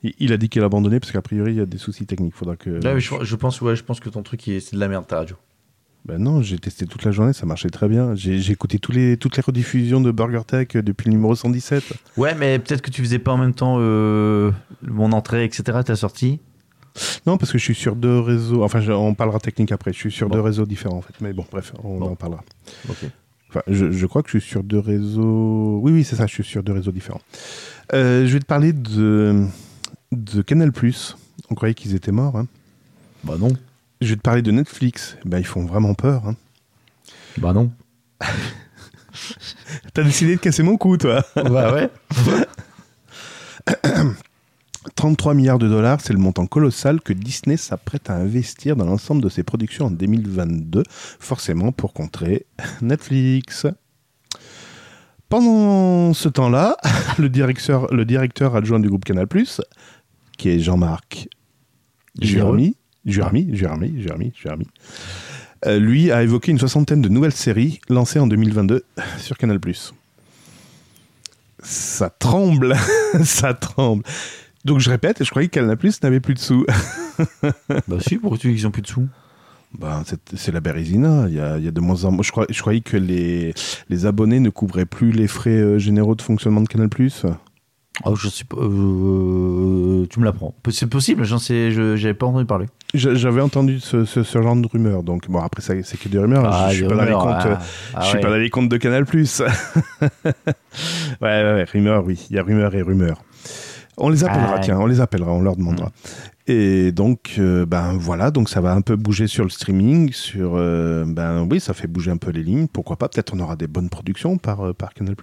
il, 0.02 0.32
a 0.32 0.36
dit 0.36 0.48
qu'il 0.48 0.62
a 0.62 0.66
abandonné 0.66 1.00
parce 1.00 1.12
qu'a 1.12 1.22
priori 1.22 1.52
il 1.52 1.56
y 1.58 1.60
a 1.60 1.66
des 1.66 1.78
soucis 1.78 2.04
techniques. 2.06 2.34
Faudra 2.34 2.56
que. 2.56 2.70
Là, 2.70 2.98
je, 2.98 3.10
je 3.22 3.36
pense, 3.36 3.60
ouais, 3.60 3.76
je 3.76 3.84
pense 3.84 4.00
que 4.00 4.08
ton 4.08 4.22
truc, 4.22 4.42
c'est 4.44 4.72
de 4.74 4.78
la 4.80 4.88
merde, 4.88 5.06
ta 5.06 5.16
radio. 5.18 5.36
Ben 6.08 6.16
non, 6.18 6.40
j'ai 6.40 6.58
testé 6.58 6.86
toute 6.86 7.04
la 7.04 7.10
journée, 7.10 7.34
ça 7.34 7.44
marchait 7.44 7.68
très 7.68 7.86
bien. 7.86 8.14
J'ai 8.14 8.50
écouté 8.50 8.78
tous 8.78 8.92
les, 8.92 9.18
toutes 9.18 9.36
les 9.36 9.42
rediffusions 9.42 10.00
de 10.00 10.10
Burger 10.10 10.40
Tech 10.46 10.68
euh, 10.74 10.82
depuis 10.82 11.06
le 11.10 11.12
numéro 11.12 11.34
117. 11.34 11.84
Ouais, 12.16 12.34
mais 12.34 12.58
peut-être 12.58 12.80
que 12.80 12.90
tu 12.90 13.02
faisais 13.02 13.18
pas 13.18 13.32
en 13.32 13.36
même 13.36 13.52
temps 13.52 13.76
euh, 13.78 14.50
mon 14.82 15.12
entrée, 15.12 15.44
etc. 15.44 15.80
Ta 15.84 15.96
sortie. 15.96 16.40
Non, 17.26 17.36
parce 17.36 17.52
que 17.52 17.58
je 17.58 17.62
suis 17.64 17.74
sur 17.74 17.94
deux 17.94 18.20
réseaux. 18.20 18.64
Enfin, 18.64 18.80
on 18.88 19.12
parlera 19.14 19.38
technique 19.38 19.70
après. 19.70 19.92
Je 19.92 19.98
suis 19.98 20.10
sur 20.10 20.28
Bon. 20.30 20.36
deux 20.36 20.40
réseaux 20.40 20.64
différents 20.64 20.96
en 20.96 21.02
fait. 21.02 21.12
Mais 21.20 21.34
bon, 21.34 21.44
bref, 21.52 21.74
on 21.84 21.98
Bon. 21.98 22.10
en 22.12 22.16
parlera. 22.16 22.42
Ok. 22.88 22.96
Enfin, 23.50 23.60
je, 23.68 23.90
je 23.92 24.06
crois 24.06 24.22
que 24.22 24.30
je 24.30 24.38
suis 24.38 24.48
sur 24.48 24.62
deux 24.64 24.78
réseaux. 24.78 25.78
Oui, 25.82 25.92
oui, 25.92 26.04
c'est 26.04 26.16
ça, 26.16 26.26
je 26.26 26.32
suis 26.32 26.42
sur 26.44 26.62
deux 26.62 26.72
réseaux 26.72 26.90
différents. 26.92 27.20
Euh, 27.92 28.26
je 28.26 28.32
vais 28.32 28.40
te 28.40 28.46
parler 28.46 28.72
de, 28.72 29.44
de 30.12 30.40
Canal. 30.42 30.72
On 31.50 31.54
croyait 31.54 31.74
qu'ils 31.74 31.94
étaient 31.94 32.12
morts. 32.12 32.36
hein. 32.38 32.46
Bah 33.24 33.34
non. 33.38 33.50
Je 34.00 34.10
vais 34.10 34.16
te 34.16 34.20
parler 34.22 34.42
de 34.42 34.50
Netflix. 34.50 35.16
Ben, 35.24 35.38
ils 35.38 35.46
font 35.46 35.64
vraiment 35.66 35.94
peur. 35.94 36.26
hein. 36.26 36.36
Bah 37.38 37.52
non. 37.52 37.70
T'as 39.94 40.02
décidé 40.02 40.36
de 40.36 40.40
casser 40.40 40.62
mon 40.62 40.76
cou, 40.76 40.96
toi. 40.96 41.24
bah 41.36 41.72
ouais. 41.72 41.90
33 44.94 45.34
milliards 45.34 45.58
de 45.58 45.68
dollars, 45.68 46.00
c'est 46.00 46.12
le 46.12 46.18
montant 46.18 46.46
colossal 46.46 47.00
que 47.00 47.12
Disney 47.12 47.56
s'apprête 47.56 48.08
à 48.10 48.14
investir 48.14 48.74
dans 48.76 48.86
l'ensemble 48.86 49.22
de 49.22 49.28
ses 49.28 49.42
productions 49.42 49.86
en 49.86 49.90
2022, 49.90 50.82
forcément 50.88 51.72
pour 51.72 51.92
contrer 51.92 52.46
Netflix. 52.80 53.66
Pendant 55.28 56.14
ce 56.14 56.28
temps-là, 56.28 56.76
le 57.18 57.28
directeur, 57.28 57.92
le 57.92 58.04
directeur 58.04 58.56
adjoint 58.56 58.80
du 58.80 58.88
groupe 58.88 59.04
Canal+, 59.04 59.26
qui 60.38 60.48
est 60.48 60.58
Jean-Marc 60.60 61.28
Jurami, 62.20 62.76
Jurami, 63.06 63.48
Jurami, 63.52 64.00
Jurami, 64.00 64.32
Jurami, 64.34 64.66
euh, 65.66 65.78
lui 65.78 66.10
a 66.12 66.22
évoqué 66.22 66.50
une 66.52 66.58
soixantaine 66.58 67.00
de 67.02 67.08
nouvelles 67.08 67.32
séries 67.32 67.80
lancées 67.88 68.18
en 68.18 68.26
2022 68.26 68.84
sur 69.18 69.36
Canal+. 69.38 69.58
Ça 71.62 72.10
tremble, 72.10 72.74
ça 73.24 73.54
tremble. 73.54 74.04
Donc 74.64 74.80
je 74.80 74.90
répète, 74.90 75.24
je 75.24 75.30
croyais 75.30 75.48
que 75.48 75.54
Canal 75.54 75.76
Plus 75.76 76.02
n'avait 76.02 76.20
plus 76.20 76.34
de 76.34 76.38
sous. 76.38 76.64
bah 77.88 77.96
si, 78.00 78.16
pourquoi 78.16 78.38
tu 78.38 78.48
dis 78.48 78.54
qu'ils 78.56 78.66
ont 78.66 78.70
plus 78.70 78.82
de 78.82 78.86
sous 78.86 79.08
Ben, 79.78 80.02
c'est- 80.36 80.52
la 80.52 80.60
Bérésina. 80.60 81.26
Il 81.28 81.34
y 81.34 81.40
a, 81.40 81.58
il 81.58 81.64
y 81.64 81.68
a 81.68 81.70
de 81.70 81.80
moins 81.80 82.04
en 82.04 82.12
moins. 82.12 82.22
Je, 82.22 82.30
crois, 82.30 82.46
je 82.48 82.60
croyais 82.60 82.80
que 82.80 82.96
les, 82.96 83.54
les 83.88 84.06
abonnés 84.06 84.40
ne 84.40 84.50
couvraient 84.50 84.86
plus 84.86 85.10
les 85.10 85.26
frais 85.26 85.50
euh, 85.50 85.78
généraux 85.78 86.14
de 86.14 86.22
fonctionnement 86.22 86.60
de 86.60 86.68
Canal. 86.68 86.88
Oh, 88.04 88.14
je 88.14 88.28
sais 88.28 88.44
pas. 88.44 88.56
euh, 88.60 90.06
tu 90.08 90.20
me 90.20 90.24
l'apprends. 90.24 90.54
C'est 90.70 90.86
possible, 90.88 91.24
j'en 91.24 91.38
sais, 91.38 91.72
j'avais 91.72 92.14
pas 92.14 92.26
entendu 92.26 92.44
parler. 92.46 92.66
J'a- 92.94 93.14
J'avais 93.14 93.40
entendu 93.42 93.80
ce, 93.80 94.04
ce- 94.06 94.22
ce 94.22 94.42
genre 94.42 94.56
de 94.56 94.66
rumeurs. 94.66 95.02
Donc, 95.02 95.28
bon, 95.28 95.40
après, 95.40 95.60
c'est 95.62 95.82
que 95.98 96.08
des 96.08 96.18
rumeurs. 96.18 96.44
hein. 96.46 96.68
je, 96.68 96.72
je 96.72 96.78
suis 96.78 96.86
pas 96.88 96.94
rumeurs, 97.02 97.18
comptes. 97.20 97.32
ah, 97.38 97.58
ah 97.94 98.00
je 98.00 98.06
suis 98.06 98.16
ouais. 98.16 98.22
pas 98.22 98.30
dans 98.30 98.36
les 98.36 98.50
comptes 98.50 98.68
de 98.70 98.76
Canal+. 98.78 99.04
ouais, 99.12 99.18
ouais, 101.20 101.42
ouais, 101.52 101.64
rumeurs, 101.64 102.04
oui. 102.04 102.26
Il 102.30 102.36
y 102.36 102.38
a 102.38 102.42
rumeurs 102.42 102.74
et 102.74 102.82
rumeurs. 102.82 103.22
On 103.96 104.08
les 104.10 104.24
appellera, 104.24 104.54
Ah 104.56 104.60
tiens, 104.60 104.78
on 104.78 104.86
les 104.86 105.00
appellera, 105.00 105.32
on 105.32 105.42
leur 105.42 105.56
demandera. 105.56 105.90
Et 106.50 106.92
donc, 106.92 107.34
euh, 107.38 107.66
ben 107.66 107.92
voilà, 107.98 108.30
donc 108.30 108.48
ça 108.48 108.62
va 108.62 108.72
un 108.72 108.80
peu 108.80 108.96
bouger 108.96 109.26
sur 109.26 109.44
le 109.44 109.50
streaming, 109.50 110.12
sur, 110.14 110.52
euh, 110.56 111.04
ben 111.06 111.46
oui, 111.48 111.60
ça 111.60 111.74
fait 111.74 111.86
bouger 111.86 112.10
un 112.10 112.16
peu 112.16 112.30
les 112.30 112.42
lignes. 112.42 112.68
Pourquoi 112.68 112.96
pas? 112.96 113.06
Peut-être 113.10 113.34
on 113.34 113.40
aura 113.40 113.54
des 113.54 113.66
bonnes 113.66 113.90
productions 113.90 114.38
par 114.38 114.66
euh, 114.66 114.72
par 114.72 114.94
Canal+ 114.94 115.14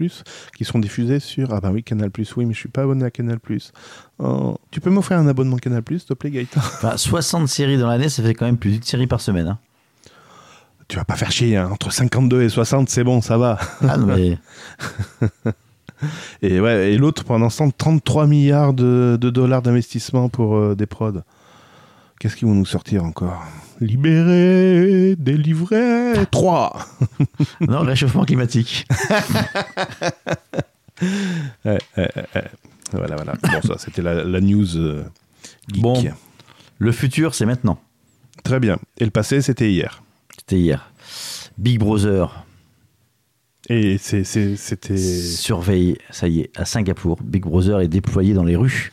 qui 0.55 0.65
seront 0.65 0.77
diffusées 0.77 1.19
sur 1.19 1.51
ah 1.51 1.59
ben 1.61 1.71
oui 1.71 1.83
Canal+. 1.83 2.11
Oui, 2.37 2.45
mais 2.45 2.53
je 2.53 2.59
suis 2.59 2.69
pas 2.69 2.83
abonné 2.83 3.05
à 3.05 3.09
Canal+. 3.09 3.39
Oh, 4.19 4.55
tu 4.69 4.79
peux 4.81 4.91
m'offrir 4.91 5.17
un 5.17 5.27
abonnement 5.27 5.57
Canal+, 5.57 5.81
s'il 5.87 5.99
te 6.01 6.13
plaît, 6.13 6.29
Gaëtan? 6.29 6.59
Enfin, 6.63 6.95
60 6.95 7.47
séries 7.47 7.79
dans 7.79 7.87
l'année, 7.87 8.09
ça 8.09 8.21
fait 8.21 8.35
quand 8.35 8.45
même 8.45 8.57
plus 8.57 8.73
d'une 8.73 8.83
série 8.83 9.07
par 9.07 9.19
semaine. 9.19 9.47
hein. 9.47 9.59
Tu 10.87 10.97
vas 10.97 11.05
pas 11.05 11.15
faire 11.15 11.31
chier, 11.31 11.57
hein. 11.57 11.69
entre 11.71 11.91
52 11.91 12.43
et 12.43 12.49
60, 12.49 12.87
c'est 12.89 13.03
bon, 13.03 13.19
ça 13.21 13.39
va. 13.39 13.57
Ah 13.81 13.97
non, 13.97 14.05
mais 14.05 14.37
Et 16.41 16.59
ouais, 16.59 16.93
et 16.93 16.97
l'autre 16.97 17.23
pendant 17.23 17.49
ce 17.49 17.59
temps, 17.59 17.69
33 17.69 18.27
milliards 18.27 18.73
de, 18.73 19.17
de 19.19 19.29
dollars 19.29 19.61
d'investissement 19.61 20.29
pour 20.29 20.55
euh, 20.55 20.75
des 20.75 20.85
prods. 20.85 21.21
Qu'est-ce 22.19 22.35
qu'ils 22.35 22.47
vont 22.47 22.55
nous 22.55 22.65
sortir 22.65 23.03
encore? 23.03 23.43
Libérer, 23.81 25.15
délivrer, 25.17 26.13
3 26.31 26.79
non, 27.61 27.81
réchauffement 27.81 28.25
climatique. 28.25 28.87
Voilà, 32.91 33.15
voilà. 33.15 33.33
Bon, 33.41 33.61
ça, 33.67 33.77
c'était 33.77 34.01
la, 34.01 34.23
la 34.23 34.39
news 34.39 34.77
euh, 34.77 35.03
geek. 35.69 35.81
Bon. 35.81 36.01
Le 36.77 36.91
futur, 36.91 37.35
c'est 37.35 37.45
maintenant. 37.45 37.79
Très 38.43 38.59
bien. 38.59 38.77
Et 38.97 39.05
le 39.05 39.11
passé, 39.11 39.41
c'était 39.41 39.71
hier. 39.71 40.03
C'était 40.37 40.59
hier. 40.59 40.91
Big 41.57 41.79
Brother 41.79 42.44
Et 43.69 43.97
c'est- 43.97 44.23
c'est- 44.23 44.55
c'était. 44.57 44.97
surveille, 44.97 45.97
ça 46.11 46.27
y 46.27 46.41
est, 46.41 46.51
à 46.55 46.65
Singapour. 46.65 47.17
Big 47.23 47.41
Brother 47.43 47.79
est 47.81 47.87
déployé 47.87 48.33
dans 48.33 48.43
les 48.43 48.55
rues. 48.55 48.91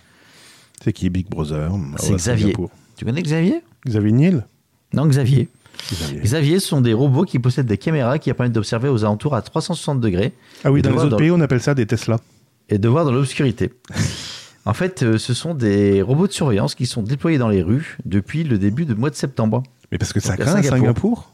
C'est 0.83 0.93
qui 0.93 1.11
Big 1.11 1.29
Brother? 1.29 1.71
C'est 1.99 2.13
à 2.15 2.17
Xavier. 2.17 2.45
Singapour. 2.47 2.71
Tu 2.97 3.05
connais 3.05 3.23
Xavier? 3.23 3.63
Xavier 3.87 4.13
Niel? 4.13 4.47
Non, 4.95 5.07
Xavier. 5.07 5.49
Xavier. 5.93 6.21
Xavier, 6.21 6.61
ce 6.61 6.69
sont 6.69 6.81
des 6.81 6.93
robots 6.93 7.25
qui 7.25 7.39
possèdent 7.39 7.67
des 7.67 7.79
caméras 7.79 8.19
qui 8.19 8.33
permettent 8.33 8.53
d'observer 8.53 8.89
aux 8.89 9.05
alentours 9.05 9.35
à 9.35 9.43
360 9.43 10.01
degrés 10.01 10.33
Ah 10.65 10.73
oui, 10.73 10.81
Et 10.81 10.83
dans 10.83 10.91
les 10.91 10.97
autres 10.97 11.09
dans- 11.11 11.17
pays, 11.17 11.31
on 11.31 11.41
appelle 11.41 11.63
ça 11.63 11.75
des 11.75 11.87
Tesla. 11.87 12.21
et 12.69 12.79
de 12.79 12.89
voir 12.89 13.05
dans 13.05 13.13
l'obscurité. 13.13 13.73
en 14.65 14.75
fait, 14.75 15.03
euh, 15.03 15.19
ce 15.19 15.35
sont 15.35 15.55
des 15.55 16.03
robots 16.03 16.27
de 16.27 16.33
surveillance 16.33 16.75
qui 16.75 16.87
sont 16.87 17.03
déployés 17.03 17.39
dans 17.39 17.49
les 17.49 17.63
rues 17.63 17.99
depuis 18.05 18.45
le 18.45 18.59
début 18.59 18.85
du 18.85 18.95
mois 18.95 19.11
de 19.11 19.17
septembre. 19.17 19.63
Mais 19.91 19.99
parce 19.99 20.13
que 20.13 20.21
ça 20.21 20.37
Donc, 20.37 20.41
craint 20.47 20.55
à 20.55 20.63
Singapour. 20.63 20.79
Singapour 20.79 21.33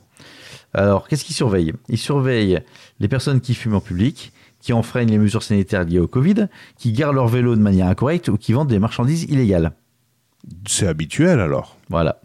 Alors, 0.74 1.08
qu'est-ce 1.08 1.24
qu'ils 1.24 1.36
surveillent? 1.36 1.72
Ils 1.88 1.98
surveillent 1.98 2.60
les 3.00 3.08
personnes 3.08 3.40
qui 3.40 3.54
fument 3.54 3.76
en 3.76 3.80
public, 3.80 4.32
qui 4.60 4.72
enfreignent 4.72 5.10
les 5.10 5.18
mesures 5.18 5.42
sanitaires 5.42 5.84
liées 5.84 5.98
au 5.98 6.08
Covid, 6.08 6.48
qui 6.76 6.92
garent 6.92 7.12
leur 7.12 7.28
vélo 7.28 7.56
de 7.56 7.60
manière 7.60 7.86
incorrecte 7.86 8.28
ou 8.28 8.36
qui 8.36 8.52
vendent 8.52 8.68
des 8.68 8.78
marchandises 8.78 9.24
illégales. 9.24 9.72
C'est 10.66 10.86
habituel 10.86 11.40
alors. 11.40 11.76
Voilà. 11.88 12.20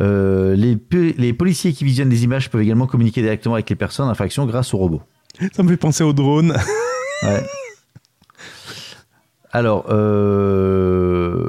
Euh, 0.00 0.56
les, 0.56 1.32
policiers 1.32 1.72
qui 1.72 1.84
visionnent 1.84 2.08
des 2.08 2.24
images 2.24 2.50
peuvent 2.50 2.62
également 2.62 2.86
communiquer 2.86 3.22
directement 3.22 3.54
avec 3.54 3.70
les 3.70 3.76
personnes 3.76 4.06
en 4.06 4.10
infraction 4.10 4.44
grâce 4.46 4.74
aux 4.74 4.78
robots. 4.78 5.02
Ça 5.52 5.62
me 5.62 5.68
fait 5.68 5.76
penser 5.76 6.04
au 6.04 6.12
drone. 6.12 6.56
Ouais. 7.22 7.42
Alors, 9.50 9.86
euh, 9.88 11.48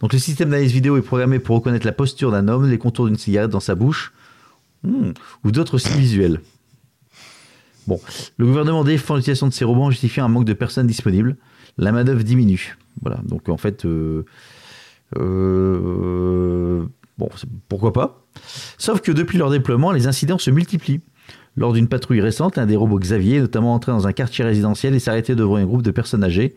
donc 0.00 0.12
le 0.14 0.18
système 0.18 0.48
d'analyse 0.48 0.72
vidéo 0.72 0.96
est 0.96 1.02
programmé 1.02 1.38
pour 1.40 1.56
reconnaître 1.56 1.84
la 1.84 1.92
posture 1.92 2.30
d'un 2.30 2.48
homme, 2.48 2.70
les 2.70 2.78
contours 2.78 3.06
d'une 3.06 3.18
cigarette 3.18 3.50
dans 3.50 3.60
sa 3.60 3.74
bouche, 3.74 4.14
hmm, 4.86 5.12
ou 5.44 5.50
d'autres 5.50 5.78
signes 5.78 5.98
visuels. 5.98 6.40
Bon, 7.86 8.00
le 8.36 8.46
gouvernement 8.46 8.82
défend 8.82 9.14
l'utilisation 9.14 9.46
de 9.46 9.52
ces 9.52 9.64
robots 9.64 9.84
en 9.84 9.90
justifiant 9.90 10.24
un 10.24 10.28
manque 10.28 10.44
de 10.44 10.52
personnes 10.52 10.86
disponibles. 10.86 11.36
La 11.78 11.92
main-d'œuvre 11.92 12.22
diminue. 12.22 12.76
Voilà, 13.02 13.20
donc 13.24 13.48
en 13.48 13.56
fait, 13.56 13.84
euh, 13.84 14.24
euh, 15.18 16.84
bon, 17.18 17.28
pourquoi 17.68 17.92
pas. 17.92 18.24
Sauf 18.78 19.00
que 19.00 19.12
depuis 19.12 19.38
leur 19.38 19.50
déploiement, 19.50 19.92
les 19.92 20.06
incidents 20.06 20.38
se 20.38 20.50
multiplient. 20.50 21.00
Lors 21.56 21.72
d'une 21.72 21.88
patrouille 21.88 22.20
récente, 22.20 22.58
un 22.58 22.66
des 22.66 22.76
robots 22.76 22.98
Xavier 22.98 23.36
est 23.36 23.40
notamment 23.40 23.74
entré 23.74 23.92
dans 23.92 24.06
un 24.06 24.12
quartier 24.12 24.44
résidentiel 24.44 24.94
et 24.94 24.98
s'est 24.98 25.10
arrêté 25.10 25.34
devant 25.34 25.56
un 25.56 25.64
groupe 25.64 25.82
de 25.82 25.90
personnes 25.90 26.24
âgées 26.24 26.54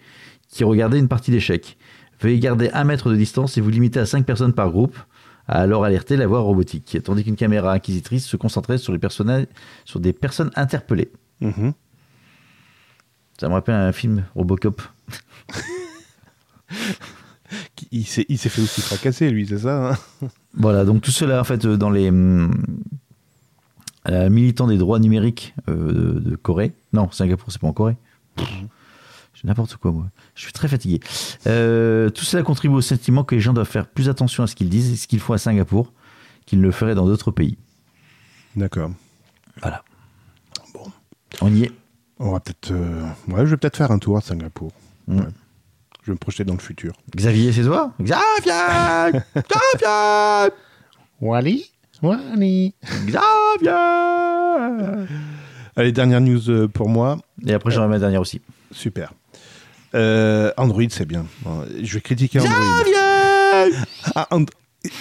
qui 0.50 0.64
regardaient 0.64 1.00
une 1.00 1.08
partie 1.08 1.32
d'échecs. 1.32 1.78
Veuillez 2.22 2.40
garder 2.40 2.70
un 2.74 2.84
mètre 2.84 3.10
de 3.10 3.16
distance 3.16 3.58
et 3.58 3.62
vous 3.62 3.70
limiter 3.70 4.00
à 4.00 4.06
5 4.06 4.26
personnes 4.26 4.54
par 4.54 4.72
groupe, 4.72 4.98
a 5.50 5.62
alors 5.62 5.84
alerté 5.84 6.16
la 6.16 6.28
voix 6.28 6.41
robotique, 6.41 6.97
tandis 7.04 7.24
qu'une 7.24 7.36
caméra 7.36 7.74
inquisitrice 7.74 8.26
se 8.26 8.38
concentrait 8.38 8.78
sur, 8.78 8.93
les 8.93 9.00
personnages, 9.00 9.47
sur 9.84 10.00
des 10.00 10.14
personnes 10.14 10.52
interpellées. 10.56 11.12
Mhm. 11.41 11.74
Ça 13.39 13.50
me 13.50 13.54
rappelle 13.54 13.76
un 13.76 13.91
film 13.91 14.26
Robocop. 14.36 14.82
Il 17.91 18.06
s'est 18.06 18.26
fait 18.28 18.62
aussi 18.62 18.82
fracasser, 18.82 19.32
lui, 19.32 19.47
c'est 19.47 19.58
ça 19.58 19.93
hein? 19.93 19.97
Voilà, 20.54 20.86
donc 20.86 21.02
tout 21.02 21.10
cela, 21.10 21.41
en 21.41 21.43
fait, 21.43 21.66
euh, 21.66 21.78
dans 21.78 21.89
les 21.89 22.12
euh, 22.12 22.50
militants 24.30 24.68
des 24.68 24.78
droits 24.78 25.00
numériques 25.00 25.56
euh, 25.68 26.20
de, 26.20 26.36
Corée. 26.36 26.74
Non, 26.93 27.10
Singapour, 27.10 27.52
c'est 27.52 27.60
pas 27.60 27.68
en 27.68 27.74
Corée. 27.74 27.97
Pff, 28.36 28.47
J'ai 28.47 28.68
n'importe 29.48 29.76
quoi, 29.78 29.92
moi. 29.92 30.06
Je 30.36 30.44
suis 30.44 30.54
très 30.54 30.68
fatigué. 30.68 31.00
Euh, 31.48 32.10
tout 32.10 32.26
cela 32.26 32.44
contribue 32.44 32.76
au 32.76 32.82
sentiment 32.82 33.24
que 33.24 33.36
les 33.36 33.42
gens 33.42 33.54
doivent 33.54 33.68
faire 33.70 33.88
plus 33.88 34.10
attention 34.10 34.44
à 34.44 34.48
ce 34.48 34.56
qu'ils 34.56 34.70
disent 34.70 34.92
et 34.92 34.96
ce 34.96 35.08
qu'ils 35.08 35.20
font 35.20 35.34
à 35.34 35.38
Singapour 35.38 35.94
qu'ils 36.46 36.60
ne 36.60 36.64
le 36.66 36.72
feraient 36.72 36.96
dans 36.96 37.06
d'autres 37.06 37.32
pays. 37.32 37.58
D'accord. 38.56 38.92
Voilà. 39.62 39.84
Bon. 40.74 40.84
On 41.42 41.54
y 41.54 41.64
est. 41.64 41.72
On 42.20 42.32
va 42.32 42.40
peut-être. 42.40 42.72
euh, 42.72 43.04
Ouais, 43.28 43.46
je 43.46 43.52
vais 43.52 43.58
peut-être 43.58 43.78
faire 43.78 43.92
un 43.92 44.00
tour 44.00 44.18
à 44.18 44.22
Singapour. 44.22 44.72
Mm. 45.08 45.20
Ouais. 45.20 45.26
Je 46.04 46.08
vais 46.08 46.14
me 46.14 46.18
projeter 46.18 46.44
dans 46.44 46.54
le 46.54 46.60
futur. 46.60 46.94
Xavier, 47.16 47.52
c'est 47.54 47.64
toi? 47.64 47.94
Xavier 48.02 49.20
Xavier 49.36 50.50
Wally? 51.22 51.72
Wally? 52.02 52.74
Xavier 53.06 53.70
Allez, 55.76 55.92
dernière 55.92 56.22
news 56.22 56.50
euh, 56.50 56.68
pour 56.68 56.90
moi. 56.90 57.18
Et 57.46 57.54
après, 57.54 57.72
j'aurai 57.72 57.88
ma 57.88 58.00
dernière 58.00 58.22
aussi. 58.22 58.42
Super. 58.72 59.14
Euh, 59.96 60.52
Android, 60.58 60.84
c'est 60.90 61.06
bien. 61.08 61.26
Bon, 61.44 61.66
Je 61.82 61.94
vais 61.96 62.02
critiquer 62.02 62.40
Android. 62.40 62.56
Ah, 64.16 64.28
And- 64.32 64.46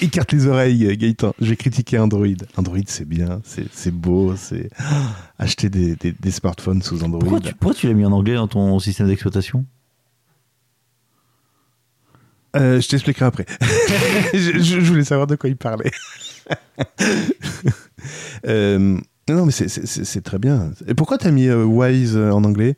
Écarte 0.02 0.32
les 0.32 0.46
oreilles, 0.48 0.96
Gaëtan. 0.96 1.34
Je 1.40 1.50
vais 1.50 1.56
critiquer 1.56 1.98
Android. 1.98 2.26
Android, 2.56 2.78
c'est 2.86 3.04
bien, 3.06 3.40
c'est 3.44 3.90
beau, 3.92 4.34
c'est. 4.36 4.70
Ah, 4.78 5.12
Acheter 5.38 5.68
des, 5.70 5.94
des- 5.94 6.10
des 6.12 6.30
smartphones 6.32 6.82
sous 6.82 7.04
Android. 7.04 7.20
Pourquoi 7.20 7.38
tu, 7.40 7.54
pourquoi 7.54 7.74
tu 7.74 7.86
l'as 7.86 7.92
mis 7.94 8.04
en 8.04 8.10
anglais 8.12 8.34
dans 8.34 8.48
ton 8.48 8.76
système 8.80 9.06
d'exploitation? 9.06 9.64
Euh, 12.56 12.80
je 12.80 12.88
t'expliquerai 12.88 13.26
après. 13.26 13.46
je, 14.34 14.80
voulais 14.80 15.04
savoir 15.04 15.26
de 15.28 15.36
quoi 15.36 15.48
il 15.48 15.56
parlait. 15.56 15.90
Euh, 18.46 18.96
non, 19.28 19.44
mais 19.46 19.52
c'est- 19.52 20.20
très 20.22 20.38
bien. 20.38 20.70
Et 20.86 20.94
pourquoi 20.94 21.18
t'as 21.18 21.30
mis 21.32 21.50
Wise 21.50 22.16
en 22.16 22.44
anglais? 22.44 22.76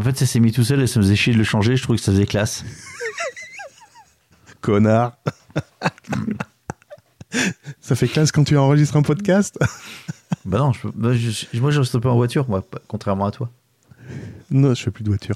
En 0.00 0.02
fait, 0.02 0.16
ça 0.18 0.26
s'est 0.26 0.40
mis 0.40 0.52
tout 0.52 0.64
seul 0.64 0.82
et 0.82 0.86
ça 0.86 0.98
me 0.98 1.04
faisait 1.04 1.16
chier 1.16 1.32
de 1.32 1.38
le 1.38 1.44
changer. 1.44 1.76
Je 1.76 1.82
trouvais 1.82 1.98
que 1.98 2.04
ça 2.04 2.12
faisait 2.12 2.26
classe. 2.26 2.64
Connard. 4.60 5.16
Ça 7.80 7.94
fait 7.96 8.08
classe 8.08 8.32
quand 8.32 8.44
tu 8.44 8.56
enregistres 8.56 8.96
un 8.96 9.02
podcast? 9.02 9.58
Bah 10.44 10.58
non, 10.58 10.72
je, 10.72 10.88
bah, 10.94 11.12
je- 11.14 11.60
moi 11.60 11.70
je 11.70 11.80
reste 11.80 11.98
pas 11.98 12.10
en 12.10 12.16
voiture, 12.16 12.48
moi, 12.48 12.62
pas- 12.62 12.80
contrairement 12.86 13.26
à 13.26 13.30
toi. 13.30 13.50
Non, 14.50 14.74
je 14.74 14.82
fais 14.82 14.90
plus 14.90 15.02
de 15.04 15.08
voiture. 15.08 15.34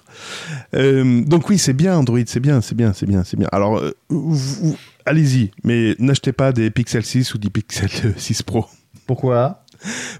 Euh, 0.74 1.22
donc 1.24 1.48
oui, 1.48 1.58
c'est 1.58 1.72
bien 1.72 1.96
Android, 1.96 2.18
c'est 2.26 2.40
bien, 2.40 2.60
c'est 2.60 2.74
bien, 2.74 2.92
c'est 2.92 3.06
bien, 3.06 3.24
c'est 3.24 3.36
bien. 3.36 3.48
Alors, 3.52 3.78
euh, 3.78 3.96
vous- 4.10 4.34
vous- 4.34 4.76
allez-y, 5.06 5.50
mais 5.64 5.96
n'achetez 5.98 6.32
pas 6.32 6.52
des 6.52 6.70
Pixel 6.70 7.04
6 7.04 7.34
ou 7.34 7.38
des 7.38 7.50
Pixel 7.50 7.90
6 8.16 8.42
Pro. 8.42 8.66
Pourquoi? 9.06 9.64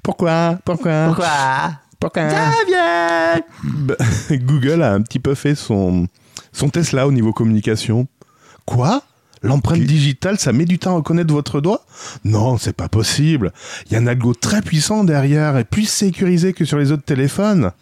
Pourquoi? 0.03 0.59
Pourquoi? 0.65 1.07
Pourquoi? 1.07 1.71
Xavier 2.01 3.43
Bah, 3.65 3.97
Google 4.31 4.83
a 4.83 4.93
un 4.93 5.03
petit 5.03 5.19
peu 5.19 5.35
fait 5.35 5.55
son, 5.55 6.07
son 6.53 6.69
Tesla 6.69 7.07
au 7.07 7.13
niveau 7.13 7.33
communication. 7.33 8.07
Quoi? 8.65 9.03
L'empreinte 9.43 9.81
digitale, 9.83 10.39
ça 10.39 10.53
met 10.53 10.65
du 10.65 10.79
temps 10.79 10.93
à 10.93 10.97
reconnaître 10.97 11.33
votre 11.33 11.61
doigt? 11.61 11.85
Non, 12.25 12.59
c'est 12.59 12.73
pas 12.73 12.89
possible. 12.89 13.53
Il 13.87 13.93
y 13.93 13.97
a 13.97 14.01
un 14.01 14.07
algo 14.07 14.35
très 14.35 14.63
puissant 14.63 15.05
derrière 15.05 15.57
et 15.57 15.65
plus 15.65 15.89
sécurisé 15.89 16.53
que 16.53 16.65
sur 16.65 16.79
les 16.79 16.91
autres 16.91 17.05
téléphones. 17.05 17.73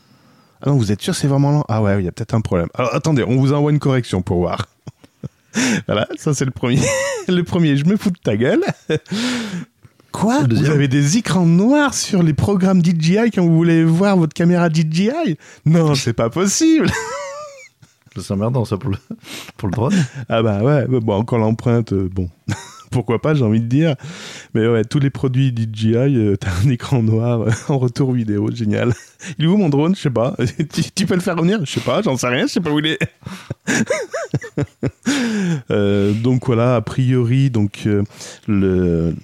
Ah 0.63 0.71
non, 0.71 0.77
vous 0.77 0.93
êtes 0.93 1.01
sûr 1.03 1.15
c'est 1.15 1.29
vraiment 1.29 1.53
lent? 1.53 1.65
Ah 1.69 1.83
ouais, 1.83 1.99
il 2.01 2.05
y 2.05 2.09
a 2.09 2.13
peut-être 2.13 2.35
un 2.35 2.41
problème. 2.41 2.69
Alors 2.75 2.95
attendez, 2.95 3.25
on 3.27 3.37
vous 3.37 3.53
envoie 3.53 3.71
une 3.71 3.79
correction 3.79 4.23
pour 4.23 4.39
voir. 4.39 4.67
voilà, 5.87 6.07
ça 6.17 6.35
c'est 6.35 6.45
le 6.45 6.51
premier. 6.51 6.81
le 7.29 7.43
premier, 7.43 7.77
je 7.77 7.85
me 7.87 7.97
fous 7.97 8.11
de 8.11 8.19
ta 8.19 8.37
gueule. 8.37 8.65
Quoi 10.17 10.45
Vous 10.49 10.71
avez 10.71 10.89
des 10.89 11.19
écrans 11.19 11.45
noirs 11.45 11.93
sur 11.93 12.23
les 12.23 12.33
programmes 12.33 12.83
DJI 12.83 13.31
quand 13.35 13.45
vous 13.45 13.55
voulez 13.55 13.85
voir 13.85 14.17
votre 14.17 14.33
caméra 14.33 14.71
DJI 14.71 15.37
Non, 15.67 15.95
c'est 15.95 16.15
pas 16.15 16.31
possible. 16.31 16.91
C'est 18.19 18.33
emmerdant 18.33 18.65
ça 18.65 18.79
pour 18.79 18.89
le, 18.89 18.97
pour 19.59 19.69
le 19.69 19.75
drone. 19.75 19.95
Ah 20.31 20.43
bah 20.43 20.63
ouais, 20.63 20.87
bon, 20.89 21.13
encore 21.13 21.39
l'empreinte, 21.39 21.93
euh, 21.93 22.09
bon, 22.11 22.31
pourquoi 22.91 23.21
pas, 23.21 23.35
j'ai 23.35 23.45
envie 23.45 23.61
de 23.61 23.67
dire. 23.67 23.95
Mais 24.55 24.67
ouais, 24.67 24.85
tous 24.85 25.01
les 25.01 25.11
produits 25.11 25.55
DJI, 25.55 25.95
euh, 25.95 26.37
t'as 26.41 26.49
un 26.65 26.71
écran 26.71 27.03
noir 27.03 27.43
euh, 27.43 27.51
en 27.69 27.77
retour 27.77 28.13
vidéo, 28.13 28.51
génial. 28.51 28.95
Il 29.39 29.45
est 29.45 29.49
où 29.49 29.59
mon 29.59 29.69
drone? 29.69 29.95
Je 29.95 30.01
sais 30.01 30.09
pas. 30.09 30.35
tu, 30.73 30.83
tu 30.95 31.05
peux 31.05 31.15
le 31.15 31.21
faire 31.21 31.37
revenir? 31.37 31.61
Je 31.63 31.73
sais 31.73 31.81
pas, 31.81 32.01
j'en 32.01 32.17
sais 32.17 32.29
rien, 32.29 32.47
je 32.47 32.53
sais 32.53 32.61
pas 32.61 32.71
où 32.71 32.79
il 32.79 32.87
est. 32.87 32.99
Euh, 35.71 36.13
donc 36.13 36.47
voilà, 36.47 36.77
a 36.77 36.81
priori, 36.81 37.51
donc 37.51 37.83
euh, 37.87 38.03
le... 38.47 39.15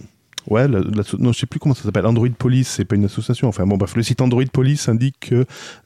Ouais, 0.48 0.66
la, 0.66 0.80
la- 0.80 1.02
non, 1.18 1.32
je 1.32 1.38
sais 1.38 1.46
plus 1.46 1.60
comment 1.60 1.74
ça 1.74 1.84
s'appelle. 1.84 2.04
Android 2.06 2.28
Police, 2.36 2.68
c'est 2.68 2.84
pas 2.84 2.96
une 2.96 3.04
association. 3.04 3.48
Enfin 3.48 3.64
bon, 3.66 3.76
bref, 3.76 3.94
le 3.94 4.02
site 4.02 4.20
Android 4.20 4.44
Police 4.52 4.88
indique 4.88 5.16
que 5.30 5.44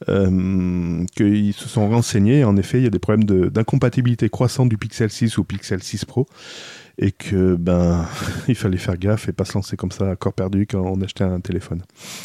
euh, 0.08 1.04
qu'ils 1.14 1.52
se 1.52 1.68
sont 1.68 1.88
renseignés. 1.90 2.42
En 2.44 2.56
effet, 2.56 2.78
il 2.78 2.84
y 2.84 2.86
a 2.86 2.90
des 2.90 2.98
problèmes 2.98 3.24
de- 3.24 3.48
d'incompatibilité 3.50 4.28
croissante 4.30 4.68
du 4.70 4.78
Pixel 4.78 5.10
6 5.10 5.36
ou 5.38 5.44
Pixel 5.44 5.82
6 5.82 6.06
Pro, 6.06 6.26
et 6.98 7.12
que 7.12 7.54
ben 7.56 8.06
il 8.48 8.54
fallait 8.54 8.78
faire 8.78 8.96
gaffe 8.96 9.28
et 9.28 9.32
pas 9.32 9.44
se 9.44 9.52
lancer 9.54 9.76
comme 9.76 9.92
ça 9.92 10.10
à 10.10 10.16
corps 10.16 10.32
perdu 10.32 10.66
quand 10.66 10.80
on 10.80 11.00
achetait 11.02 11.24
un 11.24 11.40
téléphone. 11.40 11.82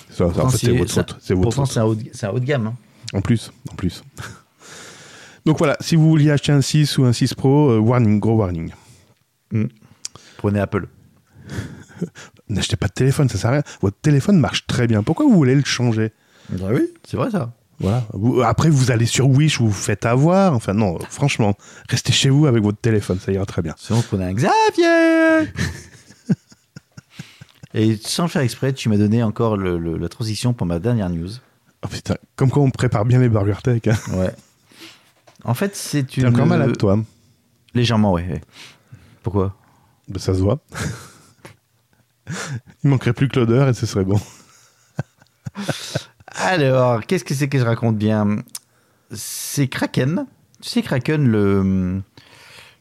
Ça, 0.09 0.27
en 0.27 0.49
fait, 0.49 0.57
c'est 0.57 0.71
votre 0.77 0.93
faute. 0.93 1.17
C'est 1.19 1.33
votre 1.33 1.43
Pourtant, 1.49 1.65
c'est 1.65 1.79
un, 1.79 1.83
haut 1.85 1.95
de- 1.95 2.05
c'est 2.13 2.25
un 2.27 2.29
haut 2.31 2.39
de 2.39 2.45
gamme. 2.45 2.67
hein. 2.67 2.73
En 3.13 3.19
plus, 3.21 3.51
en 3.69 3.75
plus. 3.75 4.03
Donc 5.45 5.57
voilà, 5.57 5.75
si 5.81 5.95
vous 5.97 6.07
vouliez 6.07 6.31
acheter 6.31 6.53
un 6.53 6.61
6 6.61 6.97
ou 6.97 7.03
un 7.03 7.11
6 7.13 7.33
Pro, 7.33 7.71
euh, 7.71 7.79
warning, 7.79 8.19
gros 8.21 8.35
warning. 8.37 8.71
Prenez 10.37 10.59
Apple. 10.59 10.87
N'achetez 12.49 12.75
pas 12.75 12.87
de 12.87 12.93
téléphone, 12.93 13.29
ça 13.29 13.37
sert 13.37 13.49
à 13.49 13.53
rien. 13.53 13.63
Votre 13.81 13.97
téléphone 14.01 14.39
marche 14.39 14.65
très 14.67 14.87
bien. 14.87 15.03
Pourquoi 15.03 15.25
vous 15.25 15.33
voulez 15.33 15.55
le 15.55 15.63
changer? 15.65 16.11
Bah 16.49 16.67
oui, 16.71 16.89
c'est 17.07 17.17
vrai 17.17 17.31
ça. 17.31 17.53
Voilà. 17.79 18.03
Après, 18.45 18.69
vous 18.69 18.91
allez 18.91 19.07
sur 19.07 19.27
Wish, 19.27 19.59
vous 19.59 19.67
vous 19.67 19.73
faites 19.73 20.05
avoir. 20.05 20.53
Enfin, 20.53 20.73
non, 20.73 20.99
franchement, 21.09 21.55
restez 21.89 22.11
chez 22.13 22.29
vous 22.29 22.45
avec 22.45 22.61
votre 22.61 22.77
téléphone, 22.79 23.19
ça 23.19 23.31
ira 23.31 23.45
très 23.45 23.61
bien. 23.63 23.73
Sinon, 23.77 24.03
prenez 24.07 24.25
un 24.25 24.33
Xavier 24.33 25.51
Et 27.73 27.97
sans 28.03 28.23
le 28.23 28.29
faire 28.29 28.41
exprès, 28.41 28.73
tu 28.73 28.89
m'as 28.89 28.97
donné 28.97 29.23
encore 29.23 29.55
le- 29.57 29.77
le- 29.79 29.97
la 29.97 30.09
transition 30.09 30.53
pour 30.53 30.67
ma 30.67 30.77
dernière 30.79 31.09
news. 31.09 31.29
Oh 31.83 31.87
putain, 31.87 32.15
comme 32.35 32.51
quoi 32.51 32.61
on 32.63 32.69
prépare 32.69 33.05
bien 33.05 33.19
les 33.19 33.29
Burger 33.29 33.55
Tech. 33.63 33.81
Hein. 33.87 33.95
Ouais. 34.17 34.31
En 35.43 35.53
fait, 35.53 35.75
c'est 35.75 36.03
T'es 36.03 36.21
une. 36.21 36.27
encore 36.27 36.45
malade, 36.45 36.77
toi. 36.77 36.99
Légèrement, 37.73 38.11
ouais. 38.11 38.27
ouais. 38.27 38.41
Pourquoi? 39.23 39.55
Ben, 40.09 40.19
ça 40.19 40.33
se 40.35 40.39
voit. 40.39 40.59
Il 42.83 42.89
manquerait 42.89 43.13
plus 43.13 43.27
que 43.27 43.39
l'odeur 43.39 43.67
et 43.69 43.73
ce 43.73 43.85
serait 43.85 44.05
bon. 44.05 44.19
Alors, 46.27 47.05
qu'est-ce 47.05 47.23
que 47.23 47.33
c'est 47.33 47.47
que 47.49 47.59
je 47.59 47.63
raconte 47.65 47.97
bien? 47.97 48.37
C'est 49.13 49.67
Kraken. 49.67 50.25
Tu 50.61 50.69
sais, 50.69 50.81
Kraken, 50.81 51.27
le, 51.27 52.01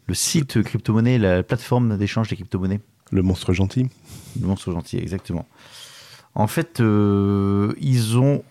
le 0.06 0.14
site 0.14 0.62
crypto-monnaie, 0.62 1.18
la 1.18 1.42
plateforme 1.42 1.96
d'échange 1.98 2.28
des 2.28 2.36
crypto-monnaies. 2.36 2.80
Le 3.10 3.22
monstre 3.22 3.52
gentil. 3.52 3.88
Le 4.40 4.46
monstre 4.46 4.70
gentil, 4.72 4.98
exactement. 4.98 5.46
En 6.34 6.46
fait, 6.46 6.80
euh, 6.80 7.72
ils 7.80 8.16
ont 8.18 8.44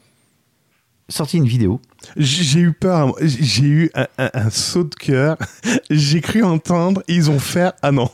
sorti 1.08 1.38
une 1.38 1.48
vidéo. 1.48 1.80
J'ai 2.18 2.60
eu 2.60 2.74
peur, 2.74 3.16
j'ai 3.22 3.64
eu 3.64 3.92
un, 3.96 4.08
un- 4.18 4.32
un 4.34 4.50
saut 4.50 4.84
de 4.84 4.96
cœur. 4.96 5.38
J'ai 5.90 6.22
cru 6.22 6.44
entendre, 6.44 7.04
ils 7.08 7.32
ont 7.32 7.40
fait 7.40 7.72
ah 7.82 7.92
non. 7.92 8.12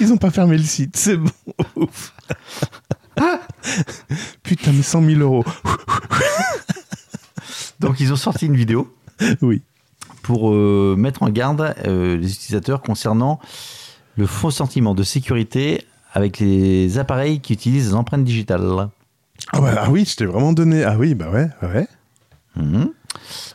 Ils 0.00 0.12
ont 0.12 0.16
pas 0.16 0.30
fermé 0.30 0.56
le 0.56 0.62
site, 0.64 0.96
c'est 0.96 1.16
bon. 1.16 1.30
Ouf. 1.76 2.14
Putain, 4.42 4.72
mais 4.72 4.82
100 4.82 5.02
000 5.04 5.20
euros. 5.20 5.44
Donc, 7.80 8.00
ils 8.00 8.12
ont 8.12 8.16
sorti 8.16 8.46
une 8.46 8.56
vidéo 8.56 8.92
Oui. 9.42 9.62
pour 10.22 10.50
euh, 10.52 10.94
mettre 10.98 11.22
en 11.22 11.28
garde 11.28 11.74
euh, 11.86 12.16
les 12.16 12.32
utilisateurs 12.32 12.80
concernant 12.82 13.40
le 14.16 14.26
faux 14.26 14.50
sentiment 14.50 14.94
de 14.94 15.02
sécurité 15.02 15.84
avec 16.12 16.38
les 16.38 16.98
appareils 16.98 17.40
qui 17.40 17.52
utilisent 17.52 17.88
les 17.88 17.94
empreintes 17.94 18.24
digitales. 18.24 18.88
Ah, 19.52 19.60
bah, 19.60 19.74
ah 19.82 19.90
oui, 19.90 20.04
je 20.08 20.16
t'ai 20.16 20.24
vraiment 20.26 20.52
donné. 20.52 20.84
Ah 20.84 20.96
oui, 20.98 21.14
bah 21.14 21.30
ouais, 21.30 21.48
ouais. 21.62 21.86
Mhm. 22.56 22.90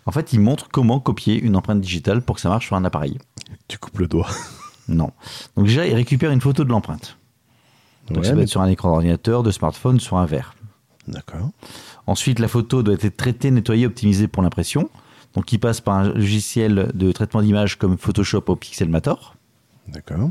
En 0.05 0.11
fait, 0.11 0.33
ils 0.33 0.39
montrent 0.39 0.67
comment 0.69 0.99
copier 0.99 1.39
une 1.39 1.55
empreinte 1.55 1.81
digitale 1.81 2.21
pour 2.21 2.35
que 2.35 2.41
ça 2.41 2.49
marche 2.49 2.67
sur 2.67 2.75
un 2.75 2.85
appareil. 2.85 3.17
Tu 3.67 3.77
coupes 3.77 3.97
le 3.99 4.07
doigt. 4.07 4.27
Non. 4.89 5.11
Donc 5.55 5.65
déjà, 5.67 5.85
ils 5.87 5.93
récupèrent 5.95 6.31
une 6.31 6.41
photo 6.41 6.63
de 6.65 6.69
l'empreinte. 6.69 7.17
Donc 8.09 8.17
Ouais, 8.19 8.23
ça 8.27 8.33
mais- 8.35 8.43
être 8.43 8.49
sur 8.49 8.61
un 8.61 8.67
écran 8.67 8.89
d'ordinateur, 8.89 9.43
de 9.43 9.51
smartphone, 9.51 9.99
sur 9.99 10.17
un 10.17 10.25
verre. 10.25 10.55
D'accord. 11.07 11.49
Ensuite, 12.07 12.39
la 12.39 12.47
photo 12.47 12.83
doit 12.83 12.95
être 12.95 13.15
traitée, 13.15 13.51
nettoyée, 13.51 13.85
optimisée 13.85 14.27
pour 14.27 14.43
l'impression. 14.43 14.89
Donc, 15.35 15.51
il 15.53 15.59
passe 15.59 15.79
par 15.79 15.95
un 15.95 16.09
logiciel 16.09 16.91
de 16.93 17.11
traitement 17.11 17.41
d'image 17.41 17.77
comme 17.77 17.97
Photoshop 17.97 18.43
ou 18.47 18.55
Pixelmator. 18.55 19.35
D'accord. 19.87 20.29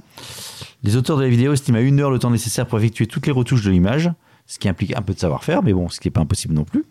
Les 0.82 0.96
auteurs 0.96 1.16
de 1.16 1.22
la 1.22 1.28
vidéo 1.28 1.52
estiment 1.52 1.78
à 1.78 1.80
une 1.80 2.00
heure 2.00 2.10
le 2.10 2.18
temps 2.18 2.30
nécessaire 2.30 2.66
pour 2.66 2.78
effectuer 2.78 3.06
toutes 3.06 3.26
les 3.26 3.32
retouches 3.32 3.64
de 3.64 3.70
l'image, 3.70 4.10
ce 4.46 4.58
qui 4.58 4.68
implique 4.68 4.96
un 4.96 5.02
peu 5.02 5.14
de 5.14 5.18
savoir-faire, 5.18 5.62
mais 5.62 5.72
bon, 5.72 5.88
ce 5.88 5.98
qui 6.00 6.08
n'est 6.08 6.12
pas 6.12 6.20
impossible 6.20 6.54
non 6.54 6.64
plus. 6.64 6.84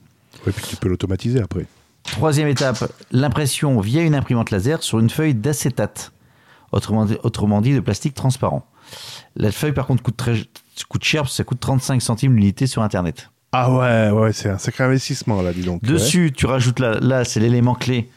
Ouais, 0.46 0.52
puis 0.54 0.66
tu 0.68 0.76
peux 0.78 0.88
l'automatiser 0.90 1.40
après. 1.42 1.66
Troisième 2.04 2.48
étape, 2.48 2.90
l'impression 3.12 3.80
via 3.82 4.02
une 4.04 4.16
imprimante 4.16 4.52
laser 4.52 4.84
sur 4.84 5.00
une 5.00 5.10
feuille 5.10 5.34
d'acétate, 5.34 6.12
autrement, 6.72 7.06
dit- 7.06 7.18
autrement 7.24 7.62
dit 7.62 7.74
de 7.74 7.80
plastique 7.80 8.14
transparent. 8.14 8.66
La 9.36 9.52
feuille, 9.52 9.74
par 9.74 9.86
contre, 9.88 10.02
coûte, 10.04 10.18
très, 10.18 10.36
coûte 10.90 11.04
cher 11.04 11.24
parce 11.24 11.34
que 11.34 11.38
ça 11.38 11.44
coûte 11.44 11.60
35 11.60 12.02
centimes 12.02 12.36
l'unité 12.36 12.68
sur 12.68 12.82
Internet. 12.82 13.30
Ah 13.52 13.72
ouais, 13.72 14.10
ouais, 14.12 14.34
c'est 14.34 14.50
un 14.50 14.58
sacré 14.58 14.84
investissement 14.84 15.42
là, 15.42 15.54
dis 15.54 15.64
donc. 15.64 15.82
Dessus, 15.84 16.32
tu 16.36 16.46
rajoutes 16.46 16.80
là, 16.80 17.00
là 17.00 17.24
c'est 17.24 17.40
l'élément 17.40 17.76
clé 17.76 18.10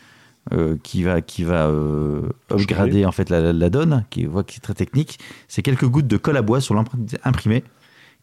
euh, 0.52 0.76
qui 0.82 1.02
va, 1.04 1.20
qui 1.20 1.44
va 1.44 1.66
euh, 1.66 2.22
upgrader 2.50 3.04
en 3.06 3.12
fait 3.12 3.30
la, 3.30 3.52
la 3.52 3.70
donne, 3.70 4.04
qui, 4.10 4.24
voit 4.26 4.42
qui 4.44 4.56
est 4.56 4.60
très 4.60 4.74
technique. 4.74 5.18
C'est 5.48 5.62
quelques 5.62 5.86
gouttes 5.86 6.08
de 6.08 6.16
colle 6.16 6.36
à 6.36 6.42
bois 6.42 6.60
sur 6.60 6.74
l'empreinte 6.74 7.16
imprimée 7.24 7.62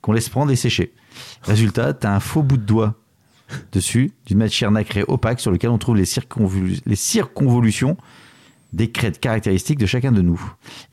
qu'on 0.02 0.12
laisse 0.12 0.30
prendre 0.30 0.52
et 0.52 0.56
sécher. 0.56 0.94
Résultat, 1.44 1.94
tu 1.94 2.06
as 2.08 2.14
un 2.14 2.20
faux 2.20 2.44
bout 2.44 2.58
de 2.58 2.64
doigt 2.64 2.96
dessus 3.72 4.12
d'une 4.26 4.40
matière 4.40 4.72
nacrée 4.72 5.04
opaque 5.08 5.40
sur 5.40 5.52
lequel 5.52 5.70
on 5.70 5.78
trouve 5.78 5.96
les, 5.96 6.04
circonvolu- 6.06 6.82
les 6.86 6.96
circonvolutions 6.98 7.96
des 8.74 8.92
crêtes 8.92 9.20
caractéristiques 9.20 9.80
de 9.80 9.86
chacun 9.86 10.12
de 10.12 10.22
nous. 10.22 10.42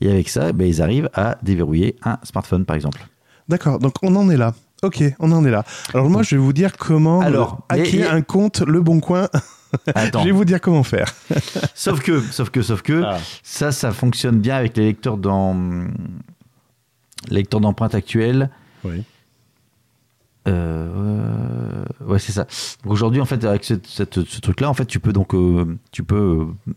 Et 0.01 0.09
avec 0.09 0.29
ça, 0.29 0.53
ben, 0.53 0.67
ils 0.67 0.81
arrivent 0.81 1.09
à 1.13 1.37
déverrouiller 1.43 1.95
un 2.03 2.17
smartphone, 2.23 2.65
par 2.65 2.75
exemple. 2.75 3.05
D'accord, 3.49 3.79
donc 3.79 3.93
on 4.01 4.15
en 4.15 4.29
est 4.29 4.37
là. 4.37 4.53
Ok, 4.83 5.03
on 5.19 5.31
en 5.31 5.45
est 5.45 5.51
là. 5.51 5.63
Alors 5.93 6.09
moi, 6.09 6.21
je 6.23 6.35
vais 6.35 6.41
vous 6.41 6.53
dire 6.53 6.77
comment 6.77 7.21
Alors, 7.21 7.65
euh, 7.71 7.75
hacker 7.81 8.11
mais- 8.11 8.17
un 8.17 8.21
compte 8.21 8.61
Le 8.61 8.81
Bon 8.81 8.99
Coin. 8.99 9.27
Attends. 9.95 10.19
Je 10.21 10.25
vais 10.25 10.31
vous 10.31 10.45
dire 10.45 10.61
comment 10.61 10.83
faire. 10.83 11.13
Sauf 11.75 12.01
que, 12.01 12.19
sauf 12.21 12.49
que, 12.49 12.61
sauf 12.61 12.81
que, 12.81 13.01
Ah. 13.03 13.17
ça, 13.43 13.71
ça 13.71 13.91
fonctionne 13.91 14.39
bien 14.39 14.55
avec 14.55 14.77
les 14.77 14.85
lecteurs 14.85 15.17
dans 15.17 15.55
les 17.29 17.35
lecteurs 17.37 17.59
d'empreintes 17.61 17.95
actuels. 17.95 18.49
Oui. 18.83 19.03
Euh, 20.47 21.83
ouais, 22.05 22.19
c'est 22.19 22.31
ça. 22.31 22.45
Aujourd'hui, 22.85 23.19
en 23.19 23.25
fait, 23.25 23.43
avec 23.45 23.63
ce, 23.63 23.73
cette- 23.83 24.23
ce 24.23 24.39
truc-là, 24.41 24.69
en 24.69 24.73
fait, 24.75 24.85
tu 24.85 24.99
peux 24.99 25.11
donc, 25.13 25.33
euh, 25.33 25.77
tu 25.91 26.03
peux 26.03 26.47
euh, 26.67 26.73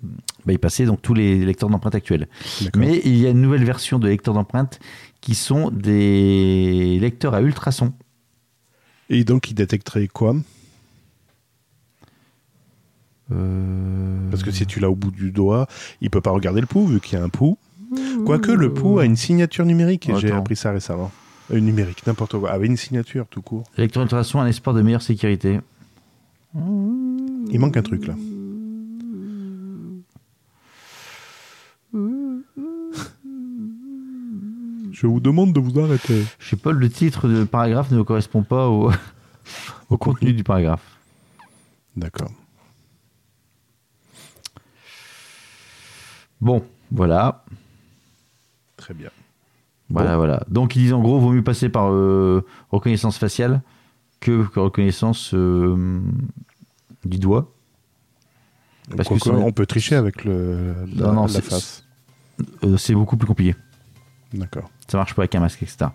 bypasser 0.47 0.87
donc 0.87 1.03
tous 1.03 1.13
les 1.15 1.45
lecteurs 1.45 1.69
d'empreintes 1.69 1.95
actuels. 1.95 2.29
Mais 2.77 3.01
il 3.05 3.17
y 3.19 3.27
a 3.27 3.31
une 3.31 3.43
nouvelle 3.43 3.65
version 3.65 3.99
de 3.99 4.09
lecteurs 4.09 4.35
d'empreintes 4.35 4.79
qui 5.21 5.35
sont 5.35 5.71
des 5.71 6.99
lecteurs 7.01 7.35
à 7.35 7.43
ultrasons. 7.43 7.93
Et 9.11 9.25
donc, 9.25 9.51
il 9.51 9.55
détecterait 9.55 10.09
quoi? 10.09 10.35
Parce 14.31 14.43
que 14.43 14.51
si 14.51 14.65
tu 14.67 14.81
l'as 14.81 14.89
au 14.91 14.95
bout 14.95 15.11
du 15.11 15.31
doigt, 15.31 15.67
il 16.01 16.09
peut 16.09 16.21
pas 16.23 16.31
regarder 16.31 16.61
le 16.63 16.67
pouls 16.67 16.87
vu 16.87 17.01
qu'il 17.01 17.19
y 17.19 17.21
a 17.21 17.25
un 17.25 17.29
pouls. 17.29 17.59
Quoique 18.25 18.51
le 18.53 18.73
pouls 18.73 18.99
a 18.99 19.05
une 19.05 19.17
signature 19.17 19.65
numérique. 19.67 20.11
J'ai 20.19 20.29
Attends. 20.29 20.39
appris 20.39 20.57
ça 20.57 20.73
récemment. 20.73 21.11
Euh, 21.51 21.61
numérique, 21.61 22.07
n'importe 22.07 22.39
quoi. 22.39 22.51
Avec 22.51 22.69
une 22.69 22.77
signature 22.77 23.27
tout 23.27 23.43
court. 23.43 23.65
Ultrasons, 23.79 24.41
un 24.41 24.47
espoir 24.47 24.75
de 24.75 24.83
meilleure 24.83 25.03
sécurité. 25.03 25.61
Il 26.55 27.59
manque 27.59 27.77
un 27.77 27.83
truc 27.83 28.07
là. 28.07 28.15
Je 34.93 35.07
vous 35.07 35.21
demande 35.21 35.53
de 35.53 35.61
vous 35.61 35.79
arrêter. 35.79 36.25
Je 36.39 36.49
sais 36.51 36.57
pas, 36.57 36.73
le 36.73 36.91
titre 36.91 37.29
du 37.29 37.47
paragraphe 37.47 37.91
ne 37.93 38.03
correspond 38.03 38.43
pas 38.43 38.69
au, 38.69 38.91
au 39.91 39.97
contenu 39.97 40.33
du 40.33 40.43
paragraphe. 40.43 40.85
D'accord. 41.97 42.33
Bon, 46.41 46.65
voilà. 46.91 47.45
Très 48.77 48.95
bien. 48.95 49.11
Voilà, 49.91 50.17
voilà. 50.17 50.43
Donc, 50.49 50.77
ils 50.77 50.81
disent 50.81 50.93
en 50.93 51.01
gros, 51.01 51.19
vaut 51.19 51.33
mieux 51.33 51.43
passer 51.45 51.69
par 51.69 51.91
euh, 51.91 52.45
reconnaissance 52.71 53.17
faciale 53.19 53.63
que, 54.21 54.45
que 54.49 54.61
reconnaissance 54.61 55.33
euh, 55.35 56.01
du 57.05 57.19
doigt. 57.19 57.53
Parce 58.97 59.09
que 59.09 59.15
Quoique, 59.19 59.25
ça- 59.39 59.45
on 59.47 59.53
peut 59.53 59.67
tricher 59.67 59.97
avec 59.97 60.25
le, 60.25 60.75
la, 60.95 61.07
Non, 61.09 61.13
non, 61.15 61.23
la 61.23 61.29
c'est- 61.29 61.41
face. 61.43 61.85
Euh, 62.65 62.77
c'est 62.77 62.95
beaucoup 62.95 63.17
plus 63.17 63.27
compliqué. 63.27 63.57
D'accord. 64.35 64.71
Ça 64.89 64.99
marche 64.99 65.15
pas 65.15 65.23
avec 65.23 65.35
un 65.35 65.41
masque, 65.41 65.63
etc. 65.63 65.91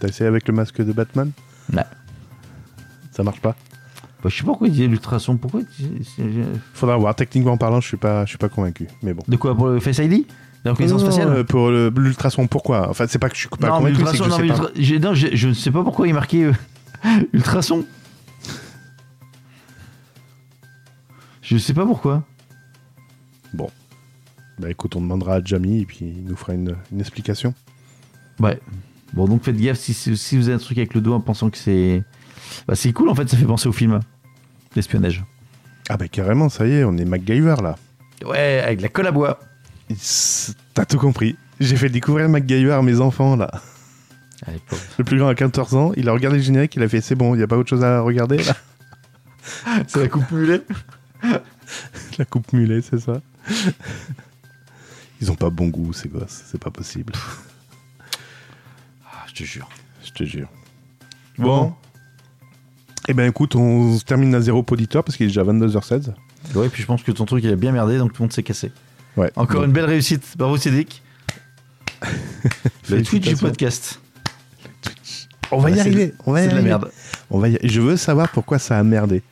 T'as 0.00 0.08
essayé 0.08 0.28
avec 0.28 0.46
le 0.48 0.54
masque 0.54 0.82
de 0.82 0.92
Batman? 0.92 1.30
Ouais. 1.72 1.82
Ça 3.12 3.22
marche 3.22 3.40
pas? 3.40 3.56
Bah, 4.22 4.28
je 4.28 4.36
sais 4.36 4.42
pas 4.42 4.48
pourquoi 4.48 4.68
il 4.68 4.72
disait 4.72 4.86
l'ultrason. 4.88 5.36
Pourquoi 5.36 5.60
Faudra 6.74 6.96
voir. 6.96 7.14
Techniquement 7.14 7.56
parlant, 7.56 7.80
je 7.80 7.88
suis 7.88 7.96
pas, 7.96 8.24
je 8.24 8.30
suis 8.30 8.38
pas 8.38 8.48
convaincu. 8.48 8.88
Mais 9.02 9.14
bon. 9.14 9.22
De 9.26 9.36
quoi? 9.36 9.54
Pour 9.54 9.68
le 9.68 9.80
Face 9.80 9.98
ID 9.98 10.26
La 10.66 10.72
reconnaissance 10.72 11.00
Non, 11.02 11.06
faciale 11.10 11.28
euh, 11.28 11.44
pour 11.44 11.70
l'ultrason, 11.70 12.46
pourquoi? 12.46 12.90
Enfin, 12.90 13.06
c'est 13.08 13.18
pas 13.18 13.28
que 13.28 13.34
je 13.36 13.40
suis 13.40 13.48
pas 13.48 13.68
Non, 13.68 13.80
mais 13.80 13.92
convaincu, 13.92 14.04
c'est 14.16 14.18
que 14.18 14.24
ultrason, 14.24 14.24
je 14.24 14.28
non, 14.30 14.36
sais 14.36 14.42
mais 14.42 14.48
pas. 14.48 14.54
ultra- 14.54 14.70
j'ai- 14.76 14.98
non, 14.98 15.14
j'ai- 15.14 15.36
je 15.36 15.48
ne 15.48 15.54
sais 15.54 15.70
pas 15.70 15.82
pourquoi 15.84 16.08
il 16.08 16.14
marquait 16.14 16.44
euh, 16.44 16.52
ultrason. 17.32 17.84
Je 21.42 21.56
sais 21.56 21.74
pas 21.74 21.86
pourquoi. 21.86 22.24
Bah 24.58 24.70
écoute, 24.70 24.96
on 24.96 25.02
demandera 25.02 25.34
à 25.34 25.44
Jamie 25.44 25.82
et 25.82 25.84
puis 25.84 25.98
il 26.16 26.24
nous 26.24 26.34
fera 26.34 26.54
une, 26.54 26.76
une 26.90 27.00
explication. 27.00 27.52
Ouais. 28.40 28.58
Bon, 29.12 29.26
donc 29.26 29.42
faites 29.44 29.56
gaffe 29.60 29.78
si, 29.78 29.92
si- 29.92 30.16
si 30.16 30.36
vous 30.38 30.48
avez 30.48 30.54
un 30.56 30.58
truc 30.58 30.78
avec 30.78 30.94
le 30.94 31.02
doigt 31.02 31.14
en 31.16 31.20
pensant 31.20 31.50
que 31.50 31.58
c'est. 31.58 32.02
Bah, 32.66 32.74
c'est 32.74 32.90
cool 32.94 33.10
en 33.10 33.14
fait, 33.14 33.28
ça 33.28 33.36
fait 33.36 33.44
penser 33.44 33.68
au 33.68 33.72
film 33.72 34.00
d'espionnage. 34.74 35.24
Ah 35.90 35.98
bah 35.98 36.08
carrément, 36.08 36.48
ça 36.48 36.66
y 36.66 36.72
est, 36.72 36.84
on 36.84 36.96
est 36.96 37.04
MacGyver 37.04 37.56
là. 37.62 37.76
Ouais, 38.24 38.62
avec 38.64 38.80
la 38.80 38.88
colle 38.88 39.06
à 39.06 39.12
bois. 39.12 39.38
T'as 40.74 40.84
tout 40.84 40.98
compris. 40.98 41.36
J'ai 41.60 41.76
fait 41.76 41.88
découvrir 41.88 42.28
MacGyver 42.28 42.72
à 42.72 42.82
mes 42.82 43.00
enfants 43.00 43.36
là. 43.36 43.50
Allez. 44.46 44.60
Le 44.98 45.04
plus 45.04 45.18
grand 45.18 45.28
a 45.28 45.34
14 45.34 45.74
ans, 45.74 45.92
il 45.96 46.08
a 46.08 46.12
regardé 46.12 46.38
le 46.38 46.42
générique, 46.42 46.76
il 46.76 46.82
a 46.82 46.88
fait 46.88 47.00
c'est 47.00 47.14
bon, 47.14 47.34
il 47.34 47.40
y 47.40 47.42
a 47.42 47.46
pas 47.46 47.56
autre 47.56 47.70
chose 47.70 47.84
à 47.84 48.00
regarder 48.00 48.38
là. 48.38 48.54
C'est 49.86 50.00
la 50.00 50.08
coupe 50.08 50.30
mulet 50.32 50.62
La 52.18 52.24
coupe 52.24 52.52
mulet, 52.52 52.80
c'est 52.82 52.98
ça. 52.98 53.20
Ils 55.20 55.30
ont 55.30 55.36
pas 55.36 55.50
bon 55.50 55.68
goût 55.68 55.92
ces 55.92 56.08
gosses, 56.08 56.42
c'est 56.46 56.60
pas 56.60 56.70
possible. 56.70 57.12
Ah, 59.04 59.24
je 59.28 59.34
te 59.34 59.44
jure. 59.44 59.68
Je 60.04 60.10
te 60.10 60.24
jure. 60.24 60.48
Bon. 61.38 61.74
Eh 63.08 63.14
ben 63.14 63.28
écoute, 63.28 63.54
on 63.54 63.96
se 63.96 64.04
termine 64.04 64.34
à 64.34 64.40
zéro 64.40 64.62
poditeur 64.62 65.04
parce 65.04 65.16
qu'il 65.16 65.24
est 65.24 65.28
déjà 65.28 65.44
22h16. 65.44 66.12
Ouais, 66.54 66.68
puis 66.68 66.82
je 66.82 66.86
pense 66.86 67.02
que 67.02 67.12
ton 67.12 67.24
truc 67.24 67.44
il 67.44 67.50
a 67.50 67.56
bien 67.56 67.72
merdé 67.72 67.98
donc 67.98 68.12
tout 68.12 68.22
le 68.22 68.24
monde 68.26 68.32
s'est 68.32 68.42
cassé. 68.42 68.72
Ouais. 69.16 69.30
Encore 69.36 69.64
une 69.64 69.72
belle 69.72 69.84
réussite. 69.86 70.34
Bravo 70.36 70.56
Cédric. 70.56 71.02
Le 72.90 73.02
Twitch 73.02 73.26
du 73.28 73.36
podcast. 73.36 74.00
On 75.50 75.58
va 75.58 75.70
y 75.70 75.80
arriver. 75.80 76.14
On 76.26 76.32
va 76.32 76.40
y 76.40 76.44
C'est 76.44 76.48
de 76.48 76.52
la 76.54 76.56
arriver. 76.58 76.68
merde. 76.70 76.90
On 77.30 77.38
va 77.38 77.48
y- 77.48 77.58
Je 77.62 77.80
veux 77.80 77.96
savoir 77.96 78.28
pourquoi 78.30 78.58
ça 78.58 78.78
a 78.78 78.82
merdé. 78.82 79.22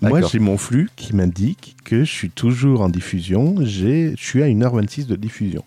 Moi, 0.00 0.20
j'ai 0.22 0.38
mon 0.38 0.58
flux 0.58 0.90
qui 0.96 1.14
m'indique 1.14 1.76
que 1.84 2.00
je 2.04 2.10
suis 2.10 2.30
toujours 2.30 2.80
en 2.82 2.88
diffusion. 2.88 3.56
Je 3.64 4.14
suis 4.16 4.42
à 4.42 4.46
1h26 4.46 5.06
de 5.06 5.16
diffusion. 5.16 5.64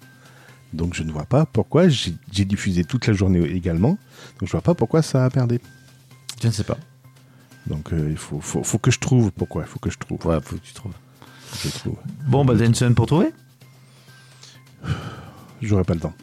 Donc, 0.73 0.93
je 0.93 1.03
ne 1.03 1.11
vois 1.11 1.25
pas 1.25 1.45
pourquoi 1.45 1.87
j'ai 1.89 2.45
diffusé 2.45 2.83
toute 2.83 3.07
la 3.07 3.13
journée 3.13 3.41
également. 3.49 3.97
Donc, 4.39 4.47
je 4.47 4.51
vois 4.51 4.61
pas 4.61 4.75
pourquoi 4.75 5.01
ça 5.01 5.25
a 5.25 5.29
merdé. 5.35 5.59
Je 6.41 6.47
ne 6.47 6.51
sais 6.51 6.63
pas. 6.63 6.77
Donc, 7.67 7.91
euh, 7.93 8.07
il 8.11 8.17
faut, 8.17 8.39
faut, 8.39 8.63
faut 8.63 8.77
que 8.77 8.91
je 8.91 8.99
trouve 8.99 9.31
pourquoi. 9.31 9.63
Il 9.63 9.67
faut 9.67 9.79
que 9.79 9.89
je 9.89 9.97
trouve. 9.97 10.19
Ouais, 10.25 10.37
faut 10.43 10.55
que 10.55 10.61
tu 10.61 10.73
trouves. 10.73 10.93
Je 11.63 11.69
trouve. 11.69 11.95
Bon, 12.27 12.45
bah, 12.45 12.53
t'as 12.57 12.65
une 12.65 12.75
semaine 12.75 12.95
pour 12.95 13.07
trouver 13.07 13.29
J'aurai 15.61 15.83
pas 15.83 15.93
le 15.95 15.99
temps. 15.99 16.13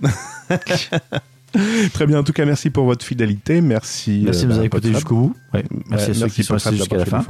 Très 1.92 2.06
bien. 2.06 2.18
En 2.18 2.24
tout 2.24 2.32
cas, 2.32 2.44
merci 2.44 2.70
pour 2.70 2.84
votre 2.84 3.04
fidélité. 3.04 3.60
Merci. 3.60 4.22
Merci 4.24 4.42
de 4.42 4.46
euh, 4.46 4.48
nous 4.48 4.52
avoir 4.54 4.58
bah, 4.70 4.78
écoutés 4.78 4.92
jusqu'au 4.92 5.16
bout. 5.16 5.36
Ouais. 5.52 5.64
Euh, 5.72 5.78
Merci 5.88 6.10
à 6.10 6.14
ceux 6.14 6.28
qui 6.28 6.44
sont 6.44 6.54
restés 6.54 6.76
jusqu'à 6.76 6.96
la 6.96 7.04
fin. 7.06 7.24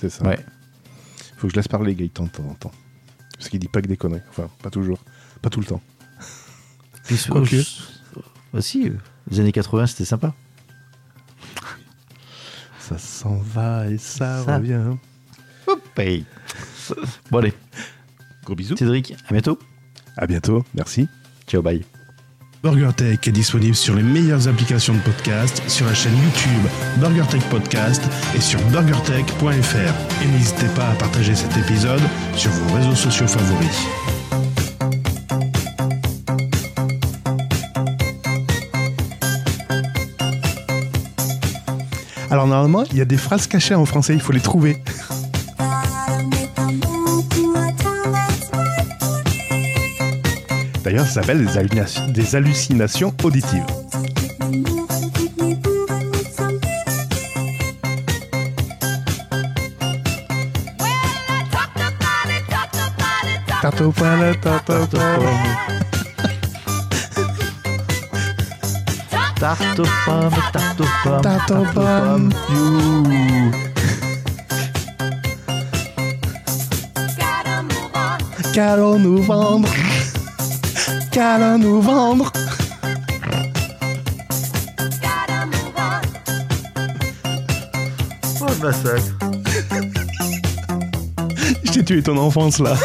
C'est 0.00 0.10
ça. 0.10 0.24
Ouais. 0.24 0.38
Faut 1.36 1.46
que 1.46 1.52
je 1.52 1.56
laisse 1.56 1.68
parler 1.68 1.94
Gaëtan 1.94 2.24
de 2.24 2.28
temps 2.30 2.46
en 2.48 2.54
temps. 2.54 2.72
Parce 3.36 3.48
qu'il 3.50 3.60
dit 3.60 3.68
pas 3.68 3.82
que 3.82 3.86
des 3.88 3.96
conneries. 3.96 4.22
Enfin, 4.30 4.48
pas 4.62 4.70
toujours. 4.70 4.98
Pas 5.42 5.50
tout 5.50 5.60
le 5.60 5.66
temps. 5.66 5.82
Puis, 7.04 7.16
Quoique. 7.30 7.54
euh, 7.56 7.62
bah, 8.52 8.60
si, 8.62 8.88
euh, 8.88 8.94
les 9.30 9.40
années 9.40 9.52
80, 9.52 9.86
c'était 9.86 10.04
sympa. 10.06 10.34
Ça 12.80 12.98
s'en 12.98 13.36
va 13.36 13.88
et 13.88 13.98
ça, 13.98 14.44
Ça. 14.44 14.56
revient. 14.56 14.80
Hop, 15.66 15.82
hey. 15.98 16.24
Bon, 17.30 17.38
allez. 17.38 17.52
Gros 18.44 18.54
bisous. 18.54 18.76
Cédric, 18.76 19.14
à 19.28 19.32
bientôt. 19.32 19.58
À 20.16 20.26
bientôt. 20.26 20.64
Merci. 20.74 21.08
Ciao, 21.46 21.62
bye. 21.62 21.84
BurgerTech 22.62 23.28
est 23.28 23.32
disponible 23.32 23.76
sur 23.76 23.94
les 23.94 24.02
meilleures 24.02 24.48
applications 24.48 24.94
de 24.94 24.98
podcast, 25.00 25.62
sur 25.68 25.86
la 25.86 25.94
chaîne 25.94 26.14
YouTube 26.14 26.62
BurgerTech 26.96 27.42
Podcast 27.50 28.02
et 28.34 28.40
sur 28.40 28.60
burgertech.fr. 28.70 30.24
Et 30.24 30.26
n'hésitez 30.26 30.66
pas 30.74 30.88
à 30.88 30.94
partager 30.94 31.34
cet 31.34 31.56
épisode 31.56 32.00
sur 32.34 32.50
vos 32.50 32.74
réseaux 32.74 32.94
sociaux 32.94 33.28
favoris. 33.28 33.86
Alors, 42.30 42.48
normalement, 42.48 42.84
il 42.90 42.98
y 42.98 43.00
a 43.00 43.04
des 43.04 43.16
phrases 43.16 43.46
cachées 43.46 43.74
en 43.74 43.84
français. 43.86 44.14
Il 44.14 44.20
faut 44.20 44.32
les 44.32 44.40
trouver. 44.40 44.82
D'ailleurs, 50.96 51.12
ça 51.12 51.20
s'appelle 51.20 51.44
des, 51.44 51.58
hallucina- 51.58 52.10
des 52.10 52.36
hallucinations 52.36 53.14
auditives. 53.22 53.66
Tarte 63.60 63.80
au 63.82 63.90
poil, 63.92 64.40
tarte 64.40 64.70
au 64.70 64.86
poil. 64.86 65.20
Tarte 69.38 69.78
aux 69.78 69.84
pommes, 70.06 70.30
tarte 70.50 70.80
aux 70.80 70.84
pommes. 71.04 71.20
Tarte 71.20 71.50
aux 71.50 71.64
pommes. 71.74 72.32
You. 72.48 73.04
Qu'allons-nous 78.54 79.22
vendre 81.16 82.30
Qu'allons-nous 85.00 85.72
vendre 85.74 86.12
Oh, 88.40 88.46
le 88.48 88.66
massacre. 88.66 89.16
J'ai 91.72 91.84
tué 91.84 92.02
ton 92.02 92.18
enfance 92.18 92.58
là. 92.58 92.76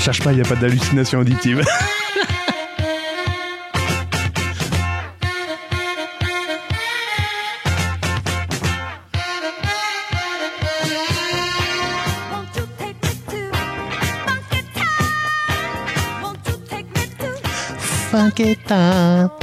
Cherche 0.00 0.22
pas, 0.22 0.32
il 0.32 0.36
n'y 0.36 0.40
a 0.40 0.44
pas 0.44 0.56
d'hallucination 0.56 1.20
auditive. 1.20 1.62
Allez, 18.12 19.39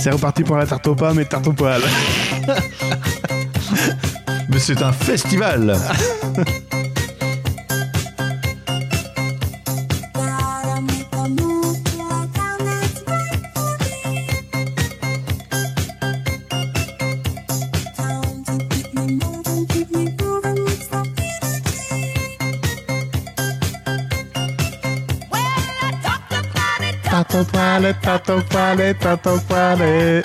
c'est 0.00 0.10
reparti 0.10 0.42
pour 0.44 0.56
la 0.56 0.66
tarte 0.66 0.86
aux 0.86 0.94
pommes 0.94 1.20
et 1.20 1.26
tarte 1.26 1.46
aux 1.46 1.52
poils. 1.52 1.82
Mais 4.48 4.58
c'est 4.58 4.80
un 4.82 4.92
festival. 4.92 5.76
poale, 28.70 28.94
tato 28.94 29.40
poale. 29.48 30.22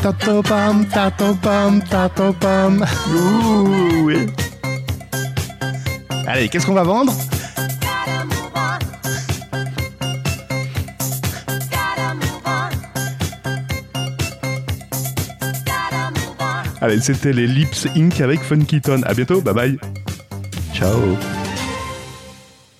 Tato 0.00 0.42
pam, 0.42 0.86
tato 0.86 1.34
pam, 1.40 1.80
tato 1.80 2.34
oui. 4.04 4.26
Allez, 6.26 6.48
qu'est-ce 6.48 6.66
qu'on 6.66 6.74
va 6.74 6.82
vendre? 6.82 7.12
Allez, 16.80 17.00
c'était 17.00 17.32
les 17.32 17.46
Lips 17.46 17.86
Inc. 17.96 18.20
avec 18.20 18.42
Funky 18.42 18.80
Tone. 18.80 19.02
À 19.06 19.14
bientôt, 19.14 19.40
bye 19.40 19.54
bye. 19.54 19.78
Ciao. 20.72 21.16